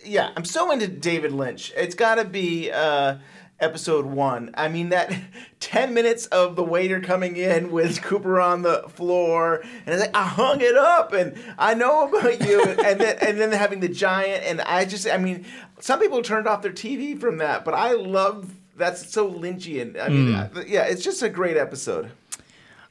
yeah, 0.06 0.32
I'm 0.38 0.46
so 0.46 0.72
into 0.72 0.88
David 0.88 1.34
Lynch. 1.34 1.74
It's 1.76 1.94
got 1.96 2.16
to 2.16 2.24
be 2.26 2.72
uh, 2.72 3.16
episode 3.60 4.06
one. 4.06 4.52
I 4.56 4.68
mean, 4.68 4.90
that 4.90 5.14
10 5.60 5.94
minutes 5.94 6.26
of 6.28 6.56
the 6.56 6.64
waiter 6.64 7.00
coming 7.00 7.36
in 7.36 7.72
with 7.72 8.02
Cooper 8.04 8.40
on 8.40 8.62
the 8.62 8.84
floor, 8.90 9.62
and 9.86 9.96
it's 9.96 10.02
like, 10.02 10.16
I 10.16 10.24
hung 10.24 10.62
it 10.62 10.78
up, 10.78 11.14
and 11.14 11.36
I 11.58 11.74
know 11.74 12.08
about 12.08 12.46
you, 12.46 12.62
and 12.86 13.00
then 13.00 13.18
and 13.22 13.40
then 13.40 13.52
having 13.52 13.80
the 13.80 13.90
giant, 13.90 14.44
and 14.46 14.62
I 14.62 14.86
just, 14.86 15.08
I 15.08 15.18
mean, 15.18 15.46
some 15.80 16.00
people 16.00 16.22
turned 16.22 16.48
off 16.48 16.62
their 16.62 16.72
TV 16.72 17.20
from 17.20 17.38
that, 17.38 17.66
but 17.66 17.74
I 17.74 17.94
love 17.94 18.54
that's 18.76 19.12
so 19.12 19.30
Lynchian. 19.30 20.02
I 20.02 20.10
mean, 20.10 20.34
uh, 20.34 20.50
yeah, 20.66 20.84
it's 20.84 21.04
just 21.04 21.22
a 21.22 21.30
great 21.30 21.58
episode. 21.58 22.12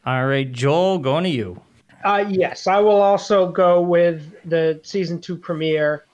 All 0.07 0.27
right, 0.27 0.51
Joel, 0.51 0.99
going 0.99 1.25
to 1.25 1.31
you. 1.31 1.61
Uh, 2.05 2.25
yes, 2.29 2.67
I 2.67 2.79
will 2.79 3.01
also 3.01 3.51
go 3.51 3.81
with 3.81 4.33
the 4.45 4.81
season 4.85 5.21
two 5.21 5.37
premiere. 5.37 6.05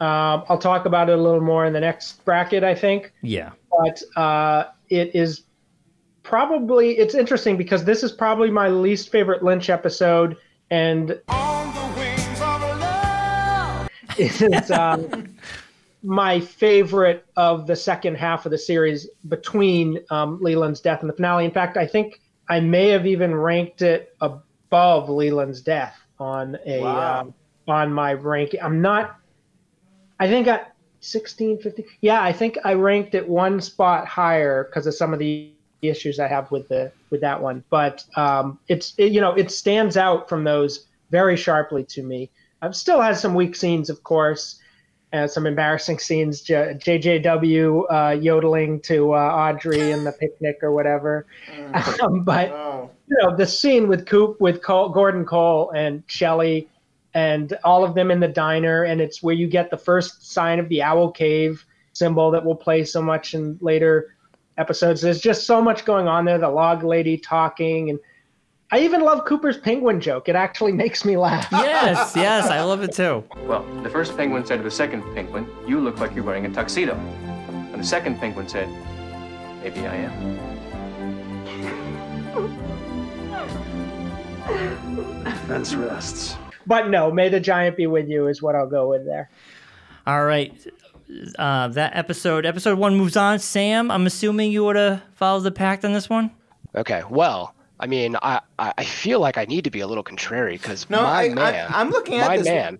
Um, 0.00 0.44
I'll 0.48 0.58
talk 0.58 0.86
about 0.86 1.08
it 1.08 1.18
a 1.18 1.22
little 1.22 1.40
more 1.40 1.64
in 1.66 1.72
the 1.72 1.80
next 1.80 2.24
bracket, 2.24 2.64
I 2.64 2.74
think. 2.74 3.12
Yeah. 3.22 3.52
But 3.70 4.02
uh, 4.20 4.70
it 4.88 5.14
is 5.14 5.42
probably 6.22 6.98
it's 6.98 7.14
interesting 7.14 7.56
because 7.56 7.84
this 7.84 8.02
is 8.02 8.12
probably 8.12 8.50
my 8.50 8.68
least 8.68 9.10
favorite 9.10 9.42
Lynch 9.42 9.70
episode, 9.70 10.36
and 10.70 11.20
it 14.18 14.42
is 14.42 14.70
um, 14.70 15.34
my 16.02 16.40
favorite 16.40 17.24
of 17.36 17.66
the 17.66 17.76
second 17.76 18.16
half 18.16 18.46
of 18.46 18.50
the 18.50 18.58
series 18.58 19.08
between 19.28 19.98
um, 20.10 20.38
Leland's 20.40 20.80
death 20.80 21.00
and 21.00 21.08
the 21.08 21.14
finale. 21.14 21.44
In 21.44 21.50
fact, 21.50 21.76
I 21.76 21.86
think 21.86 22.20
I 22.48 22.60
may 22.60 22.88
have 22.88 23.06
even 23.06 23.34
ranked 23.34 23.82
it 23.82 24.14
above 24.20 25.08
Leland's 25.08 25.62
death 25.62 25.96
on 26.18 26.58
a 26.66 26.80
Wow. 26.80 27.20
um, 27.20 27.34
on 27.66 27.92
my 27.92 28.12
ranking. 28.12 28.60
I'm 28.62 28.80
not. 28.82 29.16
I 30.24 30.28
think 30.28 30.48
I 30.48 30.62
16, 31.00 31.58
15. 31.58 31.84
Yeah, 32.00 32.22
I 32.22 32.32
think 32.32 32.56
I 32.64 32.72
ranked 32.72 33.14
it 33.14 33.28
one 33.28 33.60
spot 33.60 34.08
higher 34.08 34.64
because 34.64 34.86
of 34.86 34.94
some 34.94 35.12
of 35.12 35.18
the 35.18 35.52
issues 35.82 36.18
I 36.18 36.28
have 36.28 36.50
with 36.50 36.66
the 36.68 36.90
with 37.10 37.20
that 37.20 37.42
one. 37.42 37.62
But 37.68 38.02
um, 38.16 38.58
it's 38.68 38.94
it, 38.96 39.12
you 39.12 39.20
know 39.20 39.32
it 39.34 39.50
stands 39.50 39.98
out 39.98 40.30
from 40.30 40.44
those 40.44 40.86
very 41.10 41.36
sharply 41.36 41.84
to 41.84 42.02
me. 42.02 42.30
It 42.62 42.74
still 42.74 43.02
has 43.02 43.20
some 43.20 43.34
weak 43.34 43.54
scenes, 43.54 43.90
of 43.90 44.02
course, 44.02 44.58
and 45.12 45.30
some 45.30 45.46
embarrassing 45.46 45.98
scenes. 45.98 46.40
J- 46.40 46.78
JJW 46.80 47.84
uh, 47.90 48.10
yodeling 48.18 48.80
to 48.80 49.12
uh, 49.12 49.16
Audrey 49.18 49.90
in 49.90 50.04
the 50.04 50.12
picnic 50.12 50.60
or 50.62 50.72
whatever. 50.72 51.26
Um, 52.00 52.24
but 52.24 52.48
Oh. 52.50 52.90
you 53.08 53.16
know 53.20 53.36
the 53.36 53.46
scene 53.46 53.88
with 53.88 54.06
Coop 54.06 54.40
with 54.40 54.62
Cole, 54.62 54.88
Gordon 54.88 55.26
Cole 55.26 55.70
and 55.76 56.02
Shelley 56.06 56.66
and 57.14 57.56
all 57.64 57.84
of 57.84 57.94
them 57.94 58.10
in 58.10 58.20
the 58.20 58.28
diner 58.28 58.84
and 58.84 59.00
it's 59.00 59.22
where 59.22 59.34
you 59.34 59.46
get 59.46 59.70
the 59.70 59.78
first 59.78 60.30
sign 60.32 60.58
of 60.58 60.68
the 60.68 60.82
owl 60.82 61.10
cave 61.10 61.64
symbol 61.92 62.30
that 62.30 62.44
will 62.44 62.56
play 62.56 62.84
so 62.84 63.00
much 63.00 63.34
in 63.34 63.56
later 63.60 64.16
episodes 64.58 65.00
there's 65.00 65.20
just 65.20 65.46
so 65.46 65.62
much 65.62 65.84
going 65.84 66.08
on 66.08 66.24
there 66.24 66.38
the 66.38 66.48
log 66.48 66.82
lady 66.82 67.16
talking 67.16 67.90
and 67.90 67.98
i 68.72 68.80
even 68.80 69.00
love 69.00 69.24
cooper's 69.24 69.56
penguin 69.58 70.00
joke 70.00 70.28
it 70.28 70.36
actually 70.36 70.72
makes 70.84 71.04
me 71.04 71.16
laugh 71.16 71.46
Yes, 71.52 72.14
yes, 72.16 72.46
I 72.46 72.62
love 72.62 72.82
it 72.82 72.92
too. 72.92 73.22
Well, 73.46 73.62
the 73.82 73.90
first 73.90 74.16
penguin 74.16 74.44
said 74.46 74.56
to 74.56 74.62
the 74.62 74.70
second 74.70 75.02
penguin, 75.14 75.46
You 75.66 75.80
look 75.80 76.00
like 76.00 76.14
you're 76.14 76.24
wearing 76.24 76.46
a 76.46 76.50
tuxedo. 76.50 76.94
And 76.94 77.80
the 77.80 77.84
second 77.84 78.18
penguin 78.18 78.48
said, 78.48 78.68
Maybe 79.62 79.86
I 79.86 79.96
am. 79.96 80.38
That's 85.46 85.74
rests. 85.74 86.36
But 86.66 86.88
no 86.88 87.10
may 87.10 87.28
the 87.28 87.40
giant 87.40 87.76
be 87.76 87.86
with 87.86 88.08
you 88.08 88.28
is 88.28 88.40
what 88.42 88.54
i'll 88.54 88.68
go 88.68 88.88
with 88.88 89.04
there 89.06 89.28
All 90.06 90.24
right. 90.24 90.52
Uh, 91.38 91.68
that 91.68 91.94
episode, 91.96 92.44
episode 92.46 92.78
one 92.78 92.96
moves 92.96 93.16
on. 93.16 93.38
Sam, 93.38 93.90
I'm 93.90 94.06
assuming 94.06 94.50
you 94.52 94.64
would 94.64 94.76
have 94.76 95.02
followed 95.14 95.40
the 95.44 95.50
pact 95.52 95.84
on 95.84 95.92
this 95.92 96.08
one. 96.10 96.30
Okay, 96.74 97.02
well, 97.08 97.54
I 97.78 97.86
mean, 97.86 98.16
I, 98.22 98.40
I 98.58 98.72
I 98.78 98.84
feel 98.84 99.20
like 99.20 99.38
I 99.38 99.44
need 99.44 99.64
to 99.64 99.70
be 99.70 99.80
a 99.80 99.86
little 99.86 100.02
contrary 100.02 100.56
because 100.56 100.88
No, 100.90 101.02
my 101.02 101.10
I- 101.10 101.24
I- 101.24 101.34
man, 101.34 101.66
I'm 101.72 101.90
looking 101.90 102.18
at 102.20 102.26
my 102.26 102.36
this- 102.38 102.46
man, 102.46 102.78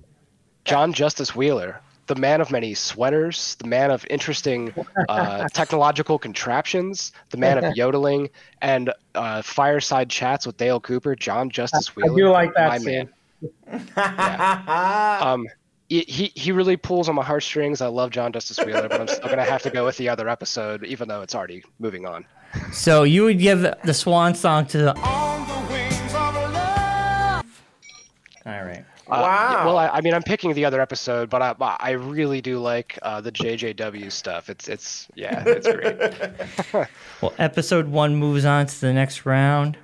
John 0.64 0.92
Justice 0.92 1.34
Wheeler, 1.36 1.80
the 2.06 2.14
man 2.16 2.40
of 2.40 2.50
many 2.50 2.74
sweaters, 2.74 3.54
the 3.56 3.66
man 3.68 3.90
of 3.90 4.04
interesting 4.10 4.74
uh, 5.08 5.46
technological 5.52 6.18
contraptions, 6.18 7.12
the 7.30 7.36
man 7.38 7.62
of 7.62 7.76
yodeling 7.76 8.30
and 8.62 8.92
uh, 9.14 9.42
fireside 9.42 10.10
chats 10.10 10.46
with 10.46 10.56
Dale 10.56 10.80
Cooper. 10.80 11.14
John 11.14 11.50
Justice 11.50 11.94
Wheeler. 11.94 12.12
i 12.12 12.16
do 12.16 12.28
like 12.30 12.52
that 12.54 12.68
my 12.68 12.78
scene 12.78 12.98
man. 12.98 13.08
Um, 13.96 15.46
he 15.88 16.00
he 16.00 16.32
he 16.34 16.52
really 16.52 16.76
pulls 16.76 17.08
on 17.08 17.14
my 17.14 17.24
heartstrings. 17.24 17.80
I 17.80 17.86
love 17.88 18.10
John 18.10 18.32
Justice 18.32 18.58
Wheeler, 18.58 18.88
but 18.88 19.00
I'm 19.00 19.08
still 19.08 19.28
gonna 19.28 19.44
have 19.44 19.62
to 19.62 19.70
go 19.70 19.84
with 19.84 19.96
the 19.96 20.08
other 20.08 20.28
episode, 20.28 20.84
even 20.84 21.08
though 21.08 21.22
it's 21.22 21.34
already 21.34 21.62
moving 21.78 22.06
on. 22.06 22.24
So 22.72 23.02
you 23.02 23.24
would 23.24 23.38
give 23.38 23.60
the 23.60 23.94
swan 23.94 24.34
song 24.34 24.66
to 24.66 24.78
the. 24.78 24.98
All 28.46 28.62
right. 28.64 28.84
Uh, 29.06 29.20
yeah, 29.20 29.66
well, 29.66 29.76
I, 29.76 29.88
I 29.88 30.00
mean, 30.00 30.14
I'm 30.14 30.22
picking 30.22 30.54
the 30.54 30.64
other 30.64 30.80
episode, 30.80 31.28
but 31.28 31.42
I 31.42 31.54
I 31.58 31.90
really 31.90 32.40
do 32.40 32.58
like 32.58 32.98
uh, 33.02 33.20
the 33.20 33.30
JJW 33.30 34.10
stuff. 34.10 34.48
It's 34.48 34.66
it's 34.68 35.08
yeah, 35.14 35.44
it's 35.46 35.68
great. 35.68 36.88
Well, 37.20 37.32
episode 37.38 37.88
one 37.88 38.16
moves 38.16 38.44
on 38.44 38.66
to 38.66 38.80
the 38.80 38.92
next 38.92 39.24
round. 39.24 39.76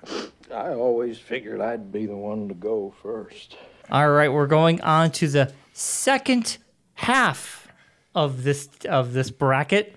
I 0.53 0.74
always 0.74 1.18
figured 1.18 1.61
I'd 1.61 1.92
be 1.92 2.07
the 2.07 2.16
one 2.16 2.48
to 2.48 2.55
go 2.55 2.92
first. 3.03 3.57
All 3.90 4.11
right, 4.11 4.28
we're 4.32 4.46
going 4.46 4.80
on 4.82 5.11
to 5.12 5.28
the 5.28 5.53
second 5.72 6.59
half 6.94 7.68
of 8.14 8.42
this 8.42 8.68
of 8.88 9.12
this 9.12 9.30
bracket. 9.30 9.96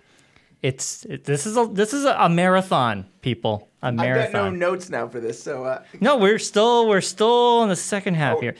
It's 0.61 1.05
it, 1.05 1.25
this 1.25 1.45
is 1.45 1.57
a 1.57 1.67
this 1.71 1.93
is 1.93 2.05
a, 2.05 2.15
a 2.19 2.29
marathon, 2.29 3.05
people. 3.21 3.69
A 3.81 3.87
I've 3.87 3.97
got 3.97 4.33
no 4.33 4.49
notes 4.49 4.89
now 4.89 5.07
for 5.07 5.19
this, 5.19 5.41
so 5.41 5.65
uh, 5.65 5.83
No, 5.99 6.17
we're 6.17 6.39
still 6.39 6.87
we're 6.87 7.01
still 7.01 7.63
in 7.63 7.69
the 7.69 7.75
second 7.75 8.15
half 8.15 8.39
here. 8.39 8.55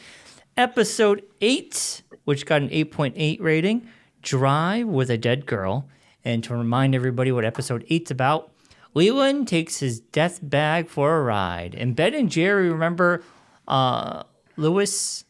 Episode 0.58 1.24
eight, 1.42 2.02
which 2.26 2.46
got 2.46 2.62
an 2.62 2.70
eight 2.72 2.92
point 2.92 3.16
eight 3.18 3.42
rating, 3.42 3.88
Drive 4.22 4.88
with 4.88 5.10
a 5.10 5.18
Dead 5.18 5.46
Girl. 5.46 5.88
And 6.26 6.42
to 6.46 6.56
remind 6.56 6.96
everybody 6.96 7.34
what 7.34 7.44
episode 7.44 7.86
eight's 7.90 8.10
about, 8.10 8.53
Leland 8.94 9.48
takes 9.48 9.80
his 9.80 10.00
death 10.00 10.40
bag 10.42 10.88
for 10.88 11.18
a 11.18 11.24
ride. 11.24 11.76
And 11.76 11.96
Ben 11.96 12.14
and 12.14 12.30
Jerry 12.30 12.70
remember 12.70 13.24
uh, 13.68 14.24
Louis 14.56 15.26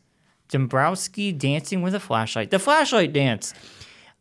Dombrowski 0.49 1.31
dancing 1.31 1.81
with 1.81 1.95
a 1.95 1.99
flashlight. 1.99 2.51
The 2.51 2.59
flashlight 2.59 3.13
dance. 3.13 3.53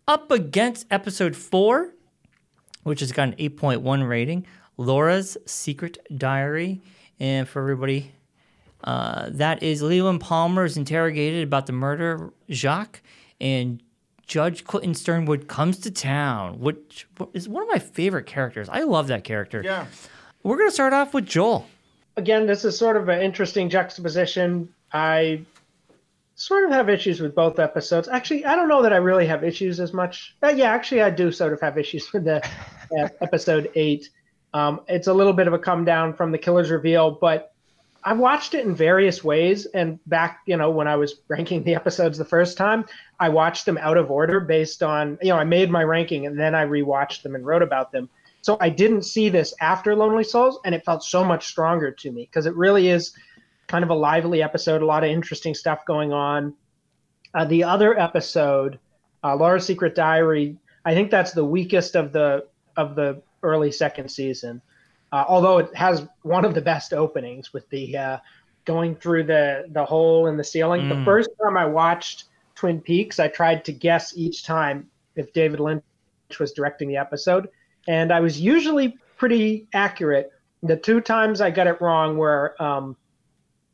Up 0.07 0.31
against 0.31 0.87
episode 0.91 1.37
four, 1.37 1.93
which 2.83 3.01
has 3.01 3.13
got 3.13 3.29
an 3.29 3.35
8.1 3.35 4.09
rating. 4.09 4.47
Laura's 4.77 5.37
Secret 5.47 5.99
Diary. 6.17 6.81
And 7.21 7.49
for 7.49 7.63
everybody, 7.63 8.13
uh, 8.85 9.29
that 9.31 9.63
is 9.63 9.83
Leland 9.83 10.21
Palmer 10.21 10.65
is 10.65 10.77
interrogated 10.77 11.45
about 11.45 11.67
the 11.67 11.73
murder 11.73 12.13
of 12.13 12.33
Jacques, 12.51 13.01
and 13.41 13.83
Judge 14.33 14.65
Clinton 14.65 14.95
Sternwood 14.95 15.47
comes 15.47 15.77
to 15.81 15.91
town, 15.91 16.59
which 16.59 17.07
is 17.35 17.51
one 17.51 17.65
of 17.65 17.69
my 17.69 17.79
favorite 17.79 18.25
characters. 18.25 18.67
I 18.67 18.81
love 18.81 19.09
that 19.09 19.25
character. 19.25 19.61
Yeah. 19.63 19.85
We're 20.43 20.57
going 20.57 20.71
to 20.71 20.75
start 20.75 20.95
off 20.95 21.13
with 21.13 21.27
Joel. 21.27 21.67
Again, 22.17 22.47
this 22.47 22.65
is 22.65 22.79
sort 22.79 22.97
of 22.97 23.11
an 23.11 23.21
interesting 23.21 23.69
juxtaposition. 23.69 24.73
I 24.91 25.43
sort 26.35 26.65
of 26.65 26.71
have 26.71 26.89
issues 26.89 27.21
with 27.21 27.35
both 27.35 27.59
episodes. 27.59 28.09
Actually, 28.09 28.47
I 28.47 28.57
don't 28.57 28.71
know 28.71 28.81
that 28.81 28.95
I 28.95 28.97
really 28.97 29.27
have 29.27 29.45
issues 29.45 29.79
as 29.81 29.93
much. 29.93 30.35
Uh, 30.43 30.49
yeah, 30.49 30.71
actually, 30.71 31.03
I 31.03 31.11
do 31.11 31.31
sort 31.31 31.53
of 31.53 31.61
have 31.61 31.77
issues 31.77 32.11
with 32.15 32.25
the 32.25 32.43
uh, 32.99 33.09
episode 33.21 33.71
eight. 33.75 34.09
Um, 34.55 34.81
it's 34.89 35.09
a 35.09 35.13
little 35.13 35.35
bit 35.35 35.47
of 35.47 35.53
a 35.53 35.59
come 35.59 35.85
down 35.85 36.15
from 36.15 36.33
the 36.33 36.39
killer's 36.39 36.71
reveal, 36.71 37.11
but 37.11 37.52
I've 38.05 38.19
watched 38.19 38.55
it 38.55 38.67
in 38.67 38.75
various 38.75 39.23
ways. 39.23 39.67
And 39.67 39.99
back, 40.07 40.41
you 40.47 40.57
know, 40.57 40.71
when 40.71 40.89
I 40.89 40.97
was 40.97 41.21
ranking 41.29 41.63
the 41.63 41.75
episodes 41.83 42.19
the 42.19 42.25
first 42.25 42.57
time, 42.57 42.85
I 43.21 43.29
watched 43.29 43.67
them 43.67 43.79
out 43.79 43.97
of 43.97 44.11
order 44.11 44.41
based 44.41 44.83
on, 44.83 45.19
you 45.23 45.29
know, 45.29 45.39
I 45.39 45.45
made 45.45 45.71
my 45.71 45.85
ranking 45.85 46.27
and 46.27 46.39
then 46.39 46.55
I 46.55 46.65
rewatched 46.65 47.23
them 47.23 47.35
and 47.35 47.47
wrote 47.47 47.63
about 47.63 47.93
them. 47.93 48.09
So 48.43 48.57
I 48.61 48.71
didn't 48.71 49.03
see 49.03 49.29
this 49.29 49.55
after 49.61 49.95
Lonely 49.95 50.25
Souls, 50.25 50.59
and 50.65 50.75
it 50.75 50.85
felt 50.85 51.05
so 51.05 51.25
much 51.25 51.47
stronger 51.47 51.93
to 51.93 52.11
me 52.11 52.23
because 52.25 52.47
it 52.47 52.57
really 52.57 52.89
is 52.89 53.15
kind 53.69 53.85
of 53.85 53.91
a 53.91 53.95
lively 53.95 54.43
episode, 54.43 54.83
a 54.83 54.87
lot 54.87 55.05
of 55.05 55.11
interesting 55.11 55.55
stuff 55.55 55.87
going 55.87 56.13
on. 56.13 56.53
Uh, 57.35 57.45
the 57.45 57.63
other 57.63 57.97
episode, 57.99 58.81
uh, 59.23 59.37
Laura's 59.37 59.65
Secret 59.65 59.95
Diary, 59.95 60.59
I 60.85 60.93
think 60.93 61.11
that's 61.11 61.31
the 61.31 61.45
weakest 61.45 61.95
of 61.95 62.13
the 62.13 62.47
of 62.77 62.97
the 62.97 63.23
early 63.45 63.71
second 63.71 64.11
season. 64.11 64.61
Uh, 65.13 65.25
although 65.29 65.59
it 65.59 65.75
has 65.77 66.07
one 66.23 66.45
of 66.45 66.55
the 66.55 66.61
best 66.61 66.93
openings 66.95 67.53
with 67.53 67.69
the 67.71 67.97
uh, 67.97 68.19
going 68.65 68.95
through 68.97 69.25
the 69.25 69.67
the 69.73 69.85
hole 69.85 70.27
in 70.29 70.37
the 70.37 70.45
ceiling. 70.45 70.89
The 70.89 70.95
Mm. 70.95 71.05
first 71.05 71.31
time 71.43 71.57
I 71.57 71.67
watched 71.67 72.25
Twin 72.55 72.81
Peaks, 72.81 73.19
I 73.21 73.29
tried 73.29 73.65
to 73.67 73.73
guess 73.73 74.17
each 74.17 74.45
time 74.45 74.89
if 75.17 75.33
David 75.33 75.61
Lynch 75.61 75.83
was 76.41 76.53
directing 76.53 76.89
the 76.89 76.97
episode, 76.97 77.49
and 77.89 78.13
I 78.13 78.21
was 78.21 78.41
usually 78.41 78.97
pretty 79.19 79.67
accurate. 79.75 80.31
The 80.63 80.77
two 80.77 81.01
times 81.01 81.41
I 81.41 81.51
got 81.51 81.67
it 81.67 81.81
wrong 81.81 82.17
were 82.17 82.55
um, 82.63 82.97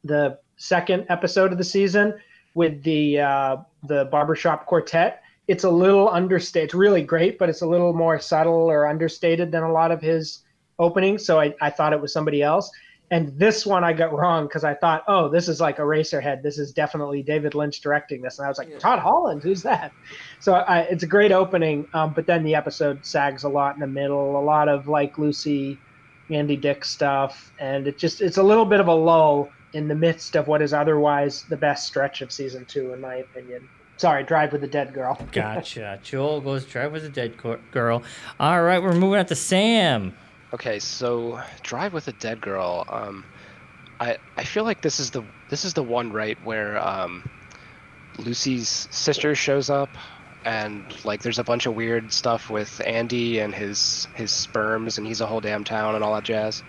the 0.04 0.38
second 0.56 1.06
episode 1.08 1.52
of 1.52 1.58
the 1.58 1.64
season 1.64 2.14
with 2.54 2.82
the 2.82 3.20
uh, 3.20 3.56
the 3.84 4.06
barbershop 4.06 4.66
quartet. 4.66 5.22
It's 5.46 5.64
a 5.64 5.70
little 5.70 6.08
understated. 6.08 6.64
It's 6.66 6.74
really 6.74 7.02
great, 7.02 7.38
but 7.38 7.48
it's 7.48 7.62
a 7.62 7.66
little 7.66 7.92
more 7.92 8.18
subtle 8.18 8.68
or 8.70 8.86
understated 8.86 9.52
than 9.52 9.62
a 9.62 9.72
lot 9.72 9.90
of 9.92 10.00
his 10.00 10.40
openings. 10.78 11.24
So 11.24 11.40
I, 11.40 11.54
I 11.60 11.70
thought 11.70 11.92
it 11.92 12.00
was 12.00 12.12
somebody 12.12 12.42
else. 12.42 12.70
And 13.10 13.36
this 13.38 13.64
one 13.64 13.84
I 13.84 13.94
got 13.94 14.12
wrong 14.12 14.46
because 14.46 14.64
I 14.64 14.74
thought, 14.74 15.02
oh, 15.08 15.30
this 15.30 15.48
is 15.48 15.62
like 15.62 15.78
a 15.78 15.82
Eraserhead. 15.82 16.42
This 16.42 16.58
is 16.58 16.72
definitely 16.72 17.22
David 17.22 17.54
Lynch 17.54 17.80
directing 17.80 18.20
this. 18.20 18.38
And 18.38 18.44
I 18.44 18.50
was 18.50 18.58
like, 18.58 18.78
Todd 18.78 18.98
Holland, 18.98 19.42
who's 19.42 19.62
that? 19.62 19.92
So 20.40 20.54
I, 20.54 20.80
it's 20.80 21.04
a 21.04 21.06
great 21.06 21.32
opening. 21.32 21.88
Um, 21.94 22.12
but 22.12 22.26
then 22.26 22.44
the 22.44 22.54
episode 22.54 23.06
sags 23.06 23.44
a 23.44 23.48
lot 23.48 23.74
in 23.74 23.80
the 23.80 23.86
middle, 23.86 24.38
a 24.38 24.44
lot 24.44 24.68
of 24.68 24.88
like 24.88 25.16
Lucy, 25.16 25.78
Andy 26.28 26.56
Dick 26.56 26.84
stuff. 26.84 27.50
And 27.58 27.86
it 27.86 27.96
just, 27.96 28.20
it's 28.20 28.36
a 28.36 28.42
little 28.42 28.66
bit 28.66 28.78
of 28.78 28.88
a 28.88 28.94
lull 28.94 29.48
in 29.72 29.88
the 29.88 29.94
midst 29.94 30.36
of 30.36 30.46
what 30.46 30.60
is 30.60 30.74
otherwise 30.74 31.44
the 31.44 31.56
best 31.56 31.86
stretch 31.86 32.20
of 32.20 32.30
season 32.30 32.66
two, 32.66 32.92
in 32.92 33.00
my 33.00 33.14
opinion. 33.16 33.66
Sorry, 33.96 34.22
Drive 34.22 34.52
with 34.52 34.60
the 34.60 34.68
Dead 34.68 34.92
Girl. 34.92 35.18
Gotcha. 35.32 35.98
Joel 36.02 36.42
goes 36.42 36.66
Drive 36.66 36.92
with 36.92 37.04
a 37.06 37.08
Dead 37.08 37.38
Cor- 37.38 37.58
Girl. 37.72 38.02
All 38.38 38.62
right, 38.62 38.82
we're 38.82 38.92
moving 38.92 39.18
on 39.18 39.26
to 39.26 39.34
Sam. 39.34 40.14
Okay, 40.54 40.78
so 40.78 41.40
Drive 41.62 41.92
with 41.92 42.08
a 42.08 42.12
Dead 42.12 42.40
Girl. 42.40 42.84
Um, 42.88 43.24
I 44.00 44.16
I 44.36 44.44
feel 44.44 44.64
like 44.64 44.80
this 44.80 44.98
is 45.00 45.10
the 45.10 45.22
this 45.50 45.64
is 45.64 45.74
the 45.74 45.82
one 45.82 46.12
right 46.12 46.38
where 46.44 46.78
um, 46.78 47.28
Lucy's 48.18 48.88
sister 48.90 49.34
shows 49.34 49.68
up, 49.68 49.90
and 50.44 50.84
like 51.04 51.22
there's 51.22 51.38
a 51.38 51.44
bunch 51.44 51.66
of 51.66 51.74
weird 51.74 52.12
stuff 52.12 52.48
with 52.48 52.80
Andy 52.86 53.40
and 53.40 53.54
his 53.54 54.08
his 54.14 54.30
sperms, 54.30 54.96
and 54.98 55.06
he's 55.06 55.20
a 55.20 55.26
whole 55.26 55.40
damn 55.40 55.64
town 55.64 55.94
and 55.94 56.02
all 56.02 56.14
that 56.14 56.24
jazz. 56.24 56.62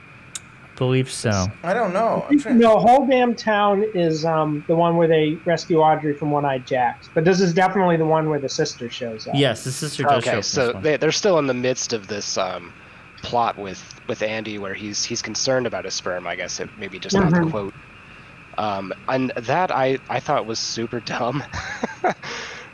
Believe 0.76 1.12
so. 1.12 1.48
I 1.62 1.74
don't 1.74 1.92
know. 1.92 2.26
I'm 2.30 2.40
trying 2.40 2.58
No, 2.58 2.80
whole 2.80 3.06
damn 3.06 3.36
town 3.36 3.84
is 3.94 4.24
um, 4.24 4.64
the 4.68 4.76
one 4.76 4.96
where 4.96 5.10
they 5.10 5.38
rescue 5.44 5.80
Audrey 5.80 6.14
from 6.14 6.32
One 6.32 6.46
Eyed 6.46 6.66
Jacks, 6.66 7.10
but 7.14 7.26
this 7.26 7.42
is 7.42 7.54
definitely 7.54 7.98
the 7.98 8.06
one 8.06 8.30
where 8.30 8.40
the 8.40 8.48
sister 8.48 8.90
shows 8.90 9.28
up. 9.28 9.36
Yes, 9.36 9.66
the 9.66 9.74
sister 9.74 10.04
does 10.04 10.24
show 10.24 10.30
up 10.30 10.36
Okay, 10.36 10.38
in 10.38 10.44
so 10.44 10.74
one. 10.74 10.84
they, 10.84 10.96
they're 10.96 11.12
still 11.12 11.38
in 11.38 11.48
the 11.48 11.54
midst 11.54 11.92
of 11.92 12.08
this 12.08 12.38
um, 12.38 12.72
plot 13.22 13.58
with 13.58 14.00
with 14.08 14.22
Andy, 14.22 14.58
where 14.60 14.74
he's 14.74 15.04
he's 15.04 15.22
concerned 15.22 15.68
about 15.68 15.86
his 15.86 15.96
sperm. 15.96 16.28
I 16.28 16.36
guess 16.36 16.60
it 16.60 16.70
maybe 16.76 17.00
just 17.00 17.16
not 17.16 17.32
the 17.32 17.50
quote. 17.50 17.74
Um, 18.58 18.94
and 19.08 19.32
that 19.36 19.72
I 19.72 20.00
I 20.10 20.20
thought 20.20 20.46
was 20.46 20.60
super 20.60 21.00
dumb. 21.00 21.44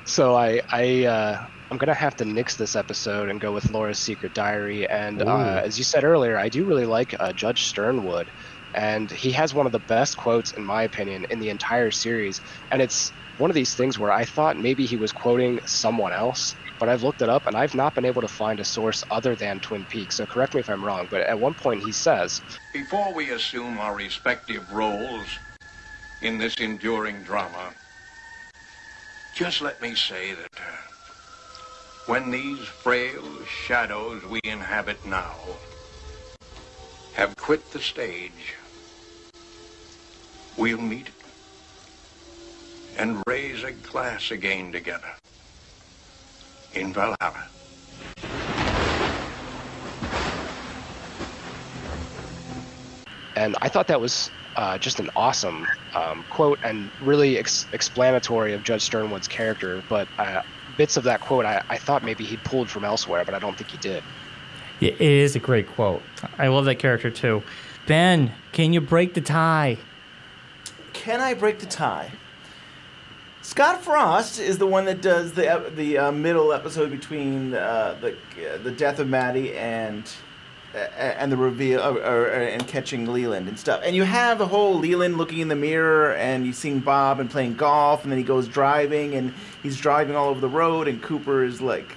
so 0.06 0.36
I 0.36 0.62
I 0.72 1.06
uh, 1.06 1.48
I'm 1.72 1.78
gonna 1.78 1.94
have 1.94 2.16
to 2.18 2.26
nix 2.26 2.56
this 2.56 2.76
episode 2.76 3.30
and 3.30 3.42
go 3.42 3.52
with 3.54 3.70
Laura's 3.70 4.00
Secret 4.00 4.34
Diary. 4.34 4.88
And 4.90 5.22
uh, 5.22 5.62
as 5.64 5.78
you 5.78 5.84
said 5.84 6.04
earlier, 6.04 6.38
I 6.38 6.50
do 6.50 6.66
really 6.66 6.86
like 6.86 7.16
uh, 7.20 7.34
Judge 7.34 7.64
Sternwood, 7.64 8.32
and 8.74 9.10
he 9.10 9.32
has 9.32 9.54
one 9.54 9.66
of 9.66 9.72
the 9.72 9.80
best 9.80 10.18
quotes, 10.18 10.52
in 10.52 10.64
my 10.64 10.84
opinion, 10.84 11.26
in 11.30 11.40
the 11.40 11.50
entire 11.50 11.92
series. 11.92 12.42
And 12.72 12.82
it's 12.82 13.12
one 13.38 13.50
of 13.50 13.56
these 13.56 13.74
things 13.74 13.98
where 14.00 14.12
I 14.12 14.26
thought 14.26 14.58
maybe 14.58 14.86
he 14.86 14.98
was 14.98 15.12
quoting 15.12 15.60
someone 15.66 16.14
else, 16.14 16.56
but 16.86 16.92
I've 16.92 17.02
looked 17.02 17.24
it 17.24 17.30
up 17.30 17.48
and 17.48 17.58
I've 17.58 17.74
not 17.74 17.96
been 17.96 18.06
able 18.06 18.22
to 18.22 18.28
find 18.28 18.60
a 18.60 18.64
source 18.64 19.04
other 19.10 19.36
than 19.36 19.60
Twin 19.60 19.86
Peaks. 19.86 20.18
So 20.18 20.28
correct 20.28 20.54
me 20.54 20.60
if 20.60 20.70
I'm 20.70 20.86
wrong, 20.86 21.08
but 21.10 21.22
at 21.22 21.40
one 21.40 21.56
point 21.56 21.82
he 21.82 21.92
says, 21.92 22.44
Before 22.74 23.12
we 23.12 23.32
assume 23.32 23.80
our 23.80 23.96
respective 23.96 24.72
roles 24.72 25.40
in 26.22 26.38
this 26.38 26.54
enduring 26.58 27.24
drama, 27.24 27.74
just 29.34 29.64
let 29.64 29.82
me 29.82 29.96
say 29.96 30.34
that 30.34 30.52
uh, 30.60 30.76
when 32.06 32.30
these 32.30 32.60
frail 32.60 33.24
shadows 33.48 34.24
we 34.24 34.40
inhabit 34.44 35.04
now 35.08 35.34
have 37.16 37.36
quit 37.36 37.68
the 37.72 37.80
stage, 37.80 38.54
we'll 40.56 40.78
meet 40.78 41.10
and 43.00 43.24
raise 43.26 43.64
a 43.64 43.72
glass 43.72 44.30
again 44.30 44.72
together 44.72 45.16
in 46.76 46.94
Valhalla. 46.94 47.50
and 53.36 53.56
I 53.62 53.70
thought 53.70 53.88
that 53.88 54.00
was 54.00 54.32
uh, 54.56 54.78
just 54.78 55.00
an 55.00 55.10
awesome 55.16 55.68
um, 55.94 56.24
quote 56.30 56.60
and 56.64 56.90
really 57.02 57.38
ex- 57.38 57.66
explanatory 57.74 58.54
of 58.54 58.64
Judge 58.64 58.82
Sternwood's 58.82 59.28
character. 59.28 59.84
But 59.90 60.08
uh, 60.18 60.42
bits 60.78 60.98
of 60.98 61.04
that 61.04 61.22
quote 61.22 61.46
I, 61.46 61.64
I 61.70 61.78
thought 61.78 62.04
maybe 62.04 62.24
he 62.24 62.38
pulled 62.38 62.70
from 62.70 62.86
elsewhere, 62.86 63.26
but 63.26 63.34
I 63.34 63.40
don't 63.40 63.58
think 63.58 63.70
he 63.70 63.78
did. 63.78 64.04
Yeah, 64.80 64.92
It 64.92 65.02
is 65.02 65.36
a 65.36 65.40
great 65.40 65.68
quote. 65.68 66.02
I 66.38 66.48
love 66.48 66.66
that 66.66 66.80
character 66.80 67.10
too. 67.10 67.44
Ben, 67.88 68.34
can 68.52 68.74
you 68.74 68.82
break 68.82 69.14
the 69.14 69.22
tie? 69.22 69.78
Can 70.94 71.20
I 71.22 71.34
break 71.34 71.60
the 71.60 71.66
tie? 71.66 72.12
Scott 73.46 73.84
Frost 73.84 74.40
is 74.40 74.58
the 74.58 74.66
one 74.66 74.86
that 74.86 75.04
does 75.04 75.34
the 75.34 75.72
the 75.76 76.00
uh, 76.00 76.12
middle 76.12 76.52
episode 76.52 76.90
between 76.90 77.54
uh, 77.54 77.96
the 78.02 78.14
uh, 78.14 78.58
the 78.64 78.72
death 78.72 78.98
of 78.98 79.08
Maddie 79.08 79.56
and 79.56 80.12
uh, 80.74 80.80
and 80.98 81.32
the 81.32 81.38
reveal 81.38 81.80
or, 81.80 82.26
and 82.26 82.68
catching 82.68 83.06
Leland 83.06 83.48
and 83.48 83.58
stuff. 83.58 83.82
And 83.84 83.96
you 83.96 84.02
have 84.02 84.40
the 84.40 84.48
whole 84.48 84.80
Leland 84.80 85.20
looking 85.20 85.42
in 85.42 85.48
the 85.48 85.56
mirror 85.56 86.16
and 86.16 86.44
you 86.44 86.54
seeing 86.54 86.80
Bob 86.80 87.20
and 87.20 87.30
playing 87.30 87.54
golf 87.54 88.02
and 88.02 88.12
then 88.12 88.18
he 88.18 88.26
goes 88.26 88.48
driving 88.48 89.14
and 89.14 89.32
he's 89.62 89.78
driving 89.78 90.16
all 90.16 90.30
over 90.30 90.40
the 90.40 90.50
road 90.50 90.88
and 90.88 91.00
Cooper 91.04 91.44
is 91.44 91.62
like 91.62 91.96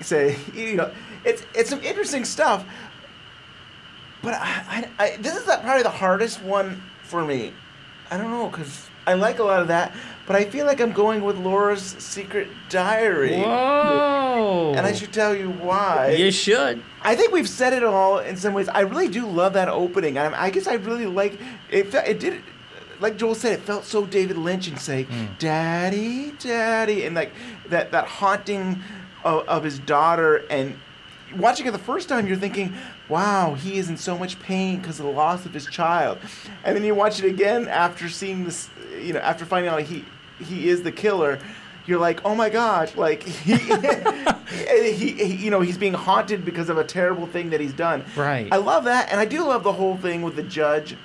say 0.00 0.36
you 0.54 0.76
know 0.76 0.92
it's 1.24 1.42
it's 1.52 1.68
some 1.68 1.82
interesting 1.82 2.24
stuff. 2.24 2.64
But 4.22 4.34
I, 4.34 4.88
I, 5.00 5.04
I 5.04 5.16
this 5.16 5.34
is 5.34 5.42
probably 5.42 5.82
the 5.82 5.90
hardest 5.90 6.44
one 6.44 6.80
for 7.02 7.24
me. 7.24 7.52
I 8.10 8.16
don't 8.16 8.30
know 8.30 8.48
because 8.48 8.88
I 9.06 9.14
like 9.14 9.38
a 9.38 9.44
lot 9.44 9.60
of 9.60 9.68
that, 9.68 9.94
but 10.26 10.36
I 10.36 10.44
feel 10.44 10.66
like 10.66 10.80
I'm 10.80 10.92
going 10.92 11.22
with 11.22 11.38
Laura's 11.38 11.82
Secret 11.82 12.48
Diary. 12.68 13.40
Whoa! 13.40 14.74
And 14.76 14.86
I 14.86 14.92
should 14.92 15.12
tell 15.12 15.34
you 15.34 15.50
why. 15.50 16.10
You 16.10 16.30
should. 16.30 16.82
I 17.02 17.14
think 17.14 17.32
we've 17.32 17.48
said 17.48 17.72
it 17.72 17.84
all 17.84 18.18
in 18.18 18.36
some 18.36 18.52
ways. 18.52 18.68
I 18.68 18.80
really 18.80 19.08
do 19.08 19.26
love 19.26 19.52
that 19.52 19.68
opening. 19.68 20.18
I, 20.18 20.44
I 20.44 20.50
guess 20.50 20.66
I 20.66 20.74
really 20.74 21.06
like 21.06 21.38
it. 21.70 21.94
It 21.94 22.18
did, 22.18 22.42
like 23.00 23.16
Joel 23.16 23.34
said, 23.34 23.52
it 23.52 23.60
felt 23.62 23.84
so 23.84 24.06
David 24.06 24.38
Lynch 24.38 24.68
and 24.68 24.78
say, 24.80 25.04
hmm. 25.04 25.26
"Daddy, 25.38 26.32
Daddy," 26.38 27.06
and 27.06 27.14
like 27.14 27.32
that 27.68 27.92
that 27.92 28.06
haunting 28.06 28.82
of, 29.24 29.46
of 29.48 29.64
his 29.64 29.78
daughter. 29.78 30.44
And 30.50 30.76
watching 31.36 31.66
it 31.66 31.72
the 31.72 31.78
first 31.78 32.08
time, 32.08 32.26
you're 32.26 32.36
thinking, 32.36 32.74
"Wow, 33.08 33.54
he 33.54 33.78
is 33.78 33.88
in 33.88 33.96
so 33.96 34.18
much 34.18 34.38
pain 34.40 34.78
because 34.78 34.98
of 35.00 35.06
the 35.06 35.12
loss 35.12 35.46
of 35.46 35.54
his 35.54 35.66
child." 35.66 36.18
And 36.64 36.76
then 36.76 36.84
you 36.84 36.94
watch 36.94 37.18
it 37.18 37.26
again 37.26 37.68
after 37.68 38.08
seeing 38.08 38.44
this, 38.44 38.68
you 39.00 39.12
know, 39.12 39.20
after 39.20 39.44
finding 39.44 39.70
out 39.70 39.82
he 39.82 40.04
he 40.38 40.68
is 40.68 40.82
the 40.82 40.92
killer. 40.92 41.38
You're 41.86 42.00
like, 42.00 42.24
oh 42.24 42.34
my 42.34 42.50
god, 42.50 42.94
like 42.96 43.22
he, 43.22 43.54
he, 44.92 45.12
he, 45.12 45.34
you 45.36 45.50
know, 45.50 45.60
he's 45.60 45.78
being 45.78 45.94
haunted 45.94 46.44
because 46.44 46.68
of 46.68 46.78
a 46.78 46.84
terrible 46.84 47.26
thing 47.26 47.50
that 47.50 47.60
he's 47.60 47.72
done. 47.72 48.04
Right. 48.16 48.48
I 48.50 48.56
love 48.56 48.84
that, 48.84 49.10
and 49.10 49.20
I 49.20 49.24
do 49.24 49.44
love 49.46 49.62
the 49.62 49.72
whole 49.72 49.96
thing 49.96 50.22
with 50.22 50.36
the 50.36 50.42
judge. 50.42 50.96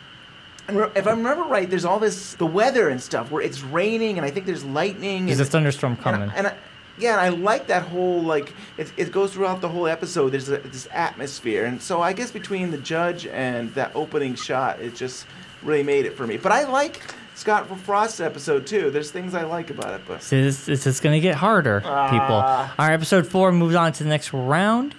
And 0.68 0.90
if 0.96 1.08
I 1.08 1.12
remember 1.12 1.44
right, 1.44 1.70
there's 1.70 1.86
all 1.86 2.00
this 2.00 2.34
the 2.36 2.46
weather 2.46 2.90
and 2.90 3.02
stuff 3.02 3.32
where 3.32 3.42
it's 3.42 3.62
raining, 3.62 4.18
and 4.18 4.26
I 4.26 4.32
think 4.32 4.46
there's 4.46 4.64
lightning. 4.64 5.30
And, 5.30 5.40
a 5.40 5.46
thunderstorm 5.46 5.98
coming. 5.98 6.32
and 6.36 6.48
I, 6.48 6.56
yeah, 6.98 7.12
and 7.14 7.22
I 7.22 7.30
like 7.30 7.68
that 7.68 7.84
whole 7.84 8.22
like 8.22 8.54
it, 8.78 8.92
it 8.98 9.12
goes 9.12 9.34
throughout 9.34 9.62
the 9.62 9.70
whole 9.70 9.88
episode. 9.88 10.30
There's 10.30 10.50
a, 10.50 10.58
this 10.58 10.88
atmosphere, 10.92 11.66
and 11.66 11.82
so 11.82 12.02
I 12.02 12.14
guess 12.14 12.32
between 12.32 12.72
the 12.72 12.78
judge 12.78 13.26
and 13.28 13.74
that 13.76 13.92
opening 13.96 14.36
shot, 14.36 14.80
it 14.80 14.96
just 14.96 15.26
really 15.64 15.84
made 15.84 16.06
it 16.06 16.16
for 16.16 16.28
me. 16.28 16.38
But 16.38 16.52
I 16.52 16.64
like 16.66 17.02
Scott 17.36 17.68
Frost's 17.80 18.20
episode 18.20 18.68
too. 18.68 18.92
There's 18.92 19.12
things 19.12 19.34
I 19.34 19.44
like 19.44 19.70
about 19.70 19.94
it, 20.00 20.02
but 20.08 20.22
So 20.22 20.42
this, 20.42 20.66
this 20.66 20.86
is 20.86 21.00
going 21.00 21.14
to 21.14 21.20
get 21.20 21.36
harder, 21.36 21.80
people. 21.80 21.90
Ah. 21.90 22.76
All 22.78 22.88
right, 22.88 22.94
episode 22.94 23.26
four 23.28 23.52
moves 23.52 23.76
on 23.76 23.92
to 23.94 24.04
the 24.04 24.10
next 24.10 24.34
round. 24.34 24.96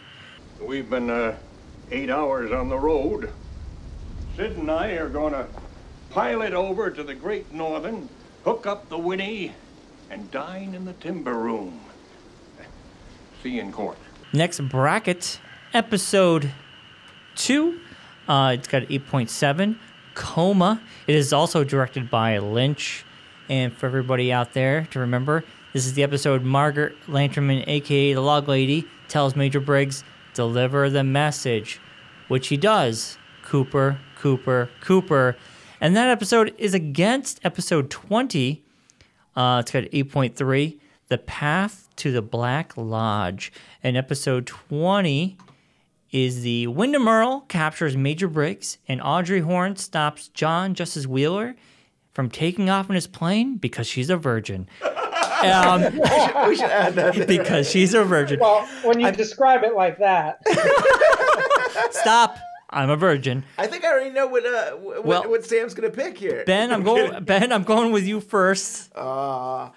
We've 0.61 0.88
been 0.88 1.11
uh, 1.11 1.36
eight 1.90 2.11
hours 2.11 2.53
on 2.53 2.68
the 2.68 2.78
road. 2.78 3.30
Sid 4.36 4.57
and 4.57 4.70
I 4.70 4.93
are 4.93 5.09
going 5.09 5.34
to 5.34 5.47
pilot 6.11 6.53
over 6.53 6.90
to 6.90 7.03
the 7.03 7.14
Great 7.14 7.53
Northern, 7.53 8.09
hook 8.45 8.66
up 8.66 8.88
the 8.88 8.99
Winnie, 8.99 9.53
and 10.12 10.30
dine 10.30 10.74
in 10.74 10.84
the 10.84 10.92
timber 10.94 11.32
room. 11.34 11.80
See 13.42 13.50
you 13.50 13.62
in 13.62 13.72
court. 13.72 13.96
Next 14.34 14.60
bracket, 14.60 15.40
episode 15.72 16.52
two. 17.34 17.80
Uh, 18.28 18.54
it's 18.58 18.68
got 18.68 18.82
8.7. 18.82 19.78
Coma. 20.14 20.82
It 21.06 21.14
is 21.14 21.32
also 21.32 21.64
directed 21.64 22.10
by 22.10 22.38
Lynch. 22.38 23.06
And 23.48 23.72
for 23.72 23.86
everybody 23.86 24.30
out 24.30 24.52
there 24.52 24.86
to 24.90 25.00
remember, 25.00 25.44
this 25.72 25.86
is 25.86 25.94
the 25.94 26.02
episode 26.02 26.42
Margaret 26.42 26.94
Lanterman, 27.06 27.64
aka 27.66 28.12
the 28.12 28.20
Log 28.20 28.48
Lady, 28.48 28.86
tells 29.08 29.34
Major 29.34 29.60
Briggs, 29.60 30.04
deliver 30.34 30.90
the 30.90 31.02
message, 31.02 31.80
which 32.28 32.48
he 32.48 32.58
does. 32.58 33.16
Cooper, 33.42 33.98
Cooper, 34.18 34.68
Cooper. 34.80 35.36
And 35.80 35.96
that 35.96 36.08
episode 36.08 36.54
is 36.58 36.74
against 36.74 37.40
episode 37.42 37.90
20. 37.90 38.61
Uh, 39.36 39.58
it's 39.62 39.70
got 39.70 39.84
8.3. 39.84 40.78
The 41.08 41.18
Path 41.18 41.88
to 41.96 42.10
the 42.12 42.22
Black 42.22 42.76
Lodge. 42.76 43.52
And 43.82 43.96
episode 43.96 44.46
20 44.46 45.36
is 46.10 46.42
the 46.42 46.66
Windom 46.66 47.08
Earle 47.08 47.40
captures 47.48 47.96
Major 47.96 48.28
Briggs, 48.28 48.78
and 48.86 49.00
Audrey 49.02 49.40
Horne 49.40 49.76
stops 49.76 50.28
John 50.28 50.74
Justice 50.74 51.06
Wheeler 51.06 51.54
from 52.12 52.28
taking 52.28 52.68
off 52.68 52.88
in 52.90 52.94
his 52.94 53.06
plane 53.06 53.56
because 53.56 53.86
she's 53.86 54.10
a 54.10 54.16
virgin. 54.16 54.68
Um, 55.42 55.82
we 55.82 56.54
should 56.54 56.66
add 56.70 56.94
that. 56.94 57.14
there. 57.16 57.26
because 57.26 57.68
she's 57.68 57.94
a 57.94 58.04
virgin. 58.04 58.38
Well, 58.38 58.64
when 58.84 59.00
you 59.00 59.10
describe 59.10 59.64
it 59.64 59.74
like 59.74 59.98
that, 59.98 60.38
Stop. 61.90 62.38
I'm 62.72 62.90
a 62.90 62.96
virgin. 62.96 63.44
I 63.58 63.66
think 63.66 63.84
I 63.84 63.92
already 63.92 64.10
know 64.10 64.26
what 64.26 64.44
uh, 64.46 64.70
what, 64.76 65.04
Well- 65.04 65.28
what 65.30 65.44
Sam's 65.44 65.74
gonna 65.74 65.90
pick 65.90 66.16
here. 66.18 66.42
Ben, 66.46 66.72
I'm 66.72 66.82
going. 66.82 67.24
Ben, 67.32 67.52
I'm 67.52 67.64
going 67.64 67.92
with 67.92 68.04
you 68.06 68.20
first. 68.20 68.90
Uh, 68.96 69.68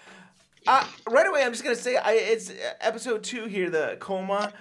uh, 0.67 0.87
right 1.09 1.27
away, 1.27 1.43
I'm 1.43 1.51
just 1.51 1.63
gonna 1.63 1.75
say 1.75 1.97
I, 1.97 2.13
it's 2.13 2.51
episode 2.81 3.23
two 3.23 3.45
here, 3.45 3.69
the 3.69 3.97
coma. 3.99 4.51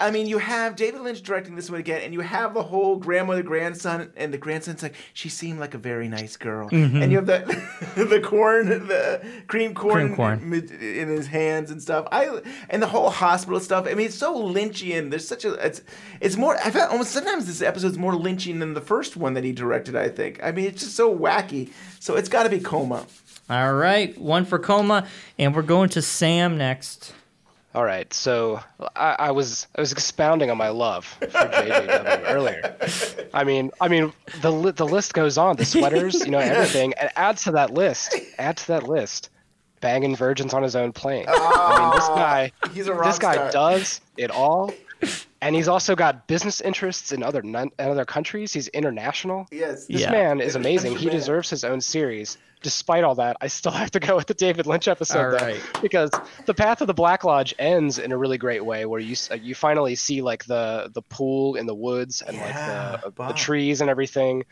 I 0.00 0.10
mean, 0.10 0.26
you 0.26 0.38
have 0.38 0.74
David 0.76 1.00
Lynch 1.00 1.22
directing 1.22 1.54
this 1.54 1.70
one 1.70 1.78
again, 1.80 2.02
and 2.02 2.12
you 2.12 2.20
have 2.20 2.54
the 2.54 2.62
whole 2.62 2.96
grandmother 2.96 3.42
grandson, 3.44 4.10
and 4.16 4.34
the 4.34 4.36
grandson's 4.38 4.82
like, 4.82 4.94
she 5.14 5.28
seemed 5.28 5.60
like 5.60 5.74
a 5.74 5.78
very 5.78 6.08
nice 6.08 6.36
girl, 6.36 6.68
Mhm. 6.68 7.00
and 7.02 7.12
you 7.12 7.18
have 7.18 7.26
the 7.26 7.38
the 8.04 8.20
corn, 8.20 8.68
the 8.68 9.24
cream 9.46 9.74
corn, 9.74 10.14
Cream 10.14 10.16
corn. 10.16 10.52
in 10.80 11.08
his 11.08 11.28
hands 11.28 11.70
and 11.70 11.80
stuff. 11.80 12.06
I 12.10 12.40
and 12.68 12.82
the 12.82 12.88
whole 12.88 13.10
hospital 13.10 13.60
stuff. 13.60 13.86
I 13.88 13.94
mean, 13.94 14.06
it's 14.06 14.16
so 14.16 14.34
Lynchian. 14.36 15.10
There's 15.10 15.26
such 15.26 15.44
a 15.44 15.52
it's 15.64 15.80
it's 16.20 16.36
more. 16.36 16.56
I 16.64 16.70
felt 16.70 16.90
almost 16.90 17.12
sometimes 17.12 17.46
this 17.46 17.62
episode's 17.62 17.96
more 17.96 18.12
Lynchian 18.12 18.58
than 18.58 18.74
the 18.74 18.80
first 18.80 19.16
one 19.16 19.34
that 19.34 19.44
he 19.44 19.52
directed. 19.52 19.94
I 19.96 20.08
think. 20.08 20.40
I 20.42 20.50
mean, 20.52 20.66
it's 20.66 20.82
just 20.82 20.96
so 20.96 21.16
wacky. 21.16 21.70
So 22.00 22.16
it's 22.16 22.28
got 22.28 22.42
to 22.42 22.48
be 22.50 22.58
coma. 22.60 23.06
All 23.48 23.74
right, 23.74 24.18
one 24.18 24.44
for 24.44 24.58
coma, 24.58 25.06
and 25.38 25.54
we're 25.54 25.62
going 25.62 25.88
to 25.90 26.02
Sam 26.02 26.58
next. 26.58 27.12
All 27.76 27.84
right, 27.84 28.10
so 28.14 28.60
I, 28.96 29.16
I 29.18 29.30
was 29.32 29.66
I 29.76 29.82
was 29.82 29.92
expounding 29.92 30.50
on 30.50 30.56
my 30.56 30.70
love 30.70 31.04
for 31.04 31.26
JJW 31.26 32.22
earlier. 32.26 32.74
I 33.34 33.44
mean, 33.44 33.70
I 33.82 33.88
mean 33.88 34.14
the 34.40 34.50
li- 34.50 34.70
the 34.70 34.86
list 34.86 35.12
goes 35.12 35.36
on. 35.36 35.56
The 35.56 35.66
sweaters, 35.66 36.14
you 36.24 36.30
know, 36.30 36.38
everything, 36.54 36.94
and 36.98 37.10
add 37.16 37.36
to 37.38 37.50
that 37.50 37.74
list. 37.74 38.16
Add 38.38 38.56
to 38.56 38.66
that 38.68 38.84
list. 38.84 39.28
Banging 39.82 40.16
virgins 40.16 40.54
on 40.54 40.62
his 40.62 40.74
own 40.74 40.92
plane. 40.92 41.26
I 41.28 41.32
mean, 41.32 41.90
this 41.96 42.08
ah, 42.08 42.14
guy. 42.14 42.52
He's 42.72 42.86
a 42.86 42.94
rock 42.94 43.04
This 43.04 43.18
guy 43.18 43.34
star. 43.34 43.50
does 43.50 44.00
it 44.16 44.30
all, 44.30 44.72
and 45.42 45.54
he's 45.54 45.68
also 45.68 45.94
got 45.94 46.26
business 46.26 46.62
interests 46.62 47.12
in 47.12 47.22
other 47.22 47.42
non- 47.42 47.72
in 47.78 47.90
other 47.90 48.06
countries. 48.06 48.54
He's 48.54 48.68
international. 48.68 49.48
Yes. 49.52 49.84
This 49.86 50.00
Yeah. 50.00 50.12
man 50.12 50.40
is 50.40 50.56
amazing. 50.56 50.96
He 50.96 51.10
deserves 51.10 51.50
his 51.50 51.62
own 51.62 51.82
series. 51.82 52.38
Despite 52.62 53.04
all 53.04 53.14
that, 53.16 53.36
I 53.40 53.48
still 53.48 53.72
have 53.82 53.90
to 53.92 54.00
go 54.00 54.16
with 54.16 54.26
the 54.26 54.34
David 54.34 54.66
Lynch 54.66 54.88
episode 54.88 55.38
though, 55.38 55.58
because 55.82 56.10
the 56.46 56.54
Path 56.54 56.80
of 56.80 56.86
the 56.86 56.94
Black 56.94 57.22
Lodge 57.24 57.54
ends 57.58 57.98
in 57.98 58.12
a 58.12 58.16
really 58.18 58.38
great 58.38 58.64
way, 58.64 58.86
where 58.86 59.00
you 59.00 59.14
uh, 59.30 59.34
you 59.34 59.54
finally 59.54 59.94
see 59.94 60.22
like 60.22 60.44
the 60.46 60.90
the 60.94 61.02
pool 61.02 61.54
in 61.56 61.66
the 61.66 61.74
woods 61.74 62.22
and 62.22 62.36
Yeah, 62.36 62.98
like 63.02 63.14
the, 63.14 63.26
the 63.28 63.32
trees 63.34 63.80
and 63.82 63.90
everything, 63.90 64.44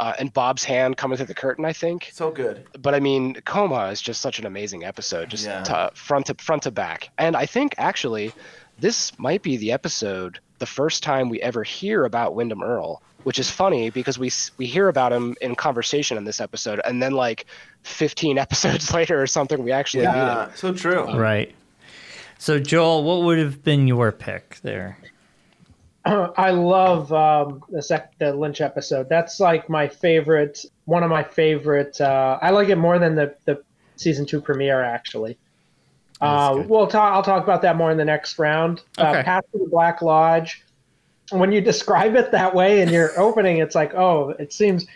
uh, 0.00 0.14
and 0.18 0.32
Bob's 0.32 0.64
hand 0.64 0.96
coming 0.96 1.16
through 1.16 1.26
the 1.26 1.34
curtain. 1.34 1.64
I 1.64 1.72
think. 1.72 2.10
So 2.12 2.30
good. 2.30 2.64
But 2.78 2.94
I 2.94 3.00
mean, 3.00 3.34
Coma 3.44 3.86
is 3.88 4.00
just 4.00 4.20
such 4.20 4.38
an 4.38 4.46
amazing 4.46 4.84
episode, 4.84 5.28
just 5.28 5.44
Yeah. 5.44 5.62
to, 5.64 5.90
front 5.94 6.26
to 6.26 6.34
front 6.34 6.62
to 6.62 6.70
back. 6.70 7.10
And 7.18 7.36
I 7.36 7.44
think 7.46 7.74
actually, 7.76 8.32
this 8.78 9.18
might 9.18 9.42
be 9.42 9.56
the 9.56 9.72
episode, 9.72 10.38
the 10.58 10.66
first 10.66 11.02
time 11.02 11.28
we 11.28 11.42
ever 11.42 11.64
hear 11.64 12.04
about 12.04 12.34
Windom 12.36 12.62
Earle, 12.62 13.02
which 13.24 13.38
is 13.38 13.50
funny 13.50 13.90
because 13.90 14.18
we 14.18 14.30
we 14.56 14.66
hear 14.66 14.88
about 14.88 15.12
him 15.12 15.36
in 15.40 15.54
conversation 15.54 16.16
in 16.16 16.24
this 16.24 16.40
episode, 16.40 16.80
and 16.84 17.02
then 17.02 17.12
like 17.12 17.46
15 17.82 18.38
episodes 18.46 18.92
later 18.92 19.20
or 19.20 19.26
something, 19.26 19.62
we 19.62 19.72
actually 19.72 20.06
meet 20.06 20.12
him. 20.12 20.16
Yeah, 20.16 20.54
so 20.54 20.72
true. 20.72 21.04
Right. 21.16 21.54
So 22.38 22.58
Joel, 22.58 23.02
what 23.02 23.22
would 23.22 23.38
have 23.38 23.64
been 23.64 23.88
your 23.88 24.12
pick 24.12 24.60
there? 24.62 24.98
I 26.04 26.50
love 26.50 27.12
um, 27.12 27.62
the 27.68 27.82
sec- 27.82 28.16
the 28.18 28.32
Lynch 28.32 28.60
episode. 28.60 29.08
That's 29.08 29.40
like 29.40 29.68
my 29.68 29.88
favorite, 29.88 30.64
one 30.84 31.02
of 31.02 31.10
my 31.10 31.24
favorite. 31.24 32.00
Uh, 32.00 32.38
I 32.40 32.50
like 32.50 32.68
it 32.68 32.76
more 32.76 32.98
than 32.98 33.14
the 33.14 33.34
the 33.44 33.62
season 33.96 34.24
two 34.24 34.40
premiere 34.40 34.82
actually. 34.82 35.36
Uh, 36.20 36.64
we'll 36.66 36.86
talk. 36.86 37.12
I'll 37.12 37.22
talk 37.22 37.44
about 37.44 37.62
that 37.62 37.76
more 37.76 37.90
in 37.90 37.98
the 37.98 38.04
next 38.04 38.38
round. 38.38 38.82
Okay. 38.98 39.20
Uh, 39.20 39.22
Path 39.22 39.44
to 39.52 39.58
the 39.58 39.68
Black 39.68 40.02
Lodge. 40.02 40.64
When 41.30 41.52
you 41.52 41.60
describe 41.60 42.16
it 42.16 42.30
that 42.32 42.54
way 42.54 42.80
in 42.80 42.88
your 42.88 43.18
opening, 43.20 43.58
it's 43.58 43.74
like, 43.74 43.94
oh, 43.94 44.30
it 44.38 44.52
seems 44.52 44.86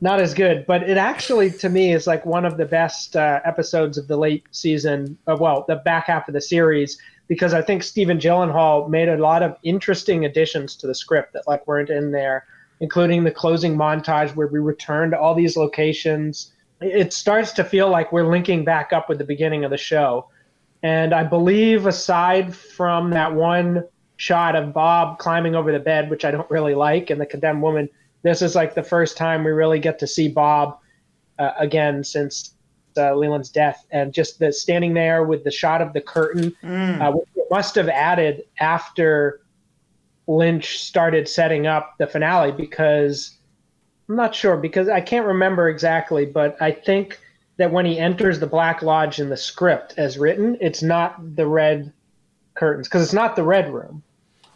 not 0.00 0.20
as 0.20 0.34
good, 0.34 0.66
but 0.66 0.82
it 0.82 0.96
actually, 0.96 1.50
to 1.50 1.68
me, 1.68 1.92
is 1.92 2.06
like 2.06 2.26
one 2.26 2.44
of 2.44 2.56
the 2.56 2.64
best 2.64 3.14
uh, 3.14 3.40
episodes 3.44 3.98
of 3.98 4.08
the 4.08 4.16
late 4.16 4.44
season. 4.50 5.16
Uh, 5.28 5.36
well, 5.38 5.64
the 5.68 5.76
back 5.76 6.06
half 6.06 6.26
of 6.26 6.34
the 6.34 6.40
series, 6.40 6.98
because 7.28 7.54
I 7.54 7.62
think 7.62 7.84
Stephen 7.84 8.18
Gyllenhaal 8.18 8.88
made 8.90 9.08
a 9.08 9.16
lot 9.16 9.44
of 9.44 9.56
interesting 9.62 10.24
additions 10.24 10.74
to 10.76 10.88
the 10.88 10.94
script 10.94 11.32
that 11.34 11.46
like 11.46 11.64
weren't 11.68 11.88
in 11.88 12.10
there, 12.10 12.46
including 12.80 13.22
the 13.22 13.30
closing 13.30 13.76
montage 13.76 14.34
where 14.34 14.48
we 14.48 14.58
return 14.58 15.10
to 15.12 15.18
all 15.18 15.34
these 15.34 15.56
locations 15.56 16.52
it 16.82 17.12
starts 17.12 17.52
to 17.52 17.64
feel 17.64 17.88
like 17.88 18.12
we're 18.12 18.26
linking 18.26 18.64
back 18.64 18.92
up 18.92 19.08
with 19.08 19.18
the 19.18 19.24
beginning 19.24 19.64
of 19.64 19.70
the 19.70 19.78
show. 19.78 20.28
And 20.82 21.14
I 21.14 21.22
believe, 21.22 21.86
aside 21.86 22.54
from 22.54 23.10
that 23.10 23.32
one 23.32 23.84
shot 24.22 24.54
of 24.54 24.72
Bob 24.72 25.18
climbing 25.18 25.56
over 25.56 25.72
the 25.72 25.80
bed, 25.80 26.08
which 26.08 26.24
I 26.24 26.30
don't 26.30 26.48
really 26.48 26.76
like, 26.76 27.10
and 27.10 27.20
the 27.20 27.26
condemned 27.26 27.60
woman, 27.60 27.88
this 28.22 28.40
is 28.40 28.54
like 28.54 28.72
the 28.72 28.82
first 28.84 29.16
time 29.16 29.42
we 29.42 29.50
really 29.50 29.80
get 29.80 29.98
to 29.98 30.06
see 30.06 30.28
Bob 30.28 30.78
uh, 31.40 31.50
again 31.58 32.04
since 32.04 32.54
uh, 32.96 33.16
Leland's 33.16 33.50
death. 33.50 33.84
And 33.90 34.14
just 34.14 34.38
the 34.38 34.52
standing 34.52 34.94
there 34.94 35.24
with 35.24 35.42
the 35.42 35.50
shot 35.50 35.82
of 35.82 35.92
the 35.92 36.00
curtain, 36.00 36.54
Mm. 36.62 37.00
uh, 37.00 37.10
which 37.10 37.28
it 37.34 37.48
must 37.50 37.74
have 37.74 37.88
added 37.88 38.44
after 38.60 39.40
Lynch 40.28 40.78
started 40.78 41.28
setting 41.28 41.66
up 41.66 41.94
the 41.98 42.06
finale 42.06 42.52
because 42.52 43.36
I'm 44.08 44.14
not 44.14 44.36
sure 44.36 44.56
because 44.56 44.88
I 44.88 45.00
can't 45.00 45.26
remember 45.26 45.68
exactly, 45.68 46.26
but 46.26 46.56
I 46.62 46.70
think 46.70 47.18
that 47.56 47.72
when 47.72 47.86
he 47.86 47.98
enters 47.98 48.38
the 48.38 48.46
Black 48.46 48.82
Lodge 48.82 49.18
in 49.18 49.30
the 49.30 49.36
script 49.36 49.94
as 49.96 50.16
written, 50.16 50.56
it's 50.60 50.80
not 50.80 51.34
the 51.34 51.48
red 51.48 51.92
curtains 52.54 52.86
because 52.86 53.02
it's 53.02 53.12
not 53.12 53.34
the 53.34 53.42
red 53.42 53.74
room. 53.74 54.04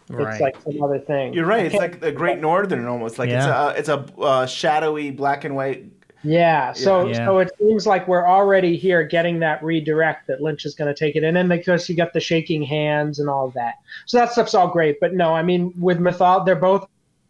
Right. 0.08 0.32
It's 0.32 0.40
like 0.40 0.60
some 0.62 0.82
other 0.82 0.98
thing. 1.00 1.34
You're 1.34 1.46
right. 1.46 1.66
It's 1.66 1.74
like 1.74 2.00
the 2.00 2.12
Great 2.12 2.38
Northern 2.38 2.86
almost. 2.86 3.18
Like 3.18 3.28
Yeah. 3.30 3.70
it's 3.70 3.88
a 3.88 3.96
it's 3.96 4.16
a 4.18 4.20
uh, 4.20 4.46
shadowy 4.46 5.10
black 5.10 5.44
and 5.44 5.56
white. 5.56 5.86
Yeah, 6.22 6.72
so 6.72 7.06
Yeah. 7.06 7.24
so 7.24 7.38
it 7.38 7.50
seems 7.58 7.86
like 7.86 8.08
we're 8.08 8.26
already 8.26 8.76
here 8.76 9.04
getting 9.04 9.38
that 9.40 9.62
redirect 9.62 10.26
that 10.28 10.40
Lynch 10.40 10.64
is 10.64 10.74
going 10.74 10.92
to 10.92 10.98
take 10.98 11.14
it, 11.16 11.22
and 11.24 11.36
then 11.36 11.48
because 11.48 11.88
you 11.88 11.94
got 11.96 12.12
the 12.12 12.20
shaking 12.20 12.62
hands 12.62 13.18
and 13.18 13.28
all 13.28 13.46
of 13.46 13.54
that, 13.54 13.74
so 14.06 14.18
that 14.18 14.32
stuff's 14.32 14.54
all 14.54 14.68
great. 14.68 14.98
But 15.00 15.14
no, 15.14 15.34
I 15.34 15.42
mean 15.42 15.72
with 15.78 15.98
mythol, 15.98 16.44
they're 16.44 16.56
both 16.56 16.88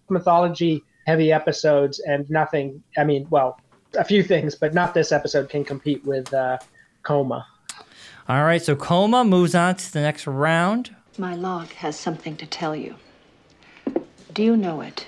mythology 0.09 0.83
heavy 1.07 1.31
episodes, 1.33 2.01
and 2.01 2.29
nothing. 2.31 2.83
I 2.99 3.05
mean, 3.05 3.27
well, 3.31 3.61
a 3.99 4.05
few 4.05 4.23
things, 4.23 4.55
but 4.55 4.75
not 4.75 4.93
this 4.93 5.13
episode 5.13 5.49
can 5.49 5.65
compete 5.65 6.05
with 6.05 6.33
uh, 6.35 6.59
Coma. 7.03 7.47
All 8.29 8.43
right, 8.45 8.61
so 8.61 8.75
Coma 8.75 9.25
moves 9.25 9.55
on 9.55 9.77
to 9.77 9.93
the 9.93 10.01
next 10.01 10.27
round. 10.27 10.96
My 11.19 11.35
log 11.35 11.69
has 11.69 11.99
something 11.99 12.37
to 12.37 12.47
tell 12.47 12.77
you. 12.77 12.97
Do 14.33 14.43
you 14.43 14.57
know 14.57 14.81
it? 14.83 15.07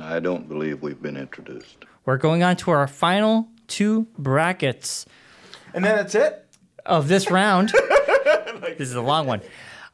I 0.00 0.20
don't 0.20 0.48
believe 0.48 0.82
we've 0.82 1.00
been 1.00 1.16
introduced. 1.16 1.84
We're 2.04 2.16
going 2.16 2.42
on 2.42 2.56
to 2.56 2.70
our 2.70 2.86
final 2.88 3.48
two 3.66 4.06
brackets. 4.18 5.06
And 5.74 5.84
then 5.84 5.96
that's 5.96 6.14
it? 6.14 6.46
Of 6.86 7.08
this 7.08 7.30
round. 7.30 7.68
this 8.78 8.88
is 8.88 8.94
a 8.94 9.00
long 9.02 9.26
one. 9.26 9.42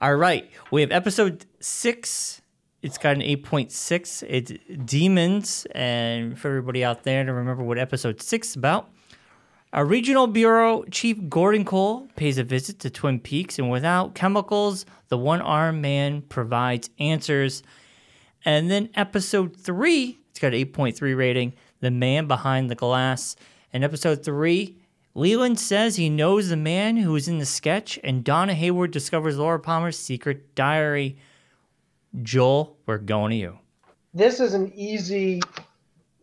All 0.01 0.15
right. 0.17 0.51
We 0.71 0.81
have 0.81 0.93
episode 0.93 1.45
six. 1.61 2.41
It's 2.83 2.99
got 2.99 3.17
an 3.17 3.23
8.6. 3.23 4.25
It's 4.29 4.53
Demons. 4.85 5.67
And 5.75 6.39
for 6.39 6.49
everybody 6.49 6.85
out 6.85 7.03
there 7.03 7.25
to 7.25 7.33
remember 7.33 7.63
what 7.65 7.79
episode 7.79 8.23
six 8.23 8.51
is 8.51 8.57
about, 8.57 8.91
a 9.77 9.85
regional 9.85 10.27
bureau 10.27 10.85
chief 10.91 11.29
Gordon 11.29 11.63
Cole 11.63 12.09
pays 12.17 12.39
a 12.39 12.45
visit 12.45 12.79
to 12.79 12.89
Twin 12.89 13.21
Peaks, 13.21 13.59
and 13.59 13.71
without 13.71 14.15
chemicals, 14.15 14.87
the 15.09 15.19
one 15.19 15.43
armed 15.43 15.83
man 15.83 16.23
provides 16.23 16.89
answers. 16.99 17.63
And 18.47 18.71
then 18.71 18.89
episode 18.95 19.55
three, 19.55 20.19
it's 20.31 20.39
got 20.39 20.55
an 20.55 20.65
8.3 20.65 21.15
rating, 21.15 21.53
The 21.81 21.91
Man 21.91 22.27
Behind 22.27 22.71
the 22.71 22.75
Glass. 22.75 23.37
And 23.71 23.85
episode 23.85 24.25
three, 24.25 24.79
Leland 25.15 25.61
says 25.61 25.97
he 25.97 26.09
knows 26.09 26.49
the 26.49 26.57
man 26.57 26.97
who 26.97 27.13
was 27.13 27.29
in 27.29 27.37
the 27.37 27.45
sketch, 27.45 27.99
and 28.03 28.25
Donna 28.25 28.55
Hayward 28.55 28.93
discovers 28.93 29.37
Laura 29.37 29.61
Palmer's 29.61 29.99
secret 29.99 30.55
diary. 30.55 31.19
Joel, 32.23 32.79
we're 32.87 32.97
going 32.97 33.33
to 33.33 33.37
you. 33.37 33.59
This 34.15 34.41
is 34.41 34.55
an 34.55 34.73
easy 34.75 35.43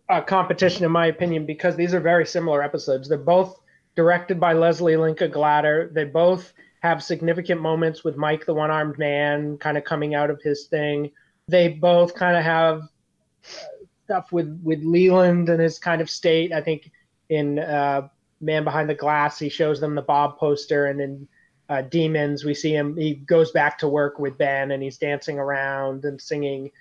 uh, 0.09 0.21
competition, 0.21 0.85
in 0.85 0.91
my 0.91 1.07
opinion, 1.07 1.45
because 1.45 1.75
these 1.75 1.93
are 1.93 1.99
very 1.99 2.25
similar 2.25 2.63
episodes. 2.63 3.07
They're 3.07 3.17
both 3.17 3.59
directed 3.95 4.39
by 4.39 4.53
Leslie 4.53 4.97
Linka 4.97 5.27
Glatter. 5.27 5.91
They 5.93 6.05
both 6.05 6.53
have 6.81 7.03
significant 7.03 7.61
moments 7.61 8.03
with 8.03 8.17
Mike, 8.17 8.45
the 8.45 8.53
one 8.53 8.69
armed 8.69 8.97
man, 8.97 9.57
kind 9.57 9.77
of 9.77 9.83
coming 9.85 10.15
out 10.15 10.29
of 10.29 10.41
his 10.41 10.67
thing. 10.67 11.11
They 11.47 11.69
both 11.69 12.13
kind 12.15 12.35
of 12.35 12.43
have 12.43 12.81
uh, 12.81 13.85
stuff 14.05 14.31
with, 14.31 14.59
with 14.63 14.83
Leland 14.83 15.49
and 15.49 15.61
his 15.61 15.79
kind 15.79 16.01
of 16.01 16.09
state. 16.09 16.51
I 16.51 16.61
think 16.61 16.91
in 17.29 17.59
uh, 17.59 18.09
Man 18.41 18.63
Behind 18.65 18.89
the 18.89 18.95
Glass, 18.95 19.39
he 19.39 19.49
shows 19.49 19.79
them 19.79 19.95
the 19.95 20.01
Bob 20.01 20.37
poster, 20.37 20.87
and 20.87 20.99
in 20.99 21.27
uh, 21.69 21.81
Demons, 21.83 22.43
we 22.43 22.53
see 22.53 22.73
him. 22.73 22.97
He 22.97 23.15
goes 23.15 23.51
back 23.51 23.77
to 23.79 23.87
work 23.87 24.19
with 24.19 24.37
Ben, 24.37 24.71
and 24.71 24.83
he's 24.83 24.97
dancing 24.97 25.39
around 25.39 26.03
and 26.03 26.21
singing 26.21 26.71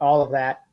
all 0.00 0.20
of 0.20 0.32
that. 0.32 0.65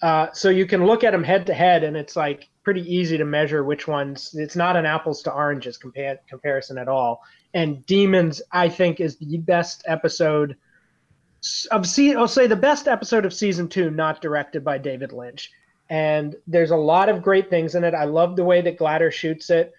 Uh, 0.00 0.28
so 0.32 0.48
you 0.48 0.66
can 0.66 0.86
look 0.86 1.02
at 1.02 1.10
them 1.10 1.24
head 1.24 1.46
to 1.46 1.54
head, 1.54 1.82
and 1.82 1.96
it's 1.96 2.16
like 2.16 2.48
pretty 2.62 2.82
easy 2.82 3.18
to 3.18 3.24
measure 3.24 3.64
which 3.64 3.88
ones. 3.88 4.34
It's 4.34 4.56
not 4.56 4.76
an 4.76 4.86
apples 4.86 5.22
to 5.22 5.32
oranges 5.32 5.76
compare, 5.76 6.20
comparison 6.28 6.78
at 6.78 6.88
all. 6.88 7.22
And 7.54 7.84
Demons, 7.86 8.42
I 8.52 8.68
think, 8.68 9.00
is 9.00 9.16
the 9.16 9.38
best 9.38 9.82
episode 9.86 10.56
of 11.70 11.86
se- 11.86 12.14
I'll 12.14 12.28
say 12.28 12.46
the 12.46 12.56
best 12.56 12.88
episode 12.88 13.24
of 13.24 13.32
season 13.32 13.68
two, 13.68 13.90
not 13.90 14.20
directed 14.20 14.64
by 14.64 14.78
David 14.78 15.12
Lynch. 15.12 15.50
And 15.88 16.36
there's 16.46 16.70
a 16.70 16.76
lot 16.76 17.08
of 17.08 17.22
great 17.22 17.48
things 17.48 17.74
in 17.74 17.84
it. 17.84 17.94
I 17.94 18.04
love 18.04 18.36
the 18.36 18.44
way 18.44 18.60
that 18.60 18.76
Glatter 18.76 19.10
shoots 19.10 19.48
it, 19.50 19.72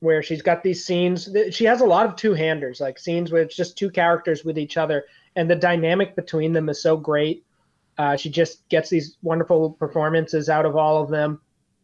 where 0.00 0.22
she's 0.22 0.42
got 0.42 0.62
these 0.62 0.84
scenes. 0.84 1.28
She 1.50 1.64
has 1.66 1.82
a 1.82 1.86
lot 1.86 2.06
of 2.06 2.16
two 2.16 2.32
handers, 2.32 2.80
like 2.80 2.98
scenes 2.98 3.30
where 3.30 3.42
it's 3.42 3.56
just 3.56 3.76
two 3.76 3.90
characters 3.90 4.44
with 4.44 4.58
each 4.58 4.76
other, 4.76 5.04
and 5.36 5.50
the 5.50 5.56
dynamic 5.56 6.16
between 6.16 6.52
them 6.52 6.68
is 6.68 6.82
so 6.82 6.96
great. 6.96 7.44
Uh, 7.98 8.16
she 8.16 8.30
just 8.30 8.68
gets 8.68 8.88
these 8.88 9.16
wonderful 9.22 9.70
performances 9.70 10.48
out 10.48 10.66
of 10.66 10.76
all 10.76 11.02
of 11.02 11.10
them, 11.10 11.40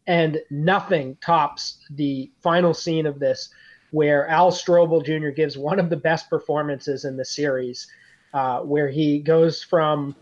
and 0.07 0.41
nothing 0.49 1.17
tops 1.23 1.85
the 1.91 2.31
final 2.41 2.73
scene 2.73 3.05
of 3.05 3.19
this, 3.19 3.49
where 3.91 4.27
Al 4.27 4.51
Strobel 4.51 5.05
Jr. 5.05 5.29
gives 5.29 5.57
one 5.57 5.79
of 5.79 5.89
the 5.89 5.97
best 5.97 6.29
performances 6.29 7.05
in 7.05 7.15
the 7.15 7.25
series, 7.25 7.87
uh, 8.33 8.59
where 8.61 8.89
he 8.89 9.19
goes 9.19 9.63
from 9.63 10.15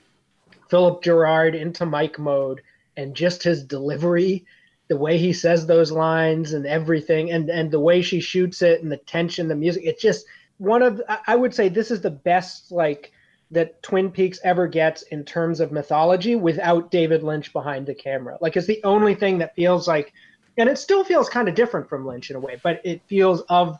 Philip 0.69 1.01
Gerard 1.03 1.55
into 1.55 1.85
Mike 1.85 2.19
mode, 2.19 2.61
and 2.97 3.15
just 3.15 3.43
his 3.43 3.63
delivery, 3.63 4.45
the 4.89 4.97
way 4.97 5.17
he 5.17 5.31
says 5.31 5.65
those 5.65 5.91
lines, 5.91 6.53
and 6.53 6.65
everything, 6.65 7.31
and 7.31 7.49
and 7.49 7.71
the 7.71 7.79
way 7.79 8.01
she 8.01 8.19
shoots 8.19 8.61
it, 8.61 8.81
and 8.81 8.91
the 8.91 8.97
tension, 8.97 9.47
the 9.47 9.55
music, 9.55 9.83
it's 9.85 10.01
just 10.01 10.25
one 10.57 10.81
of 10.81 11.01
I 11.25 11.35
would 11.35 11.53
say 11.53 11.69
this 11.69 11.91
is 11.91 12.01
the 12.01 12.11
best 12.11 12.71
like 12.71 13.11
that 13.51 13.81
Twin 13.81 14.11
Peaks 14.11 14.39
ever 14.43 14.67
gets 14.67 15.03
in 15.03 15.23
terms 15.23 15.59
of 15.59 15.71
mythology 15.71 16.35
without 16.35 16.91
David 16.91 17.23
Lynch 17.23 17.53
behind 17.53 17.85
the 17.85 17.95
camera. 17.95 18.37
Like 18.41 18.57
it's 18.57 18.67
the 18.67 18.81
only 18.83 19.15
thing 19.15 19.37
that 19.37 19.55
feels 19.55 19.87
like, 19.87 20.13
and 20.57 20.67
it 20.67 20.77
still 20.77 21.03
feels 21.03 21.29
kind 21.29 21.47
of 21.47 21.55
different 21.55 21.87
from 21.87 22.05
Lynch 22.05 22.29
in 22.29 22.35
a 22.35 22.39
way, 22.39 22.59
but 22.61 22.81
it 22.83 23.01
feels 23.07 23.41
of 23.43 23.79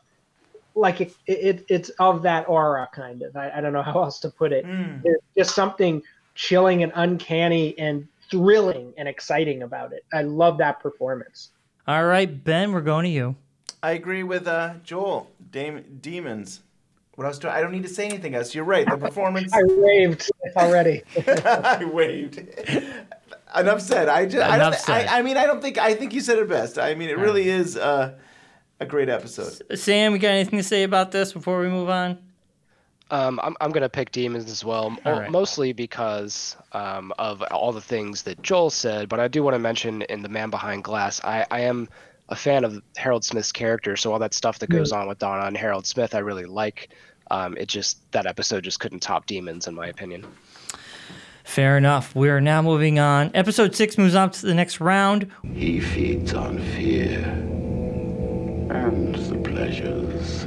like 0.75 1.01
it, 1.01 1.13
it 1.25 1.65
it's 1.69 1.89
of 1.99 2.21
that 2.21 2.47
aura 2.47 2.87
kind 2.93 3.23
of. 3.23 3.35
I, 3.35 3.51
I 3.55 3.61
don't 3.61 3.73
know 3.73 3.81
how 3.81 4.03
else 4.03 4.19
to 4.19 4.29
put 4.29 4.51
it. 4.53 4.65
There's 5.03 5.21
just 5.37 5.55
something 5.55 6.01
chilling 6.35 6.83
and 6.83 6.91
uncanny 6.95 7.77
and 7.79 8.07
thrilling 8.29 8.93
and 8.97 9.07
exciting 9.07 9.63
about 9.63 9.91
it. 9.91 10.05
I 10.13 10.21
love 10.21 10.59
that 10.59 10.79
performance. 10.79 11.49
All 11.87 12.05
right, 12.05 12.43
Ben, 12.43 12.73
we're 12.73 12.81
going 12.81 13.05
to 13.05 13.09
you. 13.09 13.35
I 13.81 13.91
agree 13.91 14.23
with 14.23 14.47
uh, 14.47 14.75
Joel. 14.83 15.29
Dam- 15.51 15.99
demons. 16.01 16.61
What 17.17 17.25
else 17.25 17.39
do 17.39 17.47
I, 17.47 17.57
I 17.57 17.61
don't 17.61 17.71
need 17.71 17.81
to 17.81 17.89
say 17.89 18.05
anything 18.05 18.35
else. 18.35 18.53
You're 18.53 18.63
right. 18.63 18.87
The 18.87 18.95
performance. 19.07 19.51
I 19.51 19.63
waved 19.65 20.29
already. 20.55 21.01
I 21.27 21.83
waved. 21.83 22.37
Enough 23.55 23.81
said. 23.81 24.07
I 24.07 24.27
just. 24.27 24.45
I, 24.45 24.57
don't 24.57 24.67
Enough 24.67 24.73
I, 24.73 24.77
said. 24.77 25.07
I 25.07 25.23
mean, 25.23 25.35
I 25.35 25.47
don't 25.47 25.59
think. 25.59 25.79
I 25.79 25.95
think 25.95 26.13
you 26.13 26.21
said 26.21 26.37
it 26.37 26.47
best. 26.47 26.77
I 26.77 26.93
mean, 26.93 27.09
it 27.09 27.17
really 27.17 27.49
is 27.49 27.75
uh, 27.75 28.13
a 28.79 28.85
great 28.85 29.09
episode. 29.09 29.63
Sam, 29.75 30.13
you 30.13 30.19
got 30.19 30.27
anything 30.27 30.59
to 30.59 30.63
say 30.63 30.83
about 30.83 31.11
this 31.11 31.33
before 31.33 31.59
we 31.59 31.69
move 31.69 31.89
on? 31.89 32.19
Um, 33.09 33.39
I'm, 33.41 33.55
I'm 33.61 33.71
going 33.71 33.81
to 33.81 33.89
pick 33.89 34.11
Demons 34.11 34.51
as 34.51 34.63
well, 34.63 34.91
mo- 34.91 34.99
All 35.05 35.13
right. 35.13 35.31
mostly 35.31 35.73
because 35.73 36.55
um, 36.73 37.11
of 37.17 37.41
all 37.49 37.71
the 37.71 37.81
things 37.81 38.23
that 38.23 38.43
Joel 38.43 38.69
said. 38.69 39.09
But 39.09 39.19
I 39.19 39.27
do 39.27 39.41
want 39.41 39.55
to 39.55 39.59
mention 39.59 40.03
in 40.03 40.21
The 40.21 40.29
Man 40.29 40.51
Behind 40.51 40.83
Glass, 40.83 41.19
I, 41.23 41.47
I 41.49 41.61
am 41.61 41.87
a 42.29 42.35
fan 42.35 42.63
of 42.63 42.81
Harold 42.95 43.23
Smith's 43.23 43.51
character. 43.51 43.95
So 43.95 44.11
all 44.13 44.19
that 44.19 44.33
stuff 44.33 44.59
that 44.59 44.69
goes 44.69 44.91
on 44.91 45.07
with 45.07 45.19
Donna 45.19 45.45
and 45.45 45.57
Harold 45.57 45.85
Smith, 45.85 46.13
I 46.13 46.19
really 46.19 46.45
like. 46.45 46.89
Um, 47.31 47.57
it 47.57 47.67
just 47.67 48.09
that 48.11 48.25
episode 48.25 48.63
just 48.63 48.79
couldn't 48.79 48.99
top 48.99 49.25
Demons, 49.25 49.67
in 49.67 49.75
my 49.75 49.87
opinion. 49.87 50.25
Fair 51.43 51.77
enough. 51.77 52.13
We 52.15 52.29
are 52.29 52.41
now 52.41 52.61
moving 52.61 52.99
on. 52.99 53.31
Episode 53.33 53.75
six 53.75 53.97
moves 53.97 54.15
on 54.15 54.31
to 54.31 54.45
the 54.45 54.53
next 54.53 54.79
round. 54.81 55.31
He 55.53 55.79
feeds 55.79 56.33
on 56.33 56.59
fear 56.59 57.23
and 58.69 59.15
the 59.15 59.37
pleasures. 59.49 60.45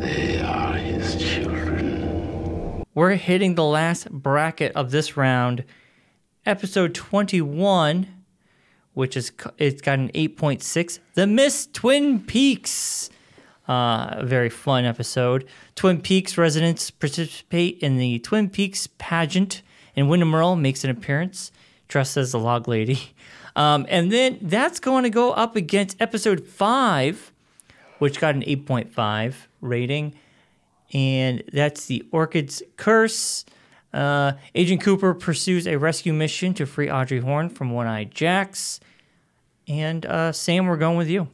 They 0.00 0.40
are 0.40 0.74
his 0.74 1.16
children. 1.16 2.84
We're 2.94 3.14
hitting 3.16 3.54
the 3.54 3.64
last 3.64 4.10
bracket 4.10 4.72
of 4.76 4.90
this 4.90 5.16
round. 5.16 5.64
Episode 6.44 6.94
21, 6.94 8.06
which 8.98 9.16
is 9.16 9.30
it's 9.58 9.80
got 9.80 10.00
an 10.00 10.08
8.6. 10.08 10.98
The 11.14 11.24
Miss 11.24 11.68
Twin 11.72 12.18
Peaks. 12.20 13.10
Uh, 13.68 14.08
a 14.10 14.26
very 14.26 14.50
fun 14.50 14.84
episode. 14.84 15.46
Twin 15.76 16.00
Peaks 16.00 16.36
residents 16.36 16.90
participate 16.90 17.78
in 17.78 17.96
the 17.96 18.18
Twin 18.18 18.50
Peaks 18.50 18.88
pageant, 18.98 19.62
and 19.94 20.08
Windom 20.08 20.34
Earle 20.34 20.56
makes 20.56 20.82
an 20.82 20.90
appearance. 20.90 21.52
dressed 21.86 22.16
as 22.16 22.32
the 22.32 22.40
log 22.40 22.66
lady. 22.66 22.98
Um, 23.56 23.86
and 23.88 24.12
then 24.12 24.38
that's 24.40 24.78
going 24.78 25.02
to 25.02 25.10
go 25.10 25.32
up 25.32 25.56
against 25.56 26.00
episode 26.00 26.46
five, 26.46 27.32
which 27.98 28.20
got 28.20 28.36
an 28.36 28.42
8.5 28.42 29.34
rating. 29.60 30.14
And 30.92 31.42
that's 31.52 31.86
the 31.86 32.06
Orchid's 32.12 32.62
Curse. 32.76 33.44
Uh, 33.92 34.34
Agent 34.54 34.80
Cooper 34.80 35.12
pursues 35.12 35.66
a 35.66 35.74
rescue 35.76 36.12
mission 36.12 36.54
to 36.54 36.66
free 36.66 36.88
Audrey 36.88 37.18
Horne 37.18 37.48
from 37.48 37.72
One 37.72 37.88
Eye 37.88 38.04
Jacks. 38.04 38.78
And 39.68 40.04
uh, 40.06 40.32
Sam, 40.32 40.66
we're 40.66 40.76
going 40.76 40.96
with 40.96 41.08
you. 41.08 41.28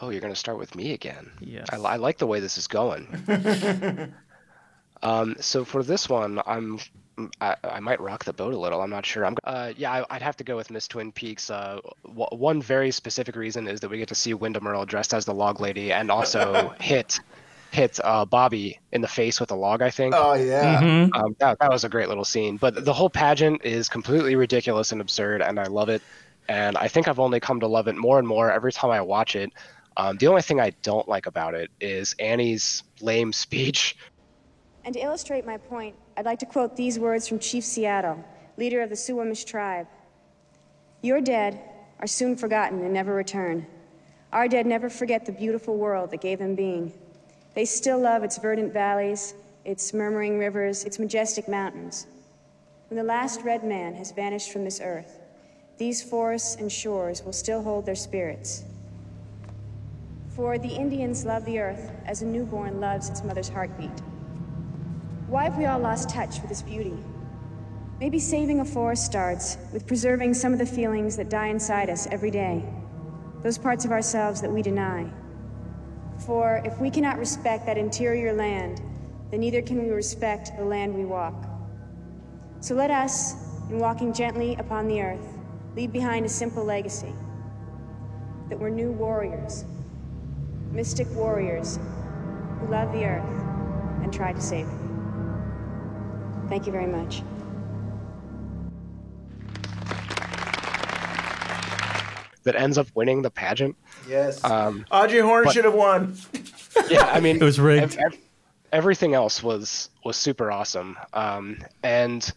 Oh, 0.00 0.10
you're 0.10 0.20
going 0.20 0.32
to 0.32 0.38
start 0.38 0.58
with 0.58 0.74
me 0.74 0.92
again. 0.92 1.30
Yes. 1.40 1.66
I, 1.72 1.76
I 1.76 1.96
like 1.96 2.18
the 2.18 2.26
way 2.26 2.40
this 2.40 2.56
is 2.56 2.66
going. 2.66 3.06
um, 5.02 5.36
so 5.40 5.64
for 5.64 5.82
this 5.82 6.08
one, 6.08 6.40
I'm 6.46 6.78
I, 7.40 7.56
I 7.64 7.80
might 7.80 8.00
rock 8.00 8.24
the 8.24 8.32
boat 8.32 8.54
a 8.54 8.58
little. 8.58 8.80
I'm 8.80 8.90
not 8.90 9.04
sure. 9.04 9.26
I'm 9.26 9.36
uh, 9.42 9.72
yeah. 9.76 9.92
I, 9.92 10.04
I'd 10.08 10.22
have 10.22 10.36
to 10.36 10.44
go 10.44 10.56
with 10.56 10.70
Miss 10.70 10.86
Twin 10.86 11.10
Peaks. 11.10 11.50
Uh, 11.50 11.80
w- 12.04 12.28
one 12.30 12.62
very 12.62 12.92
specific 12.92 13.34
reason 13.34 13.66
is 13.66 13.80
that 13.80 13.90
we 13.90 13.98
get 13.98 14.08
to 14.08 14.14
see 14.14 14.34
Windom 14.34 14.66
Earle 14.66 14.86
dressed 14.86 15.12
as 15.12 15.24
the 15.24 15.34
log 15.34 15.60
lady 15.60 15.92
and 15.92 16.10
also 16.12 16.72
hit 16.80 17.18
hit 17.72 17.98
uh, 18.04 18.24
Bobby 18.24 18.78
in 18.92 19.00
the 19.00 19.08
face 19.08 19.40
with 19.40 19.50
a 19.50 19.54
log. 19.56 19.82
I 19.82 19.90
think. 19.90 20.14
Oh 20.16 20.34
yeah. 20.34 20.80
Mhm. 20.80 21.10
Um, 21.16 21.36
that, 21.40 21.58
that 21.58 21.70
was 21.70 21.82
a 21.82 21.88
great 21.88 22.08
little 22.08 22.24
scene. 22.24 22.56
But 22.56 22.84
the 22.84 22.92
whole 22.92 23.10
pageant 23.10 23.64
is 23.64 23.88
completely 23.88 24.36
ridiculous 24.36 24.92
and 24.92 25.00
absurd, 25.00 25.42
and 25.42 25.58
I 25.58 25.64
love 25.64 25.88
it. 25.88 26.02
And 26.48 26.76
I 26.78 26.88
think 26.88 27.08
I've 27.08 27.20
only 27.20 27.40
come 27.40 27.60
to 27.60 27.66
love 27.66 27.88
it 27.88 27.96
more 27.96 28.18
and 28.18 28.26
more 28.26 28.50
every 28.50 28.72
time 28.72 28.90
I 28.90 29.00
watch 29.00 29.36
it. 29.36 29.52
Um, 29.96 30.16
the 30.16 30.28
only 30.28 30.42
thing 30.42 30.60
I 30.60 30.70
don't 30.82 31.08
like 31.08 31.26
about 31.26 31.54
it 31.54 31.70
is 31.80 32.14
Annie's 32.18 32.84
lame 33.00 33.32
speech. 33.32 33.96
And 34.84 34.94
to 34.94 35.00
illustrate 35.00 35.44
my 35.44 35.58
point, 35.58 35.96
I'd 36.16 36.24
like 36.24 36.38
to 36.38 36.46
quote 36.46 36.76
these 36.76 36.98
words 36.98 37.28
from 37.28 37.38
Chief 37.38 37.64
Seattle, 37.64 38.24
leader 38.56 38.80
of 38.80 38.88
the 38.88 38.96
Suwamish 38.96 39.44
tribe. 39.44 39.86
Your 41.02 41.20
dead 41.20 41.60
are 42.00 42.06
soon 42.06 42.36
forgotten 42.36 42.82
and 42.82 42.92
never 42.92 43.14
return. 43.14 43.66
Our 44.32 44.48
dead 44.48 44.66
never 44.66 44.88
forget 44.88 45.26
the 45.26 45.32
beautiful 45.32 45.76
world 45.76 46.10
that 46.12 46.20
gave 46.20 46.38
them 46.38 46.54
being. 46.54 46.92
They 47.54 47.64
still 47.64 47.98
love 47.98 48.22
its 48.22 48.38
verdant 48.38 48.72
valleys, 48.72 49.34
its 49.64 49.92
murmuring 49.92 50.38
rivers, 50.38 50.84
its 50.84 50.98
majestic 50.98 51.48
mountains. 51.48 52.06
When 52.88 52.96
the 52.96 53.04
last 53.04 53.42
red 53.42 53.64
man 53.64 53.94
has 53.94 54.12
vanished 54.12 54.52
from 54.52 54.64
this 54.64 54.80
earth, 54.80 55.18
these 55.78 56.02
forests 56.02 56.56
and 56.56 56.70
shores 56.70 57.22
will 57.22 57.32
still 57.32 57.62
hold 57.62 57.86
their 57.86 57.94
spirits. 57.94 58.64
For 60.34 60.58
the 60.58 60.68
Indians 60.68 61.24
love 61.24 61.44
the 61.44 61.60
earth 61.60 61.92
as 62.04 62.22
a 62.22 62.26
newborn 62.26 62.80
loves 62.80 63.08
its 63.08 63.22
mother's 63.22 63.48
heartbeat. 63.48 64.02
Why 65.28 65.44
have 65.44 65.56
we 65.56 65.66
all 65.66 65.78
lost 65.78 66.10
touch 66.10 66.40
with 66.40 66.50
its 66.50 66.62
beauty? 66.62 66.96
Maybe 68.00 68.18
saving 68.18 68.60
a 68.60 68.64
forest 68.64 69.04
starts 69.04 69.56
with 69.72 69.86
preserving 69.86 70.34
some 70.34 70.52
of 70.52 70.58
the 70.58 70.66
feelings 70.66 71.16
that 71.16 71.28
die 71.28 71.48
inside 71.48 71.90
us 71.90 72.06
every 72.10 72.30
day, 72.30 72.64
those 73.42 73.58
parts 73.58 73.84
of 73.84 73.92
ourselves 73.92 74.40
that 74.40 74.52
we 74.52 74.62
deny. 74.62 75.08
For 76.24 76.60
if 76.64 76.78
we 76.80 76.90
cannot 76.90 77.18
respect 77.18 77.66
that 77.66 77.78
interior 77.78 78.32
land, 78.32 78.80
then 79.30 79.40
neither 79.40 79.62
can 79.62 79.82
we 79.82 79.90
respect 79.90 80.56
the 80.56 80.64
land 80.64 80.94
we 80.94 81.04
walk. 81.04 81.46
So 82.60 82.74
let 82.74 82.90
us, 82.90 83.34
in 83.70 83.78
walking 83.78 84.12
gently 84.12 84.56
upon 84.56 84.88
the 84.88 85.02
earth, 85.02 85.37
leave 85.78 85.92
behind 85.92 86.26
a 86.26 86.28
simple 86.28 86.64
legacy 86.64 87.14
that 88.48 88.58
we're 88.58 88.68
new 88.68 88.90
warriors, 88.90 89.64
mystic 90.72 91.08
warriors 91.14 91.78
who 92.58 92.66
love 92.66 92.90
the 92.92 93.04
earth 93.04 94.02
and 94.02 94.12
try 94.12 94.32
to 94.32 94.40
save 94.40 94.66
it. 94.66 94.74
Thank 96.48 96.66
you 96.66 96.72
very 96.72 96.88
much. 96.88 97.22
that 102.44 102.56
ends 102.56 102.78
up 102.78 102.86
winning 102.94 103.20
the 103.22 103.30
pageant. 103.30 103.76
Yes. 104.08 104.42
Um, 104.42 104.84
Audrey 104.90 105.20
Horne 105.20 105.44
but- 105.44 105.52
should 105.52 105.64
have 105.66 105.74
won. 105.74 106.16
yeah, 106.90 107.04
I 107.04 107.20
mean, 107.20 107.36
It 107.36 107.42
was 107.42 107.60
rigged. 107.60 107.96
ev- 107.98 108.12
ev- 108.14 108.18
everything 108.72 109.14
else 109.14 109.42
was 109.44 109.90
was 110.04 110.16
super 110.16 110.50
awesome. 110.50 110.96
Um, 111.12 111.58
and 111.84 112.32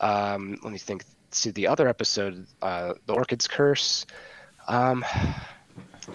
um, 0.00 0.58
let 0.62 0.70
me 0.72 0.78
think. 0.78 1.02
See 1.34 1.50
the 1.50 1.66
other 1.66 1.88
episode, 1.88 2.46
uh, 2.62 2.94
the 3.06 3.14
Orchid's 3.14 3.48
Curse. 3.48 4.06
Um, 4.68 5.04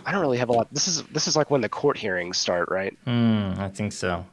I 0.06 0.12
don't 0.12 0.22
really 0.22 0.38
have 0.38 0.50
a 0.50 0.54
lot. 0.54 0.68
This 0.72 0.88
is 0.88 1.04
this 1.04 1.28
is 1.28 1.36
like 1.36 1.52
when 1.52 1.62
the 1.62 1.70
court 1.70 1.98
hearings 1.98 2.38
start, 2.38 2.70
right? 2.70 2.98
Hmm, 3.06 3.54
I 3.58 3.70
think 3.70 3.92
so. 3.92 4.26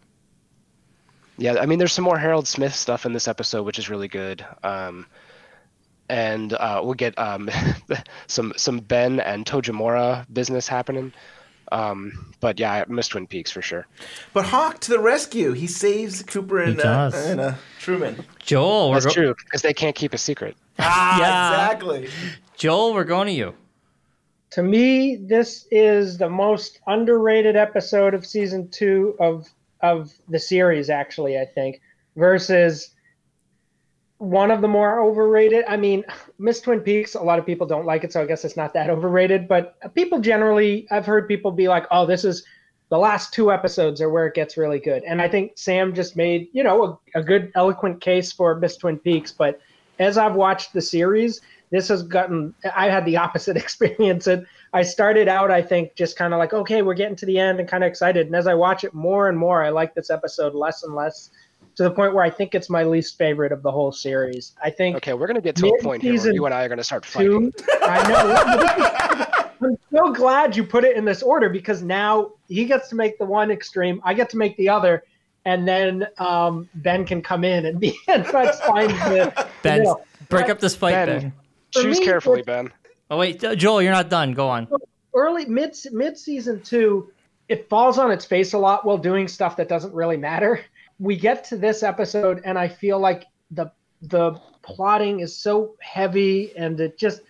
Yeah, 1.38 1.56
I 1.60 1.66
mean, 1.66 1.78
there's 1.78 1.92
some 1.92 2.04
more 2.04 2.18
Harold 2.18 2.48
Smith 2.48 2.74
stuff 2.74 3.04
in 3.04 3.12
this 3.12 3.28
episode, 3.28 3.64
which 3.64 3.78
is 3.78 3.90
really 3.90 4.08
good. 4.08 4.44
Um, 4.62 5.06
and 6.08 6.52
uh, 6.52 6.80
we'll 6.82 6.94
get 6.94 7.18
um, 7.18 7.50
some 8.26 8.52
some 8.56 8.78
Ben 8.78 9.20
and 9.20 9.44
Tojamura 9.44 10.24
business 10.32 10.68
happening. 10.68 11.12
Um, 11.72 12.32
but 12.40 12.58
yeah, 12.60 12.72
I 12.72 12.84
miss 12.88 13.08
Twin 13.08 13.26
Peaks 13.26 13.50
for 13.50 13.62
sure. 13.62 13.86
But 14.32 14.44
Hawk 14.46 14.80
to 14.80 14.90
the 14.90 14.98
rescue. 15.00 15.52
He 15.52 15.66
saves 15.66 16.22
Cooper 16.22 16.60
and, 16.62 16.80
uh, 16.80 17.10
and 17.14 17.40
uh, 17.40 17.54
Truman. 17.80 18.24
Joel, 18.38 18.92
That's 18.92 19.06
go- 19.06 19.12
true 19.12 19.34
because 19.44 19.62
they 19.62 19.74
can't 19.74 19.96
keep 19.96 20.14
a 20.14 20.18
secret. 20.18 20.56
Ah, 20.78 21.18
Yeah. 21.18 21.64
exactly. 21.72 22.08
Joel, 22.56 22.92
we're 22.94 23.04
going 23.04 23.26
to 23.28 23.32
you. 23.32 23.54
To 24.50 24.62
me, 24.62 25.16
this 25.16 25.66
is 25.70 26.18
the 26.18 26.28
most 26.28 26.80
underrated 26.86 27.56
episode 27.56 28.14
of 28.14 28.24
season 28.26 28.68
two 28.70 29.16
of 29.20 29.46
of 29.80 30.12
the 30.28 30.38
series. 30.38 30.88
Actually, 30.90 31.38
I 31.38 31.44
think 31.46 31.80
versus 32.16 32.90
one 34.18 34.50
of 34.50 34.60
the 34.60 34.68
more 34.68 35.00
overrated. 35.00 35.64
I 35.68 35.76
mean, 35.76 36.04
Miss 36.38 36.60
Twin 36.60 36.80
Peaks. 36.80 37.14
A 37.14 37.22
lot 37.22 37.38
of 37.38 37.46
people 37.46 37.66
don't 37.66 37.86
like 37.86 38.04
it, 38.04 38.12
so 38.12 38.22
I 38.22 38.26
guess 38.26 38.44
it's 38.44 38.56
not 38.56 38.72
that 38.74 38.90
overrated. 38.96 39.48
But 39.48 39.94
people 39.94 40.20
generally, 40.20 40.86
I've 40.90 41.06
heard 41.06 41.28
people 41.28 41.50
be 41.50 41.68
like, 41.68 41.86
"Oh, 41.90 42.06
this 42.06 42.24
is." 42.24 42.44
The 42.88 42.98
last 42.98 43.34
two 43.34 43.50
episodes 43.50 44.00
are 44.00 44.08
where 44.08 44.28
it 44.28 44.34
gets 44.34 44.56
really 44.56 44.78
good, 44.78 45.02
and 45.02 45.20
I 45.20 45.28
think 45.28 45.52
Sam 45.56 45.92
just 45.92 46.14
made 46.14 46.48
you 46.52 46.62
know 46.62 47.00
a, 47.14 47.18
a 47.18 47.22
good, 47.22 47.50
eloquent 47.56 48.00
case 48.00 48.30
for 48.30 48.54
Miss 48.54 48.76
Twin 48.76 48.96
Peaks. 48.96 49.32
But 49.32 49.60
as 49.98 50.16
I've 50.16 50.36
watched 50.36 50.72
the 50.72 50.80
series, 50.80 51.40
this 51.70 51.88
has 51.88 52.04
gotten 52.04 52.54
I 52.76 52.88
had 52.88 53.04
the 53.04 53.16
opposite 53.26 53.56
experience. 53.56 54.28
It 54.28 54.46
I 54.72 54.82
started 54.82 55.26
out, 55.26 55.50
I 55.50 55.62
think, 55.62 55.94
just 55.94 56.16
kind 56.16 56.34
of 56.34 56.38
like, 56.38 56.52
okay, 56.52 56.82
we're 56.82 56.94
getting 56.94 57.16
to 57.16 57.26
the 57.26 57.38
end 57.38 57.60
and 57.60 57.68
kind 57.68 57.82
of 57.82 57.88
excited. 57.88 58.26
And 58.26 58.36
as 58.36 58.46
I 58.46 58.54
watch 58.54 58.84
it 58.84 58.92
more 58.92 59.28
and 59.28 59.38
more, 59.38 59.64
I 59.64 59.70
like 59.70 59.94
this 59.94 60.10
episode 60.10 60.54
less 60.54 60.82
and 60.82 60.94
less 60.94 61.30
to 61.76 61.82
the 61.82 61.90
point 61.90 62.14
where 62.14 62.24
I 62.24 62.30
think 62.30 62.54
it's 62.54 62.68
my 62.70 62.82
least 62.84 63.16
favorite 63.18 63.52
of 63.52 63.62
the 63.62 63.70
whole 63.70 63.92
series. 63.92 64.52
I 64.62 64.70
think 64.70 64.96
Okay, 64.96 65.12
we're 65.12 65.26
gonna 65.26 65.40
get 65.40 65.56
to 65.56 65.68
a 65.68 65.82
point 65.82 66.02
here 66.02 66.16
where 66.18 66.32
you 66.32 66.44
and 66.46 66.54
I 66.54 66.64
are 66.64 66.68
gonna 66.68 66.82
start 66.84 67.04
fighting. 67.04 67.52
two, 67.52 67.64
I 67.82 68.08
know. 68.08 69.42
I'm 69.68 69.78
so 69.90 70.12
glad 70.12 70.54
you 70.56 70.64
put 70.64 70.84
it 70.84 70.96
in 70.96 71.04
this 71.04 71.22
order 71.22 71.48
because 71.48 71.82
now 71.82 72.32
he 72.48 72.64
gets 72.66 72.88
to 72.90 72.94
make 72.94 73.18
the 73.18 73.24
one 73.24 73.50
extreme, 73.50 74.00
I 74.04 74.12
get 74.14 74.28
to 74.30 74.36
make 74.36 74.56
the 74.58 74.68
other, 74.68 75.02
and 75.46 75.66
then 75.66 76.06
um, 76.18 76.68
Ben 76.76 77.04
can 77.06 77.22
come 77.22 77.42
in 77.44 77.66
and 77.66 77.80
be 77.84 77.96
and 78.08 78.24
try 78.24 78.46
to 78.46 78.52
find 78.52 78.90
the, 78.90 79.32
the 79.34 79.46
Ben, 79.62 79.78
middle. 79.80 80.04
break 80.28 80.48
up 80.50 80.58
this 80.60 80.74
fight, 80.76 80.92
Ben, 80.92 81.08
Ben. 81.20 81.32
Choose 81.70 81.98
me, 82.00 82.04
carefully, 82.04 82.40
it's- 82.40 82.46
Ben. 82.64 82.72
Oh 83.10 83.18
wait, 83.18 83.42
uh, 83.44 83.54
Joel, 83.54 83.82
you're 83.82 83.92
not 83.92 84.08
done. 84.10 84.32
Go 84.32 84.48
on. 84.48 84.66
early 85.14 85.44
mid 85.46 85.76
mid 85.92 86.18
season 86.18 86.60
two, 86.62 87.10
it 87.48 87.68
falls 87.68 87.98
on 87.98 88.10
its 88.10 88.24
face 88.24 88.52
a 88.52 88.58
lot 88.58 88.84
while 88.84 88.98
doing 88.98 89.28
stuff 89.28 89.56
that 89.56 89.68
doesn't 89.68 89.94
really 89.94 90.16
matter. 90.16 90.60
We 90.98 91.16
get 91.16 91.44
to 91.44 91.56
this 91.56 91.82
episode, 91.82 92.42
and 92.44 92.58
I 92.58 92.68
feel 92.68 92.98
like 92.98 93.24
the 93.50 93.70
the 94.02 94.40
plotting 94.62 95.20
is 95.20 95.36
so 95.36 95.74
heavy, 95.80 96.56
and 96.56 96.78
it 96.80 96.98
just 96.98 97.20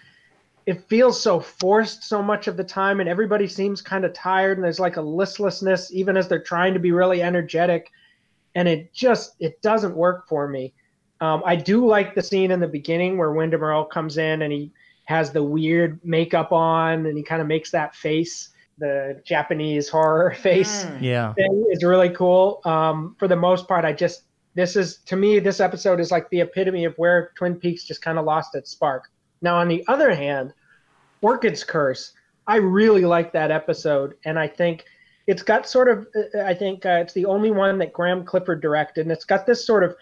it 0.66 0.82
feels 0.88 1.20
so 1.20 1.38
forced 1.40 2.04
so 2.04 2.22
much 2.22 2.48
of 2.48 2.56
the 2.56 2.64
time, 2.64 3.00
and 3.00 3.08
everybody 3.08 3.46
seems 3.46 3.80
kind 3.82 4.04
of 4.04 4.12
tired, 4.12 4.58
and 4.58 4.64
there's 4.64 4.80
like 4.80 4.96
a 4.96 5.02
listlessness 5.02 5.92
even 5.92 6.16
as 6.16 6.28
they're 6.28 6.42
trying 6.42 6.74
to 6.74 6.80
be 6.80 6.92
really 6.92 7.22
energetic, 7.22 7.90
and 8.54 8.68
it 8.68 8.92
just 8.92 9.36
it 9.40 9.60
doesn't 9.62 9.94
work 9.94 10.28
for 10.28 10.48
me. 10.48 10.72
Um, 11.20 11.42
I 11.46 11.56
do 11.56 11.86
like 11.86 12.14
the 12.14 12.22
scene 12.22 12.50
in 12.50 12.60
the 12.60 12.68
beginning 12.68 13.16
where 13.16 13.32
Windom 13.32 13.62
Earle 13.62 13.84
comes 13.84 14.18
in 14.18 14.42
and 14.42 14.52
he 14.52 14.70
has 15.06 15.30
the 15.30 15.42
weird 15.42 15.98
makeup 16.04 16.52
on 16.52 17.06
and 17.06 17.16
he 17.16 17.22
kind 17.22 17.40
of 17.40 17.48
makes 17.48 17.70
that 17.70 17.94
face, 17.94 18.50
the 18.78 19.20
Japanese 19.24 19.88
horror 19.88 20.32
face 20.38 20.84
Yeah. 21.00 21.32
thing 21.34 21.66
is 21.70 21.82
really 21.84 22.10
cool. 22.10 22.60
Um, 22.64 23.16
for 23.18 23.28
the 23.28 23.36
most 23.36 23.68
part, 23.68 23.84
I 23.84 23.92
just 23.92 24.22
this 24.54 24.74
is 24.74 24.98
to 25.06 25.16
me 25.16 25.38
this 25.38 25.60
episode 25.60 26.00
is 26.00 26.10
like 26.10 26.28
the 26.30 26.40
epitome 26.40 26.84
of 26.84 26.94
where 26.96 27.32
Twin 27.36 27.56
Peaks 27.56 27.84
just 27.84 28.02
kind 28.02 28.18
of 28.18 28.24
lost 28.24 28.54
its 28.54 28.70
spark. 28.70 29.04
Now, 29.42 29.56
on 29.58 29.68
the 29.68 29.84
other 29.86 30.14
hand, 30.14 30.52
Orchid's 31.22 31.62
Curse, 31.62 32.12
I 32.46 32.56
really 32.56 33.04
like 33.04 33.32
that 33.32 33.50
episode, 33.50 34.14
and 34.24 34.38
I 34.38 34.48
think 34.48 34.84
it's 35.26 35.42
got 35.42 35.68
sort 35.68 35.88
of 35.88 36.06
uh, 36.16 36.42
I 36.42 36.54
think 36.54 36.86
uh, 36.86 36.98
it's 37.02 37.12
the 37.12 37.26
only 37.26 37.50
one 37.50 37.78
that 37.78 37.92
Graeme 37.92 38.24
Clifford 38.24 38.62
directed, 38.62 39.02
and 39.02 39.12
it's 39.12 39.24
got 39.24 39.46
this 39.46 39.66
sort 39.66 39.84
of 39.84 39.94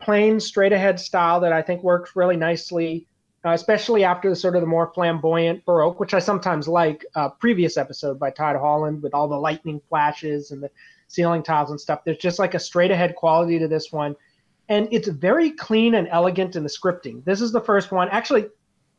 plain, 0.00 0.40
straight 0.40 0.72
ahead 0.72 0.98
style 0.98 1.40
that 1.40 1.52
I 1.52 1.62
think 1.62 1.82
works 1.82 2.16
really 2.16 2.36
nicely. 2.36 3.06
Uh, 3.44 3.50
especially 3.50 4.04
after 4.04 4.30
the 4.30 4.36
sort 4.36 4.54
of 4.54 4.60
the 4.60 4.66
more 4.68 4.92
flamboyant 4.94 5.64
Baroque, 5.64 5.98
which 5.98 6.14
I 6.14 6.20
sometimes 6.20 6.68
like. 6.68 7.04
Uh, 7.16 7.28
previous 7.28 7.76
episode 7.76 8.18
by 8.18 8.30
Todd 8.30 8.54
Holland 8.56 9.02
with 9.02 9.14
all 9.14 9.26
the 9.28 9.36
lightning 9.36 9.80
flashes 9.88 10.52
and 10.52 10.62
the 10.62 10.70
ceiling 11.08 11.42
tiles 11.42 11.70
and 11.70 11.80
stuff. 11.80 12.04
There's 12.04 12.18
just 12.18 12.38
like 12.38 12.54
a 12.54 12.58
straight 12.60 12.90
ahead 12.92 13.16
quality 13.16 13.58
to 13.58 13.66
this 13.68 13.90
one. 13.92 14.14
and 14.68 14.86
it's 14.92 15.08
very 15.08 15.50
clean 15.50 15.94
and 15.96 16.06
elegant 16.08 16.54
in 16.56 16.62
the 16.62 16.68
scripting. 16.68 17.24
This 17.24 17.40
is 17.40 17.50
the 17.52 17.60
first 17.60 17.90
one. 17.90 18.08
Actually, 18.10 18.46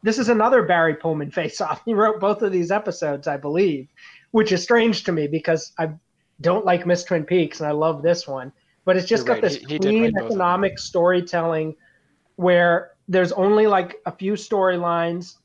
this 0.03 0.19
is 0.19 0.27
another 0.27 0.61
Barry 0.63 0.95
Pullman 0.95 1.31
face-off. 1.39 1.81
He 1.85 1.93
wrote 1.93 2.19
both 2.19 2.41
of 2.41 2.51
these 2.51 2.69
episodes, 2.69 3.27
I 3.27 3.37
believe, 3.37 3.87
which 4.31 4.51
is 4.51 4.61
strange 4.61 5.05
to 5.05 5.13
me 5.13 5.27
because 5.27 5.71
I 5.79 5.91
don't 6.41 6.65
like 6.65 6.85
Miss 6.85 7.05
Twin 7.05 7.23
Peaks 7.23 7.61
and 7.61 7.67
I 7.69 7.71
love 7.71 8.01
this 8.03 8.27
one. 8.27 8.51
But 8.83 8.97
it's 8.97 9.07
just 9.07 9.25
You're 9.25 9.35
got 9.37 9.43
right. 9.43 9.51
this 9.53 9.55
He- 9.55 9.65
he 9.67 9.79
clean 9.79 10.03
write 10.03 10.13
both 10.15 10.23
of 10.23 10.29
them. 10.29 10.37
economic 10.41 10.77
storytelling 10.79 11.75
where 12.35 12.91
there's 13.07 13.31
only 13.31 13.67
like 13.67 14.01
a 14.05 14.11
few 14.11 14.33
storylines. 14.33 15.37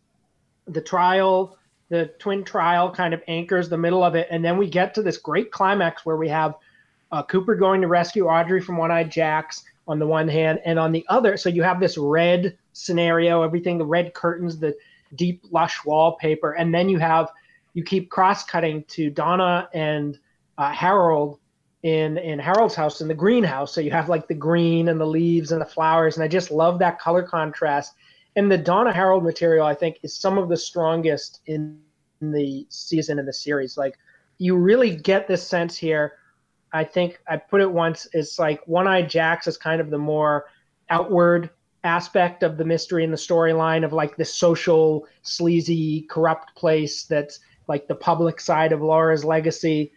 The 0.66 0.80
trial, 0.80 1.58
the 1.88 2.06
twin 2.18 2.44
trial 2.44 2.90
kind 2.90 3.14
of 3.14 3.22
anchors 3.28 3.68
the 3.68 3.78
middle 3.78 4.04
of 4.04 4.14
it. 4.14 4.28
And 4.30 4.44
then 4.44 4.56
we 4.58 4.68
get 4.68 4.94
to 4.94 5.02
this 5.02 5.16
great 5.16 5.50
climax 5.50 6.04
where 6.04 6.16
we 6.16 6.28
have 6.28 6.54
uh, 7.10 7.22
Cooper 7.22 7.54
going 7.54 7.80
to 7.80 7.88
rescue 7.88 8.26
Audrey 8.26 8.60
from 8.60 8.76
One 8.76 8.90
Eyed 8.90 9.10
Jacks 9.10 9.64
on 9.86 9.98
the 9.98 10.06
one 10.06 10.28
hand, 10.28 10.60
and 10.66 10.78
on 10.78 10.92
the 10.92 11.04
other, 11.08 11.38
so 11.38 11.48
you 11.48 11.62
have 11.62 11.80
this 11.80 11.96
red 11.96 12.56
scenario, 12.74 13.42
everything, 13.42 13.78
the 13.78 13.86
red 13.86 14.12
curtains, 14.12 14.58
the 14.58 14.76
deep, 15.14 15.42
lush 15.50 15.82
wallpaper, 15.86 16.52
and 16.52 16.74
then 16.74 16.90
you 16.90 16.98
have 16.98 17.30
you 17.72 17.82
keep 17.82 18.10
cross 18.10 18.44
cutting 18.44 18.84
to 18.84 19.08
Donna 19.08 19.68
and 19.72 20.18
uh, 20.58 20.70
Harold 20.72 21.38
in 21.82 22.18
in 22.18 22.38
Harold's 22.38 22.74
house 22.74 23.00
in 23.00 23.08
the 23.08 23.14
greenhouse. 23.14 23.72
So 23.72 23.80
you 23.80 23.90
have 23.90 24.08
like 24.08 24.28
the 24.28 24.34
green 24.34 24.88
and 24.88 25.00
the 25.00 25.06
leaves 25.06 25.52
and 25.52 25.60
the 25.60 25.66
flowers, 25.66 26.16
and 26.16 26.24
I 26.24 26.28
just 26.28 26.50
love 26.50 26.78
that 26.80 26.98
color 26.98 27.22
contrast. 27.22 27.94
And 28.36 28.50
the 28.50 28.58
Donna 28.58 28.92
Harold 28.92 29.24
material, 29.24 29.66
I 29.66 29.74
think, 29.74 29.98
is 30.02 30.14
some 30.14 30.38
of 30.38 30.48
the 30.48 30.56
strongest 30.56 31.40
in, 31.46 31.80
in 32.20 32.30
the 32.30 32.66
season 32.68 33.18
in 33.18 33.26
the 33.26 33.32
series. 33.32 33.76
Like 33.76 33.98
you 34.38 34.56
really 34.56 34.94
get 34.94 35.26
this 35.26 35.46
sense 35.46 35.76
here. 35.76 36.14
I 36.72 36.84
think 36.84 37.20
I 37.28 37.36
put 37.36 37.60
it 37.60 37.70
once. 37.70 38.06
It's 38.12 38.38
like 38.38 38.66
One 38.66 38.86
Eye 38.86 39.02
Jacks 39.02 39.46
is 39.46 39.56
kind 39.56 39.80
of 39.80 39.90
the 39.90 39.98
more 39.98 40.46
outward 40.90 41.50
aspect 41.84 42.42
of 42.42 42.56
the 42.56 42.64
mystery 42.64 43.04
and 43.04 43.12
the 43.12 43.16
storyline 43.18 43.84
of 43.84 43.92
like 43.92 44.16
this 44.16 44.34
social, 44.34 45.06
sleazy, 45.22 46.02
corrupt 46.02 46.54
place 46.56 47.04
that's 47.04 47.40
like 47.66 47.86
the 47.86 47.94
public 47.94 48.40
side 48.40 48.72
of 48.72 48.82
Laura's 48.82 49.24
legacy. 49.24 49.92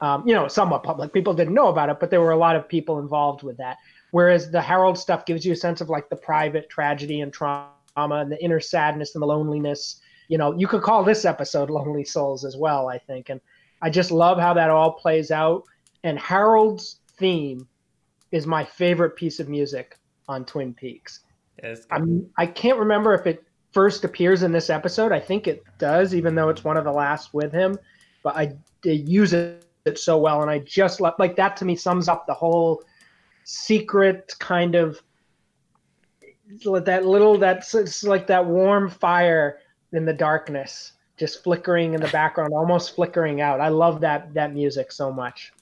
Um, 0.00 0.26
you 0.26 0.34
know, 0.34 0.46
somewhat 0.46 0.84
public. 0.84 1.12
People 1.12 1.34
didn't 1.34 1.54
know 1.54 1.68
about 1.68 1.90
it, 1.90 1.98
but 1.98 2.10
there 2.10 2.20
were 2.20 2.30
a 2.30 2.36
lot 2.36 2.54
of 2.54 2.68
people 2.68 3.00
involved 3.00 3.42
with 3.42 3.56
that. 3.56 3.78
Whereas 4.12 4.50
the 4.50 4.62
Harold 4.62 4.96
stuff 4.96 5.26
gives 5.26 5.44
you 5.44 5.52
a 5.52 5.56
sense 5.56 5.80
of 5.80 5.88
like 5.88 6.08
the 6.08 6.16
private 6.16 6.70
tragedy 6.70 7.20
and 7.20 7.32
trauma 7.32 7.72
and 7.96 8.30
the 8.30 8.42
inner 8.42 8.60
sadness 8.60 9.14
and 9.14 9.22
the 9.22 9.26
loneliness. 9.26 10.00
You 10.28 10.38
know, 10.38 10.54
you 10.56 10.68
could 10.68 10.82
call 10.82 11.02
this 11.02 11.24
episode 11.24 11.68
Lonely 11.68 12.04
Souls 12.04 12.44
as 12.44 12.56
well, 12.56 12.88
I 12.88 12.98
think. 12.98 13.28
And 13.28 13.40
I 13.82 13.90
just 13.90 14.10
love 14.10 14.38
how 14.38 14.54
that 14.54 14.70
all 14.70 14.92
plays 14.92 15.30
out. 15.30 15.64
And 16.04 16.18
Harold's 16.18 17.00
theme 17.16 17.66
is 18.30 18.46
my 18.46 18.64
favorite 18.64 19.16
piece 19.16 19.40
of 19.40 19.48
music 19.48 19.98
on 20.28 20.44
Twin 20.44 20.74
Peaks. 20.74 21.20
I'm, 21.90 22.28
I 22.36 22.46
can't 22.46 22.78
remember 22.78 23.14
if 23.14 23.26
it 23.26 23.42
first 23.72 24.04
appears 24.04 24.42
in 24.42 24.52
this 24.52 24.70
episode. 24.70 25.12
I 25.12 25.20
think 25.20 25.46
it 25.46 25.64
does, 25.78 26.14
even 26.14 26.34
though 26.34 26.48
it's 26.48 26.64
one 26.64 26.76
of 26.76 26.84
the 26.84 26.92
last 26.92 27.34
with 27.34 27.52
him. 27.52 27.76
But 28.22 28.36
I 28.36 28.56
use 28.84 29.32
it, 29.32 29.64
it 29.88 29.98
so 29.98 30.16
well, 30.18 30.42
and 30.42 30.50
I 30.50 30.60
just 30.60 31.00
love 31.00 31.14
like 31.18 31.34
that. 31.36 31.56
To 31.56 31.64
me, 31.64 31.74
sums 31.74 32.08
up 32.08 32.26
the 32.26 32.34
whole 32.34 32.84
secret 33.44 34.34
kind 34.38 34.74
of 34.74 35.00
that 36.64 37.04
little 37.04 37.38
that's 37.38 38.04
like 38.04 38.26
that 38.28 38.46
warm 38.46 38.88
fire 38.88 39.58
in 39.92 40.04
the 40.04 40.12
darkness, 40.12 40.92
just 41.16 41.42
flickering 41.42 41.94
in 41.94 42.00
the 42.00 42.08
background, 42.08 42.52
almost 42.54 42.94
flickering 42.94 43.40
out. 43.40 43.60
I 43.60 43.68
love 43.68 44.00
that 44.02 44.32
that 44.34 44.54
music 44.54 44.92
so 44.92 45.12
much. 45.12 45.52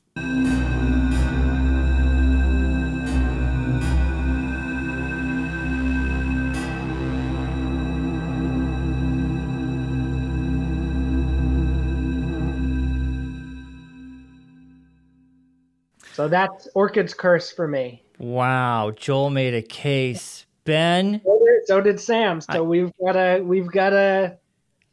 So 16.17 16.29
that's 16.29 16.67
Orchid's 16.75 17.13
Curse 17.13 17.53
for 17.53 17.69
me. 17.69 18.03
Wow, 18.19 18.91
Joel 18.97 19.29
made 19.29 19.53
a 19.53 19.61
case. 19.61 20.47
Ben, 20.65 21.21
So 21.67 21.83
did, 21.83 22.01
Sam. 22.01 22.41
So 22.41 22.65
we've 22.65 22.91
got 23.05 23.17
a 23.17 23.43
we've 23.43 23.71
got 23.71 23.93
a 23.93 24.39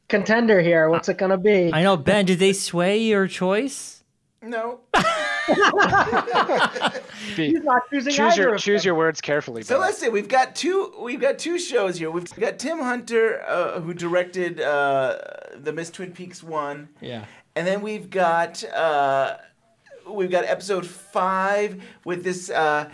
contender 0.09 0.59
here. 0.59 0.89
What's 0.89 1.07
it 1.07 1.17
gonna 1.17 1.37
be? 1.37 1.71
I 1.73 1.81
know 1.81 1.95
Ben. 1.95 2.25
Did 2.25 2.39
they 2.39 2.51
sway 2.51 2.97
your 2.97 3.27
choice? 3.27 4.03
No. 4.41 4.81
He's 7.37 7.63
not 7.63 7.83
choosing 7.89 8.11
choose 8.13 8.35
your 8.35 8.55
of 8.55 8.59
choose 8.61 8.81
them. 8.83 8.87
your 8.89 8.95
words 8.95 9.21
carefully. 9.21 9.63
So 9.63 9.75
Ben. 9.75 9.81
let's 9.81 9.99
see. 9.99 10.09
We've 10.09 10.27
got 10.27 10.57
two. 10.57 10.93
We've 11.01 11.21
got 11.21 11.39
two 11.39 11.57
shows 11.57 11.97
here. 11.99 12.11
We've 12.11 12.29
got 12.35 12.59
Tim 12.59 12.79
Hunter, 12.79 13.41
uh, 13.47 13.79
who 13.79 13.93
directed 13.93 14.59
uh, 14.59 15.19
the 15.55 15.71
Miss 15.71 15.89
Twin 15.89 16.11
Peaks 16.11 16.43
one, 16.43 16.89
Yeah. 16.99 17.23
and 17.55 17.65
then 17.65 17.81
we've 17.81 18.09
got 18.09 18.61
uh, 18.65 19.37
we've 20.09 20.31
got 20.31 20.45
episode 20.45 20.85
five 20.85 21.81
with 22.05 22.23
this. 22.23 22.49
Uh, 22.49 22.89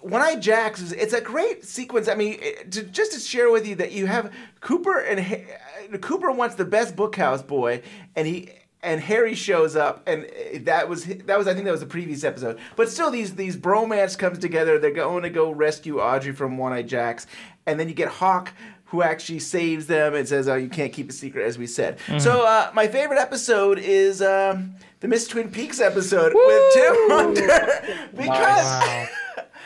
one 0.00 0.20
Eye 0.20 0.34
Jacks 0.34 0.90
it's 0.90 1.12
a 1.12 1.20
great 1.20 1.64
sequence. 1.64 2.08
I 2.08 2.14
mean, 2.16 2.40
to, 2.70 2.82
just 2.82 3.12
to 3.12 3.20
share 3.20 3.50
with 3.50 3.66
you 3.66 3.76
that 3.76 3.92
you 3.92 4.06
have 4.06 4.32
Cooper 4.60 4.98
and 4.98 5.20
Ha- 5.20 5.98
Cooper 6.00 6.32
wants 6.32 6.56
the 6.56 6.64
best 6.64 6.96
bookhouse 6.96 7.46
boy, 7.46 7.82
and 8.16 8.26
he 8.26 8.50
and 8.82 9.00
Harry 9.00 9.34
shows 9.36 9.76
up, 9.76 10.02
and 10.08 10.24
uh, 10.24 10.58
that 10.62 10.88
was 10.88 11.04
that 11.04 11.38
was 11.38 11.46
I 11.46 11.54
think 11.54 11.66
that 11.66 11.70
was 11.70 11.80
the 11.80 11.86
previous 11.86 12.24
episode. 12.24 12.58
But 12.74 12.88
still, 12.90 13.10
these 13.10 13.36
these 13.36 13.56
bromance 13.56 14.18
comes 14.18 14.38
together. 14.38 14.78
They're 14.78 14.90
going 14.90 15.22
to 15.22 15.30
go 15.30 15.52
rescue 15.52 16.00
Audrey 16.00 16.32
from 16.32 16.58
One 16.58 16.72
Eye 16.72 16.82
Jacks, 16.82 17.26
and 17.66 17.78
then 17.78 17.88
you 17.88 17.94
get 17.94 18.08
Hawk. 18.08 18.52
Who 18.86 19.00
actually 19.00 19.38
saves 19.38 19.86
them 19.86 20.14
and 20.14 20.28
says, 20.28 20.48
"Oh, 20.48 20.54
you 20.54 20.68
can't 20.68 20.92
keep 20.92 21.08
a 21.08 21.14
secret," 21.14 21.46
as 21.46 21.56
we 21.56 21.66
said. 21.66 21.98
So, 22.18 22.44
uh, 22.44 22.70
my 22.74 22.88
favorite 22.88 23.18
episode 23.18 23.78
is 23.78 24.20
um, 24.20 24.74
the 25.02 25.08
Miss 25.08 25.26
Twin 25.26 25.50
Peaks 25.50 25.80
episode 25.80 26.32
with 26.32 26.74
Tim 26.74 26.94
Hunter 27.10 28.08
because 28.16 28.30
I 28.30 29.08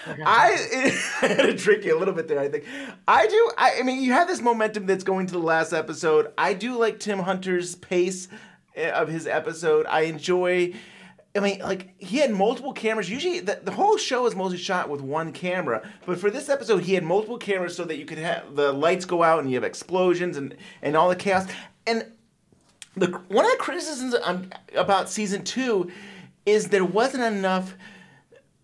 I 0.25 1.27
had 1.27 1.37
to 1.43 1.55
trick 1.55 1.85
you 1.85 1.97
a 1.97 1.99
little 1.99 2.15
bit 2.15 2.27
there. 2.27 2.41
I 2.41 2.49
think 2.49 2.65
I 3.07 3.27
do. 3.27 3.53
I, 3.59 3.81
I 3.81 3.83
mean, 3.83 4.03
you 4.03 4.13
have 4.13 4.29
this 4.29 4.41
momentum 4.41 4.87
that's 4.87 5.05
going 5.05 5.27
to 5.27 5.35
the 5.35 5.39
last 5.39 5.75
episode. 5.75 6.33
I 6.39 6.55
do 6.55 6.79
like 6.79 7.01
Tim 7.01 7.19
Hunter's 7.19 7.75
pace 7.75 8.29
eh, 8.75 8.89
of 8.89 9.09
his 9.09 9.27
episode. 9.27 9.85
I 9.87 10.03
enjoy. 10.03 10.73
I 11.35 11.41
mean, 11.41 11.59
like 11.59 11.91
he 11.99 12.17
had 12.17 12.31
multiple 12.31 12.73
cameras. 12.73 13.11
Usually, 13.11 13.41
the, 13.41 13.61
the 13.63 13.73
whole 13.73 13.99
show 13.99 14.25
is 14.25 14.35
mostly 14.35 14.57
shot 14.57 14.89
with 14.89 15.03
one 15.03 15.33
camera, 15.33 15.87
but 16.07 16.19
for 16.19 16.31
this 16.31 16.49
episode, 16.49 16.85
he 16.85 16.95
had 16.95 17.05
multiple 17.05 17.37
cameras 17.37 17.77
so 17.77 17.85
that 17.85 17.99
you 17.99 18.07
could 18.07 18.17
have 18.17 18.57
the 18.57 18.73
lights 18.73 19.05
go 19.05 19.23
out 19.23 19.41
and 19.41 19.51
you 19.51 19.57
have 19.57 19.65
explosions 19.65 20.39
and 20.39 20.57
and 20.81 20.97
all 20.97 21.11
the 21.11 21.17
chaos. 21.17 21.47
And 21.87 22.07
the 22.97 23.09
one 23.29 23.45
of 23.45 23.51
the 23.51 23.59
criticisms 23.59 24.15
about 24.75 25.11
season 25.11 25.45
two 25.45 25.91
is 26.45 26.69
there 26.69 26.85
wasn't 26.85 27.23
enough 27.23 27.75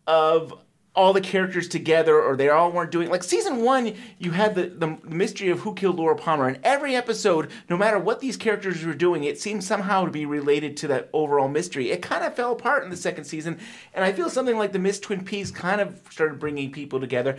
of 0.07 0.55
all 0.95 1.13
the 1.15 1.21
characters 1.21 1.69
together 1.69 2.21
or 2.21 2.37
they 2.37 2.51
all 2.51 2.71
weren't 2.71 2.91
doing 2.91 3.09
like 3.09 3.23
season 3.23 3.63
one 3.63 3.95
you 4.19 4.31
had 4.31 4.55
the, 4.55 4.67
the 4.67 4.99
mystery 5.05 5.49
of 5.49 5.61
who 5.61 5.75
killed 5.75 5.97
laura 5.97 6.17
palmer. 6.17 6.49
And 6.49 6.59
every 6.63 6.95
episode 6.95 7.51
no 7.71 7.77
matter 7.77 7.99
what 7.99 8.21
these 8.21 8.37
characters 8.37 8.85
were 8.85 8.95
doing 8.95 9.25
it 9.25 9.41
seemed 9.41 9.65
somehow 9.65 10.05
to 10.05 10.11
be 10.11 10.27
related 10.27 10.77
to 10.79 10.89
that 10.89 11.09
overall 11.13 11.49
mystery. 11.49 11.91
It 11.91 12.03
kind 12.03 12.25
of 12.25 12.35
fell 12.35 12.53
apart 12.53 12.85
in 12.85 12.91
the 12.91 12.97
second 12.97 13.25
season 13.25 13.59
and 13.95 14.05
i 14.05 14.13
feel 14.13 14.31
something 14.31 14.59
like 14.59 14.73
the 14.73 14.79
miss 14.79 15.01
twin 15.01 15.25
peaks 15.25 15.51
kind 15.51 15.81
of 15.81 16.01
started 16.11 16.39
bringing 16.39 16.73
people 16.73 17.01
together. 17.01 17.37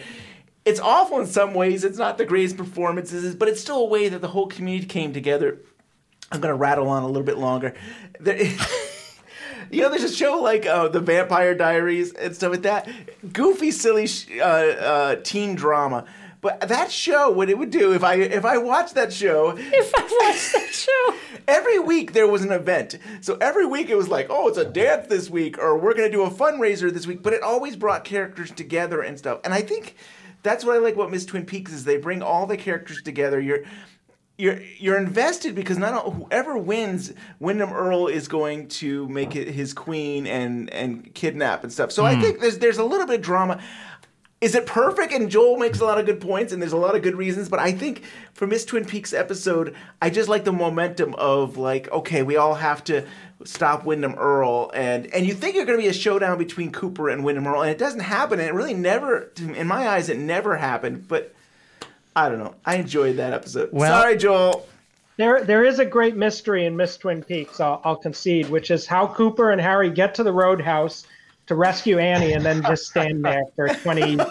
It's 0.65 0.79
awful 0.79 1.19
in 1.19 1.27
some 1.27 1.53
ways. 1.53 1.83
It's 1.83 1.97
not 1.97 2.17
the 2.17 2.25
greatest 2.25 2.57
performances 2.57 3.35
but 3.35 3.47
it's 3.47 3.61
still 3.61 3.81
a 3.81 3.87
way 3.87 4.09
that 4.09 4.21
the 4.21 4.29
whole 4.29 4.47
community 4.47 4.87
came 4.87 5.13
together 5.13 5.59
i'm 6.31 6.39
going 6.39 6.51
to 6.53 6.57
rattle 6.57 6.89
on 6.89 7.03
a 7.03 7.07
little 7.07 7.23
bit 7.23 7.37
longer 7.37 7.73
there, 8.19 8.37
You 9.71 9.81
know, 9.81 9.89
there's 9.89 10.03
a 10.03 10.13
show 10.13 10.39
like 10.39 10.67
uh, 10.67 10.89
The 10.89 10.99
Vampire 10.99 11.55
Diaries 11.55 12.13
and 12.13 12.35
stuff 12.35 12.51
like 12.51 12.61
that. 12.61 12.87
Goofy, 13.33 13.71
silly 13.71 14.05
sh- 14.05 14.27
uh, 14.37 14.43
uh, 14.43 15.15
teen 15.23 15.55
drama. 15.55 16.05
But 16.41 16.59
that 16.67 16.91
show, 16.91 17.31
what 17.31 17.49
it 17.49 17.57
would 17.57 17.71
do 17.71 17.93
if 17.93 18.03
I 18.03 18.15
if 18.15 18.45
I 18.45 18.57
watched 18.57 18.95
that 18.95 19.11
show, 19.11 19.51
if 19.57 19.91
I 19.95 20.01
watched 20.01 20.53
that 20.53 20.69
show, 20.73 21.39
every 21.47 21.79
week 21.79 22.13
there 22.13 22.27
was 22.27 22.43
an 22.43 22.51
event. 22.51 22.99
So 23.21 23.37
every 23.39 23.65
week 23.65 23.89
it 23.89 23.95
was 23.95 24.09
like, 24.09 24.27
oh, 24.29 24.49
it's 24.49 24.57
a 24.57 24.65
dance 24.65 25.07
this 25.07 25.29
week, 25.29 25.57
or 25.57 25.77
we're 25.77 25.95
gonna 25.95 26.11
do 26.11 26.23
a 26.23 26.29
fundraiser 26.29 26.93
this 26.93 27.07
week. 27.07 27.23
But 27.23 27.33
it 27.33 27.41
always 27.41 27.75
brought 27.75 28.03
characters 28.03 28.51
together 28.51 29.01
and 29.01 29.17
stuff. 29.17 29.39
And 29.43 29.53
I 29.53 29.61
think 29.61 29.95
that's 30.43 30.65
what 30.65 30.75
I 30.75 30.79
like 30.79 30.95
about 30.95 31.09
Miss 31.09 31.25
Twin 31.25 31.45
Peaks 31.45 31.71
is 31.71 31.85
they 31.85 31.97
bring 31.97 32.21
all 32.21 32.45
the 32.45 32.57
characters 32.57 33.01
together. 33.01 33.39
You're 33.39 33.63
you're 34.37 34.59
you're 34.79 34.97
invested 34.97 35.53
because 35.55 35.77
not 35.77 35.93
all, 35.93 36.11
whoever 36.11 36.57
wins, 36.57 37.13
Windom 37.39 37.71
Earle 37.71 38.07
is 38.07 38.27
going 38.27 38.67
to 38.69 39.07
make 39.09 39.35
it 39.35 39.47
his 39.49 39.73
queen 39.73 40.25
and 40.27 40.69
and 40.71 41.13
kidnap 41.13 41.63
and 41.63 41.71
stuff. 41.71 41.91
So 41.91 42.05
I 42.05 42.15
Hmm. 42.15 42.21
think 42.21 42.39
there's 42.39 42.57
there's 42.59 42.77
a 42.79 42.83
little 42.83 43.05
bit 43.07 43.17
of 43.17 43.21
drama. 43.21 43.61
is 44.41 44.55
it 44.55 44.65
perfect? 44.65 45.13
And 45.13 45.29
Joel 45.31 45.57
makes 45.57 45.79
a 45.79 45.85
lot 45.85 45.97
of 45.99 46.05
good 46.05 46.19
points, 46.19 46.51
and 46.51 46.61
there's 46.61 46.73
a 46.73 46.77
lot 46.77 46.95
of 46.95 47.01
good 47.01 47.15
reasons. 47.15 47.47
But 47.47 47.59
I 47.59 47.71
think 47.71 48.03
for 48.33 48.45
Miss 48.45 48.65
Twin 48.65 48.83
Peaks 48.85 49.13
episode, 49.13 49.73
I 50.01 50.09
just 50.09 50.27
like 50.27 50.43
the 50.43 50.51
momentum 50.51 51.15
of 51.15 51.55
like, 51.57 51.89
okay, 51.91 52.23
we 52.23 52.35
all 52.35 52.55
have 52.55 52.83
to 52.85 53.05
stop 53.45 53.85
Windom 53.85 54.15
Earle, 54.15 54.69
and 54.73 55.05
and 55.13 55.25
you 55.25 55.33
think 55.33 55.55
you're 55.55 55.65
going 55.65 55.77
to 55.77 55.81
be 55.83 55.87
a 55.89 55.93
showdown 55.93 56.37
between 56.37 56.71
Cooper 56.73 57.07
and 57.07 57.23
Windom 57.23 57.47
Earle, 57.47 57.61
and 57.61 57.71
it 57.71 57.77
doesn't 57.77 58.01
happen. 58.01 58.39
And 58.39 58.49
it 58.49 58.53
really 58.53 58.73
never, 58.73 59.31
in 59.37 59.67
my 59.67 59.87
eyes, 59.87 60.09
it 60.09 60.17
never 60.17 60.57
happened. 60.57 61.07
But 61.07 61.33
I 62.15 62.29
don't 62.29 62.39
know. 62.39 62.55
I 62.65 62.75
enjoyed 62.75 63.17
that 63.17 63.33
episode. 63.33 63.69
Well- 63.71 64.01
Sorry, 64.01 64.17
Joel. 64.17 64.67
There, 65.17 65.43
there 65.43 65.63
is 65.63 65.77
a 65.77 65.85
great 65.85 66.15
mystery 66.15 66.65
in 66.65 66.75
Miss 66.75 66.97
Twin 66.97 67.21
Peaks. 67.23 67.59
I'll, 67.59 67.79
I'll 67.83 67.95
concede, 67.95 68.49
which 68.49 68.71
is 68.71 68.87
how 68.87 69.05
Cooper 69.05 69.51
and 69.51 69.61
Harry 69.61 69.91
get 69.91 70.15
to 70.15 70.23
the 70.23 70.31
roadhouse 70.33 71.05
to 71.45 71.55
rescue 71.55 71.99
Annie, 71.99 72.33
and 72.33 72.43
then 72.43 72.63
just 72.63 72.85
stand 72.87 73.23
there 73.23 73.43
for 73.55 73.67
twenty. 73.67 74.15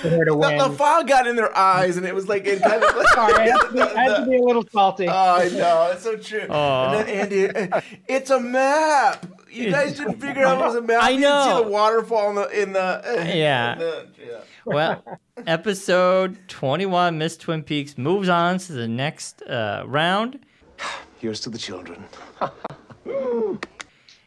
for 0.00 0.08
her 0.08 0.24
to 0.24 0.34
win. 0.36 0.58
The, 0.58 0.68
the 0.68 0.74
fog 0.76 1.08
got 1.08 1.26
in 1.26 1.36
their 1.36 1.56
eyes, 1.56 1.96
and 1.96 2.06
it 2.06 2.14
was 2.14 2.28
like 2.28 2.46
it 2.46 2.62
kind 2.62 2.82
of. 2.84 2.94
Like, 2.96 3.08
Sorry, 3.08 3.34
I 3.34 3.46
had, 3.48 3.58
to 3.58 3.72
be, 3.72 3.80
I 3.80 4.02
had 4.04 4.16
to 4.24 4.30
be 4.30 4.36
a 4.36 4.42
little 4.42 4.64
salty. 4.70 5.08
Oh, 5.08 5.12
I 5.12 5.48
know. 5.48 5.90
It's 5.92 6.02
so 6.02 6.16
true. 6.16 6.46
Aw. 6.48 6.92
And 6.92 7.08
then 7.08 7.70
Andy, 7.72 7.92
it's 8.08 8.30
a 8.30 8.38
map. 8.38 9.26
You 9.50 9.70
guys 9.70 9.96
didn't 9.96 10.20
figure 10.20 10.44
out 10.44 10.58
it 10.58 10.64
was 10.64 10.74
a 10.76 10.80
map. 10.82 11.02
I 11.02 11.10
You 11.10 11.20
didn't 11.20 11.30
know. 11.34 11.56
see 11.58 11.64
the 11.64 11.70
waterfall 11.70 12.30
in 12.30 12.34
the 12.36 12.62
in 12.62 12.72
the. 12.72 12.80
uh, 13.20 13.24
Yeah. 13.34 13.72
in 13.74 13.78
the- 13.80 14.06
yeah. 14.24 14.40
Well, 14.64 15.18
episode 15.46 16.38
21, 16.48 17.18
Miss 17.18 17.36
Twin 17.36 17.62
Peaks, 17.62 17.96
moves 17.98 18.28
on 18.28 18.58
to 18.58 18.72
the 18.72 18.86
next 18.86 19.42
uh, 19.42 19.82
round. 19.86 20.38
Here's 21.18 21.40
to 21.40 21.50
the 21.50 21.58
children. 21.58 22.04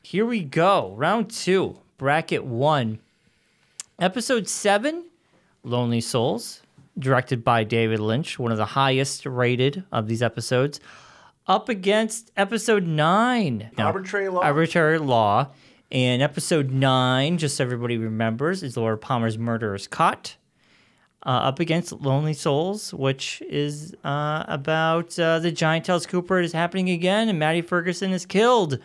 Here 0.02 0.26
we 0.26 0.41
go. 0.44 0.94
Round 0.98 1.30
two, 1.30 1.78
bracket 1.98 2.44
one. 2.44 3.00
Episode 4.00 4.48
seven, 4.48 5.06
Lonely 5.64 6.02
Souls, 6.02 6.62
directed 7.00 7.44
by 7.44 7.64
David 7.64 8.00
Lynch, 8.00 8.38
one 8.38 8.52
of 8.52 8.58
the 8.58 8.66
highest 8.66 9.26
rated 9.26 9.84
of 9.91 10.08
these 10.08 10.22
episodes. 10.22 10.80
Up 11.45 11.68
against 11.68 12.32
episode 12.38 12.86
nine, 12.88 13.70
No, 13.78 13.86
Arbitrary 13.86 14.30
Law? 14.30 14.41
Arbitrary 14.41 14.98
Law. 14.99 15.49
And 15.91 16.22
episode 16.24 16.72
nine, 16.72 17.38
just 17.38 17.57
so 17.57 17.64
everybody 17.64 17.98
remembers, 17.98 18.64
is 18.64 18.76
Laura 18.78 18.98
Palmer's 18.98 19.38
Murder 19.38 19.76
is 19.76 19.88
Caught. 19.88 20.38
Uh, 21.26 21.30
up 21.30 21.60
against 21.60 21.91
Lonely 21.94 22.34
Souls, 22.34 22.94
which 22.94 23.41
is 23.48 23.94
uh, 24.03 24.44
about 24.48 25.18
uh, 25.20 25.40
the 25.40 25.52
giant 25.52 25.86
tells 25.86 26.06
Cooper 26.06 26.40
it 26.40 26.45
is 26.45 26.52
happening 26.52 26.90
again 26.90 27.30
and 27.30 27.40
Maddie 27.40 27.61
Ferguson 27.61 28.11
is 28.11 28.26
killed. 28.26 28.80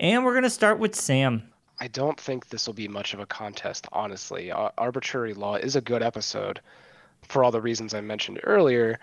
And 0.00 0.24
we're 0.24 0.32
going 0.32 0.42
to 0.44 0.50
start 0.50 0.78
with 0.78 0.94
Sam. 0.96 1.42
I 1.78 1.86
don't 1.88 2.18
think 2.18 2.48
this 2.48 2.66
will 2.66 2.74
be 2.74 2.88
much 2.88 3.14
of 3.14 3.20
a 3.20 3.26
contest, 3.26 3.86
honestly. 3.92 4.50
Ar- 4.50 4.72
Arbitrary 4.78 5.34
Law 5.34 5.56
is 5.56 5.76
a 5.76 5.80
good 5.80 6.02
episode 6.02 6.60
for 7.22 7.44
all 7.44 7.50
the 7.50 7.60
reasons 7.60 7.94
I 7.94 8.00
mentioned 8.00 8.40
earlier. 8.44 8.98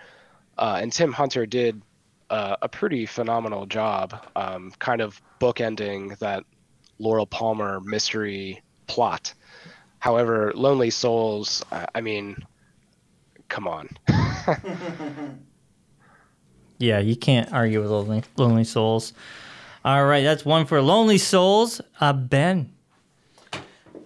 Uh, 0.58 0.78
and 0.82 0.92
Tim 0.92 1.12
Hunter 1.12 1.46
did 1.46 1.80
uh, 2.30 2.56
a 2.62 2.68
pretty 2.68 3.06
phenomenal 3.06 3.66
job, 3.66 4.26
um, 4.36 4.72
kind 4.78 5.00
of 5.00 5.20
bookending 5.40 6.18
that 6.18 6.44
Laura 6.98 7.26
Palmer 7.26 7.80
mystery 7.80 8.62
plot. 8.86 9.34
However, 10.00 10.52
Lonely 10.54 10.90
Souls, 10.90 11.64
I, 11.72 11.86
I 11.94 12.00
mean, 12.00 12.36
come 13.48 13.66
on. 13.66 13.88
Yeah, 16.78 17.00
you 17.00 17.16
can't 17.16 17.52
argue 17.52 17.82
with 17.82 17.90
Lonely, 17.90 18.22
lonely 18.36 18.64
Souls. 18.64 19.12
All 19.84 20.06
right, 20.06 20.22
that's 20.22 20.44
one 20.44 20.64
for 20.64 20.80
Lonely 20.80 21.18
Souls. 21.18 21.80
Uh, 22.00 22.12
ben. 22.12 22.70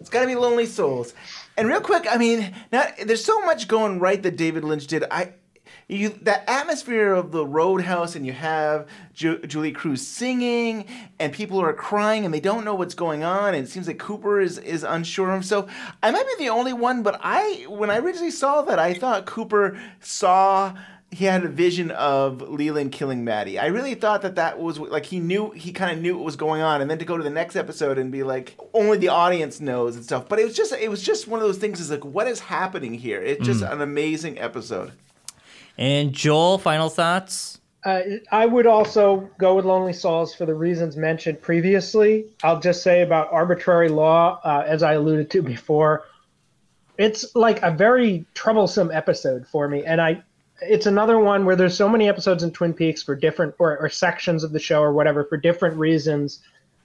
It's 0.00 0.08
got 0.08 0.22
to 0.22 0.26
be 0.26 0.34
Lonely 0.34 0.66
Souls. 0.66 1.14
And 1.56 1.68
real 1.68 1.82
quick, 1.82 2.06
I 2.10 2.16
mean, 2.16 2.54
now 2.72 2.86
there's 3.04 3.24
so 3.24 3.40
much 3.42 3.68
going 3.68 4.00
right 4.00 4.22
that 4.22 4.36
David 4.36 4.64
Lynch 4.64 4.86
did. 4.86 5.04
I, 5.10 5.34
you 5.92 6.08
that 6.22 6.44
atmosphere 6.48 7.12
of 7.12 7.32
the 7.32 7.44
Roadhouse, 7.46 8.16
and 8.16 8.24
you 8.26 8.32
have 8.32 8.86
Ju- 9.14 9.38
Julee 9.46 9.72
Cruise 9.72 10.06
singing, 10.06 10.86
and 11.18 11.32
people 11.32 11.60
are 11.60 11.72
crying, 11.72 12.24
and 12.24 12.32
they 12.32 12.40
don't 12.40 12.64
know 12.64 12.74
what's 12.74 12.94
going 12.94 13.22
on, 13.24 13.54
and 13.54 13.64
it 13.64 13.68
seems 13.70 13.86
like 13.86 13.98
Cooper 13.98 14.40
is 14.40 14.58
is 14.58 14.82
unsure 14.82 15.28
of 15.28 15.34
himself. 15.34 15.70
I 16.02 16.10
might 16.10 16.26
be 16.38 16.44
the 16.44 16.50
only 16.50 16.72
one, 16.72 17.02
but 17.02 17.20
I 17.22 17.66
when 17.68 17.90
I 17.90 17.98
originally 17.98 18.30
saw 18.30 18.62
that, 18.62 18.78
I 18.78 18.94
thought 18.94 19.26
Cooper 19.26 19.78
saw. 20.00 20.74
He 21.14 21.26
had 21.26 21.44
a 21.44 21.48
vision 21.48 21.90
of 21.90 22.40
Leland 22.40 22.90
killing 22.92 23.22
Maddie. 23.22 23.58
I 23.58 23.66
really 23.66 23.94
thought 23.94 24.22
that 24.22 24.36
that 24.36 24.58
was 24.58 24.78
like 24.78 25.04
he 25.04 25.20
knew 25.20 25.50
he 25.50 25.70
kind 25.70 25.92
of 25.94 26.00
knew 26.02 26.16
what 26.16 26.24
was 26.24 26.36
going 26.36 26.62
on, 26.62 26.80
and 26.80 26.90
then 26.90 26.98
to 27.00 27.04
go 27.04 27.18
to 27.18 27.22
the 27.22 27.28
next 27.28 27.54
episode 27.54 27.98
and 27.98 28.10
be 28.10 28.22
like, 28.22 28.56
only 28.72 28.96
the 28.96 29.08
audience 29.08 29.60
knows 29.60 29.94
and 29.94 30.02
stuff. 30.06 30.26
But 30.26 30.38
it 30.38 30.46
was 30.46 30.56
just 30.56 30.72
it 30.72 30.88
was 30.90 31.02
just 31.02 31.28
one 31.28 31.38
of 31.38 31.46
those 31.46 31.58
things. 31.58 31.80
Is 31.80 31.90
like, 31.90 32.06
what 32.06 32.26
is 32.28 32.40
happening 32.40 32.94
here? 32.94 33.20
It's 33.20 33.44
just 33.44 33.60
Mm. 33.62 33.72
an 33.72 33.80
amazing 33.82 34.38
episode. 34.38 34.92
And 35.78 36.12
Joel, 36.12 36.58
final 36.58 36.88
thoughts? 36.88 37.60
Uh, 37.84 38.02
I 38.30 38.46
would 38.46 38.66
also 38.66 39.28
go 39.38 39.56
with 39.56 39.64
Lonely 39.64 39.92
Souls 39.92 40.34
for 40.34 40.46
the 40.46 40.54
reasons 40.54 40.96
mentioned 40.96 41.42
previously. 41.42 42.26
I'll 42.44 42.60
just 42.60 42.82
say 42.82 43.02
about 43.02 43.32
arbitrary 43.32 43.88
law, 43.88 44.40
uh, 44.44 44.62
as 44.64 44.82
I 44.84 44.92
alluded 44.92 45.30
to 45.30 45.42
before, 45.42 46.04
it's 46.96 47.34
like 47.34 47.60
a 47.62 47.70
very 47.72 48.24
troublesome 48.34 48.90
episode 48.92 49.46
for 49.46 49.68
me, 49.68 49.84
and 49.84 50.00
I. 50.00 50.22
It's 50.64 50.86
another 50.86 51.18
one 51.18 51.44
where 51.44 51.56
there's 51.56 51.76
so 51.76 51.88
many 51.88 52.08
episodes 52.08 52.44
in 52.44 52.52
Twin 52.52 52.72
Peaks 52.72 53.02
for 53.02 53.16
different 53.16 53.52
or, 53.58 53.76
or 53.78 53.88
sections 53.88 54.44
of 54.44 54.52
the 54.52 54.60
show 54.60 54.80
or 54.80 54.92
whatever 54.92 55.24
for 55.24 55.36
different 55.36 55.76
reasons 55.76 56.38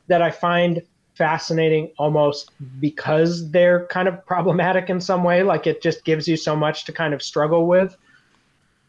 that 0.07 0.19
I 0.19 0.31
find 0.31 0.81
fascinating 1.13 1.91
almost 1.99 2.49
because 2.79 3.51
they're 3.51 3.85
kind 3.85 4.07
of 4.07 4.25
problematic 4.25 4.89
in 4.89 4.99
some 4.99 5.23
way. 5.23 5.43
Like 5.43 5.67
it 5.67 5.83
just 5.83 6.05
gives 6.05 6.27
you 6.27 6.37
so 6.37 6.55
much 6.55 6.85
to 6.85 6.91
kind 6.91 7.13
of 7.13 7.21
struggle 7.21 7.67
with 7.67 7.95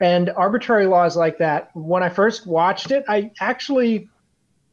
and 0.00 0.30
arbitrary 0.30 0.86
laws 0.86 1.16
like 1.16 1.38
that 1.38 1.70
when 1.74 2.02
i 2.02 2.08
first 2.08 2.46
watched 2.46 2.90
it 2.90 3.04
i 3.08 3.30
actually 3.40 4.08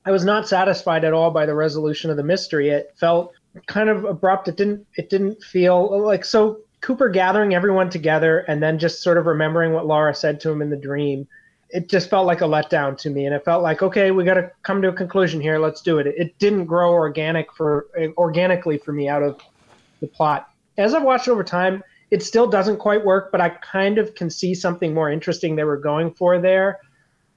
i 0.06 0.11
was 0.11 0.23
not 0.23 0.47
satisfied 0.47 1.03
at 1.03 1.14
all 1.14 1.31
by 1.31 1.45
the 1.45 1.53
resolution 1.53 2.10
of 2.11 2.18
the 2.18 2.23
mystery. 2.23 2.69
It 2.69 2.93
felt 2.95 3.34
kind 3.68 3.89
of 3.89 4.03
abrupt. 4.06 4.47
It 4.47 4.57
didn't 4.57 4.85
it 4.95 5.10
didn't 5.10 5.41
feel 5.43 6.03
like 6.03 6.23
so 6.23 6.60
cooper 6.81 7.10
gathering 7.10 7.56
everyone 7.56 7.89
together 7.89 8.39
and 8.39 8.61
then 8.61 8.77
just 8.77 9.02
sort 9.02 9.18
of 9.18 9.26
remembering 9.26 9.73
what 9.73 9.88
laura 9.88 10.14
said 10.14 10.39
to 10.39 10.52
him 10.52 10.61
in 10.61 10.69
the 10.69 10.77
dream 10.77 11.27
it 11.69 11.89
just 11.89 12.11
felt 12.11 12.27
like 12.27 12.41
a 12.41 12.45
letdown 12.45 12.95
to 12.99 13.10
me. 13.10 13.26
And 13.26 13.34
it 13.34 13.43
felt 13.43 13.64
like 13.64 13.81
okay 13.81 14.11
we 14.11 14.23
got 14.23 14.35
to 14.35 14.52
come 14.61 14.81
to 14.84 14.89
a 14.89 14.93
conclusion 14.93 15.41
here. 15.41 15.57
Let's 15.57 15.81
do 15.81 15.97
it. 15.97 16.07
It 16.07 16.38
didn't 16.38 16.65
grow 16.65 16.91
organic 16.91 17.52
for 17.53 17.88
organically 18.18 18.77
for 18.77 18.93
me 18.93 19.10
out 19.10 19.23
of 19.23 19.41
the 19.99 20.07
plot. 20.07 20.49
As 20.77 20.93
i've 20.93 21.03
watched 21.03 21.27
over 21.27 21.43
time 21.43 21.84
it 22.11 22.23
still 22.23 22.48
doesn't 22.48 22.77
quite 22.77 23.03
work, 23.03 23.32
but 23.32 23.41
I 23.41 23.49
kind 23.49 23.98
of 23.98 24.15
can 24.15 24.30
see 24.30 24.53
something 24.53 24.94
more 24.94 25.11
interesting 25.11 25.56
they 25.56 25.64
were 25.64 25.77
going 25.77 26.14
for 26.14 26.40
there. 26.40 26.80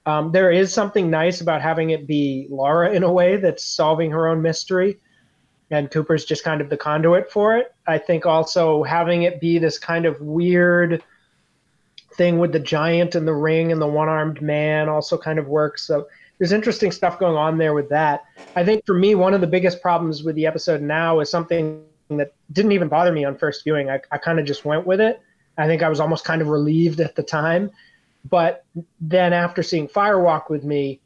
Um, 0.05 0.31
there 0.31 0.51
is 0.51 0.73
something 0.73 1.09
nice 1.09 1.41
about 1.41 1.61
having 1.61 1.89
it 1.89 2.07
be 2.07 2.47
Laura 2.49 2.91
in 2.91 3.03
a 3.03 3.11
way 3.11 3.37
that's 3.37 3.63
solving 3.63 4.11
her 4.11 4.27
own 4.27 4.41
mystery, 4.41 4.99
and 5.71 5.91
Cooper's 5.91 6.25
just 6.25 6.43
kind 6.43 6.61
of 6.61 6.69
the 6.69 6.77
conduit 6.77 7.31
for 7.31 7.57
it. 7.57 7.73
I 7.87 7.97
think 7.97 8.25
also 8.25 8.83
having 8.83 9.23
it 9.23 9.39
be 9.39 9.59
this 9.59 9.77
kind 9.77 10.05
of 10.05 10.19
weird 10.21 11.03
thing 12.15 12.39
with 12.39 12.51
the 12.51 12.59
giant 12.59 13.15
and 13.15 13.27
the 13.27 13.33
ring 13.33 13.71
and 13.71 13.81
the 13.81 13.87
one 13.87 14.09
armed 14.09 14.41
man 14.41 14.89
also 14.89 15.17
kind 15.17 15.39
of 15.39 15.47
works. 15.47 15.85
So 15.85 16.07
there's 16.37 16.51
interesting 16.51 16.91
stuff 16.91 17.19
going 17.19 17.35
on 17.35 17.57
there 17.57 17.73
with 17.73 17.89
that. 17.89 18.23
I 18.55 18.63
think 18.63 18.85
for 18.85 18.95
me, 18.95 19.13
one 19.13 19.33
of 19.33 19.41
the 19.41 19.47
biggest 19.47 19.81
problems 19.81 20.23
with 20.23 20.35
the 20.35 20.45
episode 20.45 20.81
now 20.81 21.19
is 21.19 21.29
something 21.29 21.83
that 22.17 22.33
didn't 22.51 22.71
even 22.71 22.87
bother 22.87 23.11
me 23.11 23.23
on 23.23 23.37
first 23.37 23.63
viewing. 23.63 23.89
I, 23.89 24.01
I 24.11 24.17
kind 24.17 24.39
of 24.39 24.45
just 24.45 24.65
went 24.65 24.85
with 24.87 24.99
it. 24.99 25.21
I 25.57 25.67
think 25.67 25.83
I 25.83 25.89
was 25.89 25.99
almost 25.99 26.25
kind 26.25 26.41
of 26.41 26.47
relieved 26.47 26.99
at 26.99 27.15
the 27.15 27.23
time. 27.23 27.69
But 28.29 28.65
then 28.99 29.33
after 29.33 29.63
seeing 29.63 29.87
Fire 29.87 30.19
Walk 30.19 30.49
with 30.49 30.63
Me, 30.63 30.99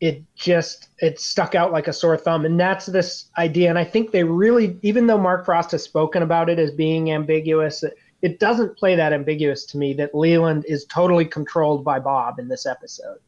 it 0.00 0.22
just 0.36 0.88
it 0.98 1.18
stuck 1.20 1.54
out 1.54 1.72
like 1.72 1.88
a 1.88 1.92
sore 1.92 2.16
thumb. 2.16 2.44
And 2.44 2.58
that's 2.58 2.86
this 2.86 3.26
idea. 3.38 3.68
And 3.68 3.78
I 3.78 3.84
think 3.84 4.10
they 4.10 4.24
really, 4.24 4.78
even 4.82 5.06
though 5.06 5.18
Mark 5.18 5.44
Frost 5.44 5.72
has 5.72 5.82
spoken 5.82 6.22
about 6.22 6.48
it 6.48 6.58
as 6.58 6.70
being 6.70 7.10
ambiguous, 7.10 7.82
it, 7.82 7.96
it 8.22 8.40
doesn't 8.40 8.76
play 8.76 8.94
that 8.96 9.12
ambiguous 9.12 9.64
to 9.66 9.78
me 9.78 9.92
that 9.94 10.14
Leland 10.14 10.64
is 10.68 10.84
totally 10.86 11.24
controlled 11.24 11.84
by 11.84 11.98
Bob 11.98 12.38
in 12.38 12.48
this 12.48 12.66
episode. 12.66 13.18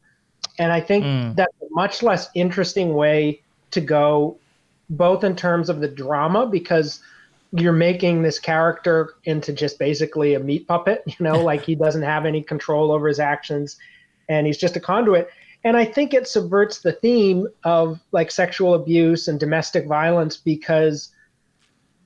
And 0.59 0.71
I 0.71 0.81
think 0.81 1.05
Mm. 1.05 1.35
that's 1.35 1.53
a 1.61 1.65
much 1.71 2.03
less 2.03 2.29
interesting 2.35 2.93
way 2.93 3.41
to 3.71 3.81
go, 3.81 4.37
both 4.89 5.23
in 5.23 5.35
terms 5.35 5.69
of 5.69 5.79
the 5.79 5.87
drama, 5.87 6.45
because 6.45 6.99
you're 7.51 7.73
making 7.73 8.21
this 8.21 8.39
character 8.39 9.15
into 9.25 9.51
just 9.51 9.77
basically 9.77 10.33
a 10.33 10.39
meat 10.39 10.67
puppet, 10.67 11.03
you 11.05 11.15
know, 11.19 11.39
like 11.43 11.63
he 11.63 11.75
doesn't 11.75 12.03
have 12.03 12.25
any 12.25 12.41
control 12.41 12.91
over 12.91 13.07
his 13.07 13.19
actions 13.19 13.77
and 14.29 14.47
he's 14.47 14.57
just 14.57 14.75
a 14.75 14.79
conduit. 14.79 15.29
And 15.63 15.77
I 15.77 15.85
think 15.85 16.13
it 16.13 16.27
subverts 16.27 16.79
the 16.79 16.93
theme 16.93 17.47
of 17.63 17.99
like 18.11 18.31
sexual 18.31 18.73
abuse 18.73 19.27
and 19.27 19.39
domestic 19.39 19.85
violence 19.85 20.37
because 20.37 21.09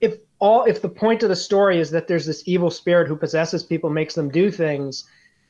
if 0.01 0.17
all 0.39 0.65
if 0.65 0.81
the 0.81 0.89
point 0.89 1.23
of 1.23 1.29
the 1.29 1.35
story 1.35 1.79
is 1.79 1.91
that 1.91 2.07
there's 2.07 2.25
this 2.25 2.43
evil 2.45 2.69
spirit 2.69 3.07
who 3.07 3.15
possesses 3.15 3.63
people, 3.63 3.89
makes 3.89 4.13
them 4.13 4.29
do 4.29 4.51
things, 4.51 5.05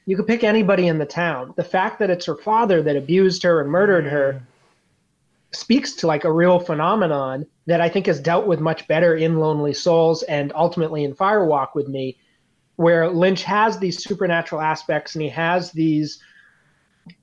you 0.06 0.16
could 0.16 0.28
pick 0.28 0.44
anybody 0.44 0.88
in 0.88 1.00
the 1.00 1.06
town. 1.06 1.54
The 1.58 1.64
fact 1.64 1.98
that 1.98 2.12
it's 2.12 2.28
her 2.28 2.36
father 2.36 2.84
that 2.84 2.96
abused 2.96 3.42
her 3.42 3.60
and 3.60 3.72
murdered 3.72 4.06
her 4.06 4.40
speaks 5.56 5.94
to 5.94 6.08
like 6.08 6.24
a 6.24 6.32
real 6.32 6.60
phenomenon 6.60 7.46
that 7.66 7.82
I 7.82 7.90
think 7.90 8.08
is 8.08 8.20
dealt 8.20 8.48
with 8.48 8.60
much 8.60 8.88
better 8.88 9.16
in 9.16 9.40
Lonely 9.40 9.74
Souls 9.74 10.24
and 10.24 10.52
ultimately 10.56 11.04
in 11.04 11.16
Fire 11.16 11.46
Walk 11.46 11.76
with 11.76 11.88
Me, 11.88 12.18
where 12.76 13.10
Lynch 13.10 13.44
has 13.44 13.80
these 13.80 14.04
supernatural 14.04 14.62
aspects 14.62 15.16
and 15.16 15.22
he 15.22 15.30
has 15.30 15.72
these 15.72 16.22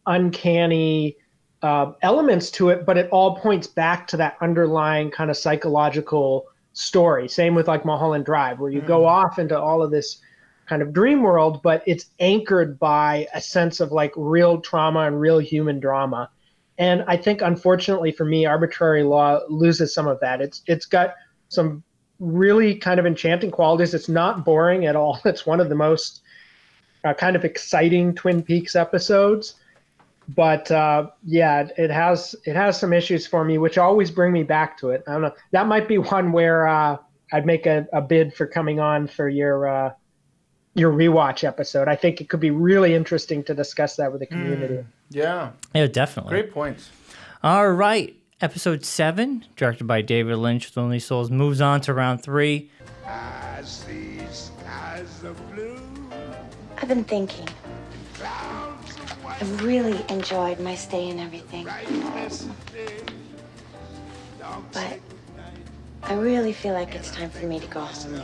uncanny 0.06 1.16
uh, 1.62 1.92
elements 2.02 2.50
to 2.50 2.70
it, 2.70 2.84
but 2.84 2.98
it 2.98 3.08
all 3.10 3.36
points 3.36 3.66
back 3.66 4.06
to 4.08 4.16
that 4.16 4.36
underlying 4.40 5.10
kind 5.10 5.30
of 5.30 5.36
psychological 5.36 6.46
story. 6.72 7.28
Same 7.28 7.54
with 7.54 7.68
like 7.68 7.84
Mulholland 7.84 8.24
Drive, 8.24 8.58
where 8.58 8.70
you 8.70 8.80
mm. 8.80 8.86
go 8.86 9.06
off 9.06 9.38
into 9.38 9.58
all 9.58 9.82
of 9.82 9.90
this 9.90 10.18
kind 10.66 10.82
of 10.82 10.92
dream 10.92 11.22
world, 11.22 11.62
but 11.62 11.82
it's 11.86 12.06
anchored 12.18 12.78
by 12.78 13.28
a 13.34 13.40
sense 13.40 13.80
of 13.80 13.92
like 13.92 14.12
real 14.16 14.60
trauma 14.60 15.00
and 15.00 15.20
real 15.20 15.38
human 15.38 15.78
drama. 15.80 16.30
And 16.78 17.04
I 17.06 17.16
think, 17.16 17.42
unfortunately 17.42 18.12
for 18.12 18.24
me, 18.24 18.46
arbitrary 18.46 19.02
law 19.02 19.40
loses 19.48 19.94
some 19.94 20.08
of 20.08 20.18
that. 20.20 20.40
It's 20.40 20.62
it's 20.66 20.86
got 20.86 21.14
some 21.48 21.82
really 22.18 22.74
kind 22.74 22.98
of 22.98 23.06
enchanting 23.06 23.50
qualities. 23.50 23.94
It's 23.94 24.08
not 24.08 24.44
boring 24.44 24.86
at 24.86 24.96
all. 24.96 25.20
It's 25.24 25.44
one 25.46 25.60
of 25.60 25.68
the 25.68 25.74
most 25.74 26.22
uh, 27.04 27.14
kind 27.14 27.36
of 27.36 27.44
exciting 27.44 28.14
Twin 28.14 28.42
Peaks 28.42 28.76
episodes 28.76 29.56
but 30.28 30.70
uh, 30.70 31.08
yeah, 31.24 31.68
it 31.76 31.90
has 31.90 32.34
it 32.44 32.54
has 32.54 32.78
some 32.78 32.92
issues 32.92 33.26
for 33.26 33.44
me, 33.44 33.58
which 33.58 33.78
always 33.78 34.10
bring 34.10 34.32
me 34.32 34.42
back 34.42 34.78
to 34.78 34.90
it. 34.90 35.02
I 35.06 35.12
don't 35.12 35.22
know. 35.22 35.34
That 35.50 35.66
might 35.66 35.88
be 35.88 35.98
one 35.98 36.32
where 36.32 36.66
uh, 36.66 36.96
I'd 37.32 37.46
make 37.46 37.66
a, 37.66 37.86
a, 37.92 38.00
bid 38.00 38.34
for 38.34 38.46
coming 38.46 38.80
on 38.80 39.06
for 39.06 39.28
your 39.28 39.66
uh, 39.66 39.92
your 40.74 40.92
rewatch 40.92 41.44
episode. 41.44 41.88
I 41.88 41.96
think 41.96 42.20
it 42.20 42.28
could 42.28 42.40
be 42.40 42.50
really 42.50 42.94
interesting 42.94 43.42
to 43.44 43.54
discuss 43.54 43.96
that 43.96 44.10
with 44.10 44.20
the 44.20 44.26
community. 44.26 44.74
Mm, 44.74 44.84
yeah, 45.10 45.50
yeah, 45.74 45.86
definitely. 45.86 46.30
Great 46.30 46.52
points. 46.52 46.90
All 47.42 47.70
right, 47.70 48.16
episode 48.40 48.84
seven, 48.84 49.44
directed 49.56 49.86
by 49.86 50.00
David 50.02 50.36
Lynch, 50.36 50.66
with 50.66 50.76
Lonely 50.76 50.98
Souls, 50.98 51.30
moves 51.30 51.60
on 51.60 51.80
to 51.82 51.92
round 51.92 52.22
three. 52.22 52.70
I 53.06 53.60
see 53.62 54.20
skies 54.30 55.24
of 55.24 55.54
blue. 55.54 55.78
I've 56.78 56.88
been 56.88 57.04
thinking. 57.04 57.48
I've 59.24 59.64
really 59.64 60.04
enjoyed 60.08 60.60
my 60.60 60.74
stay 60.74 61.10
and 61.10 61.18
everything. 61.18 61.66
But 64.72 65.00
I 66.04 66.14
really 66.14 66.52
feel 66.52 66.74
like 66.74 66.94
it's 66.94 67.10
time 67.10 67.30
for 67.30 67.46
me 67.46 67.58
to 67.58 67.66
go 67.66 67.80
home 67.80 68.22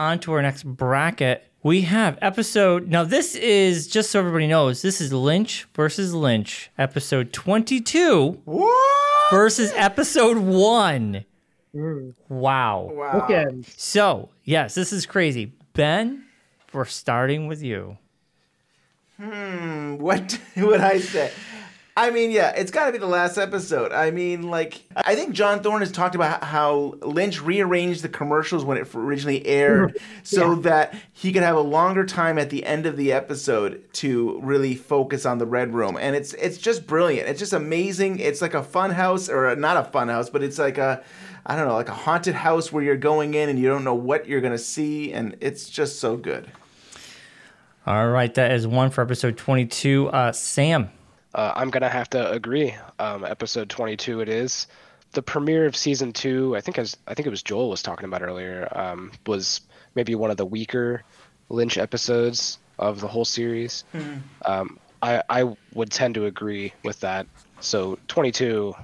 On 0.00 0.18
to 0.20 0.32
our 0.32 0.40
next 0.40 0.62
bracket. 0.62 1.44
We 1.62 1.82
have 1.82 2.16
episode. 2.22 2.88
Now, 2.88 3.04
this 3.04 3.34
is 3.34 3.86
just 3.86 4.10
so 4.10 4.18
everybody 4.18 4.46
knows 4.46 4.80
this 4.80 4.98
is 4.98 5.12
Lynch 5.12 5.68
versus 5.74 6.14
Lynch, 6.14 6.70
episode 6.78 7.34
22 7.34 8.40
what? 8.46 9.30
versus 9.30 9.70
episode 9.76 10.38
1. 10.38 11.22
Mm. 11.74 12.14
Wow. 12.30 12.90
Wow. 12.94 13.10
Okay. 13.24 13.44
So, 13.76 14.30
yes, 14.42 14.74
this 14.74 14.90
is 14.90 15.04
crazy. 15.04 15.52
Ben, 15.74 16.24
we're 16.72 16.86
starting 16.86 17.46
with 17.46 17.62
you. 17.62 17.98
Hmm, 19.18 19.96
what 19.96 20.40
would 20.56 20.80
I 20.80 20.98
say? 20.98 21.30
I 21.96 22.10
mean, 22.10 22.30
yeah, 22.30 22.50
it's 22.50 22.70
got 22.70 22.86
to 22.86 22.92
be 22.92 22.98
the 22.98 23.06
last 23.06 23.36
episode. 23.36 23.92
I 23.92 24.10
mean, 24.10 24.48
like, 24.48 24.82
I 24.96 25.14
think 25.14 25.34
John 25.34 25.62
Thorne 25.62 25.80
has 25.80 25.90
talked 25.90 26.14
about 26.14 26.44
how 26.44 26.94
Lynch 27.02 27.42
rearranged 27.42 28.02
the 28.02 28.08
commercials 28.08 28.64
when 28.64 28.78
it 28.78 28.94
originally 28.94 29.44
aired 29.46 29.98
so 30.22 30.54
yeah. 30.54 30.60
that 30.62 30.94
he 31.12 31.32
could 31.32 31.42
have 31.42 31.56
a 31.56 31.60
longer 31.60 32.06
time 32.06 32.38
at 32.38 32.50
the 32.50 32.64
end 32.64 32.86
of 32.86 32.96
the 32.96 33.12
episode 33.12 33.82
to 33.94 34.40
really 34.40 34.76
focus 34.76 35.26
on 35.26 35.38
the 35.38 35.46
Red 35.46 35.74
Room. 35.74 35.98
And 36.00 36.14
it's 36.14 36.32
it's 36.34 36.58
just 36.58 36.86
brilliant. 36.86 37.28
It's 37.28 37.40
just 37.40 37.52
amazing. 37.52 38.20
It's 38.20 38.40
like 38.40 38.54
a 38.54 38.62
fun 38.62 38.90
house, 38.90 39.28
or 39.28 39.54
not 39.56 39.76
a 39.76 39.84
fun 39.84 40.08
house, 40.08 40.30
but 40.30 40.42
it's 40.44 40.58
like 40.58 40.78
a, 40.78 41.02
I 41.44 41.56
don't 41.56 41.66
know, 41.66 41.74
like 41.74 41.88
a 41.88 41.94
haunted 41.94 42.34
house 42.34 42.70
where 42.70 42.84
you're 42.84 42.96
going 42.96 43.34
in 43.34 43.48
and 43.48 43.58
you 43.58 43.68
don't 43.68 43.84
know 43.84 43.94
what 43.94 44.28
you're 44.28 44.40
going 44.40 44.52
to 44.52 44.58
see. 44.58 45.12
And 45.12 45.36
it's 45.40 45.68
just 45.68 45.98
so 45.98 46.16
good. 46.16 46.50
All 47.86 48.08
right, 48.08 48.32
that 48.34 48.52
is 48.52 48.66
one 48.66 48.90
for 48.90 49.02
episode 49.02 49.36
22. 49.36 50.08
Uh, 50.08 50.32
Sam. 50.32 50.90
Uh, 51.34 51.52
I'm 51.54 51.70
gonna 51.70 51.88
have 51.88 52.10
to 52.10 52.30
agree. 52.30 52.74
Um, 52.98 53.24
episode 53.24 53.68
22, 53.68 54.20
it 54.20 54.28
is 54.28 54.66
the 55.12 55.22
premiere 55.22 55.66
of 55.66 55.76
season 55.76 56.12
two. 56.12 56.56
I 56.56 56.60
think 56.60 56.78
as 56.78 56.96
I 57.06 57.14
think 57.14 57.26
it 57.26 57.30
was 57.30 57.42
Joel 57.42 57.70
was 57.70 57.82
talking 57.82 58.04
about 58.04 58.22
earlier. 58.22 58.68
Um, 58.72 59.12
was 59.26 59.60
maybe 59.94 60.14
one 60.14 60.30
of 60.30 60.36
the 60.36 60.46
weaker 60.46 61.02
Lynch 61.48 61.78
episodes 61.78 62.58
of 62.78 63.00
the 63.00 63.08
whole 63.08 63.24
series. 63.24 63.84
Mm-hmm. 63.94 64.18
Um, 64.44 64.78
I 65.02 65.22
I 65.28 65.56
would 65.74 65.90
tend 65.90 66.14
to 66.14 66.26
agree 66.26 66.72
with 66.84 67.00
that. 67.00 67.26
So 67.60 67.98
22, 68.08 68.74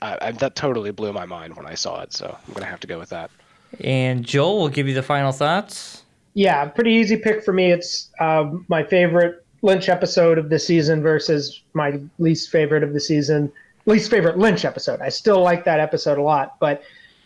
I, 0.00 0.18
I, 0.20 0.32
that 0.32 0.54
totally 0.54 0.92
blew 0.92 1.12
my 1.12 1.26
mind 1.26 1.56
when 1.56 1.66
I 1.66 1.74
saw 1.74 2.02
it. 2.02 2.12
So 2.12 2.36
I'm 2.46 2.54
gonna 2.54 2.66
have 2.66 2.80
to 2.80 2.86
go 2.86 2.98
with 2.98 3.10
that. 3.10 3.30
And 3.82 4.24
Joel 4.24 4.58
will 4.58 4.68
give 4.68 4.88
you 4.88 4.94
the 4.94 5.02
final 5.02 5.32
thoughts. 5.32 6.02
Yeah, 6.34 6.64
pretty 6.66 6.92
easy 6.92 7.16
pick 7.16 7.44
for 7.44 7.52
me. 7.52 7.72
It's 7.72 8.10
uh, 8.20 8.50
my 8.68 8.84
favorite 8.84 9.39
Lynch 9.62 9.88
episode 9.88 10.38
of 10.38 10.48
the 10.48 10.58
season 10.58 11.02
versus 11.02 11.62
my 11.74 12.00
least 12.18 12.50
favorite 12.50 12.82
of 12.82 12.92
the 12.92 13.00
season. 13.00 13.52
Least 13.86 14.10
favorite 14.10 14.38
Lynch 14.38 14.64
episode. 14.64 15.00
I 15.00 15.08
still 15.08 15.40
like 15.42 15.64
that 15.64 15.80
episode 15.80 16.18
a 16.18 16.22
lot, 16.22 16.58
but 16.60 16.82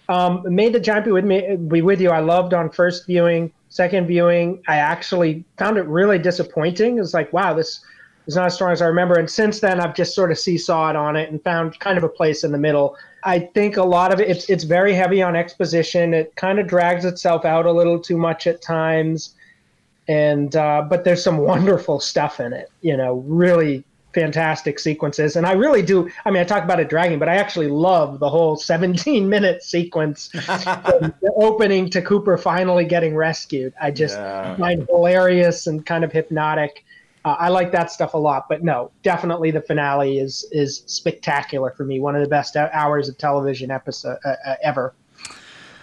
um, 0.08 0.42
made 0.44 0.72
the 0.72 0.80
giant 0.80 1.04
be 1.04 1.12
with 1.12 1.24
me 1.24 1.56
be 1.56 1.82
with 1.82 2.00
you. 2.00 2.10
I 2.10 2.20
loved 2.20 2.54
on 2.54 2.70
first 2.70 3.06
viewing, 3.06 3.52
second 3.68 4.06
viewing. 4.06 4.62
I 4.68 4.76
actually 4.76 5.44
found 5.58 5.78
it 5.78 5.86
really 5.86 6.18
disappointing. 6.18 6.98
It 6.98 7.00
was 7.00 7.14
like, 7.14 7.32
wow, 7.32 7.54
this 7.54 7.80
is 8.26 8.36
not 8.36 8.46
as 8.46 8.54
strong 8.54 8.72
as 8.72 8.82
I 8.82 8.86
remember. 8.86 9.18
And 9.18 9.30
since 9.30 9.60
then, 9.60 9.80
I've 9.80 9.94
just 9.94 10.14
sort 10.14 10.30
of 10.30 10.38
seesawed 10.38 10.96
on 10.96 11.16
it 11.16 11.30
and 11.30 11.42
found 11.42 11.78
kind 11.80 11.98
of 11.98 12.04
a 12.04 12.08
place 12.08 12.44
in 12.44 12.52
the 12.52 12.58
middle. 12.58 12.96
I 13.24 13.38
think 13.38 13.76
a 13.76 13.82
lot 13.82 14.12
of 14.12 14.20
it 14.20 14.28
it's 14.28 14.50
it's 14.50 14.64
very 14.64 14.92
heavy 14.92 15.22
on 15.22 15.34
exposition. 15.34 16.12
It 16.12 16.36
kind 16.36 16.58
of 16.58 16.66
drags 16.66 17.04
itself 17.04 17.44
out 17.44 17.66
a 17.66 17.72
little 17.72 17.98
too 17.98 18.18
much 18.18 18.46
at 18.46 18.60
times, 18.60 19.34
and 20.08 20.54
uh, 20.56 20.82
but 20.88 21.04
there's 21.04 21.22
some 21.22 21.38
wonderful 21.38 22.00
stuff 22.00 22.40
in 22.40 22.52
it. 22.52 22.70
You 22.82 22.96
know, 22.96 23.24
really 23.26 23.84
fantastic 24.14 24.78
sequences, 24.78 25.36
and 25.36 25.46
I 25.46 25.52
really 25.52 25.82
do. 25.82 26.10
I 26.24 26.30
mean, 26.30 26.40
I 26.40 26.44
talk 26.44 26.64
about 26.64 26.80
it 26.80 26.88
dragging, 26.88 27.18
but 27.18 27.28
I 27.28 27.36
actually 27.36 27.68
love 27.68 28.20
the 28.20 28.28
whole 28.28 28.56
17 28.56 29.28
minute 29.28 29.62
sequence, 29.62 30.28
the 30.28 31.32
opening 31.36 31.90
to 31.90 32.02
Cooper 32.02 32.36
finally 32.38 32.84
getting 32.84 33.14
rescued. 33.14 33.74
I 33.80 33.90
just 33.90 34.16
yeah. 34.16 34.56
find 34.56 34.86
hilarious 34.88 35.66
and 35.66 35.84
kind 35.84 36.04
of 36.04 36.12
hypnotic. 36.12 36.84
Uh, 37.24 37.36
I 37.38 37.48
like 37.48 37.72
that 37.72 37.90
stuff 37.90 38.12
a 38.12 38.18
lot, 38.18 38.48
but 38.50 38.62
no, 38.62 38.90
definitely 39.02 39.50
the 39.50 39.62
finale 39.62 40.18
is 40.18 40.46
is 40.52 40.84
spectacular 40.86 41.72
for 41.76 41.84
me. 41.84 41.98
One 41.98 42.14
of 42.14 42.22
the 42.22 42.28
best 42.28 42.56
hours 42.56 43.08
of 43.08 43.16
television 43.18 43.70
episode 43.70 44.18
uh, 44.24 44.34
uh, 44.46 44.56
ever. 44.62 44.94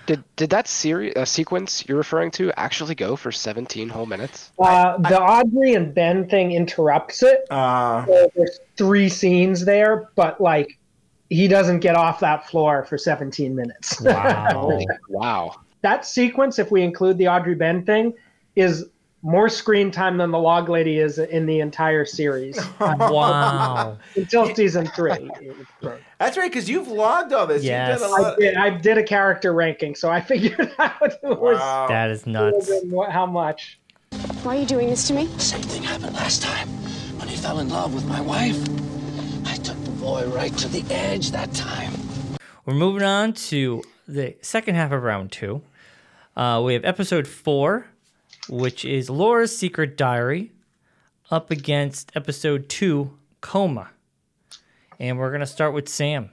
Did 0.06 0.24
did 0.36 0.50
that 0.50 0.68
series 0.68 1.16
uh, 1.16 1.26
sequence 1.26 1.86
you're 1.88 1.98
referring 1.98 2.32
to 2.32 2.52
actually 2.58 2.96
go 2.96 3.16
for 3.16 3.32
17 3.32 3.90
whole 3.90 4.06
minutes? 4.06 4.52
Uh, 4.60 4.98
the 4.98 5.22
Audrey 5.22 5.74
and 5.74 5.94
Ben 5.94 6.28
thing 6.28 6.52
interrupts 6.52 7.24
it. 7.24 7.46
Uh, 7.50 8.06
so 8.06 8.32
there's 8.36 8.60
three 8.78 9.10
scenes 9.10 9.66
there, 9.66 10.10
but 10.16 10.42
like 10.42 10.78
he 11.30 11.48
doesn't 11.48 11.80
get 11.80 11.96
off 11.96 12.20
that 12.20 12.50
floor 12.50 12.84
for 12.84 12.98
17 12.98 13.56
minutes. 13.56 14.02
Wow! 14.06 14.80
wow! 15.10 15.56
That 15.82 16.06
sequence, 16.06 16.60
if 16.60 16.72
we 16.72 16.84
include 16.84 17.18
the 17.18 17.28
Audrey 17.28 17.56
Ben 17.56 17.86
thing, 17.86 18.14
is 18.56 18.86
more 19.24 19.50
screen 19.50 19.92
time 19.92 20.18
than 20.18 20.32
the 20.32 20.40
log 20.40 20.70
lady 20.70 21.00
is 21.00 21.20
in 21.20 21.46
the 21.46 21.60
entire 21.60 22.06
series. 22.06 22.60
wow. 22.80 23.98
Until 24.16 24.54
season 24.56 24.88
three. 24.88 25.30
That's 26.22 26.38
right, 26.38 26.52
because 26.52 26.70
you've 26.70 26.88
logged 26.88 27.34
all 27.34 27.48
this. 27.48 27.64
Yes. 27.64 28.00
I 28.00 28.36
did, 28.36 28.56
I 28.56 28.70
did 28.70 29.00
a 29.00 29.04
character 29.04 29.54
ranking, 29.54 29.96
so 29.96 30.08
I 30.08 30.22
figured 30.32 30.72
out 30.78 31.02
it 31.02 31.20
was 31.24 31.58
wow. 31.58 31.88
that 31.88 32.12
is 32.12 32.28
nuts. 32.28 32.72
how 33.10 33.26
much. 33.26 33.80
Why 34.44 34.58
are 34.58 34.60
you 34.60 34.68
doing 34.68 34.88
this 34.88 35.08
to 35.08 35.16
me? 35.16 35.26
Same 35.40 35.64
thing 35.64 35.82
happened 35.82 36.14
last 36.14 36.44
time 36.44 36.68
when 37.18 37.28
he 37.28 37.36
fell 37.36 37.58
in 37.58 37.70
love 37.70 37.96
with 37.96 38.06
my 38.06 38.22
wife. 38.22 38.56
I 39.48 39.56
took 39.56 39.84
the 39.84 39.90
boy 39.92 40.28
right 40.28 40.56
to 40.58 40.68
the 40.68 40.86
edge 40.94 41.32
that 41.32 41.52
time. 41.54 41.92
We're 42.68 42.76
moving 42.76 43.02
on 43.02 43.34
to 43.50 43.82
the 44.08 44.36
second 44.42 44.76
half 44.76 44.92
of 44.92 45.02
round 45.02 45.32
two. 45.32 45.64
Uh, 46.38 46.62
we 46.64 46.76
have 46.76 46.86
episode 46.86 47.28
four, 47.28 47.88
which 48.48 48.86
is 48.86 49.10
Laura's 49.10 49.58
Secret 49.58 49.98
Diary, 49.98 50.52
up 51.32 51.50
against 51.50 52.12
episode 52.16 52.70
two, 52.70 53.18
Coma. 53.42 53.90
And 55.02 55.18
we're 55.18 55.32
going 55.32 55.40
to 55.40 55.48
start 55.48 55.74
with 55.74 55.90
Sam. 55.90 56.30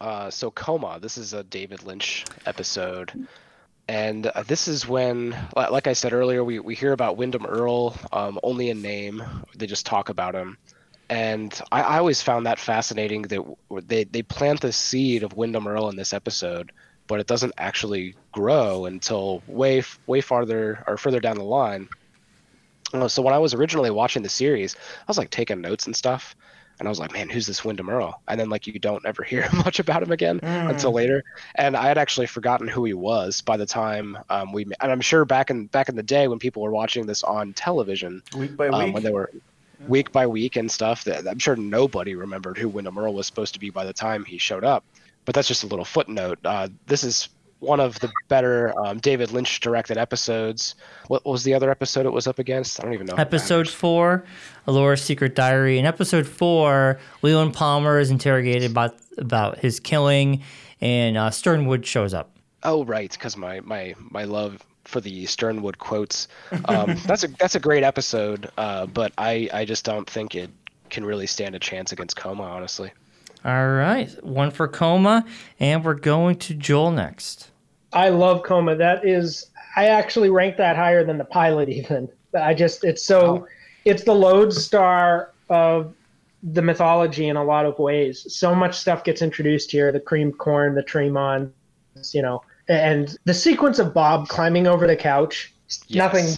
Uh, 0.00 0.30
so, 0.30 0.50
Coma, 0.50 0.98
this 0.98 1.18
is 1.18 1.34
a 1.34 1.44
David 1.44 1.82
Lynch 1.82 2.24
episode. 2.46 3.28
And 3.86 4.28
uh, 4.28 4.44
this 4.44 4.66
is 4.66 4.88
when, 4.88 5.36
like 5.54 5.86
I 5.86 5.92
said 5.92 6.14
earlier, 6.14 6.42
we, 6.42 6.58
we 6.58 6.74
hear 6.74 6.94
about 6.94 7.18
Windom 7.18 7.44
Earle 7.44 7.94
um, 8.10 8.40
only 8.42 8.70
in 8.70 8.80
name. 8.80 9.22
They 9.54 9.66
just 9.66 9.84
talk 9.84 10.08
about 10.08 10.34
him. 10.34 10.56
And 11.10 11.60
I, 11.70 11.82
I 11.82 11.98
always 11.98 12.22
found 12.22 12.46
that 12.46 12.58
fascinating 12.58 13.22
that 13.22 13.44
they, 13.86 14.04
they 14.04 14.22
plant 14.22 14.62
the 14.62 14.72
seed 14.72 15.22
of 15.22 15.34
Windom 15.34 15.68
Earle 15.68 15.90
in 15.90 15.96
this 15.96 16.14
episode 16.14 16.72
but 17.08 17.20
it 17.20 17.26
doesn't 17.26 17.54
actually 17.56 18.14
grow 18.32 18.84
until 18.84 19.42
way 19.46 19.82
way 20.06 20.20
farther 20.20 20.84
or 20.86 20.98
further 20.98 21.20
down 21.20 21.38
the 21.38 21.42
line. 21.42 21.88
Uh, 22.92 23.08
so 23.08 23.22
when 23.22 23.32
I 23.32 23.38
was 23.38 23.54
originally 23.54 23.90
watching 23.90 24.22
the 24.22 24.28
series, 24.28 24.76
I 24.76 25.04
was 25.08 25.16
like 25.16 25.30
taking 25.30 25.62
notes 25.62 25.86
and 25.86 25.96
stuff. 25.96 26.36
And 26.78 26.88
I 26.88 26.90
was 26.90 26.98
like, 27.00 27.12
man, 27.12 27.28
who's 27.28 27.46
this 27.46 27.64
Windom 27.64 27.90
Earle? 27.90 28.14
And 28.28 28.38
then 28.38 28.48
like 28.50 28.66
you 28.66 28.78
don't 28.78 29.04
ever 29.04 29.22
hear 29.22 29.48
much 29.64 29.78
about 29.80 30.02
him 30.02 30.12
again 30.12 30.40
Mm. 30.40 30.70
until 30.70 30.92
later. 30.92 31.22
And 31.56 31.76
I 31.76 31.86
had 31.88 31.98
actually 31.98 32.26
forgotten 32.26 32.68
who 32.68 32.84
he 32.84 32.94
was 32.94 33.40
by 33.40 33.56
the 33.56 33.66
time 33.66 34.16
um, 34.30 34.52
we. 34.52 34.64
And 34.80 34.92
I'm 34.92 35.00
sure 35.00 35.24
back 35.24 35.50
in 35.50 35.66
back 35.66 35.88
in 35.88 35.96
the 35.96 36.02
day 36.02 36.28
when 36.28 36.38
people 36.38 36.62
were 36.62 36.70
watching 36.72 37.06
this 37.06 37.22
on 37.22 37.52
television, 37.54 38.22
Week 38.36 38.56
by 38.56 38.68
um, 38.68 38.84
week. 38.86 38.94
when 38.94 39.02
they 39.02 39.10
were 39.10 39.30
week 39.86 40.12
by 40.12 40.26
week 40.26 40.56
and 40.56 40.70
stuff, 40.70 41.04
that 41.04 41.26
I'm 41.26 41.38
sure 41.38 41.56
nobody 41.56 42.14
remembered 42.14 42.58
who 42.58 42.68
Windom 42.68 42.98
Earle 42.98 43.14
was 43.14 43.26
supposed 43.26 43.54
to 43.54 43.60
be 43.60 43.70
by 43.70 43.84
the 43.84 43.92
time 43.92 44.24
he 44.24 44.38
showed 44.38 44.64
up. 44.64 44.84
But 45.24 45.34
that's 45.34 45.48
just 45.48 45.64
a 45.64 45.66
little 45.66 45.84
footnote. 45.84 46.38
Uh, 46.44 46.68
this 46.86 47.04
is 47.04 47.28
one 47.60 47.80
of 47.80 47.98
the 48.00 48.10
better 48.28 48.72
um, 48.78 48.98
David 48.98 49.32
Lynch 49.32 49.60
directed 49.60 49.98
episodes. 49.98 50.74
What 51.08 51.24
was 51.24 51.44
the 51.44 51.54
other 51.54 51.70
episode 51.70 52.06
it 52.06 52.12
was 52.12 52.26
up 52.26 52.38
against? 52.38 52.80
I 52.80 52.84
don't 52.84 52.94
even 52.94 53.06
know. 53.06 53.14
Episode 53.14 53.68
four, 53.68 54.24
Alora's 54.66 55.02
Secret 55.02 55.34
Diary. 55.34 55.78
In 55.78 55.86
episode 55.86 56.26
four, 56.26 56.98
Leland 57.22 57.54
Palmer 57.54 57.98
is 57.98 58.10
interrogated 58.10 58.70
about 58.70 58.94
about 59.16 59.58
his 59.58 59.80
killing, 59.80 60.42
and 60.80 61.16
uh, 61.16 61.30
Sternwood 61.30 61.84
shows 61.84 62.14
up. 62.14 62.36
Oh 62.62 62.84
right, 62.84 63.10
because 63.10 63.36
my 63.36 63.60
my 63.60 63.94
my 63.98 64.24
love 64.24 64.64
for 64.84 65.00
the 65.00 65.26
Sternwood 65.26 65.78
quotes. 65.78 66.28
Um, 66.64 66.96
that's 67.06 67.24
a 67.24 67.28
that's 67.28 67.54
a 67.54 67.60
great 67.60 67.82
episode, 67.82 68.50
uh, 68.56 68.86
but 68.86 69.12
I 69.18 69.48
I 69.52 69.64
just 69.64 69.84
don't 69.84 70.08
think 70.08 70.34
it 70.34 70.50
can 70.90 71.04
really 71.04 71.26
stand 71.26 71.54
a 71.54 71.58
chance 71.58 71.92
against 71.92 72.16
Coma, 72.16 72.44
honestly. 72.44 72.92
All 73.44 73.68
right, 73.68 74.10
one 74.24 74.50
for 74.50 74.66
Coma, 74.66 75.24
and 75.60 75.84
we're 75.84 75.94
going 75.94 76.36
to 76.36 76.54
Joel 76.54 76.90
next. 76.90 77.50
I 77.92 78.08
love 78.08 78.42
Coma. 78.42 78.74
That 78.74 79.06
is, 79.06 79.46
I 79.76 79.86
actually 79.86 80.28
rank 80.28 80.56
that 80.56 80.76
higher 80.76 81.04
than 81.04 81.18
the 81.18 81.24
pilot. 81.24 81.68
Even 81.68 82.08
I 82.38 82.52
just, 82.52 82.82
it's 82.82 83.04
so, 83.04 83.46
it's 83.84 84.02
the 84.02 84.14
lodestar 84.14 85.32
of 85.48 85.94
the 86.42 86.62
mythology 86.62 87.28
in 87.28 87.36
a 87.36 87.44
lot 87.44 87.64
of 87.64 87.78
ways. 87.78 88.26
So 88.28 88.54
much 88.54 88.76
stuff 88.76 89.04
gets 89.04 89.22
introduced 89.22 89.70
here: 89.70 89.92
the 89.92 90.00
cream 90.00 90.32
corn, 90.32 90.74
the 90.74 90.82
Tremonds, 90.82 91.52
you 92.12 92.22
know, 92.22 92.42
and 92.68 93.16
the 93.24 93.34
sequence 93.34 93.78
of 93.78 93.94
Bob 93.94 94.28
climbing 94.28 94.66
over 94.66 94.86
the 94.86 94.96
couch. 94.96 95.54
Nothing, 95.90 96.36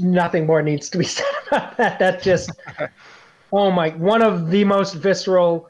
nothing 0.00 0.46
more 0.46 0.62
needs 0.62 0.88
to 0.90 0.98
be 0.98 1.04
said 1.06 1.26
about 1.46 1.76
that. 1.76 2.00
That 2.00 2.22
just, 2.22 2.50
oh 3.52 3.70
my, 3.70 3.90
one 3.90 4.20
of 4.20 4.50
the 4.50 4.64
most 4.64 4.94
visceral 4.94 5.69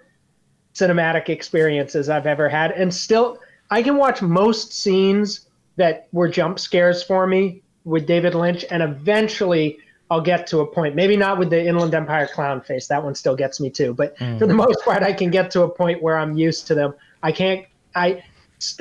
cinematic 0.74 1.28
experiences 1.28 2.08
I've 2.08 2.26
ever 2.26 2.48
had. 2.48 2.72
And 2.72 2.92
still, 2.92 3.38
I 3.70 3.82
can 3.82 3.96
watch 3.96 4.22
most 4.22 4.72
scenes 4.72 5.46
that 5.76 6.08
were 6.12 6.28
jump 6.28 6.58
scares 6.58 7.02
for 7.02 7.26
me 7.26 7.62
with 7.84 8.06
David 8.06 8.34
Lynch, 8.34 8.64
and 8.70 8.82
eventually 8.82 9.78
I'll 10.10 10.20
get 10.20 10.46
to 10.48 10.58
a 10.60 10.66
point. 10.66 10.94
Maybe 10.94 11.16
not 11.16 11.38
with 11.38 11.50
the 11.50 11.64
Inland 11.64 11.94
Empire 11.94 12.26
clown 12.26 12.60
face. 12.60 12.88
That 12.88 13.02
one 13.02 13.14
still 13.14 13.36
gets 13.36 13.60
me 13.60 13.70
too. 13.70 13.94
But 13.94 14.16
Mm. 14.18 14.38
for 14.38 14.46
the 14.46 14.54
most 14.54 14.84
part, 14.84 15.02
I 15.02 15.12
can 15.12 15.30
get 15.30 15.50
to 15.52 15.62
a 15.62 15.68
point 15.68 16.02
where 16.02 16.18
I'm 16.18 16.36
used 16.36 16.66
to 16.66 16.74
them. 16.74 16.94
I 17.22 17.32
can't. 17.32 17.64
I 17.94 18.22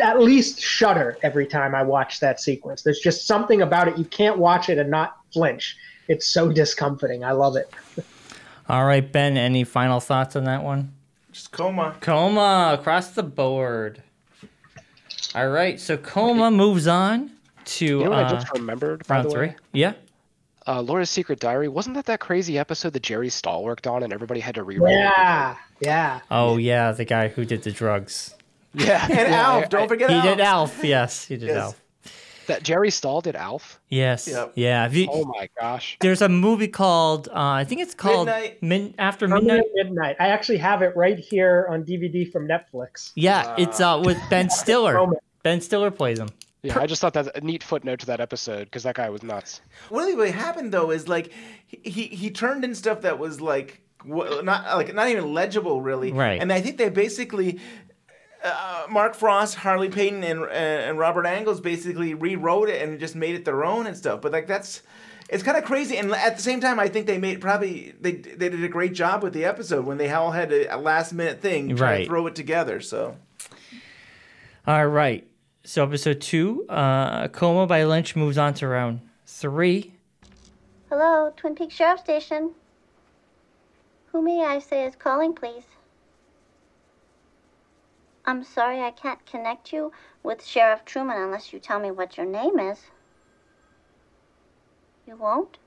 at 0.01 0.19
least 0.19 0.59
shudder 0.59 1.17
every 1.23 1.45
time 1.45 1.73
I 1.73 1.83
watch 1.83 2.19
that 2.19 2.41
sequence. 2.41 2.81
There's 2.81 2.99
just 2.99 3.25
something 3.27 3.61
about 3.61 3.87
it. 3.87 3.97
You 3.97 4.03
can't 4.05 4.37
watch 4.37 4.69
it 4.69 4.77
and 4.77 4.89
not 4.89 5.17
flinch. 5.31 5.77
It's 6.09 6.27
so 6.27 6.51
discomforting. 6.51 7.23
I 7.23 7.31
love 7.31 7.55
it. 7.55 7.71
All 8.67 8.85
right, 8.85 9.09
Ben, 9.09 9.37
any 9.37 9.63
final 9.63 9.99
thoughts 9.99 10.35
on 10.35 10.43
that 10.45 10.63
one? 10.63 10.93
Just 11.39 11.51
Coma. 11.53 11.95
Coma 12.01 12.75
across 12.77 13.11
the 13.11 13.23
board. 13.23 14.03
All 15.33 15.47
right, 15.47 15.79
so 15.79 15.95
Coma 15.95 16.51
moves 16.51 16.85
on 16.85 17.31
to 17.63 17.85
You 17.85 18.03
know 18.03 18.09
what 18.09 18.25
uh, 18.25 18.27
I 18.27 18.29
just 18.33 18.51
remembered, 18.53 19.07
by 19.07 19.15
round 19.15 19.27
the 19.27 19.31
three. 19.31 19.47
way? 19.47 19.55
Yeah. 19.71 19.93
Uh, 20.67 20.81
Laura's 20.81 21.09
Secret 21.09 21.39
Diary 21.39 21.69
wasn't 21.69 21.95
that 21.95 22.07
that 22.07 22.19
crazy 22.19 22.57
episode 22.59 22.91
that 22.91 23.03
Jerry 23.03 23.29
Stahl 23.29 23.63
worked 23.63 23.87
on, 23.87 24.03
and 24.03 24.11
everybody 24.11 24.41
had 24.41 24.55
to 24.55 24.63
rewrite 24.63 24.91
it? 24.93 24.97
Yeah, 24.99 25.55
yeah. 25.79 26.19
Oh 26.29 26.57
yeah, 26.57 26.91
the 26.91 27.05
guy 27.05 27.29
who 27.29 27.45
did 27.45 27.63
the 27.63 27.71
drugs. 27.71 28.35
Yeah, 28.73 29.01
And 29.09 29.13
Yeah, 29.31 29.41
Alf, 29.41 29.63
I- 29.63 29.67
don't 29.67 29.83
I- 29.83 29.87
forget 29.87 30.09
He 30.09 30.15
Alf. 30.17 30.25
did 30.25 30.39
Alf. 30.41 30.83
Yes, 30.83 31.23
he 31.25 31.37
did 31.37 31.47
Yes. 31.47 31.57
Alf. 31.57 31.81
That 32.49 32.63
Jerry 32.63 32.91
Stahl 32.91 33.21
did 33.21 33.35
Alf. 33.35 33.79
Yes. 33.89 34.27
Yep. 34.27 34.53
Yeah. 34.55 34.89
You, 34.89 35.07
Oh 35.11 35.25
my 35.25 35.49
gosh. 35.59 35.97
There's 36.01 36.21
a 36.21 36.29
movie 36.29 36.67
called 36.67 37.29
uh, 37.29 37.33
I 37.33 37.63
think 37.63 37.81
it's 37.81 37.93
called 37.95 38.27
Midnight. 38.27 38.61
Min- 38.61 38.93
After 38.99 39.27
Midnight. 39.27 39.43
Midnight. 39.43 39.65
Midnight. 39.75 40.15
I 40.19 40.27
actually 40.27 40.57
have 40.57 40.81
it 40.81 40.95
right 40.95 41.17
here 41.17 41.67
on 41.69 41.83
DVD 41.83 42.29
from 42.31 42.47
Netflix. 42.47 43.11
Yeah, 43.15 43.55
it's 43.57 43.79
uh 43.79 44.01
with 44.03 44.17
Ben 44.29 44.49
Stiller. 44.59 45.07
Ben 45.43 45.61
Stiller 45.61 45.89
plays 45.91 46.19
him. 46.19 46.29
Yeah, 46.61 46.77
I 46.77 46.87
just 46.87 46.99
thought 47.01 47.13
that's 47.13 47.29
a 47.33 47.39
neat 47.39 47.63
footnote 47.63 47.99
to 48.01 48.05
that 48.07 48.19
episode 48.19 48.65
because 48.65 48.83
that 48.83 48.95
guy 48.95 49.09
was 49.09 49.23
nuts. 49.23 49.61
What 49.87 50.03
really 50.05 50.31
happened 50.31 50.73
though 50.73 50.91
is 50.91 51.07
like 51.07 51.31
he 51.67 51.79
he, 51.89 52.03
he 52.07 52.29
turned 52.31 52.65
in 52.65 52.75
stuff 52.75 53.01
that 53.01 53.17
was 53.17 53.39
like 53.39 53.81
not 54.03 54.43
like 54.75 54.93
not 54.93 55.07
even 55.09 55.33
legible 55.33 55.81
really. 55.81 56.11
Right. 56.11 56.41
And 56.41 56.51
I 56.51 56.59
think 56.61 56.77
they 56.77 56.89
basically. 56.89 57.59
Uh, 58.43 58.85
Mark 58.89 59.15
Frost, 59.15 59.55
Harley 59.55 59.89
Peyton, 59.89 60.23
and 60.23 60.43
and 60.45 60.97
Robert 60.97 61.25
Engels 61.25 61.59
basically 61.59 62.13
rewrote 62.13 62.69
it 62.69 62.81
and 62.81 62.99
just 62.99 63.15
made 63.15 63.35
it 63.35 63.43
their 63.45 63.65
own 63.65 63.85
and 63.85 63.97
stuff. 63.97 64.21
But 64.21 64.31
like 64.31 64.47
that's, 64.47 64.81
it's 65.29 65.43
kind 65.43 65.57
of 65.57 65.65
crazy. 65.65 65.97
And 65.97 66.11
at 66.13 66.37
the 66.37 66.41
same 66.41 66.61
time, 66.61 66.79
I 66.79 66.87
think 66.87 67.05
they 67.05 67.17
made 67.17 67.41
probably 67.41 67.93
they 67.99 68.13
they 68.13 68.47
did 68.49 68.63
a 68.63 68.69
great 68.69 68.93
job 68.93 69.23
with 69.23 69.33
the 69.33 69.43
episode 69.43 69.85
when 69.85 69.97
they 69.97 70.09
all 70.11 70.31
had 70.31 70.53
a, 70.53 70.73
a 70.73 70.77
last 70.77 71.11
minute 71.11 71.41
thing 71.41 71.75
try 71.75 71.89
Right. 71.91 71.97
to 71.99 72.05
throw 72.05 72.27
it 72.27 72.35
together. 72.35 72.79
So 72.79 73.17
All 74.65 74.87
right. 74.87 75.27
So 75.65 75.83
episode 75.83 76.21
two, 76.21 76.65
uh, 76.69 77.27
Coma 77.27 77.67
by 77.67 77.83
Lynch 77.83 78.15
moves 78.15 78.37
on 78.37 78.53
to 78.55 78.67
round 78.69 79.01
three. 79.25 79.93
Hello, 80.89 81.33
Twin 81.35 81.55
Peaks 81.55 81.75
Sheriff 81.75 81.99
Station. 81.99 82.51
Who 84.13 84.21
may 84.21 84.43
I 84.45 84.59
say 84.59 84.85
is 84.85 84.95
calling, 84.95 85.33
please? 85.33 85.65
I'm 88.29 88.43
sorry 88.43 88.83
I 88.83 88.91
can't 88.91 89.25
connect 89.25 89.73
you 89.73 89.91
with 90.21 90.45
Sheriff 90.45 90.85
Truman 90.85 91.17
unless 91.17 91.51
you 91.51 91.57
tell 91.57 91.79
me 91.79 91.89
what 91.89 92.15
your 92.15 92.27
name 92.27 92.59
is. 92.59 92.77
You 95.07 95.15
won't? 95.15 95.57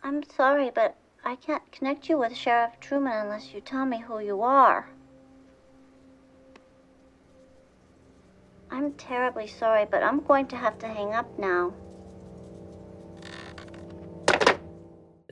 I'm 0.00 0.22
sorry, 0.22 0.70
but 0.72 0.94
I 1.24 1.34
can't 1.34 1.72
connect 1.72 2.08
you 2.08 2.18
with 2.18 2.36
Sheriff 2.36 2.78
Truman 2.78 3.14
unless 3.14 3.52
you 3.52 3.60
tell 3.60 3.84
me 3.84 3.98
who 3.98 4.20
you 4.20 4.40
are. 4.42 4.88
I'm 8.70 8.92
terribly 8.92 9.48
sorry, 9.48 9.86
but 9.90 10.04
I'm 10.04 10.20
going 10.20 10.46
to 10.46 10.56
have 10.56 10.78
to 10.78 10.86
hang 10.86 11.14
up 11.14 11.36
now. 11.36 11.74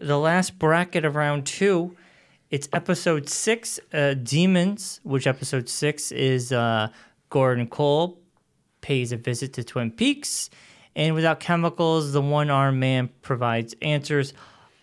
The 0.01 0.19
last 0.19 0.59
bracket 0.59 1.05
of 1.05 1.15
round 1.15 1.47
two, 1.47 1.97
it's 2.51 2.68
episode 2.73 3.28
six, 3.28 3.81
uh, 3.93 4.14
Demons, 4.14 5.01
which 5.02 5.27
episode 5.27 5.68
six 5.68 6.12
is 6.12 6.52
uh, 6.52 6.89
Gordon 7.31 7.66
Cole 7.66 8.18
pays 8.81 9.12
a 9.12 9.16
visit 9.16 9.52
to 9.55 9.64
Twin 9.64 9.90
Peaks, 9.90 10.48
and 10.94 11.14
without 11.14 11.40
chemicals, 11.40 12.12
the 12.12 12.23
one 12.23 12.51
armed 12.51 12.78
man 12.78 13.10
provides 13.23 13.74
answers 13.82 14.32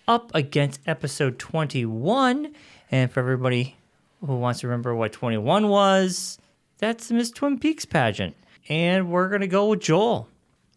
up 0.08 0.32
against 0.36 0.82
episode 0.86 1.40
21. 1.40 2.54
And 2.92 3.12
for 3.12 3.22
everybody 3.22 3.78
who 4.20 4.38
wants 4.38 4.60
to 4.60 4.68
remember 4.68 4.94
what 4.94 5.12
21 5.12 5.70
was, 5.70 6.38
that's 6.78 7.08
the 7.08 7.16
Miss 7.16 7.32
Twin 7.32 7.60
Peaks 7.60 7.86
pageant. 7.86 8.36
And 8.70 9.10
we're 9.10 9.30
going 9.30 9.42
to 9.42 9.48
go 9.48 9.68
with 9.68 9.80
Joel. 9.80 10.28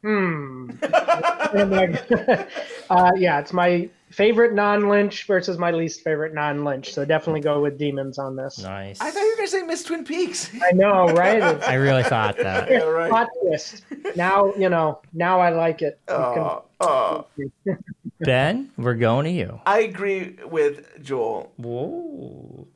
Hmm. 0.02 0.70
uh, 0.82 3.10
yeah, 3.16 3.40
it's 3.40 3.52
my 3.52 3.90
favorite 4.16 4.54
non-Lynch 4.54 5.26
versus 5.26 5.58
my 5.58 5.70
least 5.70 6.00
favorite 6.00 6.32
non-Lynch. 6.32 6.94
So 6.94 7.04
definitely 7.04 7.42
go 7.42 7.60
with 7.60 7.76
Demons 7.76 8.18
on 8.18 8.34
this. 8.34 8.58
Nice. 8.58 8.98
I 8.98 9.10
thought 9.10 9.20
you 9.20 9.30
were 9.32 9.36
gonna 9.36 9.48
say 9.48 9.62
Miss 9.62 9.82
Twin 9.82 10.04
Peaks. 10.04 10.50
I 10.62 10.72
know, 10.72 11.08
right? 11.08 11.42
I 11.68 11.74
really 11.74 12.02
thought 12.02 12.38
that. 12.38 12.70
Yeah, 12.76 12.78
right. 12.84 13.10
Plot 13.10 13.28
twist. 13.42 13.84
Now 14.16 14.54
you 14.54 14.70
know. 14.70 15.00
Now 15.12 15.40
I 15.40 15.50
like 15.50 15.82
it. 15.82 16.00
You 16.08 16.14
Oh, 16.14 16.64
oh. 16.80 17.26
Ben, 18.20 18.70
we're 18.78 18.94
going 18.94 19.24
to 19.26 19.30
you. 19.30 19.60
I 19.66 19.80
agree 19.80 20.38
with 20.46 21.02
Joel. 21.02 21.52
Whoa. 21.58 22.66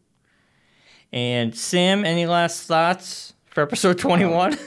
And 1.12 1.56
Sam, 1.56 2.04
any 2.04 2.26
last 2.26 2.64
thoughts 2.64 3.32
for 3.46 3.62
episode 3.62 3.98
21? 3.98 4.58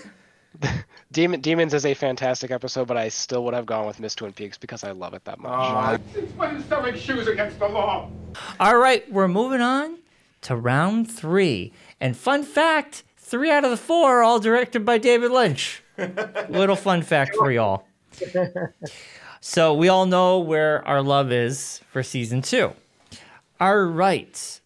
Demon, 1.14 1.42
Demons 1.42 1.74
is 1.76 1.86
a 1.86 1.94
fantastic 1.94 2.50
episode, 2.50 2.88
but 2.88 2.98
I 2.98 3.08
still 3.10 3.44
would 3.46 3.54
have 3.54 3.68
gone 3.68 3.86
with 3.86 4.00
Miss 4.00 4.16
Twin 4.16 4.34
Peaks 4.34 4.58
because 4.58 4.84
I 4.84 4.92
love 4.92 5.14
it 5.14 5.24
that 5.26 5.40
much. 5.40 6.02
When 6.36 6.64
selling 6.68 6.96
shoes 6.98 7.28
against 7.28 7.60
the 7.60 7.68
law. 7.68 8.10
All 8.60 8.78
right, 8.78 9.10
we're 9.12 9.28
moving 9.28 9.62
on 9.62 10.00
to 10.42 10.56
round 10.56 11.10
three. 11.10 11.72
And 12.02 12.18
fun 12.18 12.42
fact 12.44 13.04
three 13.16 13.52
out 13.52 13.64
of 13.64 13.70
the 13.70 13.78
four 13.78 14.20
are 14.20 14.24
all 14.24 14.40
directed 14.40 14.86
by 14.86 14.98
David 14.98 15.32
Lynch. 15.32 15.84
Little 16.50 16.76
fun 16.76 17.04
fact 17.04 17.36
for 17.36 17.52
y'all. 17.52 17.86
So 19.40 19.74
we 19.74 19.90
all 19.90 20.08
know 20.08 20.40
where 20.40 20.86
our 20.88 21.02
love 21.04 21.32
is 21.32 21.82
for 21.92 22.02
season 22.02 22.42
two. 22.42 22.74
All 23.60 23.78
right. 23.84 24.60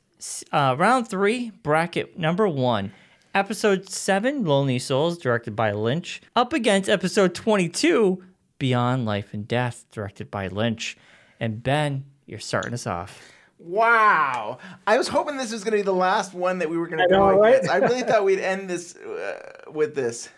Uh, 0.52 0.76
round 0.78 1.10
three, 1.10 1.52
bracket 1.61 2.18
number 2.18 2.48
one. 2.48 2.94
Episode 3.38 3.88
seven, 3.88 4.45
Lonely 4.45 4.80
Souls, 4.80 5.15
directed 5.15 5.55
by 5.55 5.72
Lynch, 5.72 6.23
up 6.35 6.53
against 6.53 6.89
episode 6.89 7.35
22, 7.35 8.23
Beyond 8.57 9.05
Life 9.05 9.31
and 9.31 9.47
Death, 9.47 9.85
directed 9.91 10.31
by 10.31 10.47
Lynch. 10.47 10.97
And 11.39 11.61
Ben, 11.61 12.05
you're 12.26 12.39
starting 12.39 12.73
us 12.73 12.88
off. 12.88 13.22
Wow. 13.59 14.57
I 14.88 14.97
was 14.97 15.09
hoping 15.09 15.38
this 15.38 15.51
was 15.51 15.64
going 15.64 15.73
to 15.73 15.77
be 15.77 15.84
the 15.84 15.93
last 15.93 16.34
one 16.34 16.57
that 16.57 16.68
we 16.72 16.80
were 16.80 16.88
going 16.88 16.97
to 16.97 17.07
go 17.07 17.38
right? 17.38 17.69
I 17.69 17.77
really 17.77 18.01
thought 18.01 18.26
we'd 18.26 18.39
end 18.39 18.68
this 18.72 18.95
uh, 18.95 19.69
with 19.72 19.93
this. 19.93 20.30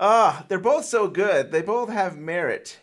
Ah, 0.00 0.44
they're 0.48 0.58
both 0.58 0.84
so 0.84 1.06
good. 1.06 1.52
They 1.52 1.62
both 1.62 1.90
have 1.90 2.16
merit. 2.18 2.80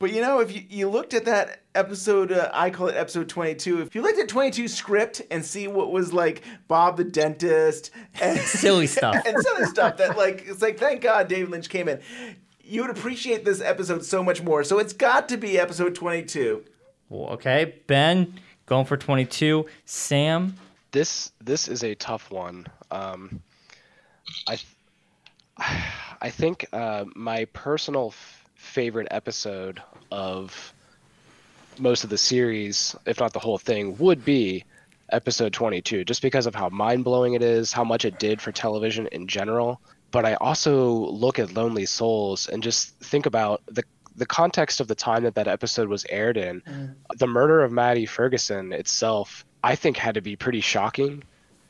But 0.00 0.14
you 0.14 0.22
know, 0.22 0.40
if 0.40 0.50
you, 0.50 0.64
you 0.68 0.88
looked 0.88 1.12
at 1.12 1.26
that 1.26 1.60
episode, 1.74 2.32
uh, 2.32 2.50
I 2.54 2.70
call 2.70 2.88
it 2.88 2.96
episode 2.96 3.28
22, 3.28 3.82
if 3.82 3.94
you 3.94 4.00
looked 4.00 4.18
at 4.18 4.28
22 4.28 4.66
script 4.66 5.20
and 5.30 5.44
see 5.44 5.68
what 5.68 5.92
was 5.92 6.10
like 6.10 6.42
Bob 6.68 6.96
the 6.96 7.04
dentist 7.04 7.90
and 8.18 8.40
Silly 8.40 8.86
stuff. 8.86 9.14
and 9.26 9.36
silly 9.38 9.66
stuff 9.66 9.98
that 9.98 10.16
like, 10.16 10.44
it's 10.46 10.62
like, 10.62 10.78
thank 10.78 11.02
God 11.02 11.28
David 11.28 11.50
Lynch 11.50 11.68
came 11.68 11.86
in. 11.86 12.00
You 12.64 12.80
would 12.80 12.90
appreciate 12.90 13.44
this 13.44 13.60
episode 13.60 14.02
so 14.02 14.22
much 14.22 14.42
more. 14.42 14.64
So 14.64 14.78
it's 14.78 14.94
got 14.94 15.28
to 15.28 15.36
be 15.36 15.58
episode 15.58 15.94
22. 15.94 16.64
Well, 17.10 17.34
okay, 17.34 17.74
Ben 17.86 18.40
going 18.64 18.86
for 18.86 18.96
22. 18.96 19.66
Sam, 19.84 20.54
this 20.92 21.32
this 21.42 21.68
is 21.68 21.84
a 21.84 21.94
tough 21.94 22.30
one. 22.30 22.66
Um, 22.90 23.42
I 24.48 24.58
I 26.22 26.30
think 26.30 26.66
uh, 26.72 27.04
my 27.14 27.44
personal 27.46 28.08
f- 28.14 28.39
favorite 28.60 29.08
episode 29.10 29.82
of 30.12 30.74
most 31.78 32.04
of 32.04 32.10
the 32.10 32.18
series, 32.18 32.94
if 33.06 33.18
not 33.18 33.32
the 33.32 33.38
whole 33.38 33.58
thing, 33.58 33.96
would 33.98 34.24
be 34.24 34.64
episode 35.10 35.52
22, 35.52 36.04
just 36.04 36.22
because 36.22 36.46
of 36.46 36.54
how 36.54 36.68
mind 36.68 37.02
blowing 37.02 37.34
it 37.34 37.42
is, 37.42 37.72
how 37.72 37.82
much 37.82 38.04
it 38.04 38.18
did 38.18 38.40
for 38.40 38.52
television 38.52 39.06
in 39.08 39.26
general. 39.26 39.80
But 40.10 40.24
I 40.24 40.34
also 40.34 40.92
look 40.92 41.38
at 41.38 41.54
Lonely 41.54 41.86
Souls 41.86 42.48
and 42.48 42.62
just 42.62 42.94
think 43.00 43.26
about 43.26 43.62
the 43.66 43.82
the 44.16 44.26
context 44.26 44.80
of 44.80 44.88
the 44.88 44.94
time 44.94 45.22
that 45.22 45.36
that 45.36 45.48
episode 45.48 45.88
was 45.88 46.04
aired 46.10 46.36
in. 46.36 46.62
The 47.16 47.26
murder 47.28 47.62
of 47.62 47.72
Maddie 47.72 48.06
Ferguson 48.06 48.72
itself, 48.72 49.44
I 49.64 49.76
think, 49.76 49.96
had 49.96 50.14
to 50.16 50.20
be 50.20 50.36
pretty 50.36 50.60
shocking 50.60 51.22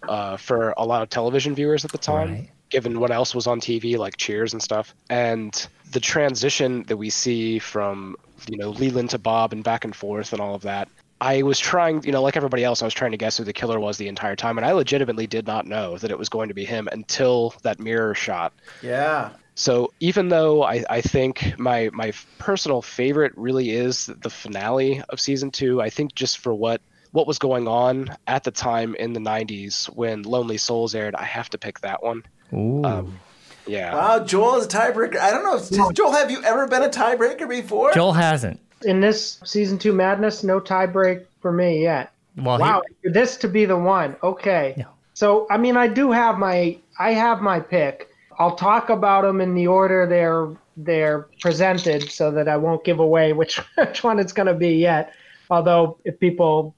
uh, 0.08 0.36
for 0.38 0.74
a 0.76 0.84
lot 0.84 1.02
of 1.02 1.10
television 1.10 1.54
viewers 1.54 1.84
at 1.84 1.92
the 1.92 1.98
time, 1.98 2.48
given 2.70 3.00
what 3.00 3.10
else 3.10 3.34
was 3.34 3.46
on 3.46 3.60
TV, 3.60 3.98
like 3.98 4.16
Cheers 4.16 4.52
and 4.52 4.62
stuff. 4.62 4.94
And 5.08 5.66
the 5.92 6.00
transition 6.00 6.84
that 6.84 6.96
we 6.96 7.10
see 7.10 7.58
from, 7.58 8.16
you 8.48 8.56
know, 8.56 8.70
Leland 8.70 9.10
to 9.10 9.18
Bob 9.18 9.52
and 9.52 9.62
back 9.62 9.84
and 9.84 9.94
forth 9.94 10.32
and 10.32 10.40
all 10.40 10.54
of 10.54 10.62
that. 10.62 10.88
I 11.22 11.42
was 11.42 11.58
trying, 11.58 12.02
you 12.04 12.12
know, 12.12 12.22
like 12.22 12.36
everybody 12.36 12.64
else, 12.64 12.80
I 12.80 12.86
was 12.86 12.94
trying 12.94 13.10
to 13.10 13.18
guess 13.18 13.36
who 13.36 13.44
the 13.44 13.52
killer 13.52 13.78
was 13.78 13.98
the 13.98 14.08
entire 14.08 14.36
time, 14.36 14.56
and 14.56 14.64
I 14.64 14.72
legitimately 14.72 15.26
did 15.26 15.46
not 15.46 15.66
know 15.66 15.98
that 15.98 16.10
it 16.10 16.18
was 16.18 16.30
going 16.30 16.48
to 16.48 16.54
be 16.54 16.64
him 16.64 16.88
until 16.90 17.54
that 17.62 17.78
mirror 17.78 18.14
shot. 18.14 18.54
Yeah. 18.80 19.30
So 19.54 19.92
even 20.00 20.30
though 20.30 20.62
I, 20.62 20.82
I 20.88 21.02
think 21.02 21.58
my 21.58 21.90
my 21.92 22.14
personal 22.38 22.80
favorite 22.80 23.32
really 23.36 23.70
is 23.70 24.06
the 24.06 24.30
finale 24.30 25.02
of 25.10 25.20
season 25.20 25.50
two, 25.50 25.82
I 25.82 25.90
think 25.90 26.14
just 26.14 26.38
for 26.38 26.54
what 26.54 26.80
what 27.12 27.26
was 27.26 27.38
going 27.38 27.68
on 27.68 28.16
at 28.26 28.44
the 28.44 28.50
time 28.50 28.94
in 28.94 29.12
the 29.12 29.20
'90s 29.20 29.86
when 29.94 30.22
Lonely 30.22 30.56
Souls 30.56 30.94
aired, 30.94 31.14
I 31.14 31.24
have 31.24 31.50
to 31.50 31.58
pick 31.58 31.80
that 31.80 32.02
one. 32.02 32.22
Ooh. 32.52 32.84
Um, 32.84 33.20
yeah. 33.66 33.94
Wow, 33.94 34.24
Joel 34.24 34.56
is 34.56 34.66
a 34.66 34.68
tiebreaker. 34.68 35.18
I 35.18 35.30
don't 35.30 35.44
know. 35.44 35.56
If, 35.56 35.94
Joel, 35.94 36.12
have 36.12 36.30
you 36.30 36.42
ever 36.42 36.66
been 36.66 36.82
a 36.82 36.88
tiebreaker 36.88 37.48
before? 37.48 37.92
Joel 37.92 38.12
hasn't. 38.12 38.60
In 38.82 39.00
this 39.00 39.40
season 39.44 39.78
two 39.78 39.92
madness, 39.92 40.42
no 40.42 40.60
tiebreak 40.60 41.26
for 41.40 41.52
me 41.52 41.82
yet. 41.82 42.12
Well, 42.36 42.58
wow, 42.58 42.82
for 43.02 43.10
this 43.10 43.36
to 43.38 43.48
be 43.48 43.64
the 43.64 43.76
one. 43.76 44.16
Okay. 44.22 44.84
So 45.14 45.46
I 45.50 45.58
mean, 45.58 45.76
I 45.76 45.86
do 45.86 46.10
have 46.10 46.38
my 46.38 46.78
I 46.98 47.12
have 47.12 47.42
my 47.42 47.60
pick. 47.60 48.08
I'll 48.38 48.56
talk 48.56 48.88
about 48.88 49.22
them 49.22 49.40
in 49.40 49.54
the 49.54 49.66
order 49.66 50.06
they're 50.06 50.48
they're 50.76 51.28
presented, 51.40 52.10
so 52.10 52.30
that 52.30 52.48
I 52.48 52.56
won't 52.56 52.84
give 52.84 52.98
away 53.00 53.32
which 53.34 53.58
which 53.76 54.02
one 54.02 54.18
it's 54.18 54.32
going 54.32 54.46
to 54.46 54.54
be 54.54 54.76
yet. 54.76 55.12
Although 55.50 55.98
if 56.04 56.18
people, 56.18 56.74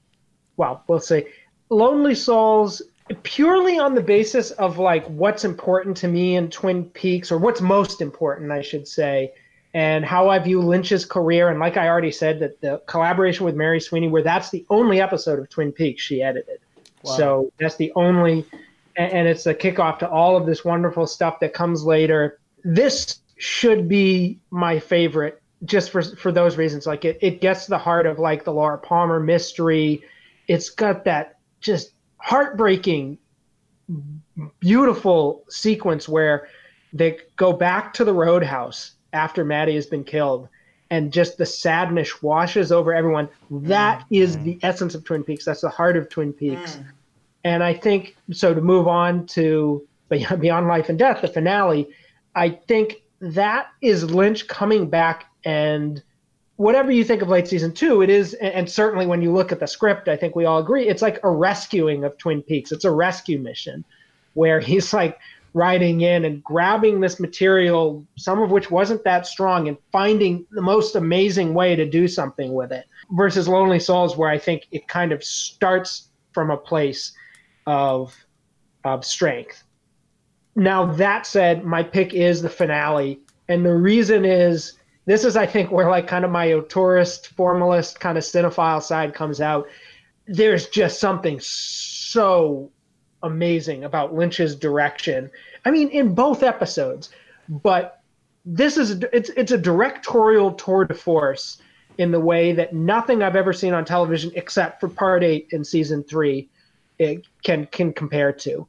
well, 0.57 0.83
we'll 0.87 0.99
see. 0.99 1.25
Lonely 1.69 2.15
Souls 2.15 2.81
purely 3.23 3.79
on 3.79 3.95
the 3.95 4.01
basis 4.01 4.51
of 4.51 4.77
like 4.77 5.05
what's 5.07 5.43
important 5.45 5.97
to 5.97 6.07
me 6.07 6.35
in 6.35 6.49
Twin 6.49 6.85
Peaks, 6.85 7.31
or 7.31 7.37
what's 7.37 7.61
most 7.61 8.01
important, 8.01 8.51
I 8.51 8.61
should 8.61 8.87
say, 8.87 9.33
and 9.73 10.05
how 10.05 10.29
I 10.29 10.39
view 10.39 10.61
Lynch's 10.61 11.05
career. 11.05 11.49
And 11.49 11.59
like 11.59 11.77
I 11.77 11.87
already 11.87 12.11
said, 12.11 12.39
that 12.39 12.61
the 12.61 12.81
collaboration 12.85 13.45
with 13.45 13.55
Mary 13.55 13.79
Sweeney, 13.79 14.07
where 14.07 14.23
that's 14.23 14.49
the 14.49 14.65
only 14.69 15.01
episode 15.01 15.39
of 15.39 15.49
Twin 15.49 15.71
Peaks 15.71 16.01
she 16.01 16.21
edited. 16.21 16.59
Wow. 17.03 17.17
So 17.17 17.53
that's 17.59 17.75
the 17.75 17.91
only, 17.95 18.45
and, 18.95 19.11
and 19.11 19.27
it's 19.27 19.45
a 19.45 19.53
kickoff 19.53 19.99
to 19.99 20.09
all 20.09 20.37
of 20.37 20.45
this 20.45 20.63
wonderful 20.63 21.07
stuff 21.07 21.39
that 21.41 21.53
comes 21.53 21.83
later. 21.83 22.39
This 22.63 23.19
should 23.37 23.89
be 23.89 24.39
my 24.51 24.79
favorite 24.79 25.41
just 25.65 25.91
for 25.91 26.01
for 26.01 26.31
those 26.31 26.57
reasons. 26.57 26.85
Like 26.85 27.05
it, 27.05 27.17
it 27.21 27.41
gets 27.41 27.65
to 27.65 27.71
the 27.71 27.77
heart 27.77 28.05
of 28.05 28.19
like 28.19 28.43
the 28.43 28.53
Laura 28.53 28.77
Palmer 28.77 29.19
mystery. 29.19 30.03
It's 30.47 30.69
got 30.69 31.05
that 31.05 31.39
just 31.61 31.92
heartbreaking, 32.23 33.17
beautiful 34.61 35.43
sequence 35.49 36.07
where 36.07 36.47
they 36.93 37.17
go 37.35 37.51
back 37.51 37.93
to 37.93 38.05
the 38.05 38.13
roadhouse 38.13 38.91
after 39.11 39.43
Maddie 39.43 39.75
has 39.75 39.85
been 39.85 40.05
killed, 40.05 40.47
and 40.89 41.11
just 41.11 41.37
the 41.37 41.45
sadness 41.45 42.23
washes 42.23 42.71
over 42.71 42.93
everyone. 42.93 43.27
That 43.51 43.99
mm-hmm. 43.99 44.15
is 44.15 44.37
the 44.39 44.57
essence 44.63 44.95
of 44.95 45.03
Twin 45.03 45.23
Peaks. 45.23 45.43
That's 45.43 45.61
the 45.61 45.69
heart 45.69 45.97
of 45.97 46.07
Twin 46.07 46.31
Peaks. 46.31 46.77
Mm. 46.77 46.85
And 47.43 47.63
I 47.63 47.73
think 47.73 48.15
so. 48.31 48.53
To 48.53 48.61
move 48.61 48.87
on 48.87 49.25
to 49.27 49.85
Beyond 50.07 50.41
Beyond 50.41 50.67
Life 50.67 50.87
and 50.87 50.97
Death, 50.97 51.21
the 51.21 51.27
finale, 51.27 51.89
I 52.35 52.51
think 52.51 53.03
that 53.19 53.67
is 53.81 54.09
Lynch 54.09 54.47
coming 54.47 54.89
back 54.89 55.25
and 55.43 56.01
whatever 56.63 56.93
you 56.93 57.03
think 57.03 57.21
of 57.21 57.27
late 57.27 57.45
season 57.45 57.73
two, 57.73 58.01
it 58.01 58.09
is, 58.09 58.35
and 58.35 58.69
certainly 58.69 59.05
when 59.05 59.21
you 59.21 59.33
look 59.33 59.51
at 59.51 59.59
the 59.59 59.67
script, 59.67 60.07
I 60.07 60.15
think 60.15 60.33
we 60.33 60.45
all 60.45 60.59
agree, 60.59 60.87
it's 60.87 61.01
like 61.01 61.19
a 61.21 61.29
rescuing 61.29 62.05
of 62.05 62.17
Twin 62.17 62.41
Peaks. 62.41 62.71
It's 62.71 62.85
a 62.85 62.91
rescue 62.91 63.37
mission 63.37 63.83
where 64.33 64.59
he's 64.69 64.93
like 64.93 65.19
riding 65.53 66.01
in 66.01 66.23
and 66.23 66.41
grabbing 66.41 67.01
this 67.01 67.19
material, 67.19 68.05
some 68.15 68.41
of 68.41 68.49
which 68.49 68.71
wasn't 68.71 69.03
that 69.03 69.27
strong, 69.27 69.67
and 69.67 69.77
finding 69.91 70.45
the 70.51 70.61
most 70.61 70.95
amazing 70.95 71.53
way 71.53 71.75
to 71.75 71.85
do 71.85 72.07
something 72.07 72.53
with 72.53 72.71
it. 72.71 72.85
Versus 73.11 73.49
Lonely 73.49 73.79
Souls, 73.79 74.15
where 74.15 74.29
I 74.29 74.37
think 74.37 74.67
it 74.71 74.87
kind 74.87 75.11
of 75.11 75.21
starts 75.21 76.07
from 76.31 76.49
a 76.49 76.57
place 76.57 77.11
of 77.67 78.15
of 78.85 79.03
strength. 79.03 79.63
Now 80.55 80.85
that 80.93 81.25
said, 81.25 81.65
my 81.65 81.83
pick 81.83 82.13
is 82.13 82.41
the 82.41 82.49
finale, 82.49 83.19
and 83.49 83.65
the 83.65 83.75
reason 83.75 84.23
is 84.23 84.73
this 85.05 85.25
is 85.25 85.35
I 85.35 85.45
think 85.45 85.71
where 85.71 85.89
like 85.89 86.07
kind 86.07 86.25
of 86.25 86.31
my 86.31 86.59
tourist 86.69 87.27
formalist 87.27 87.99
kind 87.99 88.17
of 88.17 88.23
cinephile 88.23 88.81
side 88.81 89.13
comes 89.13 89.41
out. 89.41 89.67
There's 90.25 90.67
just 90.67 90.99
something 90.99 91.39
so 91.41 92.71
amazing 93.21 93.83
about 93.83 94.13
Lynch's 94.13 94.55
direction. 94.55 95.29
I 95.65 95.71
mean, 95.71 95.89
in 95.89 96.13
both 96.13 96.43
episodes, 96.43 97.09
but 97.49 98.01
this 98.45 98.77
is 98.77 99.03
it's 99.11 99.29
it's 99.29 99.51
a 99.51 99.57
directorial 99.57 100.51
tour 100.53 100.85
de 100.85 100.93
force 100.93 101.61
in 101.97 102.11
the 102.11 102.19
way 102.19 102.53
that 102.53 102.73
nothing 102.73 103.21
I've 103.21 103.35
ever 103.35 103.53
seen 103.53 103.73
on 103.73 103.85
television 103.85 104.31
except 104.35 104.79
for 104.79 104.89
Part 104.89 105.23
Eight 105.23 105.47
in 105.51 105.63
season 105.63 106.03
three 106.03 106.49
it 106.99 107.25
can 107.43 107.65
can 107.67 107.93
compare 107.93 108.31
to. 108.31 108.67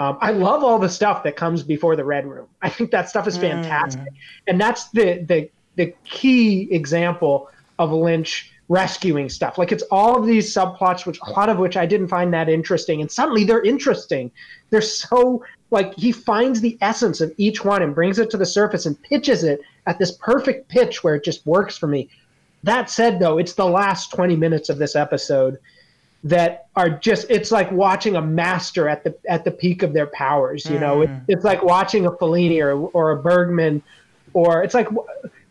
Um, 0.00 0.16
I 0.20 0.30
love 0.30 0.62
all 0.62 0.78
the 0.78 0.88
stuff 0.88 1.24
that 1.24 1.34
comes 1.34 1.62
before 1.62 1.96
the 1.96 2.04
Red 2.04 2.24
Room. 2.24 2.46
I 2.62 2.68
think 2.68 2.92
that 2.92 3.08
stuff 3.08 3.26
is 3.26 3.36
fantastic, 3.36 4.06
and 4.46 4.60
that's 4.60 4.90
the 4.90 5.24
the 5.26 5.50
the 5.78 5.94
key 6.04 6.68
example 6.72 7.48
of 7.78 7.92
Lynch 7.92 8.52
rescuing 8.68 9.30
stuff. 9.30 9.56
Like 9.56 9.72
it's 9.72 9.84
all 9.90 10.18
of 10.18 10.26
these 10.26 10.52
subplots, 10.52 11.06
which 11.06 11.18
a 11.22 11.30
lot 11.30 11.48
of 11.48 11.58
which 11.58 11.76
I 11.76 11.86
didn't 11.86 12.08
find 12.08 12.34
that 12.34 12.48
interesting, 12.48 13.00
and 13.00 13.10
suddenly 13.10 13.44
they're 13.44 13.62
interesting. 13.62 14.30
They're 14.68 14.82
so 14.82 15.42
like 15.70 15.94
he 15.94 16.12
finds 16.12 16.60
the 16.60 16.76
essence 16.80 17.20
of 17.20 17.32
each 17.38 17.64
one 17.64 17.82
and 17.82 17.94
brings 17.94 18.18
it 18.18 18.28
to 18.30 18.36
the 18.36 18.44
surface 18.44 18.84
and 18.84 19.00
pitches 19.02 19.44
it 19.44 19.60
at 19.86 19.98
this 19.98 20.12
perfect 20.12 20.68
pitch 20.68 21.02
where 21.02 21.14
it 21.14 21.24
just 21.24 21.46
works 21.46 21.78
for 21.78 21.86
me. 21.86 22.08
That 22.64 22.90
said, 22.90 23.20
though, 23.20 23.38
it's 23.38 23.52
the 23.52 23.66
last 23.66 24.12
20 24.12 24.34
minutes 24.34 24.68
of 24.68 24.78
this 24.78 24.96
episode 24.96 25.58
that 26.24 26.66
are 26.74 26.90
just 26.90 27.26
it's 27.30 27.52
like 27.52 27.70
watching 27.70 28.16
a 28.16 28.20
master 28.20 28.88
at 28.88 29.04
the 29.04 29.16
at 29.28 29.44
the 29.44 29.52
peak 29.52 29.84
of 29.84 29.92
their 29.92 30.08
powers 30.08 30.68
you 30.68 30.76
know 30.76 30.96
mm. 30.96 31.04
it, 31.04 31.34
it's 31.34 31.44
like 31.44 31.62
watching 31.62 32.06
a 32.06 32.10
Fellini 32.10 32.60
or, 32.60 32.72
or 32.72 33.12
a 33.12 33.22
Bergman 33.22 33.80
or 34.32 34.64
it's 34.64 34.74
like 34.74 34.88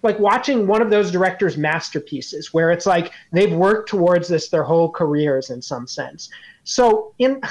like 0.03 0.19
watching 0.19 0.67
one 0.67 0.81
of 0.81 0.89
those 0.89 1.11
directors 1.11 1.57
masterpieces 1.57 2.53
where 2.53 2.71
it's 2.71 2.85
like 2.85 3.11
they've 3.31 3.53
worked 3.53 3.89
towards 3.89 4.27
this 4.27 4.49
their 4.49 4.63
whole 4.63 4.89
careers 4.89 5.49
in 5.49 5.61
some 5.61 5.87
sense 5.87 6.29
so 6.63 7.13
in 7.19 7.41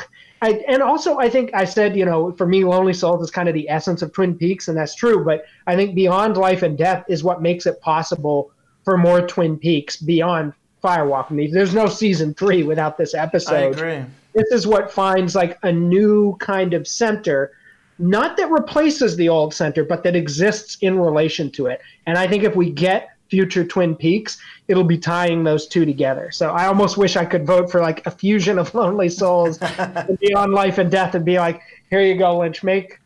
I, 0.42 0.62
and 0.68 0.82
also 0.82 1.18
I 1.18 1.30
think 1.30 1.50
I 1.54 1.64
said 1.64 1.96
you 1.96 2.04
know 2.04 2.32
for 2.32 2.46
me 2.46 2.64
Lonely 2.64 2.92
Souls 2.92 3.22
is 3.22 3.30
kind 3.30 3.48
of 3.48 3.54
the 3.54 3.68
essence 3.68 4.02
of 4.02 4.12
Twin 4.12 4.36
Peaks 4.36 4.68
and 4.68 4.76
that's 4.76 4.94
true 4.94 5.24
but 5.24 5.44
I 5.66 5.76
think 5.76 5.94
Beyond 5.94 6.36
Life 6.36 6.62
and 6.62 6.76
Death 6.76 7.04
is 7.08 7.24
what 7.24 7.42
makes 7.42 7.66
it 7.66 7.80
possible 7.80 8.52
for 8.86 8.96
more 8.96 9.26
Twin 9.26 9.58
Peaks 9.58 9.96
beyond 9.96 10.54
Fire 10.80 11.06
Walk 11.06 11.32
Me. 11.32 11.48
There's 11.48 11.74
no 11.74 11.88
season 11.88 12.32
three 12.34 12.62
without 12.62 12.96
this 12.96 13.14
episode. 13.14 13.54
I 13.54 13.60
agree. 13.62 14.04
This 14.34 14.52
is 14.52 14.66
what 14.66 14.92
finds 14.92 15.34
like 15.34 15.58
a 15.64 15.72
new 15.72 16.36
kind 16.38 16.72
of 16.72 16.86
center, 16.86 17.52
not 17.98 18.36
that 18.36 18.50
replaces 18.50 19.16
the 19.16 19.28
old 19.28 19.54
center, 19.54 19.84
but 19.84 20.02
that 20.04 20.16
exists 20.16 20.76
in 20.80 20.98
relation 20.98 21.50
to 21.52 21.66
it. 21.66 21.80
And 22.06 22.18
I 22.18 22.26
think 22.26 22.44
if 22.44 22.54
we 22.54 22.70
get 22.70 23.10
future 23.28 23.64
Twin 23.64 23.96
Peaks, 23.96 24.38
it'll 24.68 24.84
be 24.84 24.98
tying 24.98 25.44
those 25.44 25.66
two 25.66 25.84
together. 25.84 26.30
So 26.30 26.50
I 26.50 26.66
almost 26.66 26.96
wish 26.96 27.16
I 27.16 27.24
could 27.24 27.46
vote 27.46 27.70
for 27.70 27.80
like 27.80 28.06
a 28.06 28.10
fusion 28.10 28.58
of 28.58 28.74
Lonely 28.74 29.08
Souls 29.08 29.58
and 29.78 30.18
Beyond 30.20 30.52
Life 30.52 30.78
and 30.78 30.90
Death 30.90 31.14
and 31.14 31.24
be 31.24 31.38
like, 31.38 31.60
here 31.90 32.00
you 32.00 32.16
go, 32.16 32.38
Lynch, 32.38 32.62
make. 32.62 33.00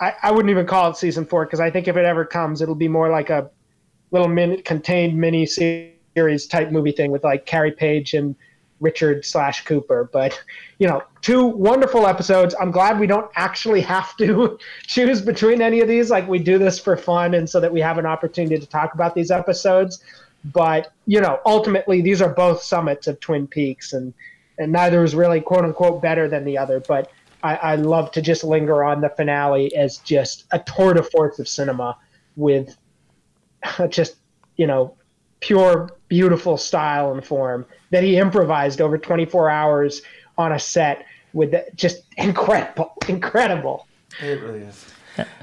I, 0.00 0.12
I 0.22 0.30
wouldn't 0.30 0.50
even 0.50 0.66
call 0.66 0.90
it 0.90 0.96
season 0.96 1.24
four 1.24 1.46
because 1.46 1.60
I 1.60 1.70
think 1.70 1.88
if 1.88 1.96
it 1.96 2.04
ever 2.04 2.24
comes, 2.24 2.60
it'll 2.60 2.74
be 2.74 2.88
more 2.88 3.10
like 3.10 3.30
a 3.30 3.50
little 4.10 4.28
minute 4.28 4.64
contained 4.64 5.16
mini 5.16 5.46
series 5.46 6.46
type 6.46 6.70
movie 6.70 6.92
thing 6.92 7.10
with 7.10 7.24
like 7.24 7.46
Carrie 7.46 7.72
Page 7.72 8.14
and 8.14 8.34
Richard 8.84 9.24
slash 9.24 9.64
Cooper. 9.64 10.08
But 10.12 10.40
you 10.78 10.86
know, 10.86 11.02
two 11.22 11.46
wonderful 11.46 12.06
episodes. 12.06 12.54
I'm 12.60 12.70
glad 12.70 13.00
we 13.00 13.06
don't 13.06 13.30
actually 13.34 13.80
have 13.80 14.16
to 14.18 14.58
choose 14.86 15.20
between 15.22 15.62
any 15.62 15.80
of 15.80 15.88
these. 15.88 16.10
Like 16.10 16.28
we 16.28 16.38
do 16.38 16.58
this 16.58 16.78
for 16.78 16.96
fun 16.96 17.34
and 17.34 17.48
so 17.48 17.58
that 17.60 17.72
we 17.72 17.80
have 17.80 17.98
an 17.98 18.06
opportunity 18.06 18.58
to 18.58 18.66
talk 18.66 18.94
about 18.94 19.14
these 19.14 19.30
episodes. 19.30 20.04
But 20.52 20.92
you 21.06 21.20
know, 21.20 21.40
ultimately, 21.46 22.02
these 22.02 22.20
are 22.20 22.28
both 22.28 22.62
summits 22.62 23.06
of 23.06 23.18
Twin 23.18 23.46
Peaks, 23.46 23.94
and 23.94 24.12
and 24.58 24.70
neither 24.70 25.02
is 25.02 25.14
really 25.14 25.40
quote 25.40 25.64
unquote 25.64 26.02
better 26.02 26.28
than 26.28 26.44
the 26.44 26.58
other. 26.58 26.80
But 26.80 27.10
I, 27.42 27.56
I 27.56 27.74
love 27.76 28.10
to 28.12 28.22
just 28.22 28.44
linger 28.44 28.84
on 28.84 29.00
the 29.00 29.08
finale 29.08 29.74
as 29.74 29.98
just 29.98 30.44
a 30.52 30.58
tour 30.58 30.92
de 30.92 31.02
force 31.02 31.38
of 31.38 31.48
cinema 31.48 31.96
with 32.36 32.76
just 33.88 34.16
you 34.56 34.66
know 34.66 34.94
pure 35.40 35.96
beautiful 36.14 36.56
style 36.56 37.10
and 37.12 37.24
form 37.24 37.66
that 37.90 38.04
he 38.04 38.16
improvised 38.18 38.80
over 38.80 38.96
24 38.96 39.50
hours 39.50 40.00
on 40.38 40.52
a 40.52 40.58
set 40.60 41.06
with 41.32 41.50
the, 41.50 41.66
just 41.74 42.04
incredible 42.18 42.92
incredible 43.08 43.88
It 44.22 44.40
really 44.40 44.60
is. 44.60 44.92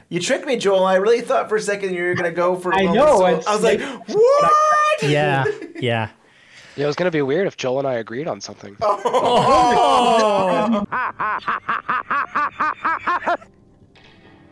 You 0.07 0.21
tricked 0.21 0.45
me, 0.45 0.55
Joel. 0.55 0.85
I 0.85 0.95
really 0.95 1.19
thought 1.19 1.49
for 1.49 1.57
a 1.57 1.61
second 1.61 1.93
you 1.93 2.03
were 2.03 2.13
gonna 2.13 2.31
go 2.31 2.55
for. 2.55 2.73
I 2.73 2.85
know, 2.85 3.17
Soul. 3.17 3.25
I 3.25 3.33
was 3.33 3.61
like, 3.63 3.81
like- 3.81 4.07
what? 4.07 5.03
Yeah, 5.03 5.43
yeah. 5.79 6.09
Yeah, 6.77 6.85
it 6.85 6.87
was 6.87 6.95
gonna 6.95 7.11
be 7.11 7.21
weird 7.21 7.47
if 7.47 7.57
Joel 7.57 7.79
and 7.79 7.87
I 7.87 7.95
agreed 7.95 8.29
on 8.29 8.39
something. 8.39 8.77
Oh. 8.81 10.85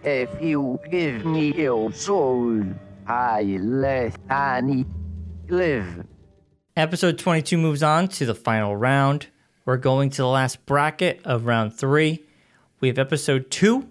If 0.03 0.29
you 0.41 0.79
give 0.89 1.25
me 1.25 1.53
your 1.53 1.91
soul, 1.91 2.63
I 3.07 3.43
let 3.61 4.15
Annie 4.29 4.85
live. 5.49 6.05
Episode 6.79 7.17
22 7.17 7.57
moves 7.57 7.83
on 7.83 8.07
to 8.07 8.25
the 8.25 8.33
final 8.33 8.73
round. 8.73 9.27
We're 9.65 9.75
going 9.75 10.11
to 10.11 10.21
the 10.21 10.27
last 10.29 10.65
bracket 10.65 11.19
of 11.25 11.45
round 11.45 11.73
three. 11.73 12.23
We 12.79 12.87
have 12.87 12.97
episode 12.97 13.51
two, 13.51 13.89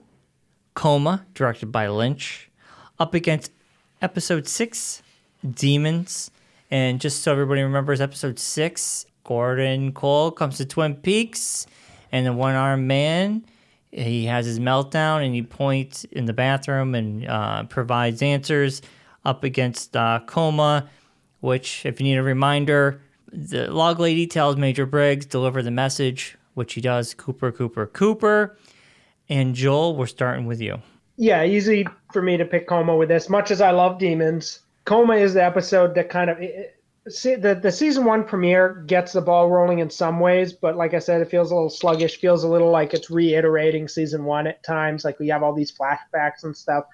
Coma, 0.73 1.27
directed 1.35 1.71
by 1.71 1.89
Lynch, 1.89 2.49
up 2.99 3.13
against 3.13 3.53
episode 4.01 4.49
six, 4.49 5.03
Demons. 5.47 6.31
And 6.71 6.99
just 6.99 7.23
so 7.23 7.31
everybody 7.31 7.61
remembers, 7.61 8.01
episode 8.01 8.39
six, 8.39 9.05
Gordon 9.23 9.93
Cole 9.93 10.31
comes 10.31 10.57
to 10.57 10.65
Twin 10.65 10.95
Peaks, 10.95 11.67
and 12.11 12.25
the 12.25 12.33
one 12.33 12.55
armed 12.55 12.89
man, 12.89 13.45
he 13.93 14.25
has 14.25 14.47
his 14.47 14.59
meltdown 14.59 15.27
and 15.27 15.35
he 15.35 15.43
points 15.43 16.05
in 16.05 16.25
the 16.25 16.33
bathroom 16.33 16.95
and 16.95 17.29
uh, 17.29 17.65
provides 17.65 18.23
answers 18.23 18.81
up 19.27 19.45
against 19.45 19.95
uh, 19.95 20.21
Coma 20.25 20.89
which, 21.41 21.85
if 21.87 22.01
you 22.01 22.05
need 22.05 22.17
a 22.19 22.23
reminder, 22.23 23.01
the 23.33 23.71
log 23.73 24.01
lady 24.01 24.27
tells 24.27 24.57
Major 24.57 24.87
Briggs 24.87 25.27
deliver 25.27 25.63
the 25.63 25.71
message, 25.71 26.37
which 26.55 26.75
he 26.75 26.81
does. 26.81 27.15
Cooper, 27.15 27.53
Cooper, 27.53 27.87
Cooper. 27.87 28.57
And 29.29 29.55
Joel, 29.55 29.95
we're 29.97 30.07
starting 30.07 30.47
with 30.47 30.61
you. 30.61 30.81
yeah 31.17 31.43
easy 31.45 31.87
for 32.13 32.23
me 32.23 32.37
to 32.37 32.45
pick 32.45 32.67
coma 32.69 32.95
with 32.97 33.09
this 33.09 33.29
much 33.29 33.51
as 33.51 33.61
i 33.61 33.71
love 33.73 33.99
demons 33.99 34.61
coma 34.85 35.17
is 35.17 35.35
the 35.35 35.43
episode 35.45 35.95
that 35.95 36.09
kind 36.09 36.31
of 36.31 36.39
see 37.13 37.35
the, 37.35 37.55
the 37.55 37.73
season 37.73 38.05
one 38.05 38.23
premiere 38.25 38.85
gets 38.87 39.13
the 39.15 39.21
ball 39.21 39.51
rolling 39.51 39.81
in 39.81 39.91
some 39.91 40.21
ways 40.21 40.53
but 40.53 40.77
like 40.77 40.95
i 40.95 40.99
said 41.01 41.21
it 41.21 41.29
feels 41.31 41.51
a 41.51 41.55
little 41.55 41.69
sluggish 41.71 42.19
feels 42.21 42.45
a 42.45 42.49
little 42.49 42.71
like 42.71 42.95
it's 42.95 43.11
reiterating 43.11 43.89
season 43.89 44.25
one 44.25 44.47
at 44.47 44.63
times 44.63 45.05
like 45.05 45.19
we 45.19 45.29
have 45.29 45.43
all 45.43 45.55
these 45.55 45.73
flashbacks 45.73 46.45
and 46.45 46.57
stuff 46.57 46.85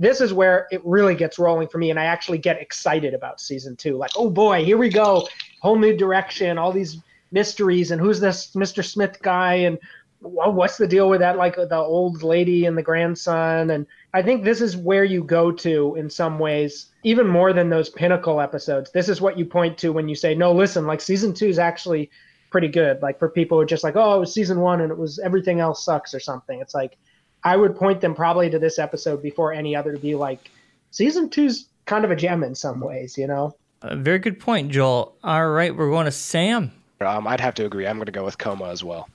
this 0.00 0.22
is 0.22 0.32
where 0.32 0.66
it 0.72 0.80
really 0.82 1.14
gets 1.14 1.38
rolling 1.38 1.68
for 1.68 1.76
me 1.76 1.90
and 1.90 2.00
i 2.00 2.04
actually 2.04 2.38
get 2.38 2.60
excited 2.60 3.14
about 3.14 3.40
season 3.40 3.76
two. 3.76 3.96
Like 3.96 4.10
oh 4.16 4.30
boy 4.30 4.64
here 4.64 4.78
we 4.78 4.88
go. 4.88 5.28
Whole 5.60 5.78
new 5.78 5.96
direction 5.96 6.58
all 6.58 6.72
these 6.72 6.98
mysteries 7.30 7.92
and 7.92 8.00
who's 8.00 8.18
this 8.18 8.52
mr 8.56 8.84
smith 8.84 9.22
guy 9.22 9.54
and 9.54 9.78
what's 10.22 10.76
the 10.76 10.86
deal 10.86 11.08
with 11.08 11.20
that 11.20 11.36
like 11.36 11.54
the 11.54 11.76
old 11.76 12.22
lady 12.22 12.64
and 12.64 12.76
the 12.76 12.82
grandson? 12.82 13.70
And 13.70 13.86
i 14.14 14.22
think 14.22 14.42
this 14.42 14.60
is 14.60 14.76
where 14.76 15.04
you 15.04 15.22
go 15.22 15.52
to 15.52 15.94
in 15.96 16.08
some 16.08 16.38
ways 16.38 16.86
even 17.04 17.26
more 17.26 17.52
than 17.52 17.68
those 17.68 17.90
pinnacle 17.90 18.40
episodes. 18.40 18.90
This 18.90 19.08
is 19.08 19.20
what 19.20 19.38
you 19.38 19.44
point 19.44 19.76
to 19.78 19.92
when 19.92 20.08
you 20.08 20.14
say 20.14 20.34
no 20.34 20.52
listen 20.52 20.86
like 20.86 21.02
season 21.02 21.34
two 21.34 21.48
is 21.48 21.58
actually 21.58 22.10
pretty 22.50 22.68
good. 22.68 23.00
Like 23.00 23.18
for 23.18 23.28
people 23.28 23.58
who 23.58 23.62
are 23.62 23.66
just 23.66 23.84
like 23.84 23.96
oh 23.96 24.16
it 24.16 24.20
was 24.20 24.32
season 24.32 24.60
one 24.60 24.80
and 24.80 24.90
it 24.90 24.98
was 24.98 25.18
everything 25.18 25.60
else 25.60 25.84
sucks 25.84 26.14
or 26.14 26.20
something. 26.20 26.58
It's 26.60 26.74
like 26.74 26.96
i 27.44 27.56
would 27.56 27.76
point 27.76 28.00
them 28.00 28.14
probably 28.14 28.50
to 28.50 28.58
this 28.58 28.78
episode 28.78 29.22
before 29.22 29.52
any 29.52 29.74
other 29.76 29.92
to 29.92 29.98
be 29.98 30.14
like 30.14 30.50
season 30.90 31.28
two's 31.30 31.66
kind 31.86 32.04
of 32.04 32.10
a 32.10 32.16
gem 32.16 32.42
in 32.44 32.54
some 32.54 32.80
ways 32.80 33.16
you 33.18 33.26
know 33.26 33.54
A 33.82 33.96
very 33.96 34.18
good 34.18 34.38
point, 34.38 34.70
Joel. 34.70 35.16
All 35.24 35.48
right, 35.48 35.74
we're 35.74 35.88
going 35.88 36.04
to 36.04 36.12
Sam. 36.12 36.70
Um, 37.00 37.26
I'd 37.26 37.40
have 37.40 37.54
to 37.54 37.64
agree. 37.64 37.86
I'm 37.86 37.96
gonna 37.96 38.10
go 38.10 38.26
with 38.26 38.36
Coma 38.36 38.66
as 38.68 38.84
well. 38.84 39.08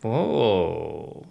Whoa. 0.00 1.26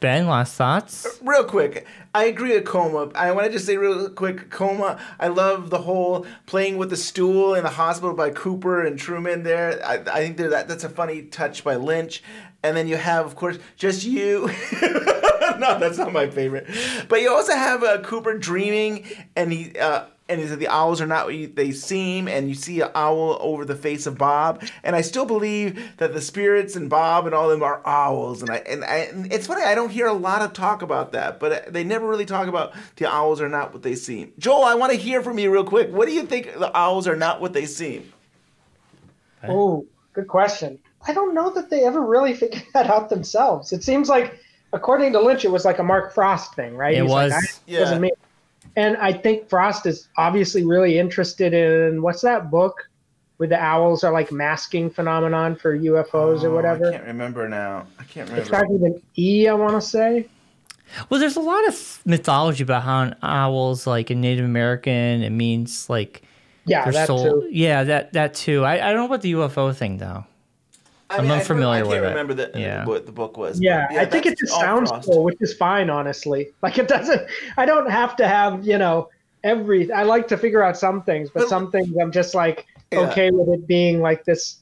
Ben, 0.00 0.26
last 0.26 0.54
thoughts? 0.54 1.06
Real 1.22 1.44
quick, 1.44 1.86
I 2.14 2.24
agree 2.24 2.54
with 2.54 2.64
Coma. 2.64 3.10
I 3.14 3.32
want 3.32 3.46
to 3.46 3.52
just 3.52 3.66
say 3.66 3.76
real 3.76 4.08
quick, 4.10 4.50
Coma. 4.50 4.98
I 5.18 5.28
love 5.28 5.70
the 5.70 5.78
whole 5.78 6.26
playing 6.46 6.76
with 6.76 6.90
the 6.90 6.96
stool 6.96 7.54
in 7.54 7.64
the 7.64 7.70
hospital 7.70 8.14
by 8.14 8.30
Cooper 8.30 8.84
and 8.84 8.98
Truman. 8.98 9.42
There, 9.42 9.84
I, 9.84 9.94
I 9.94 10.20
think 10.20 10.36
that 10.38 10.68
that's 10.68 10.84
a 10.84 10.88
funny 10.88 11.22
touch 11.22 11.64
by 11.64 11.76
Lynch. 11.76 12.22
And 12.62 12.76
then 12.76 12.88
you 12.88 12.96
have, 12.96 13.24
of 13.24 13.36
course, 13.36 13.58
just 13.76 14.04
you. 14.04 14.50
no, 15.58 15.78
that's 15.78 15.98
not 15.98 16.12
my 16.12 16.28
favorite. 16.28 16.66
But 17.08 17.20
you 17.22 17.30
also 17.32 17.52
have 17.52 17.84
uh, 17.84 18.00
Cooper 18.02 18.36
dreaming, 18.36 19.06
and 19.36 19.52
he 19.52 19.78
uh, 19.78 20.06
and 20.28 20.40
he 20.40 20.46
said 20.46 20.58
the 20.58 20.68
owls 20.68 21.00
are 21.00 21.06
not 21.06 21.26
what 21.26 21.34
you, 21.34 21.46
they 21.46 21.72
seem, 21.72 22.28
and 22.28 22.48
you 22.48 22.54
see 22.54 22.80
an 22.82 22.90
owl 22.94 23.38
over 23.40 23.64
the 23.64 23.74
face 23.74 24.06
of 24.06 24.18
Bob. 24.18 24.62
And 24.82 24.94
I 24.94 25.00
still 25.00 25.24
believe 25.24 25.96
that 25.96 26.12
the 26.12 26.20
spirits 26.20 26.76
and 26.76 26.90
Bob 26.90 27.26
and 27.26 27.34
all 27.34 27.46
of 27.46 27.50
them 27.50 27.62
are 27.62 27.80
owls. 27.86 28.42
And 28.42 28.50
I 28.50 28.56
and, 28.58 28.84
I, 28.84 28.96
and 28.96 29.32
it's 29.32 29.46
funny 29.46 29.62
I 29.62 29.74
don't 29.74 29.90
hear 29.90 30.06
a 30.06 30.12
lot 30.12 30.42
of 30.42 30.52
talk 30.52 30.82
about 30.82 31.12
that, 31.12 31.40
but 31.40 31.72
they 31.72 31.82
never 31.84 32.06
really 32.06 32.26
talk 32.26 32.46
about 32.48 32.74
the 32.96 33.06
owls 33.10 33.40
are 33.40 33.48
not 33.48 33.72
what 33.72 33.82
they 33.82 33.94
seem. 33.94 34.32
Joel, 34.38 34.64
I 34.64 34.74
want 34.74 34.92
to 34.92 34.98
hear 34.98 35.22
from 35.22 35.38
you 35.38 35.50
real 35.50 35.64
quick. 35.64 35.90
What 35.90 36.06
do 36.06 36.12
you 36.12 36.24
think 36.26 36.58
the 36.58 36.76
owls 36.76 37.08
are 37.08 37.16
not 37.16 37.40
what 37.40 37.52
they 37.54 37.64
seem? 37.66 38.12
Oh, 39.48 39.86
good 40.12 40.28
question. 40.28 40.78
I 41.06 41.12
don't 41.12 41.32
know 41.34 41.50
that 41.50 41.70
they 41.70 41.84
ever 41.84 42.04
really 42.04 42.34
figured 42.34 42.64
that 42.74 42.86
out 42.88 43.08
themselves. 43.08 43.72
It 43.72 43.82
seems 43.84 44.08
like, 44.08 44.38
according 44.72 45.12
to 45.12 45.20
Lynch, 45.20 45.44
it 45.44 45.50
was 45.50 45.64
like 45.64 45.78
a 45.78 45.82
Mark 45.84 46.12
Frost 46.12 46.54
thing, 46.54 46.76
right? 46.76 46.94
It 46.96 47.02
He's 47.02 47.10
like, 47.10 47.32
was. 47.32 47.32
"I- 47.32 47.38
it 47.38 47.60
Yeah. 47.66 47.80
wasn't 47.80 48.00
me. 48.02 48.12
And 48.78 48.96
I 48.98 49.12
think 49.12 49.48
Frost 49.48 49.86
is 49.86 50.06
obviously 50.16 50.64
really 50.64 51.00
interested 51.00 51.52
in 51.52 52.00
what's 52.00 52.20
that 52.20 52.48
book 52.48 52.88
where 53.38 53.48
the 53.48 53.60
owls 53.60 54.04
are 54.04 54.12
like 54.12 54.30
masking 54.30 54.88
phenomenon 54.88 55.56
for 55.56 55.76
UFOs 55.76 56.44
or 56.44 56.48
oh, 56.50 56.54
whatever. 56.54 56.86
I 56.86 56.92
can't 56.92 57.06
remember 57.06 57.48
now. 57.48 57.86
I 57.98 58.04
can't 58.04 58.28
It 58.28 58.32
remember. 58.32 58.44
starts 58.44 58.70
with 58.70 58.82
an 58.84 59.02
E, 59.16 59.48
I 59.48 59.54
want 59.54 59.74
to 59.74 59.80
say. 59.80 60.28
Well, 61.10 61.18
there's 61.18 61.34
a 61.36 61.40
lot 61.40 61.66
of 61.66 62.00
mythology 62.06 62.62
about 62.62 62.84
how 62.84 63.02
an 63.02 63.16
owl's 63.20 63.84
like 63.84 64.10
a 64.10 64.14
Native 64.14 64.44
American. 64.44 65.22
It 65.24 65.30
means 65.30 65.90
like 65.90 66.22
Yeah, 66.64 66.84
their 66.84 66.92
that 66.92 67.06
soul. 67.08 67.42
too. 67.42 67.48
Yeah, 67.50 67.82
that 67.82 68.12
that 68.12 68.34
too. 68.34 68.64
I, 68.64 68.74
I 68.74 68.92
don't 68.92 68.96
know 68.98 69.06
about 69.06 69.22
the 69.22 69.32
UFO 69.32 69.74
thing 69.74 69.98
though. 69.98 70.24
I 71.10 71.16
I'm 71.16 71.22
mean, 71.24 71.30
I 71.32 71.38
unfamiliar 71.38 71.78
can't 71.84 71.88
with 71.88 71.98
it. 72.04 72.08
remember 72.08 72.34
the, 72.34 72.50
Yeah. 72.54 72.84
what 72.84 73.06
the 73.06 73.12
book 73.12 73.38
was. 73.38 73.60
Yeah, 73.60 73.86
but 73.88 73.98
I 73.98 74.04
think 74.04 74.26
it 74.26 74.30
that's 74.30 74.40
just 74.42 74.52
all 74.52 74.60
sounds 74.60 74.90
Frost. 74.90 75.08
cool, 75.08 75.24
which 75.24 75.38
is 75.40 75.54
fine, 75.54 75.88
honestly. 75.90 76.48
Like 76.62 76.78
it 76.78 76.88
doesn't. 76.88 77.22
I 77.56 77.64
don't 77.66 77.90
have 77.90 78.14
to 78.16 78.28
have 78.28 78.66
you 78.66 78.76
know 78.78 79.08
every. 79.44 79.90
I 79.92 80.02
like 80.02 80.28
to 80.28 80.36
figure 80.36 80.62
out 80.62 80.76
some 80.76 81.02
things, 81.02 81.30
but 81.30 81.48
some 81.48 81.70
things 81.70 81.96
I'm 82.00 82.12
just 82.12 82.34
like 82.34 82.66
Yeah. 82.92 83.00
okay 83.10 83.30
with 83.30 83.48
it 83.48 83.66
being 83.66 84.00
like 84.02 84.24
this, 84.24 84.56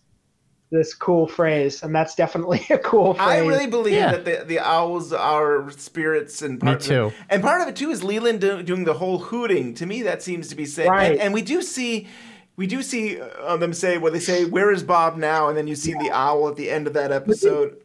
this 0.70 0.94
cool 0.94 1.26
phrase, 1.26 1.82
and 1.82 1.92
that's 1.94 2.14
definitely 2.14 2.64
a 2.70 2.78
cool 2.78 3.14
phrase. 3.14 3.26
I 3.28 3.38
really 3.38 3.66
believe 3.66 3.94
Yeah. 3.94 4.12
that 4.12 4.24
the, 4.24 4.44
the 4.46 4.58
owls 4.60 5.12
are 5.12 5.68
spirits, 5.72 6.42
and 6.42 6.60
part 6.60 6.80
Me 6.82 6.86
too. 6.86 7.02
Of 7.06 7.12
it, 7.12 7.18
and 7.30 7.42
part 7.42 7.60
of 7.62 7.66
it 7.68 7.74
too 7.76 7.90
is 7.90 8.04
Leland 8.04 8.40
do, 8.40 8.62
doing 8.62 8.84
the 8.84 8.94
whole 8.94 9.18
hooting. 9.18 9.74
To 9.74 9.86
me, 9.86 10.02
that 10.02 10.22
seems 10.22 10.46
to 10.48 10.54
be 10.54 10.64
saying, 10.66 10.90
Right. 10.90 11.12
and, 11.12 11.20
and 11.20 11.34
we 11.34 11.42
do 11.42 11.60
see, 11.62 12.06
we 12.56 12.66
do 12.66 12.82
see 12.82 13.20
uh, 13.20 13.56
them 13.56 13.72
say 13.72 13.98
what 13.98 14.12
they 14.12 14.18
say. 14.20 14.44
Where 14.44 14.70
is 14.72 14.82
Bob 14.82 15.16
now? 15.16 15.48
And 15.48 15.56
then 15.56 15.66
you 15.66 15.74
see 15.76 15.92
the 15.92 16.10
owl 16.10 16.48
at 16.48 16.56
the 16.56 16.70
end 16.70 16.86
of 16.86 16.94
that 16.94 17.12
episode, 17.12 17.76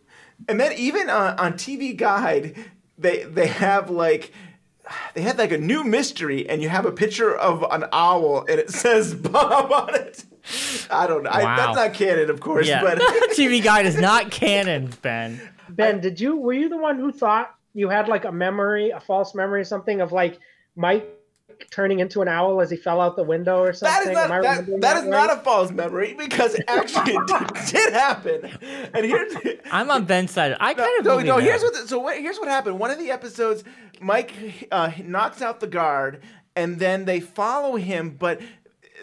and 0.48 0.60
then 0.60 0.74
even 0.74 1.10
uh, 1.10 1.36
on 1.38 1.54
TV 1.54 1.96
Guide, 1.96 2.56
they 2.98 3.24
they 3.24 3.48
have 3.48 3.90
like. 3.90 4.32
They 5.14 5.22
had 5.22 5.38
like 5.38 5.52
a 5.54 5.58
new 5.58 5.86
mystery, 5.86 6.50
and 6.50 6.62
you 6.62 6.68
have 6.68 6.86
a 6.86 6.92
picture 6.92 7.34
of 7.34 7.64
an 7.72 7.86
owl, 7.94 8.40
and 8.50 8.60
it 8.60 8.70
says 8.84 9.14
Bob 9.14 9.72
on 9.72 9.96
it. 9.96 10.26
I 10.90 11.08
don't 11.08 11.24
know. 11.24 11.30
I, 11.30 11.44
Wow. 11.44 11.56
that's 11.56 11.76
not 11.78 11.94
canon, 11.94 12.30
of 12.30 12.42
course, 12.42 12.68
Yeah, 12.68 12.82
but 12.82 12.98
TV 13.32 13.64
Guide 13.64 13.86
is 13.86 13.96
not 13.98 14.32
canon, 14.32 14.92
Ben. 15.02 15.40
Ben, 15.70 16.02
did 16.02 16.20
you 16.20 16.36
were 16.36 16.52
you 16.52 16.68
the 16.68 16.78
one 16.78 16.98
who 16.98 17.12
thought 17.12 17.56
you 17.74 17.88
had 17.88 18.10
like 18.10 18.26
a 18.26 18.32
memory, 18.32 18.90
a 18.90 19.00
false 19.00 19.34
memory, 19.34 19.62
or 19.62 19.66
something 19.66 20.02
of 20.02 20.12
like 20.12 20.40
Mike 20.76 21.08
Mike 21.08 21.08
turning 21.70 22.00
into 22.00 22.22
an 22.22 22.28
owl 22.28 22.62
as 22.62 22.70
he 22.70 22.78
fell 22.78 23.00
out 23.00 23.16
the 23.16 23.24
window 23.24 23.60
or 23.60 23.74
something? 23.74 23.94
That 23.94 24.10
is 24.10 24.16
not 24.16 24.32
Am 24.32 24.32
I 24.32 24.42
that, 24.42 24.82
that 24.82 24.98
is 24.98 25.04
right? 25.04 25.10
not 25.10 25.32
a 25.32 25.40
false 25.42 25.72
memory 25.72 26.14
because 26.14 26.60
actually 26.68 27.14
it 27.14 27.28
did, 27.28 27.66
did 27.72 27.94
happen. 27.94 28.58
And 28.94 29.06
here's 29.06 29.34
I'm 29.72 29.92
on 29.92 30.06
Ben's 30.06 30.32
side. 30.32 30.56
I 30.60 30.74
kind 30.74 31.00
of 31.00 31.06
no, 31.06 31.20
no. 31.20 31.38
that. 31.38 31.44
Here's 31.44 31.62
what. 31.62 31.76
So 31.88 32.00
what, 32.00 32.18
here's 32.18 32.38
what 32.40 32.48
happened. 32.48 32.80
One 32.80 32.92
of 32.92 32.98
the 32.98 33.12
episodes, 33.12 33.64
Mike 34.00 34.68
uh, 34.72 34.92
knocks 35.04 35.42
out 35.42 35.60
the 35.60 35.68
guard, 35.68 36.22
and 36.56 36.80
then 36.80 37.06
they 37.06 37.20
follow 37.20 37.76
him, 37.76 38.16
but. 38.18 38.42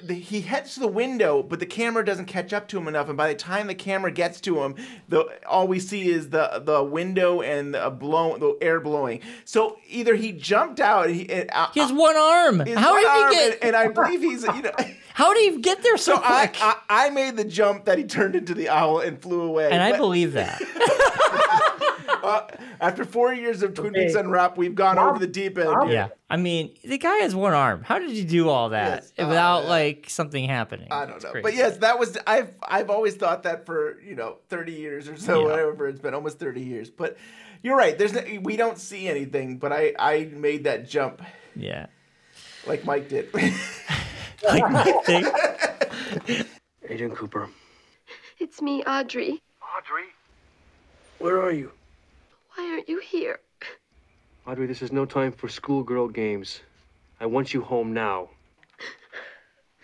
The, 0.03 0.15
he 0.15 0.41
heads 0.43 0.75
to 0.75 0.81
the 0.81 0.89
window, 0.89 1.43
but 1.43 1.59
the 1.61 1.67
camera 1.67 2.05
doesn't 2.05 2.27
catch 2.27 2.53
up 2.53 2.69
to 2.69 2.79
him 2.79 2.89
enough. 2.89 3.09
And 3.09 3.17
by 3.17 3.29
the 3.29 3.35
time 3.35 3.67
the 3.67 3.75
camera 3.75 4.11
gets 4.13 4.41
to 4.43 4.63
him, 4.63 4.75
the 5.09 5.27
all 5.47 5.67
we 5.67 5.81
see 5.81 6.09
is 6.09 6.31
the 6.31 6.63
the 6.65 6.83
window 6.85 7.41
and 7.43 7.75
the 7.75 7.91
blow 7.91 8.37
the 8.39 8.57
air 8.65 8.81
blowing. 8.81 9.21
So 9.45 9.79
either 9.89 10.15
he 10.15 10.33
jumped 10.33 10.81
out. 10.81 11.11
He, 11.11 11.29
and, 11.31 11.51
uh, 11.53 11.69
He 11.75 11.81
has 11.81 11.93
one 11.93 12.17
arm. 12.17 12.61
his 12.61 12.79
How 12.79 12.93
one 12.93 13.03
did 13.03 13.09
arm, 13.09 13.29
he 13.33 13.35
get? 13.37 13.53
And, 13.55 13.65
and 13.65 13.77
I 13.77 13.89
believe 13.89 14.21
he's 14.21 14.43
you 14.45 14.63
know. 14.63 14.73
How 15.15 15.35
did 15.35 15.53
he 15.55 15.61
get 15.61 15.83
there 15.83 15.97
so, 15.97 16.15
So 16.15 16.21
I, 16.25 16.47
quick? 16.47 16.63
I 16.63 17.07
I 17.07 17.11
made 17.11 17.37
the 17.37 17.45
jump 17.45 17.87
that 17.87 17.99
he 17.99 18.05
turned 18.05 18.37
into 18.37 18.55
the 18.55 18.69
owl 18.69 19.01
and 19.01 19.21
flew 19.21 19.41
away. 19.43 19.69
and 19.71 19.83
I 19.83 19.97
believe 19.97 20.35
that. 20.35 20.61
uh, 22.29 22.47
after 22.81 23.05
four 23.05 23.33
years 23.33 23.63
of 23.63 23.75
Twin 23.75 23.89
Okay. 23.91 24.05
Peaks 24.05 24.15
Unwrapped, 24.15 24.57
we've 24.59 24.75
gone 24.75 24.97
Bob- 24.97 25.11
over 25.11 25.19
the 25.19 25.27
deep 25.27 25.57
end. 25.59 25.67
Bob- 25.73 25.89
yeah. 25.91 26.09
I 26.31 26.37
mean, 26.37 26.75
the 26.85 26.99
guy 26.99 27.17
has 27.19 27.35
one 27.35 27.55
arm. 27.55 27.83
How 27.83 27.99
did 27.99 28.11
you 28.11 28.25
do 28.25 28.49
all 28.49 28.69
that 28.71 29.03
Yes. 29.03 29.13
Oh, 29.19 29.29
without 29.29 29.63
yeah. 29.65 29.69
like 29.71 30.11
something 30.11 30.45
happening? 30.49 30.89
I 30.91 31.07
don't 31.07 31.17
It's 31.17 31.25
know, 31.25 31.31
crazy. 31.33 31.43
but 31.43 31.55
yes, 31.55 31.79
that 31.79 31.99
was 31.99 32.19
I've 32.27 32.53
I've 32.67 32.91
always 32.91 33.15
thought 33.17 33.43
that 33.45 33.65
for 33.67 34.01
you 34.03 34.15
know 34.15 34.37
thirty 34.49 34.73
years 34.73 35.09
or 35.09 35.17
so, 35.17 35.41
Yeah. 35.41 35.47
whatever 35.51 35.89
it's 35.89 36.01
been, 36.01 36.15
almost 36.15 36.39
thirty 36.39 36.63
years. 36.63 36.91
But 36.91 37.17
you're 37.63 37.77
right. 37.77 37.97
There's 37.99 38.13
no, 38.13 38.23
we 38.43 38.57
don't 38.57 38.79
see 38.79 39.09
anything, 39.09 39.59
but 39.59 39.73
I 39.73 39.95
I 39.99 40.31
made 40.33 40.65
that 40.65 40.89
jump 40.89 41.23
Yeah. 41.57 41.87
like 42.67 42.85
Mike 42.85 43.09
did. 43.09 43.29
Like 44.45 44.71
my 44.71 44.85
thing. 45.05 45.27
Agent 46.89 47.17
Cooper, 47.17 47.49
It's 48.39 48.63
me, 48.63 48.85
Audrey. 48.85 49.43
Audrey? 49.77 50.05
where 51.19 51.43
are 51.43 51.51
you? 51.51 51.73
Why 52.59 52.73
aren't 52.73 52.89
you 52.89 52.99
here? 52.99 53.39
Audrey, 54.45 54.67
this 54.67 54.83
is 54.83 54.91
no 54.91 55.05
time 55.07 55.31
for 55.31 55.49
schoolgirl 55.49 56.09
games. 56.09 56.61
I 57.21 57.27
want 57.27 57.55
you 57.55 57.63
home 57.63 57.95
now. 57.95 58.31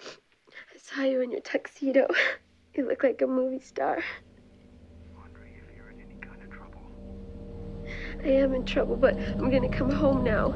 I 0.08 0.78
saw 0.82 1.02
you 1.02 1.20
in 1.20 1.30
your 1.30 1.40
tuxedo. 1.42 2.08
You 2.74 2.88
look 2.88 3.04
like 3.04 3.22
a 3.22 3.28
movie 3.28 3.60
star. 3.60 4.02
I 8.24 8.26
am 8.26 8.54
in 8.54 8.64
trouble, 8.64 8.96
but 8.96 9.16
I'm 9.16 9.52
gonna 9.52 9.68
come 9.68 9.92
home 9.92 10.24
now. 10.24 10.52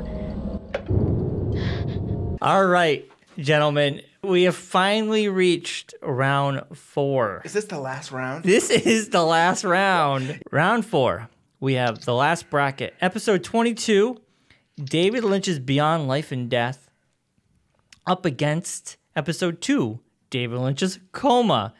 All 2.43 2.67
right, 2.67 3.09
gentlemen, 3.39 4.03
we 4.25 4.43
have 4.43 4.57
finally 4.57 5.29
reached 5.29 5.95
round 6.03 6.65
four. 6.75 7.43
Is 7.45 7.53
this 7.53 7.67
the 7.67 7.79
last 7.79 8.11
round? 8.11 8.43
This 8.43 8.71
is 8.71 9.11
the 9.11 9.23
last 9.23 9.63
round. 9.63 10.43
Round 10.51 10.85
four. 10.85 11.29
We 11.61 11.75
have 11.75 12.05
the 12.05 12.15
last 12.15 12.51
bracket, 12.51 12.95
episode 13.01 13.43
22, 13.43 14.21
David 14.83 15.25
Lynch's 15.25 15.59
Beyond 15.59 16.07
Life 16.07 16.31
and 16.31 16.49
Death, 16.49 16.89
up 18.07 18.25
against 18.25 18.97
episode 19.17 19.61
two, 19.61 20.01
David 20.31 20.59
Lynch's 20.59 21.01
Coma. 21.13 21.75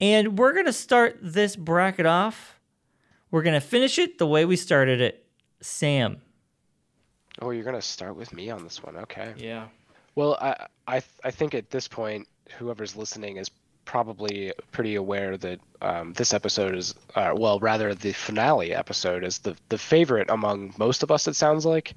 And 0.00 0.38
we're 0.38 0.52
going 0.52 0.66
to 0.66 0.72
start 0.72 1.18
this 1.22 1.56
bracket 1.56 2.06
off. 2.06 2.60
We're 3.30 3.42
going 3.42 3.58
to 3.58 3.66
finish 3.66 3.98
it 3.98 4.18
the 4.18 4.26
way 4.26 4.44
we 4.44 4.56
started 4.56 5.00
it. 5.00 5.24
Sam. 5.60 6.20
Oh, 7.40 7.50
you're 7.50 7.64
gonna 7.64 7.82
start 7.82 8.16
with 8.16 8.32
me 8.32 8.50
on 8.50 8.64
this 8.64 8.82
one. 8.82 8.96
Okay. 8.96 9.32
Yeah. 9.36 9.68
Well, 10.14 10.36
I 10.40 10.66
I 10.86 11.02
I 11.24 11.30
think 11.30 11.54
at 11.54 11.70
this 11.70 11.86
point, 11.86 12.26
whoever's 12.58 12.96
listening 12.96 13.36
is 13.36 13.50
probably 13.88 14.52
pretty 14.70 14.96
aware 14.96 15.38
that 15.38 15.58
um, 15.80 16.12
this 16.12 16.34
episode 16.34 16.74
is, 16.74 16.94
uh, 17.14 17.32
well, 17.34 17.58
rather 17.58 17.94
the 17.94 18.12
finale 18.12 18.74
episode 18.74 19.24
is 19.24 19.38
the 19.38 19.56
the 19.70 19.78
favorite 19.78 20.28
among 20.30 20.74
most 20.76 21.02
of 21.02 21.10
us. 21.10 21.26
It 21.26 21.34
sounds 21.34 21.64
like, 21.64 21.94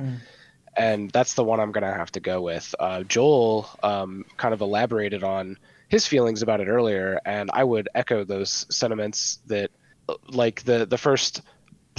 and 0.78 1.12
that's 1.12 1.34
the 1.34 1.44
one 1.44 1.60
I'm 1.60 1.74
gonna 1.74 1.94
have 1.94 2.12
to 2.14 2.22
go 2.22 2.42
with. 2.42 2.74
Uh, 2.80 3.04
Joel 3.04 3.70
um, 3.84 4.24
kind 4.38 4.54
of 4.54 4.62
elaborated 4.62 5.22
on 5.22 5.58
his 5.90 6.08
feelings 6.08 6.42
about 6.42 6.62
it 6.62 6.70
earlier, 6.70 7.20
and 7.26 7.52
I 7.54 7.66
would 7.66 7.90
echo 7.94 8.24
those 8.24 8.66
sentiments. 8.70 9.40
That 9.48 9.70
uh, 10.08 10.16
like 10.30 10.64
the 10.64 10.86
the 10.86 10.98
first 10.98 11.42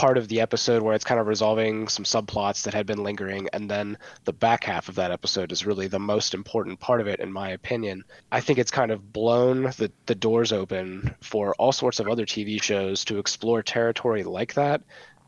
part 0.02 0.18
of 0.18 0.26
the 0.26 0.40
episode 0.40 0.82
where 0.82 0.96
it's 0.96 1.04
kind 1.04 1.20
of 1.20 1.28
resolving 1.28 1.86
some 1.86 2.04
subplots 2.04 2.64
that 2.64 2.74
had 2.74 2.86
been 2.86 3.04
lingering 3.04 3.48
and 3.52 3.70
then 3.70 3.96
the 4.24 4.32
back 4.32 4.64
half 4.64 4.88
of 4.88 4.96
that 4.96 5.12
episode 5.12 5.52
is 5.52 5.64
really 5.64 5.86
the 5.86 5.96
most 5.96 6.34
important 6.34 6.80
part 6.80 7.00
of 7.00 7.06
it 7.06 7.20
in 7.20 7.32
my 7.32 7.50
opinion. 7.50 8.02
I 8.32 8.40
think 8.40 8.58
it's 8.58 8.72
kind 8.72 8.90
of 8.90 9.12
blown 9.12 9.62
the, 9.62 9.92
the 10.06 10.16
doors 10.16 10.52
open 10.52 11.14
for 11.20 11.54
all 11.54 11.70
sorts 11.70 12.00
of 12.00 12.08
other 12.08 12.26
tv 12.26 12.60
shows 12.60 13.04
to 13.04 13.20
explore 13.20 13.62
territory 13.62 14.24
like 14.24 14.54
that 14.54 14.82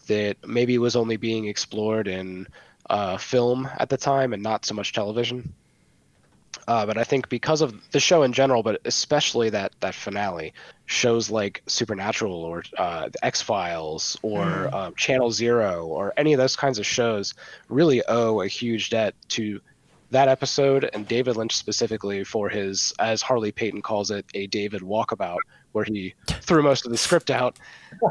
that 0.09 0.38
maybe 0.44 0.76
was 0.78 0.96
only 0.96 1.18
being 1.18 1.44
explored 1.44 2.09
in 2.09 2.48
uh, 2.90 3.16
film 3.16 3.68
at 3.78 3.88
the 3.88 3.96
time 3.96 4.32
and 4.32 4.42
not 4.42 4.64
so 4.64 4.74
much 4.74 4.92
television 4.92 5.55
uh, 6.68 6.86
but 6.86 6.97
I 6.98 7.05
think 7.05 7.28
because 7.28 7.60
of 7.60 7.74
the 7.90 8.01
show 8.01 8.22
in 8.22 8.32
general, 8.32 8.62
but 8.62 8.81
especially 8.85 9.51
that 9.51 9.72
that 9.81 9.94
finale, 9.94 10.52
shows 10.86 11.31
like 11.31 11.62
Supernatural 11.66 12.35
or 12.35 12.62
uh, 12.78 13.09
the 13.09 13.24
X 13.24 13.40
Files 13.40 14.18
or 14.22 14.44
Mm. 14.44 14.74
um, 14.74 14.94
Channel 14.97 15.31
Zero 15.31 15.86
or 15.86 16.12
any 16.16 16.32
of 16.32 16.39
those 16.39 16.56
kinds 16.56 16.78
of 16.78 16.86
shows 16.86 17.35
really 17.68 18.02
owe 18.06 18.40
a 18.43 18.48
huge 18.48 18.90
debt 18.90 19.14
to 19.31 19.60
that 20.10 20.28
episode 20.28 20.89
and 20.93 21.09
David 21.09 21.36
Lynch 21.36 21.56
specifically 21.56 22.22
for 22.22 22.48
his, 22.48 22.93
as 22.98 23.22
Harley 23.22 23.51
Peyton 23.51 23.82
calls 23.82 24.10
it, 24.10 24.26
a 24.35 24.47
David 24.47 24.82
walkabout, 24.82 25.39
where 25.74 25.84
he 25.84 26.14
threw 26.28 26.62
most 26.62 26.86
of 26.86 26.92
the 26.92 26.96
script 26.96 27.30
out 27.30 27.59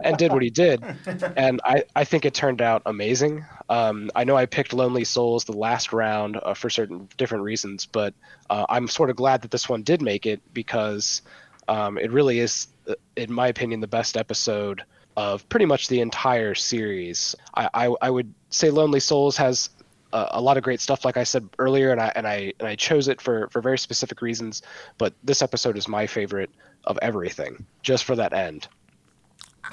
and 0.03 0.17
did 0.17 0.33
what 0.33 0.43
he 0.43 0.49
did. 0.49 0.83
And 1.37 1.61
I, 1.63 1.83
I 1.95 2.03
think 2.03 2.25
it 2.25 2.33
turned 2.33 2.61
out 2.61 2.81
amazing. 2.85 3.45
Um, 3.69 4.11
I 4.15 4.23
know 4.23 4.35
I 4.35 4.45
picked 4.45 4.73
Lonely 4.73 5.03
Souls 5.03 5.45
the 5.45 5.53
last 5.53 5.93
round 5.93 6.37
uh, 6.43 6.53
for 6.53 6.69
certain 6.69 7.07
different 7.17 7.43
reasons, 7.43 7.85
but 7.85 8.13
uh, 8.49 8.65
I'm 8.69 8.87
sort 8.87 9.09
of 9.09 9.15
glad 9.15 9.41
that 9.41 9.51
this 9.51 9.69
one 9.69 9.81
did 9.83 10.01
make 10.01 10.25
it 10.25 10.41
because 10.53 11.21
um, 11.67 11.97
it 11.97 12.11
really 12.11 12.39
is, 12.39 12.67
uh, 12.87 12.95
in 13.15 13.31
my 13.31 13.47
opinion, 13.47 13.79
the 13.79 13.87
best 13.87 14.17
episode 14.17 14.83
of 15.15 15.47
pretty 15.49 15.65
much 15.65 15.87
the 15.87 16.01
entire 16.01 16.55
series. 16.55 17.35
I, 17.55 17.69
I, 17.73 17.95
I 18.01 18.09
would 18.09 18.33
say 18.49 18.69
Lonely 18.69 18.99
Souls 18.99 19.37
has 19.37 19.69
a, 20.13 20.27
a 20.33 20.41
lot 20.41 20.57
of 20.57 20.63
great 20.63 20.79
stuff, 20.79 21.03
like 21.03 21.17
I 21.17 21.23
said 21.23 21.49
earlier, 21.59 21.91
and 21.91 21.99
I 21.99 22.11
and 22.15 22.27
I 22.27 22.53
and 22.59 22.67
I 22.67 22.75
chose 22.75 23.07
it 23.07 23.19
for 23.19 23.49
for 23.49 23.61
very 23.61 23.77
specific 23.77 24.21
reasons. 24.21 24.61
But 24.97 25.13
this 25.23 25.41
episode 25.41 25.77
is 25.77 25.87
my 25.87 26.07
favorite 26.07 26.51
of 26.85 26.97
everything, 27.01 27.65
just 27.81 28.03
for 28.05 28.15
that 28.15 28.33
end. 28.33 28.67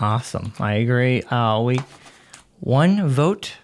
Awesome. 0.00 0.52
I 0.58 0.74
agree. 0.74 1.22
Uh, 1.22 1.60
we 1.60 1.78
one 2.60 3.08
vote 3.08 3.58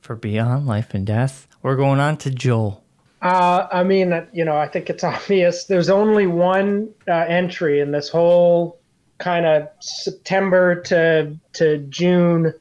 for 0.00 0.14
Beyond 0.14 0.66
Life 0.66 0.94
and 0.94 1.06
Death. 1.06 1.48
We're 1.62 1.76
going 1.76 2.00
on 2.00 2.16
to 2.18 2.30
Joel. 2.30 2.84
Uh, 3.22 3.66
I 3.72 3.82
mean, 3.82 4.26
you 4.32 4.44
know, 4.44 4.56
I 4.56 4.68
think 4.68 4.90
it's 4.90 5.02
obvious. 5.04 5.64
There's 5.64 5.90
only 5.90 6.26
one 6.26 6.90
uh, 7.08 7.12
entry 7.12 7.80
in 7.80 7.90
this 7.90 8.08
whole 8.08 8.78
kind 9.18 9.46
of 9.46 9.68
September 9.80 10.80
to 10.82 11.36
to 11.54 11.78
June 11.88 12.54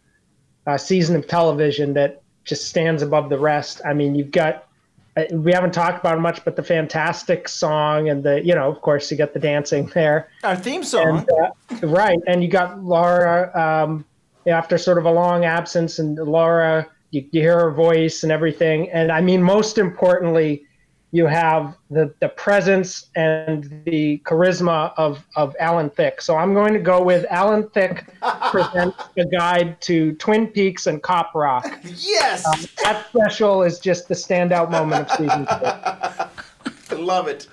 uh, 0.65 0.77
season 0.77 1.15
of 1.15 1.27
television 1.27 1.93
that 1.93 2.22
just 2.45 2.67
stands 2.67 3.01
above 3.01 3.29
the 3.29 3.39
rest. 3.39 3.81
I 3.85 3.93
mean, 3.93 4.15
you've 4.15 4.31
got 4.31 4.67
uh, 5.15 5.23
we 5.31 5.51
haven't 5.51 5.73
talked 5.73 5.99
about 5.99 6.17
it 6.17 6.21
much, 6.21 6.43
but 6.43 6.55
the 6.55 6.63
fantastic 6.63 7.47
song 7.47 8.09
and 8.09 8.23
the 8.23 8.43
you 8.43 8.55
know, 8.55 8.69
of 8.69 8.81
course, 8.81 9.11
you 9.11 9.17
got 9.17 9.33
the 9.33 9.39
dancing 9.39 9.85
there. 9.93 10.29
Our 10.43 10.55
theme 10.55 10.83
song. 10.83 11.25
And, 11.69 11.83
uh, 11.83 11.87
right, 11.87 12.19
and 12.27 12.41
you 12.41 12.49
got 12.49 12.83
Laura 12.83 13.51
um, 13.57 14.05
after 14.47 14.77
sort 14.77 14.97
of 14.97 15.05
a 15.05 15.11
long 15.11 15.45
absence, 15.45 15.99
and 15.99 16.17
Laura, 16.17 16.87
you, 17.11 17.25
you 17.31 17.41
hear 17.41 17.59
her 17.59 17.71
voice 17.71 18.23
and 18.23 18.31
everything. 18.31 18.89
And 18.91 19.11
I 19.11 19.21
mean, 19.21 19.43
most 19.43 19.77
importantly, 19.77 20.65
you 21.13 21.27
have 21.27 21.77
the 21.91 22.11
the 22.21 22.27
presence 22.27 23.11
and 23.15 23.83
the 23.85 24.17
charisma 24.25 24.91
of 24.97 25.23
of 25.35 25.55
Alan 25.59 25.91
Thicke. 25.91 26.19
So 26.21 26.35
I'm 26.35 26.55
going 26.55 26.73
to 26.73 26.79
go 26.79 27.03
with 27.03 27.25
Alan 27.29 27.69
Thicke 27.69 28.03
presents 28.51 28.97
a 29.15 29.25
guide 29.25 29.79
to 29.81 30.13
Twin 30.13 30.47
Peaks 30.47 30.87
and 30.87 31.03
Cop 31.03 31.35
Rock. 31.35 31.65
Yes, 31.83 32.43
Um, 32.47 32.59
that 32.83 33.05
special 33.09 33.61
is 33.61 33.79
just 33.79 34.07
the 34.07 34.15
standout 34.15 34.71
moment 34.71 35.07
of 35.07 35.17
season 35.17 35.45
two. 35.45 36.95
I 36.95 36.95
love 36.97 37.27
it. 37.27 37.47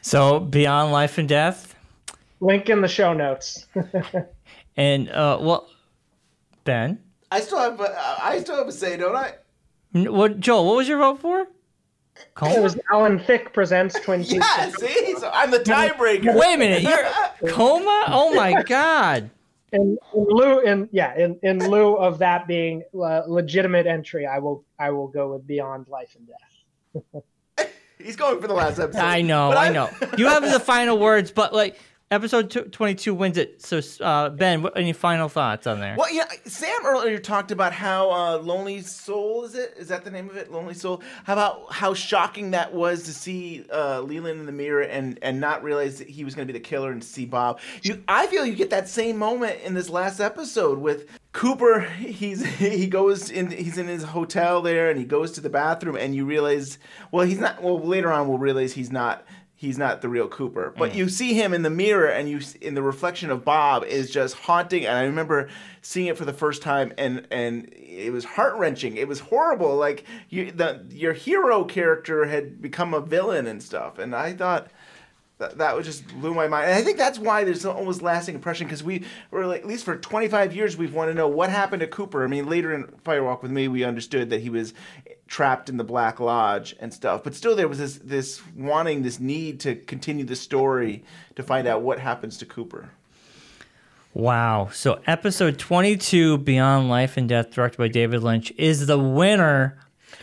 So 0.00 0.40
Beyond 0.40 0.90
Life 0.90 1.18
and 1.18 1.28
Death, 1.28 1.74
Link 2.40 2.70
in 2.70 2.80
the 2.80 2.88
show 2.88 3.12
notes. 3.12 3.66
and 4.78 5.10
uh, 5.10 5.36
well, 5.38 5.68
Ben, 6.64 6.98
I 7.30 7.40
still 7.40 7.58
have 7.58 7.78
a, 7.78 8.22
I 8.22 8.40
still 8.40 8.56
have 8.56 8.68
a 8.68 8.72
say, 8.72 8.96
don't 8.96 9.14
I? 9.14 9.34
what 9.92 10.40
Joel? 10.40 10.64
What 10.64 10.76
was 10.76 10.88
your 10.88 10.96
vote 10.96 11.20
for? 11.20 11.46
It 12.42 12.62
was 12.62 12.78
Alan 12.90 13.18
Thicke 13.18 13.52
presents 13.52 13.98
Twin 14.00 14.20
Peaks. 14.24 14.32
Yeah, 14.34 14.70
see, 14.70 15.14
so 15.18 15.30
I'm 15.32 15.50
the 15.50 15.58
tiebreaker. 15.58 16.34
Wait 16.34 16.54
a 16.54 16.58
minute, 16.58 16.82
you're 16.82 17.50
coma? 17.52 18.04
Oh 18.08 18.34
my 18.34 18.62
god! 18.62 19.30
in, 19.72 19.96
in 20.14 20.26
lieu 20.28 20.60
in 20.60 20.88
yeah 20.92 21.16
in, 21.16 21.38
in 21.42 21.58
lieu 21.70 21.94
of 21.94 22.18
that 22.18 22.46
being 22.46 22.82
uh, 22.94 23.22
legitimate 23.26 23.86
entry 23.86 24.26
i 24.26 24.38
will 24.38 24.64
i 24.78 24.90
will 24.90 25.08
go 25.08 25.32
with 25.32 25.46
beyond 25.46 25.88
life 25.88 26.14
and 26.16 26.28
death 26.28 27.22
He's 27.98 28.16
going 28.16 28.40
for 28.40 28.48
the 28.48 28.54
last 28.54 28.80
episode. 28.80 29.00
I 29.00 29.22
know, 29.22 29.50
But 29.50 29.58
I 29.58 29.68
know. 29.68 29.88
You 30.18 30.26
have 30.26 30.42
the 30.42 30.58
final 30.58 30.98
words, 30.98 31.30
but 31.30 31.54
like 31.54 31.78
episode 32.12 32.50
tw- 32.50 32.70
22 32.70 33.14
wins 33.14 33.38
it. 33.38 33.62
So, 33.62 33.80
uh, 34.04 34.28
Ben, 34.28 34.62
what, 34.62 34.76
any 34.76 34.92
final 34.92 35.28
thoughts 35.28 35.66
on 35.66 35.80
there? 35.80 35.96
Well, 35.98 36.12
yeah, 36.12 36.26
Sam 36.44 36.86
earlier 36.86 37.18
talked 37.18 37.50
about 37.50 37.72
how 37.72 38.10
uh, 38.12 38.38
Lonely 38.38 38.82
Soul 38.82 39.44
is 39.44 39.54
it? 39.54 39.74
Is 39.78 39.88
that 39.88 40.04
the 40.04 40.10
name 40.10 40.28
of 40.28 40.36
it? 40.36 40.52
Lonely 40.52 40.74
Soul. 40.74 41.02
How 41.24 41.32
about 41.32 41.72
how 41.72 41.94
shocking 41.94 42.52
that 42.52 42.72
was 42.72 43.02
to 43.04 43.12
see 43.12 43.64
uh, 43.72 44.00
Leland 44.02 44.40
in 44.40 44.46
the 44.46 44.52
mirror 44.52 44.82
and 44.82 45.18
and 45.22 45.40
not 45.40 45.64
realize 45.64 45.98
that 45.98 46.08
he 46.08 46.24
was 46.24 46.34
going 46.34 46.46
to 46.46 46.52
be 46.52 46.58
the 46.58 46.64
killer 46.64 46.92
and 46.92 47.02
see 47.02 47.24
Bob. 47.24 47.60
You, 47.82 48.02
I 48.06 48.26
feel 48.26 48.44
you 48.44 48.54
get 48.54 48.70
that 48.70 48.88
same 48.88 49.16
moment 49.16 49.60
in 49.62 49.74
this 49.74 49.88
last 49.88 50.20
episode 50.20 50.78
with 50.78 51.06
Cooper. 51.32 51.80
He's 51.80 52.44
he 52.44 52.86
goes 52.86 53.30
in. 53.30 53.50
He's 53.50 53.78
in 53.78 53.86
his 53.86 54.02
hotel 54.02 54.60
there, 54.60 54.90
and 54.90 54.98
he 54.98 55.04
goes 55.04 55.32
to 55.32 55.40
the 55.40 55.50
bathroom, 55.50 55.96
and 55.96 56.14
you 56.14 56.26
realize, 56.26 56.78
well, 57.10 57.26
he's 57.26 57.38
not. 57.38 57.62
Well, 57.62 57.80
later 57.80 58.12
on, 58.12 58.28
we'll 58.28 58.38
realize 58.38 58.74
he's 58.74 58.92
not 58.92 59.24
he's 59.62 59.78
not 59.78 60.02
the 60.02 60.08
real 60.08 60.26
Cooper. 60.28 60.74
But 60.76 60.90
Mm. 60.90 60.94
you 60.96 61.08
see 61.08 61.34
him 61.34 61.54
in 61.54 61.62
the 61.62 61.70
mirror, 61.70 62.08
and 62.08 62.28
you 62.28 62.40
in 62.60 62.74
the 62.74 62.82
reflection 62.82 63.30
of 63.30 63.44
Bob 63.44 63.84
is 63.84 64.10
just 64.10 64.34
haunting. 64.34 64.84
And 64.84 64.98
I 64.98 65.04
remember 65.04 65.48
seeing 65.80 66.08
it 66.08 66.18
for 66.18 66.24
the 66.24 66.32
first 66.32 66.60
time, 66.62 66.92
and 66.98 67.26
and 67.30 67.72
it 67.72 68.12
was 68.12 68.24
heart 68.24 68.56
wrenching. 68.56 68.96
It 68.96 69.06
was 69.08 69.20
horrible. 69.20 69.76
Like 69.76 70.04
you, 70.28 70.50
the 70.50 70.84
your 70.90 71.12
hero 71.12 71.64
character 71.64 72.24
had 72.26 72.60
become 72.60 72.92
a 72.92 73.00
villain 73.00 73.46
and 73.46 73.62
stuff. 73.62 73.98
And 73.98 74.14
I 74.14 74.34
thought. 74.34 74.68
That, 75.38 75.58
that 75.58 75.74
was 75.74 75.86
just 75.86 76.06
blew 76.20 76.34
my 76.34 76.46
mind, 76.46 76.66
and 76.66 76.74
I 76.78 76.82
think 76.82 76.98
that's 76.98 77.18
why 77.18 77.42
there's 77.42 77.64
an 77.64 77.72
almost 77.72 78.00
lasting 78.00 78.36
impression 78.36 78.68
because 78.68 78.84
we 78.84 79.02
were 79.32 79.44
like, 79.44 79.62
at 79.62 79.66
least 79.66 79.84
for 79.84 79.96
25 79.96 80.54
years 80.54 80.76
we've 80.76 80.94
wanted 80.94 81.12
to 81.12 81.18
know 81.18 81.26
what 81.26 81.50
happened 81.50 81.80
to 81.80 81.88
Cooper. 81.88 82.22
I 82.22 82.28
mean, 82.28 82.48
later 82.48 82.72
in 82.72 82.86
Fire 83.02 83.24
Walk 83.24 83.42
with 83.42 83.50
Me, 83.50 83.66
we 83.66 83.82
understood 83.82 84.30
that 84.30 84.40
he 84.42 84.50
was 84.50 84.72
trapped 85.32 85.70
in 85.70 85.78
the 85.78 85.84
Black 85.84 86.20
Lodge 86.20 86.76
and 86.78 86.92
stuff, 86.92 87.24
but 87.24 87.34
still 87.34 87.56
there 87.56 87.66
was 87.66 87.78
this 87.78 87.96
this 88.04 88.42
wanting, 88.54 89.02
this 89.02 89.18
need 89.18 89.60
to 89.60 89.74
continue 89.74 90.26
the 90.26 90.36
story 90.36 91.02
to 91.36 91.42
find 91.42 91.66
out 91.66 91.80
what 91.80 91.98
happens 91.98 92.36
to 92.36 92.46
Cooper. 92.46 92.90
Wow. 94.12 94.68
So, 94.74 95.00
episode 95.06 95.58
22, 95.58 96.36
Beyond 96.36 96.90
Life 96.90 97.16
and 97.16 97.26
Death, 97.30 97.50
directed 97.50 97.78
by 97.78 97.88
David 97.88 98.22
Lynch, 98.22 98.52
is 98.58 98.86
the 98.86 98.98
winner. 98.98 99.78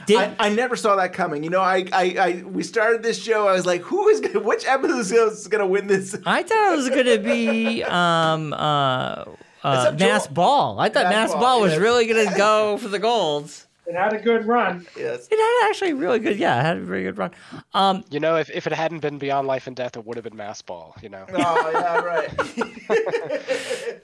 I, 0.07 0.35
I 0.37 0.49
never 0.49 0.75
saw 0.75 0.95
that 0.97 1.11
coming. 1.11 1.43
You 1.43 1.49
know, 1.49 1.61
I, 1.61 1.85
I, 1.91 2.15
I 2.19 2.43
we 2.45 2.61
started 2.61 3.01
this 3.01 3.21
show. 3.21 3.47
I 3.47 3.53
was 3.53 3.65
like, 3.65 3.81
who 3.81 4.07
is 4.09 4.19
gonna, 4.19 4.41
which 4.41 4.63
episode 4.67 5.31
is 5.31 5.47
going 5.47 5.61
to 5.61 5.67
win 5.67 5.87
this? 5.87 6.15
I 6.23 6.43
thought 6.43 6.73
it 6.73 6.75
was 6.75 6.89
going 6.89 7.05
to 7.07 7.17
be 7.17 7.83
um, 7.83 8.53
uh, 8.53 9.25
uh, 9.63 9.95
Masked 9.97 10.35
Ball. 10.35 10.79
I 10.79 10.89
thought 10.89 11.05
Masked 11.05 11.33
Ball, 11.33 11.41
Ball 11.41 11.61
was 11.61 11.71
yes. 11.71 11.81
really 11.81 12.05
going 12.05 12.29
to 12.31 12.37
go 12.37 12.77
for 12.77 12.89
the 12.89 12.99
golds. 12.99 13.65
It 13.89 13.95
had 13.95 14.13
a 14.13 14.19
good 14.19 14.45
run. 14.45 14.85
Yes. 14.95 15.27
It 15.31 15.37
had 15.39 15.69
actually 15.69 15.93
really 15.93 16.19
good, 16.19 16.37
yeah, 16.37 16.59
it 16.59 16.63
had 16.63 16.77
a 16.77 16.81
very 16.81 17.01
good 17.01 17.17
run. 17.17 17.31
Um, 17.73 18.03
You 18.11 18.19
know, 18.19 18.35
if, 18.35 18.51
if 18.51 18.67
it 18.67 18.73
hadn't 18.73 18.99
been 18.99 19.17
Beyond 19.17 19.47
Life 19.47 19.65
and 19.65 19.75
Death, 19.75 19.97
it 19.97 20.05
would 20.05 20.15
have 20.15 20.23
been 20.23 20.35
Masked 20.37 20.67
Ball. 20.67 20.95
You 21.01 21.09
know. 21.09 21.25
Oh 21.33 21.71
yeah, 21.73 21.97
right. 21.99 22.29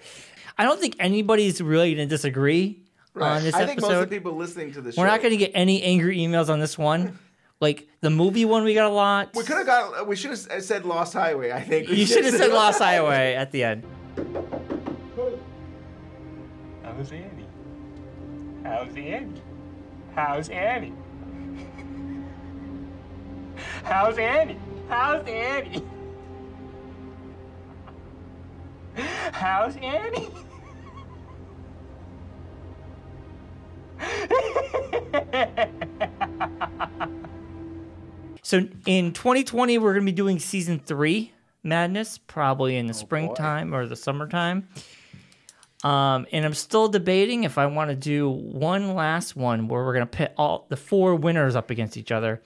I 0.57 0.63
don't 0.63 0.79
think 0.79 0.95
anybody's 0.99 1.61
really 1.61 1.93
going 1.93 2.07
to 2.07 2.09
disagree 2.15 2.81
on 3.15 3.43
this 3.43 3.53
I 3.53 3.67
think 3.67 3.81
most 3.81 3.91
of 3.91 3.99
the 3.99 4.07
people 4.07 4.33
listening 4.35 4.73
to 4.73 4.81
the 4.81 4.91
show. 4.91 5.01
We're 5.01 5.07
not 5.07 5.21
going 5.21 5.31
to 5.31 5.37
get 5.37 5.51
any 5.53 5.83
angry 5.83 6.17
emails 6.17 6.49
on 6.49 6.59
this 6.59 6.77
one. 6.79 7.19
Like 7.61 7.87
the 8.01 8.09
movie 8.09 8.45
one, 8.45 8.63
we 8.63 8.73
got 8.73 8.89
a 8.89 8.93
lot. 8.93 9.35
We 9.35 9.43
could 9.43 9.57
have 9.57 9.67
got. 9.67 10.07
We 10.07 10.15
should 10.15 10.31
have 10.31 10.63
said 10.63 10.85
Lost 10.85 11.13
Highway. 11.13 11.51
I 11.51 11.61
think 11.61 11.89
We 11.89 11.97
You 11.97 12.05
should 12.07 12.25
have 12.25 12.33
said 12.33 12.51
Lost 12.53 12.79
Highway 12.79 13.35
at 13.35 13.51
the 13.51 13.63
end. 13.63 13.83
How's 16.83 17.11
Annie? 17.11 17.45
How's 18.63 18.95
Annie? 18.95 19.41
How's 20.15 20.47
Annie? 20.49 20.93
How's 23.83 24.17
Annie? 24.17 24.59
How's 24.87 25.27
Annie? 25.27 25.83
How's 29.33 29.75
Annie? 29.77 30.29
So 38.41 38.67
in 38.85 39.11
2020, 39.11 39.79
we're 39.79 39.93
going 39.93 40.05
to 40.05 40.11
be 40.11 40.15
doing 40.15 40.37
season 40.37 40.77
three, 40.79 41.33
Madness, 41.63 42.19
probably 42.19 42.75
Oh, 42.75 42.79
in 42.79 42.85
the 42.85 42.93
oh, 42.93 42.97
springtime 42.97 43.73
or 43.73 43.87
the 43.87 43.95
summertime. 43.95 44.67
Um, 45.85 46.25
and 46.31 46.43
I'm 46.45 46.55
still 46.55 46.87
debating 46.87 47.43
if 47.43 47.59
I 47.59 47.67
want 47.67 47.91
to 47.91 47.95
do 47.95 48.27
one 48.29 48.95
last 48.95 49.35
one 49.35 49.67
where 49.67 49.83
we're 49.85 49.93
going 49.93 50.07
to 50.07 50.17
pit 50.17 50.33
all 50.35 50.65
the 50.69 50.77
four 50.77 51.13
winners 51.15 51.55
up 51.55 51.69
against 51.69 51.95
each 51.95 52.11
other. 52.11 52.41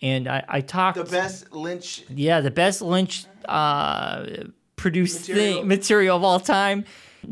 And 0.00 0.26
I, 0.26 0.42
I 0.48 0.60
talked 0.62 0.96
The 0.96 1.04
best 1.04 1.52
Lynch. 1.52 2.02
yeah, 2.08 2.40
the 2.40 2.50
best 2.50 2.80
Lynch 2.80 3.26
uh, 3.44 4.24
produced 4.76 5.28
Material. 5.28 5.54
thing 5.58 5.68
material 5.68 6.16
of 6.16 6.24
all 6.24 6.40
time. 6.40 6.84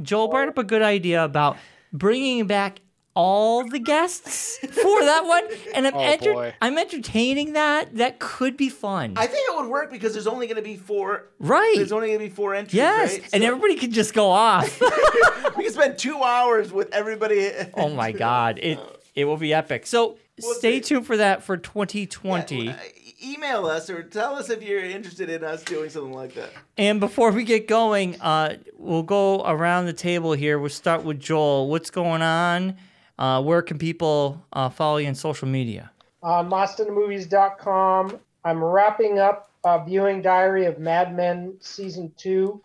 Joel 0.03 0.29
brought 0.29 0.49
up 0.49 0.59
a 0.59 0.63
good 0.65 0.83
idea 0.83 1.25
about 1.25 1.57
bringing 1.93 2.47
back 2.47 2.81
all 3.15 3.69
the 3.69 3.79
guests 3.79 4.59
for 4.59 5.01
that 5.01 5.25
one, 5.27 5.45
and 5.75 5.87
I'm 5.87 5.95
Oh, 6.01 6.01
enter- 6.01 6.55
I'm 6.63 6.79
entertaining 6.79 7.55
that. 7.55 7.97
That 7.97 8.19
could 8.21 8.57
be 8.57 8.69
fun. 8.69 9.15
I 9.17 9.27
think 9.27 9.49
it 9.51 9.57
would 9.57 9.69
work 9.69 9.91
because 9.91 10.13
there's 10.13 10.27
only 10.29 10.47
going 10.47 10.57
to 10.57 10.63
be 10.63 10.77
four. 10.77 11.27
Right. 11.39 11.75
There's 11.77 11.93
only 11.93 12.09
going 12.09 12.21
to 12.21 12.25
be 12.27 12.31
four 12.31 12.55
entries. 12.55 12.75
yes, 12.75 13.13
right? 13.19 13.29
and 13.33 13.43
So 13.43 13.49
everybody 13.49 13.75
can 13.77 13.91
just 13.93 14.15
go 14.15 14.31
off. 14.31 14.81
we 15.57 15.65
can 15.65 15.73
spend 15.73 15.99
two 15.99 16.23
hours 16.23 16.73
with 16.73 16.93
everybody. 16.93 17.51
oh 17.75 17.89
my 17.91 18.13
god, 18.13 18.59
it 18.63 18.79
it 19.15 19.25
will 19.25 19.37
be 19.37 19.53
epic. 19.53 19.87
So 19.87 20.17
stay 20.39 20.81
tuned 20.81 21.07
for 21.07 21.17
that 21.17 21.43
for 21.43 21.57
2020. 21.57 22.75
Email 23.23 23.67
us 23.67 23.91
or 23.91 24.03
tell 24.03 24.37
us 24.37 24.49
if 24.49 24.63
you're 24.63 24.83
interested 24.83 25.29
in 25.29 25.45
us 25.45 25.63
doing 25.63 25.91
something 25.91 26.15
like 26.15 26.33
that. 26.35 26.51
And 26.79 27.01
before 27.01 27.33
we 27.33 27.45
get 27.45 27.69
going, 27.69 28.19
uh, 28.21 28.57
we'll 28.79 29.03
go 29.03 29.43
around 29.45 29.85
the 29.85 29.93
table 29.93 30.33
here. 30.33 30.59
We'll 30.59 30.71
start 30.71 31.05
with 31.05 31.21
Joel. 31.21 31.69
What's 31.69 31.91
going 31.91 32.23
on? 32.23 32.77
Uh, 33.21 33.41
where 33.43 33.63
can 33.63 33.79
people 33.79 34.43
uh, 34.53 34.69
follow 34.69 34.97
you 34.97 35.07
on 35.07 35.15
social 35.15 35.47
media? 35.47 35.93
on 36.23 36.51
LostInTheMovies.com. 36.51 38.21
I'm 38.45 38.65
wrapping 38.65 39.19
up 39.19 39.51
uh, 39.65 39.79
viewing 39.85 40.23
Diary 40.23 40.67
of 40.67 40.79
Mad 40.79 41.15
Men 41.15 41.57
season 41.61 42.13
two, 42.17 42.63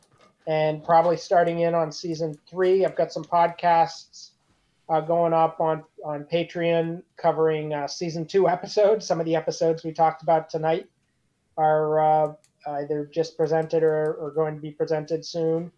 and 0.47 0.83
probably 0.83 1.17
starting 1.17 1.59
in 1.59 1.75
on 1.75 1.91
season 1.91 2.37
three. 2.49 2.85
I've 2.85 2.95
got 2.95 3.11
some 3.11 3.23
podcasts 3.23 4.31
uh, 4.89 5.01
going 5.01 5.33
up 5.33 5.59
on 5.59 5.83
on 6.05 6.25
Patreon 6.25 7.01
covering 7.17 7.73
uh, 7.73 7.87
season 7.87 8.25
two 8.25 8.47
episodes. 8.47 9.05
Some 9.05 9.19
of 9.19 9.25
the 9.25 9.35
episodes 9.35 9.83
we 9.83 9.91
talked 9.91 10.21
about 10.21 10.49
tonight 10.49 10.87
are 11.57 11.99
uh, 11.99 12.33
either 12.67 13.09
just 13.13 13.37
presented 13.37 13.83
or, 13.83 14.13
or 14.13 14.31
going 14.31 14.55
to 14.55 14.61
be 14.61 14.71
presented 14.71 15.25
soon. 15.25 15.71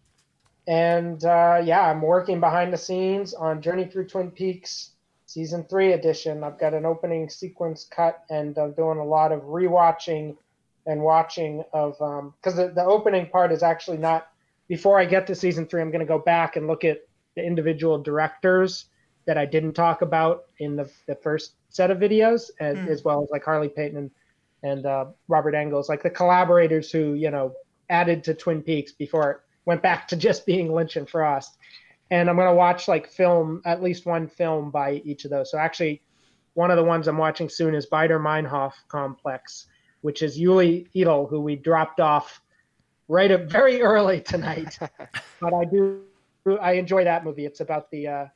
And 0.68 1.24
uh, 1.24 1.62
yeah, 1.64 1.90
I'm 1.90 2.02
working 2.02 2.40
behind 2.40 2.72
the 2.72 2.76
scenes 2.76 3.32
on 3.32 3.62
Journey 3.62 3.86
Through 3.86 4.08
Twin 4.08 4.30
Peaks 4.30 4.90
season 5.24 5.64
three 5.64 5.94
edition. 5.94 6.44
I've 6.44 6.58
got 6.58 6.74
an 6.74 6.84
opening 6.84 7.30
sequence 7.30 7.86
cut, 7.90 8.22
and 8.28 8.56
I'm 8.58 8.74
doing 8.74 8.98
a 8.98 9.04
lot 9.04 9.32
of 9.32 9.40
rewatching 9.42 10.36
and 10.86 11.00
watching 11.00 11.64
of 11.72 11.94
because 12.38 12.56
the, 12.56 12.68
the 12.74 12.84
opening 12.84 13.26
part 13.28 13.50
is 13.50 13.62
actually 13.62 13.96
not. 13.96 14.28
Before 14.68 15.00
I 15.00 15.06
get 15.06 15.26
to 15.28 15.34
season 15.34 15.64
three, 15.66 15.80
I'm 15.80 15.90
going 15.90 16.00
to 16.00 16.06
go 16.06 16.18
back 16.18 16.56
and 16.56 16.66
look 16.66 16.84
at 16.84 17.00
the 17.34 17.42
individual 17.42 18.02
directors 18.02 18.86
that 19.24 19.38
I 19.38 19.46
didn't 19.46 19.72
talk 19.72 20.02
about 20.02 20.44
in 20.58 20.76
the, 20.76 20.90
the 21.06 21.14
first 21.14 21.52
set 21.70 21.90
of 21.90 21.96
videos, 21.96 22.50
as, 22.60 22.76
Hmm. 22.76 22.88
as 22.88 23.04
well 23.04 23.22
as 23.22 23.30
like 23.30 23.42
Harley 23.42 23.70
Peyton 23.70 23.96
and, 23.96 24.10
and 24.62 24.84
uh, 24.84 25.06
Robert 25.28 25.54
Engels, 25.54 25.88
like 25.88 26.02
the 26.02 26.10
collaborators 26.10 26.92
who 26.92 27.14
you 27.14 27.30
know 27.30 27.54
added 27.88 28.22
to 28.24 28.34
Twin 28.34 28.60
Peaks 28.60 28.92
before 28.92 29.44
went 29.68 29.82
back 29.82 30.08
to 30.08 30.16
just 30.16 30.46
being 30.46 30.72
Lynch 30.72 30.96
and 30.96 31.06
Frost. 31.06 31.58
And 32.10 32.30
I'm 32.30 32.36
gonna 32.36 32.54
watch 32.54 32.88
like 32.88 33.06
film, 33.06 33.60
at 33.66 33.82
least 33.82 34.06
one 34.06 34.26
film 34.26 34.70
by 34.70 35.02
each 35.04 35.26
of 35.26 35.30
those. 35.30 35.50
So 35.50 35.58
actually, 35.58 36.00
one 36.54 36.70
of 36.70 36.78
the 36.78 36.84
ones 36.84 37.06
I'm 37.06 37.18
watching 37.18 37.50
soon 37.50 37.74
is 37.74 37.86
Baader 37.86 38.18
Meinhof 38.18 38.72
Complex, 38.88 39.66
which 40.00 40.22
is 40.22 40.38
Uli 40.38 40.88
Edel, 40.96 41.26
who 41.26 41.42
we 41.42 41.54
dropped 41.54 42.00
off 42.00 42.40
right 43.08 43.30
up 43.30 43.42
very 43.42 43.82
early 43.82 44.22
tonight. 44.22 44.78
but 45.40 45.52
I 45.52 45.66
do, 45.66 46.00
I 46.62 46.72
enjoy 46.72 47.04
that 47.04 47.22
movie. 47.22 47.44
It's 47.44 47.60
about 47.60 47.90
the 47.90 48.08
uh, 48.08 48.26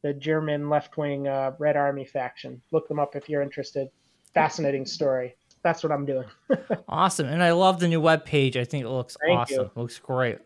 the 0.00 0.14
German 0.14 0.70
left 0.70 0.96
wing 0.96 1.28
uh, 1.28 1.52
Red 1.58 1.76
Army 1.76 2.06
faction. 2.06 2.62
Look 2.72 2.88
them 2.88 2.98
up 2.98 3.16
if 3.16 3.28
you're 3.28 3.42
interested. 3.42 3.90
Fascinating 4.32 4.86
story. 4.86 5.36
That's 5.62 5.82
what 5.82 5.92
I'm 5.92 6.06
doing. 6.06 6.26
Awesome. 6.88 7.26
And 7.26 7.42
I 7.42 7.52
love 7.52 7.78
the 7.78 7.86
new 7.86 8.00
webpage. 8.00 8.56
I 8.56 8.64
think 8.64 8.84
it 8.84 8.88
looks 8.88 9.16
Thank 9.24 9.38
awesome. 9.38 9.56
you. 9.56 9.62
It 9.62 9.76
looks 9.76 9.98
great. 9.98 10.38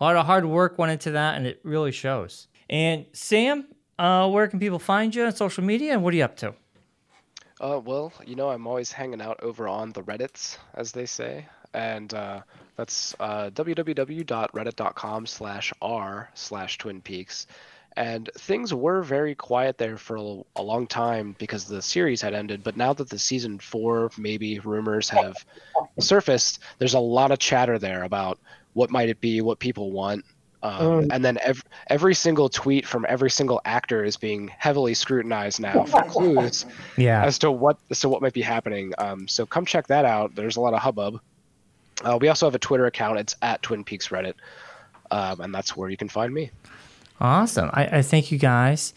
A 0.00 0.04
lot 0.04 0.16
of 0.16 0.26
hard 0.26 0.44
work 0.44 0.78
went 0.78 0.92
into 0.92 1.12
that, 1.12 1.36
and 1.36 1.46
it 1.46 1.60
really 1.62 1.92
shows. 1.92 2.48
And 2.68 3.06
Sam, 3.12 3.66
uh, 3.98 4.28
where 4.28 4.48
can 4.48 4.58
people 4.58 4.78
find 4.78 5.14
you 5.14 5.24
on 5.24 5.34
social 5.34 5.62
media, 5.64 5.92
and 5.92 6.02
what 6.02 6.14
are 6.14 6.16
you 6.16 6.24
up 6.24 6.36
to? 6.38 6.54
Uh, 7.60 7.80
well, 7.84 8.12
you 8.26 8.34
know, 8.34 8.50
I'm 8.50 8.66
always 8.66 8.90
hanging 8.90 9.22
out 9.22 9.40
over 9.42 9.68
on 9.68 9.92
the 9.92 10.02
Reddits, 10.02 10.58
as 10.74 10.92
they 10.92 11.06
say, 11.06 11.46
and 11.72 12.12
uh, 12.12 12.40
that's 12.76 13.14
uh, 13.20 13.50
www.reddit.com 13.50 15.26
slash 15.26 15.72
r 15.80 16.30
slash 16.34 16.78
Twin 16.78 17.00
Peaks. 17.00 17.46
And 17.96 18.28
things 18.36 18.74
were 18.74 19.02
very 19.02 19.36
quiet 19.36 19.78
there 19.78 19.96
for 19.96 20.16
a, 20.16 20.42
a 20.56 20.62
long 20.62 20.88
time 20.88 21.36
because 21.38 21.66
the 21.66 21.80
series 21.80 22.20
had 22.20 22.34
ended. 22.34 22.64
But 22.64 22.76
now 22.76 22.92
that 22.92 23.08
the 23.08 23.20
season 23.20 23.60
four, 23.60 24.10
maybe 24.18 24.58
rumors 24.58 25.08
have 25.10 25.36
surfaced, 26.00 26.58
there's 26.78 26.94
a 26.94 26.98
lot 26.98 27.30
of 27.30 27.38
chatter 27.38 27.78
there 27.78 28.02
about 28.02 28.40
what 28.74 28.90
might 28.90 29.08
it 29.08 29.20
be, 29.20 29.40
what 29.40 29.58
people 29.58 29.90
want. 29.90 30.24
Um, 30.62 30.86
Um, 30.86 31.06
and 31.12 31.22
then 31.24 31.38
ev- 31.42 31.62
every 31.88 32.14
single 32.14 32.48
tweet 32.48 32.86
from 32.86 33.04
every 33.08 33.30
single 33.30 33.60
actor 33.66 34.02
is 34.02 34.16
being 34.16 34.48
heavily 34.56 34.94
scrutinized 34.94 35.60
now 35.60 35.84
for 35.84 36.02
clues 36.04 36.64
Yeah. 36.96 37.22
as 37.24 37.38
to 37.40 37.50
what 37.50 37.76
as 37.90 38.00
to 38.00 38.08
what 38.08 38.22
might 38.22 38.32
be 38.32 38.40
happening. 38.40 38.92
Um, 38.96 39.28
so 39.28 39.44
come 39.44 39.66
check 39.66 39.86
that 39.88 40.04
out. 40.06 40.34
There's 40.34 40.56
a 40.56 40.60
lot 40.62 40.72
of 40.72 40.80
hubbub. 40.80 41.20
Uh, 42.02 42.16
we 42.20 42.28
also 42.28 42.46
have 42.46 42.54
a 42.54 42.58
Twitter 42.58 42.86
account. 42.86 43.18
It's 43.18 43.36
at 43.42 43.62
Twin 43.62 43.84
Peaks 43.84 44.08
Reddit, 44.08 44.34
um, 45.10 45.40
and 45.42 45.54
that's 45.54 45.76
where 45.76 45.90
you 45.90 45.96
can 45.98 46.08
find 46.08 46.32
me. 46.32 46.50
Awesome. 47.20 47.70
I, 47.72 47.98
I 47.98 48.02
thank 48.02 48.32
you 48.32 48.38
guys. 48.38 48.94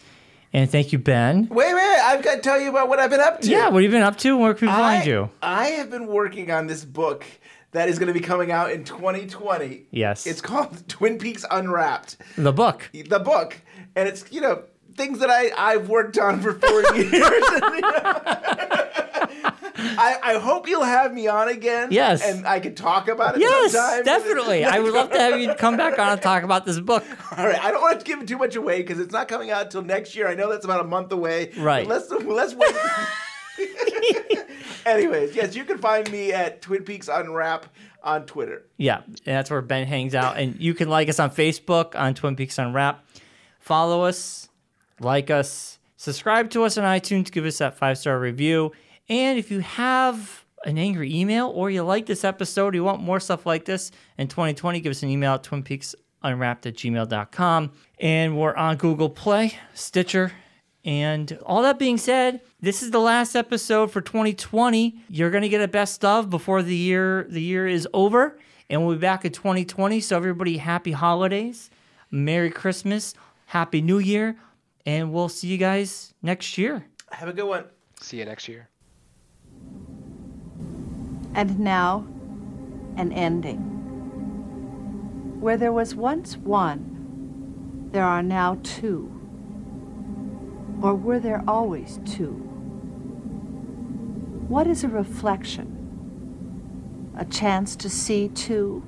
And 0.54 0.70
thank 0.70 0.92
you, 0.92 0.98
Ben. 0.98 1.46
Wait, 1.50 1.74
wait, 1.74 1.98
I've 2.02 2.22
got 2.24 2.36
to 2.36 2.40
tell 2.40 2.58
you 2.58 2.70
about 2.70 2.88
what 2.88 2.98
I've 2.98 3.10
been 3.10 3.20
up 3.20 3.42
to. 3.42 3.48
Yeah, 3.50 3.64
what 3.68 3.74
have 3.74 3.82
you 3.82 3.90
been 3.90 4.02
up 4.02 4.16
to? 4.18 4.34
Where 4.38 4.54
can 4.54 4.68
we 4.68 4.72
find 4.72 5.04
you? 5.06 5.28
I 5.42 5.66
have 5.66 5.90
been 5.90 6.06
working 6.06 6.50
on 6.50 6.66
this 6.66 6.86
book 6.86 7.26
that 7.72 7.88
is 7.88 7.98
going 7.98 8.06
to 8.08 8.14
be 8.18 8.24
coming 8.24 8.50
out 8.50 8.70
in 8.70 8.84
2020. 8.84 9.86
Yes. 9.90 10.26
It's 10.26 10.40
called 10.40 10.88
Twin 10.88 11.18
Peaks 11.18 11.44
Unwrapped. 11.50 12.16
The 12.36 12.52
book. 12.52 12.90
The 12.92 13.18
book. 13.20 13.60
And 13.94 14.08
it's, 14.08 14.24
you 14.32 14.40
know, 14.40 14.62
things 14.96 15.18
that 15.20 15.30
I, 15.30 15.50
I've 15.56 15.88
worked 15.88 16.18
on 16.18 16.40
for 16.40 16.54
four 16.54 16.82
years. 16.96 17.12
You 17.12 17.20
know? 17.80 18.22
I, 20.00 20.18
I 20.22 20.38
hope 20.38 20.68
you'll 20.68 20.82
have 20.84 21.12
me 21.12 21.28
on 21.28 21.48
again. 21.48 21.88
Yes. 21.92 22.22
And 22.22 22.46
I 22.46 22.58
can 22.60 22.74
talk 22.74 23.08
about 23.08 23.36
it 23.36 23.40
Yes, 23.40 23.72
sometime. 23.72 24.04
definitely. 24.04 24.64
I 24.64 24.80
would 24.80 24.92
love 24.92 25.10
to 25.12 25.18
have 25.18 25.38
you 25.40 25.54
come 25.54 25.76
back 25.76 25.98
on 25.98 26.08
and 26.12 26.22
talk 26.22 26.42
about 26.42 26.64
this 26.66 26.80
book. 26.80 27.04
All 27.36 27.46
right, 27.46 27.62
I 27.62 27.70
don't 27.70 27.80
want 27.82 28.00
to 28.00 28.04
give 28.04 28.24
too 28.26 28.38
much 28.38 28.56
away 28.56 28.78
because 28.78 28.98
it's 28.98 29.12
not 29.12 29.28
coming 29.28 29.50
out 29.50 29.62
until 29.66 29.82
next 29.82 30.16
year. 30.16 30.26
I 30.28 30.34
know 30.34 30.50
that's 30.50 30.64
about 30.64 30.80
a 30.80 30.88
month 30.88 31.12
away. 31.12 31.52
Right. 31.56 31.86
Let's 31.86 32.10
let's 32.10 32.54
wait. 32.54 32.74
Anyways, 34.86 35.34
yes, 35.34 35.54
you 35.54 35.64
can 35.64 35.78
find 35.78 36.10
me 36.10 36.32
at 36.32 36.62
Twin 36.62 36.84
Peaks 36.84 37.08
Unwrap 37.08 37.66
on 38.02 38.24
Twitter. 38.26 38.64
Yeah, 38.76 39.02
that's 39.24 39.50
where 39.50 39.60
Ben 39.60 39.86
hangs 39.86 40.14
out. 40.14 40.38
And 40.38 40.58
you 40.60 40.74
can 40.74 40.88
like 40.88 41.08
us 41.08 41.18
on 41.18 41.30
Facebook 41.30 41.94
on 41.98 42.14
Twin 42.14 42.36
Peaks 42.36 42.58
Unwrap. 42.58 43.04
Follow 43.60 44.04
us, 44.04 44.48
like 45.00 45.30
us, 45.30 45.78
subscribe 45.96 46.50
to 46.50 46.64
us 46.64 46.78
on 46.78 46.84
iTunes, 46.84 47.30
give 47.30 47.44
us 47.44 47.58
that 47.58 47.76
five 47.76 47.98
star 47.98 48.18
review. 48.18 48.72
And 49.08 49.38
if 49.38 49.50
you 49.50 49.60
have 49.60 50.44
an 50.64 50.78
angry 50.78 51.14
email 51.14 51.48
or 51.48 51.70
you 51.70 51.82
like 51.82 52.06
this 52.06 52.24
episode, 52.24 52.74
you 52.74 52.84
want 52.84 53.02
more 53.02 53.20
stuff 53.20 53.46
like 53.46 53.64
this 53.64 53.90
in 54.16 54.28
2020, 54.28 54.80
give 54.80 54.90
us 54.90 55.02
an 55.02 55.08
email 55.10 55.34
at 55.34 55.42
twinpeaksunwrapped 55.42 56.66
at 56.66 56.74
gmail.com. 56.74 57.72
And 58.00 58.38
we're 58.38 58.54
on 58.54 58.76
Google 58.76 59.10
Play, 59.10 59.58
Stitcher, 59.74 60.32
and 60.88 61.38
all 61.44 61.60
that 61.64 61.78
being 61.78 61.98
said, 61.98 62.40
this 62.62 62.82
is 62.82 62.92
the 62.92 62.98
last 62.98 63.36
episode 63.36 63.90
for 63.90 64.00
2020. 64.00 64.98
You're 65.10 65.30
gonna 65.30 65.50
get 65.50 65.60
a 65.60 65.68
best 65.68 66.02
of 66.02 66.30
before 66.30 66.62
the 66.62 66.74
year 66.74 67.26
the 67.28 67.42
year 67.42 67.66
is 67.66 67.86
over, 67.92 68.38
and 68.70 68.86
we'll 68.86 68.94
be 68.94 69.00
back 69.00 69.26
in 69.26 69.32
2020. 69.32 70.00
So 70.00 70.16
everybody, 70.16 70.56
happy 70.56 70.92
holidays, 70.92 71.68
Merry 72.10 72.48
Christmas, 72.48 73.12
Happy 73.44 73.82
New 73.82 73.98
Year, 73.98 74.38
and 74.86 75.12
we'll 75.12 75.28
see 75.28 75.48
you 75.48 75.58
guys 75.58 76.14
next 76.22 76.56
year. 76.56 76.86
Have 77.12 77.28
a 77.28 77.34
good 77.34 77.46
one. 77.46 77.64
See 78.00 78.20
you 78.20 78.24
next 78.24 78.48
year. 78.48 78.70
And 81.34 81.60
now, 81.60 82.06
an 82.96 83.12
ending. 83.12 83.58
Where 85.38 85.58
there 85.58 85.70
was 85.72 85.94
once 85.94 86.38
one, 86.38 87.90
there 87.92 88.04
are 88.04 88.22
now 88.22 88.58
two. 88.62 89.17
Or 90.80 90.94
were 90.94 91.18
there 91.18 91.42
always 91.48 91.98
two? 92.04 92.32
What 94.48 94.66
is 94.66 94.84
a 94.84 94.88
reflection? 94.88 95.74
A 97.16 97.24
chance 97.24 97.74
to 97.76 97.90
see 97.90 98.28
two? 98.28 98.82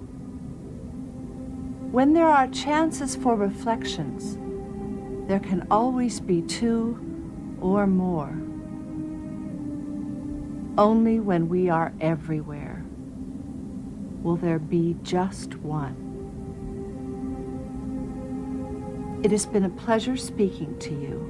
When 1.91 2.13
there 2.13 2.29
are 2.29 2.47
chances 2.49 3.17
for 3.17 3.35
reflections, 3.35 4.39
there 5.29 5.41
can 5.41 5.67
always 5.71 6.21
be 6.21 6.43
two 6.43 6.99
or 7.61 7.87
more. 7.87 8.33
Only 10.79 11.19
when 11.19 11.49
we 11.49 11.69
are 11.69 11.93
everywhere 12.01 12.85
will 14.23 14.37
there 14.37 14.59
be 14.59 14.97
just 15.03 15.57
one. 15.57 15.97
It 19.23 19.31
has 19.33 19.45
been 19.45 19.65
a 19.65 19.71
pleasure 19.71 20.17
speaking 20.17 20.79
to 20.79 20.91
you. 20.91 21.30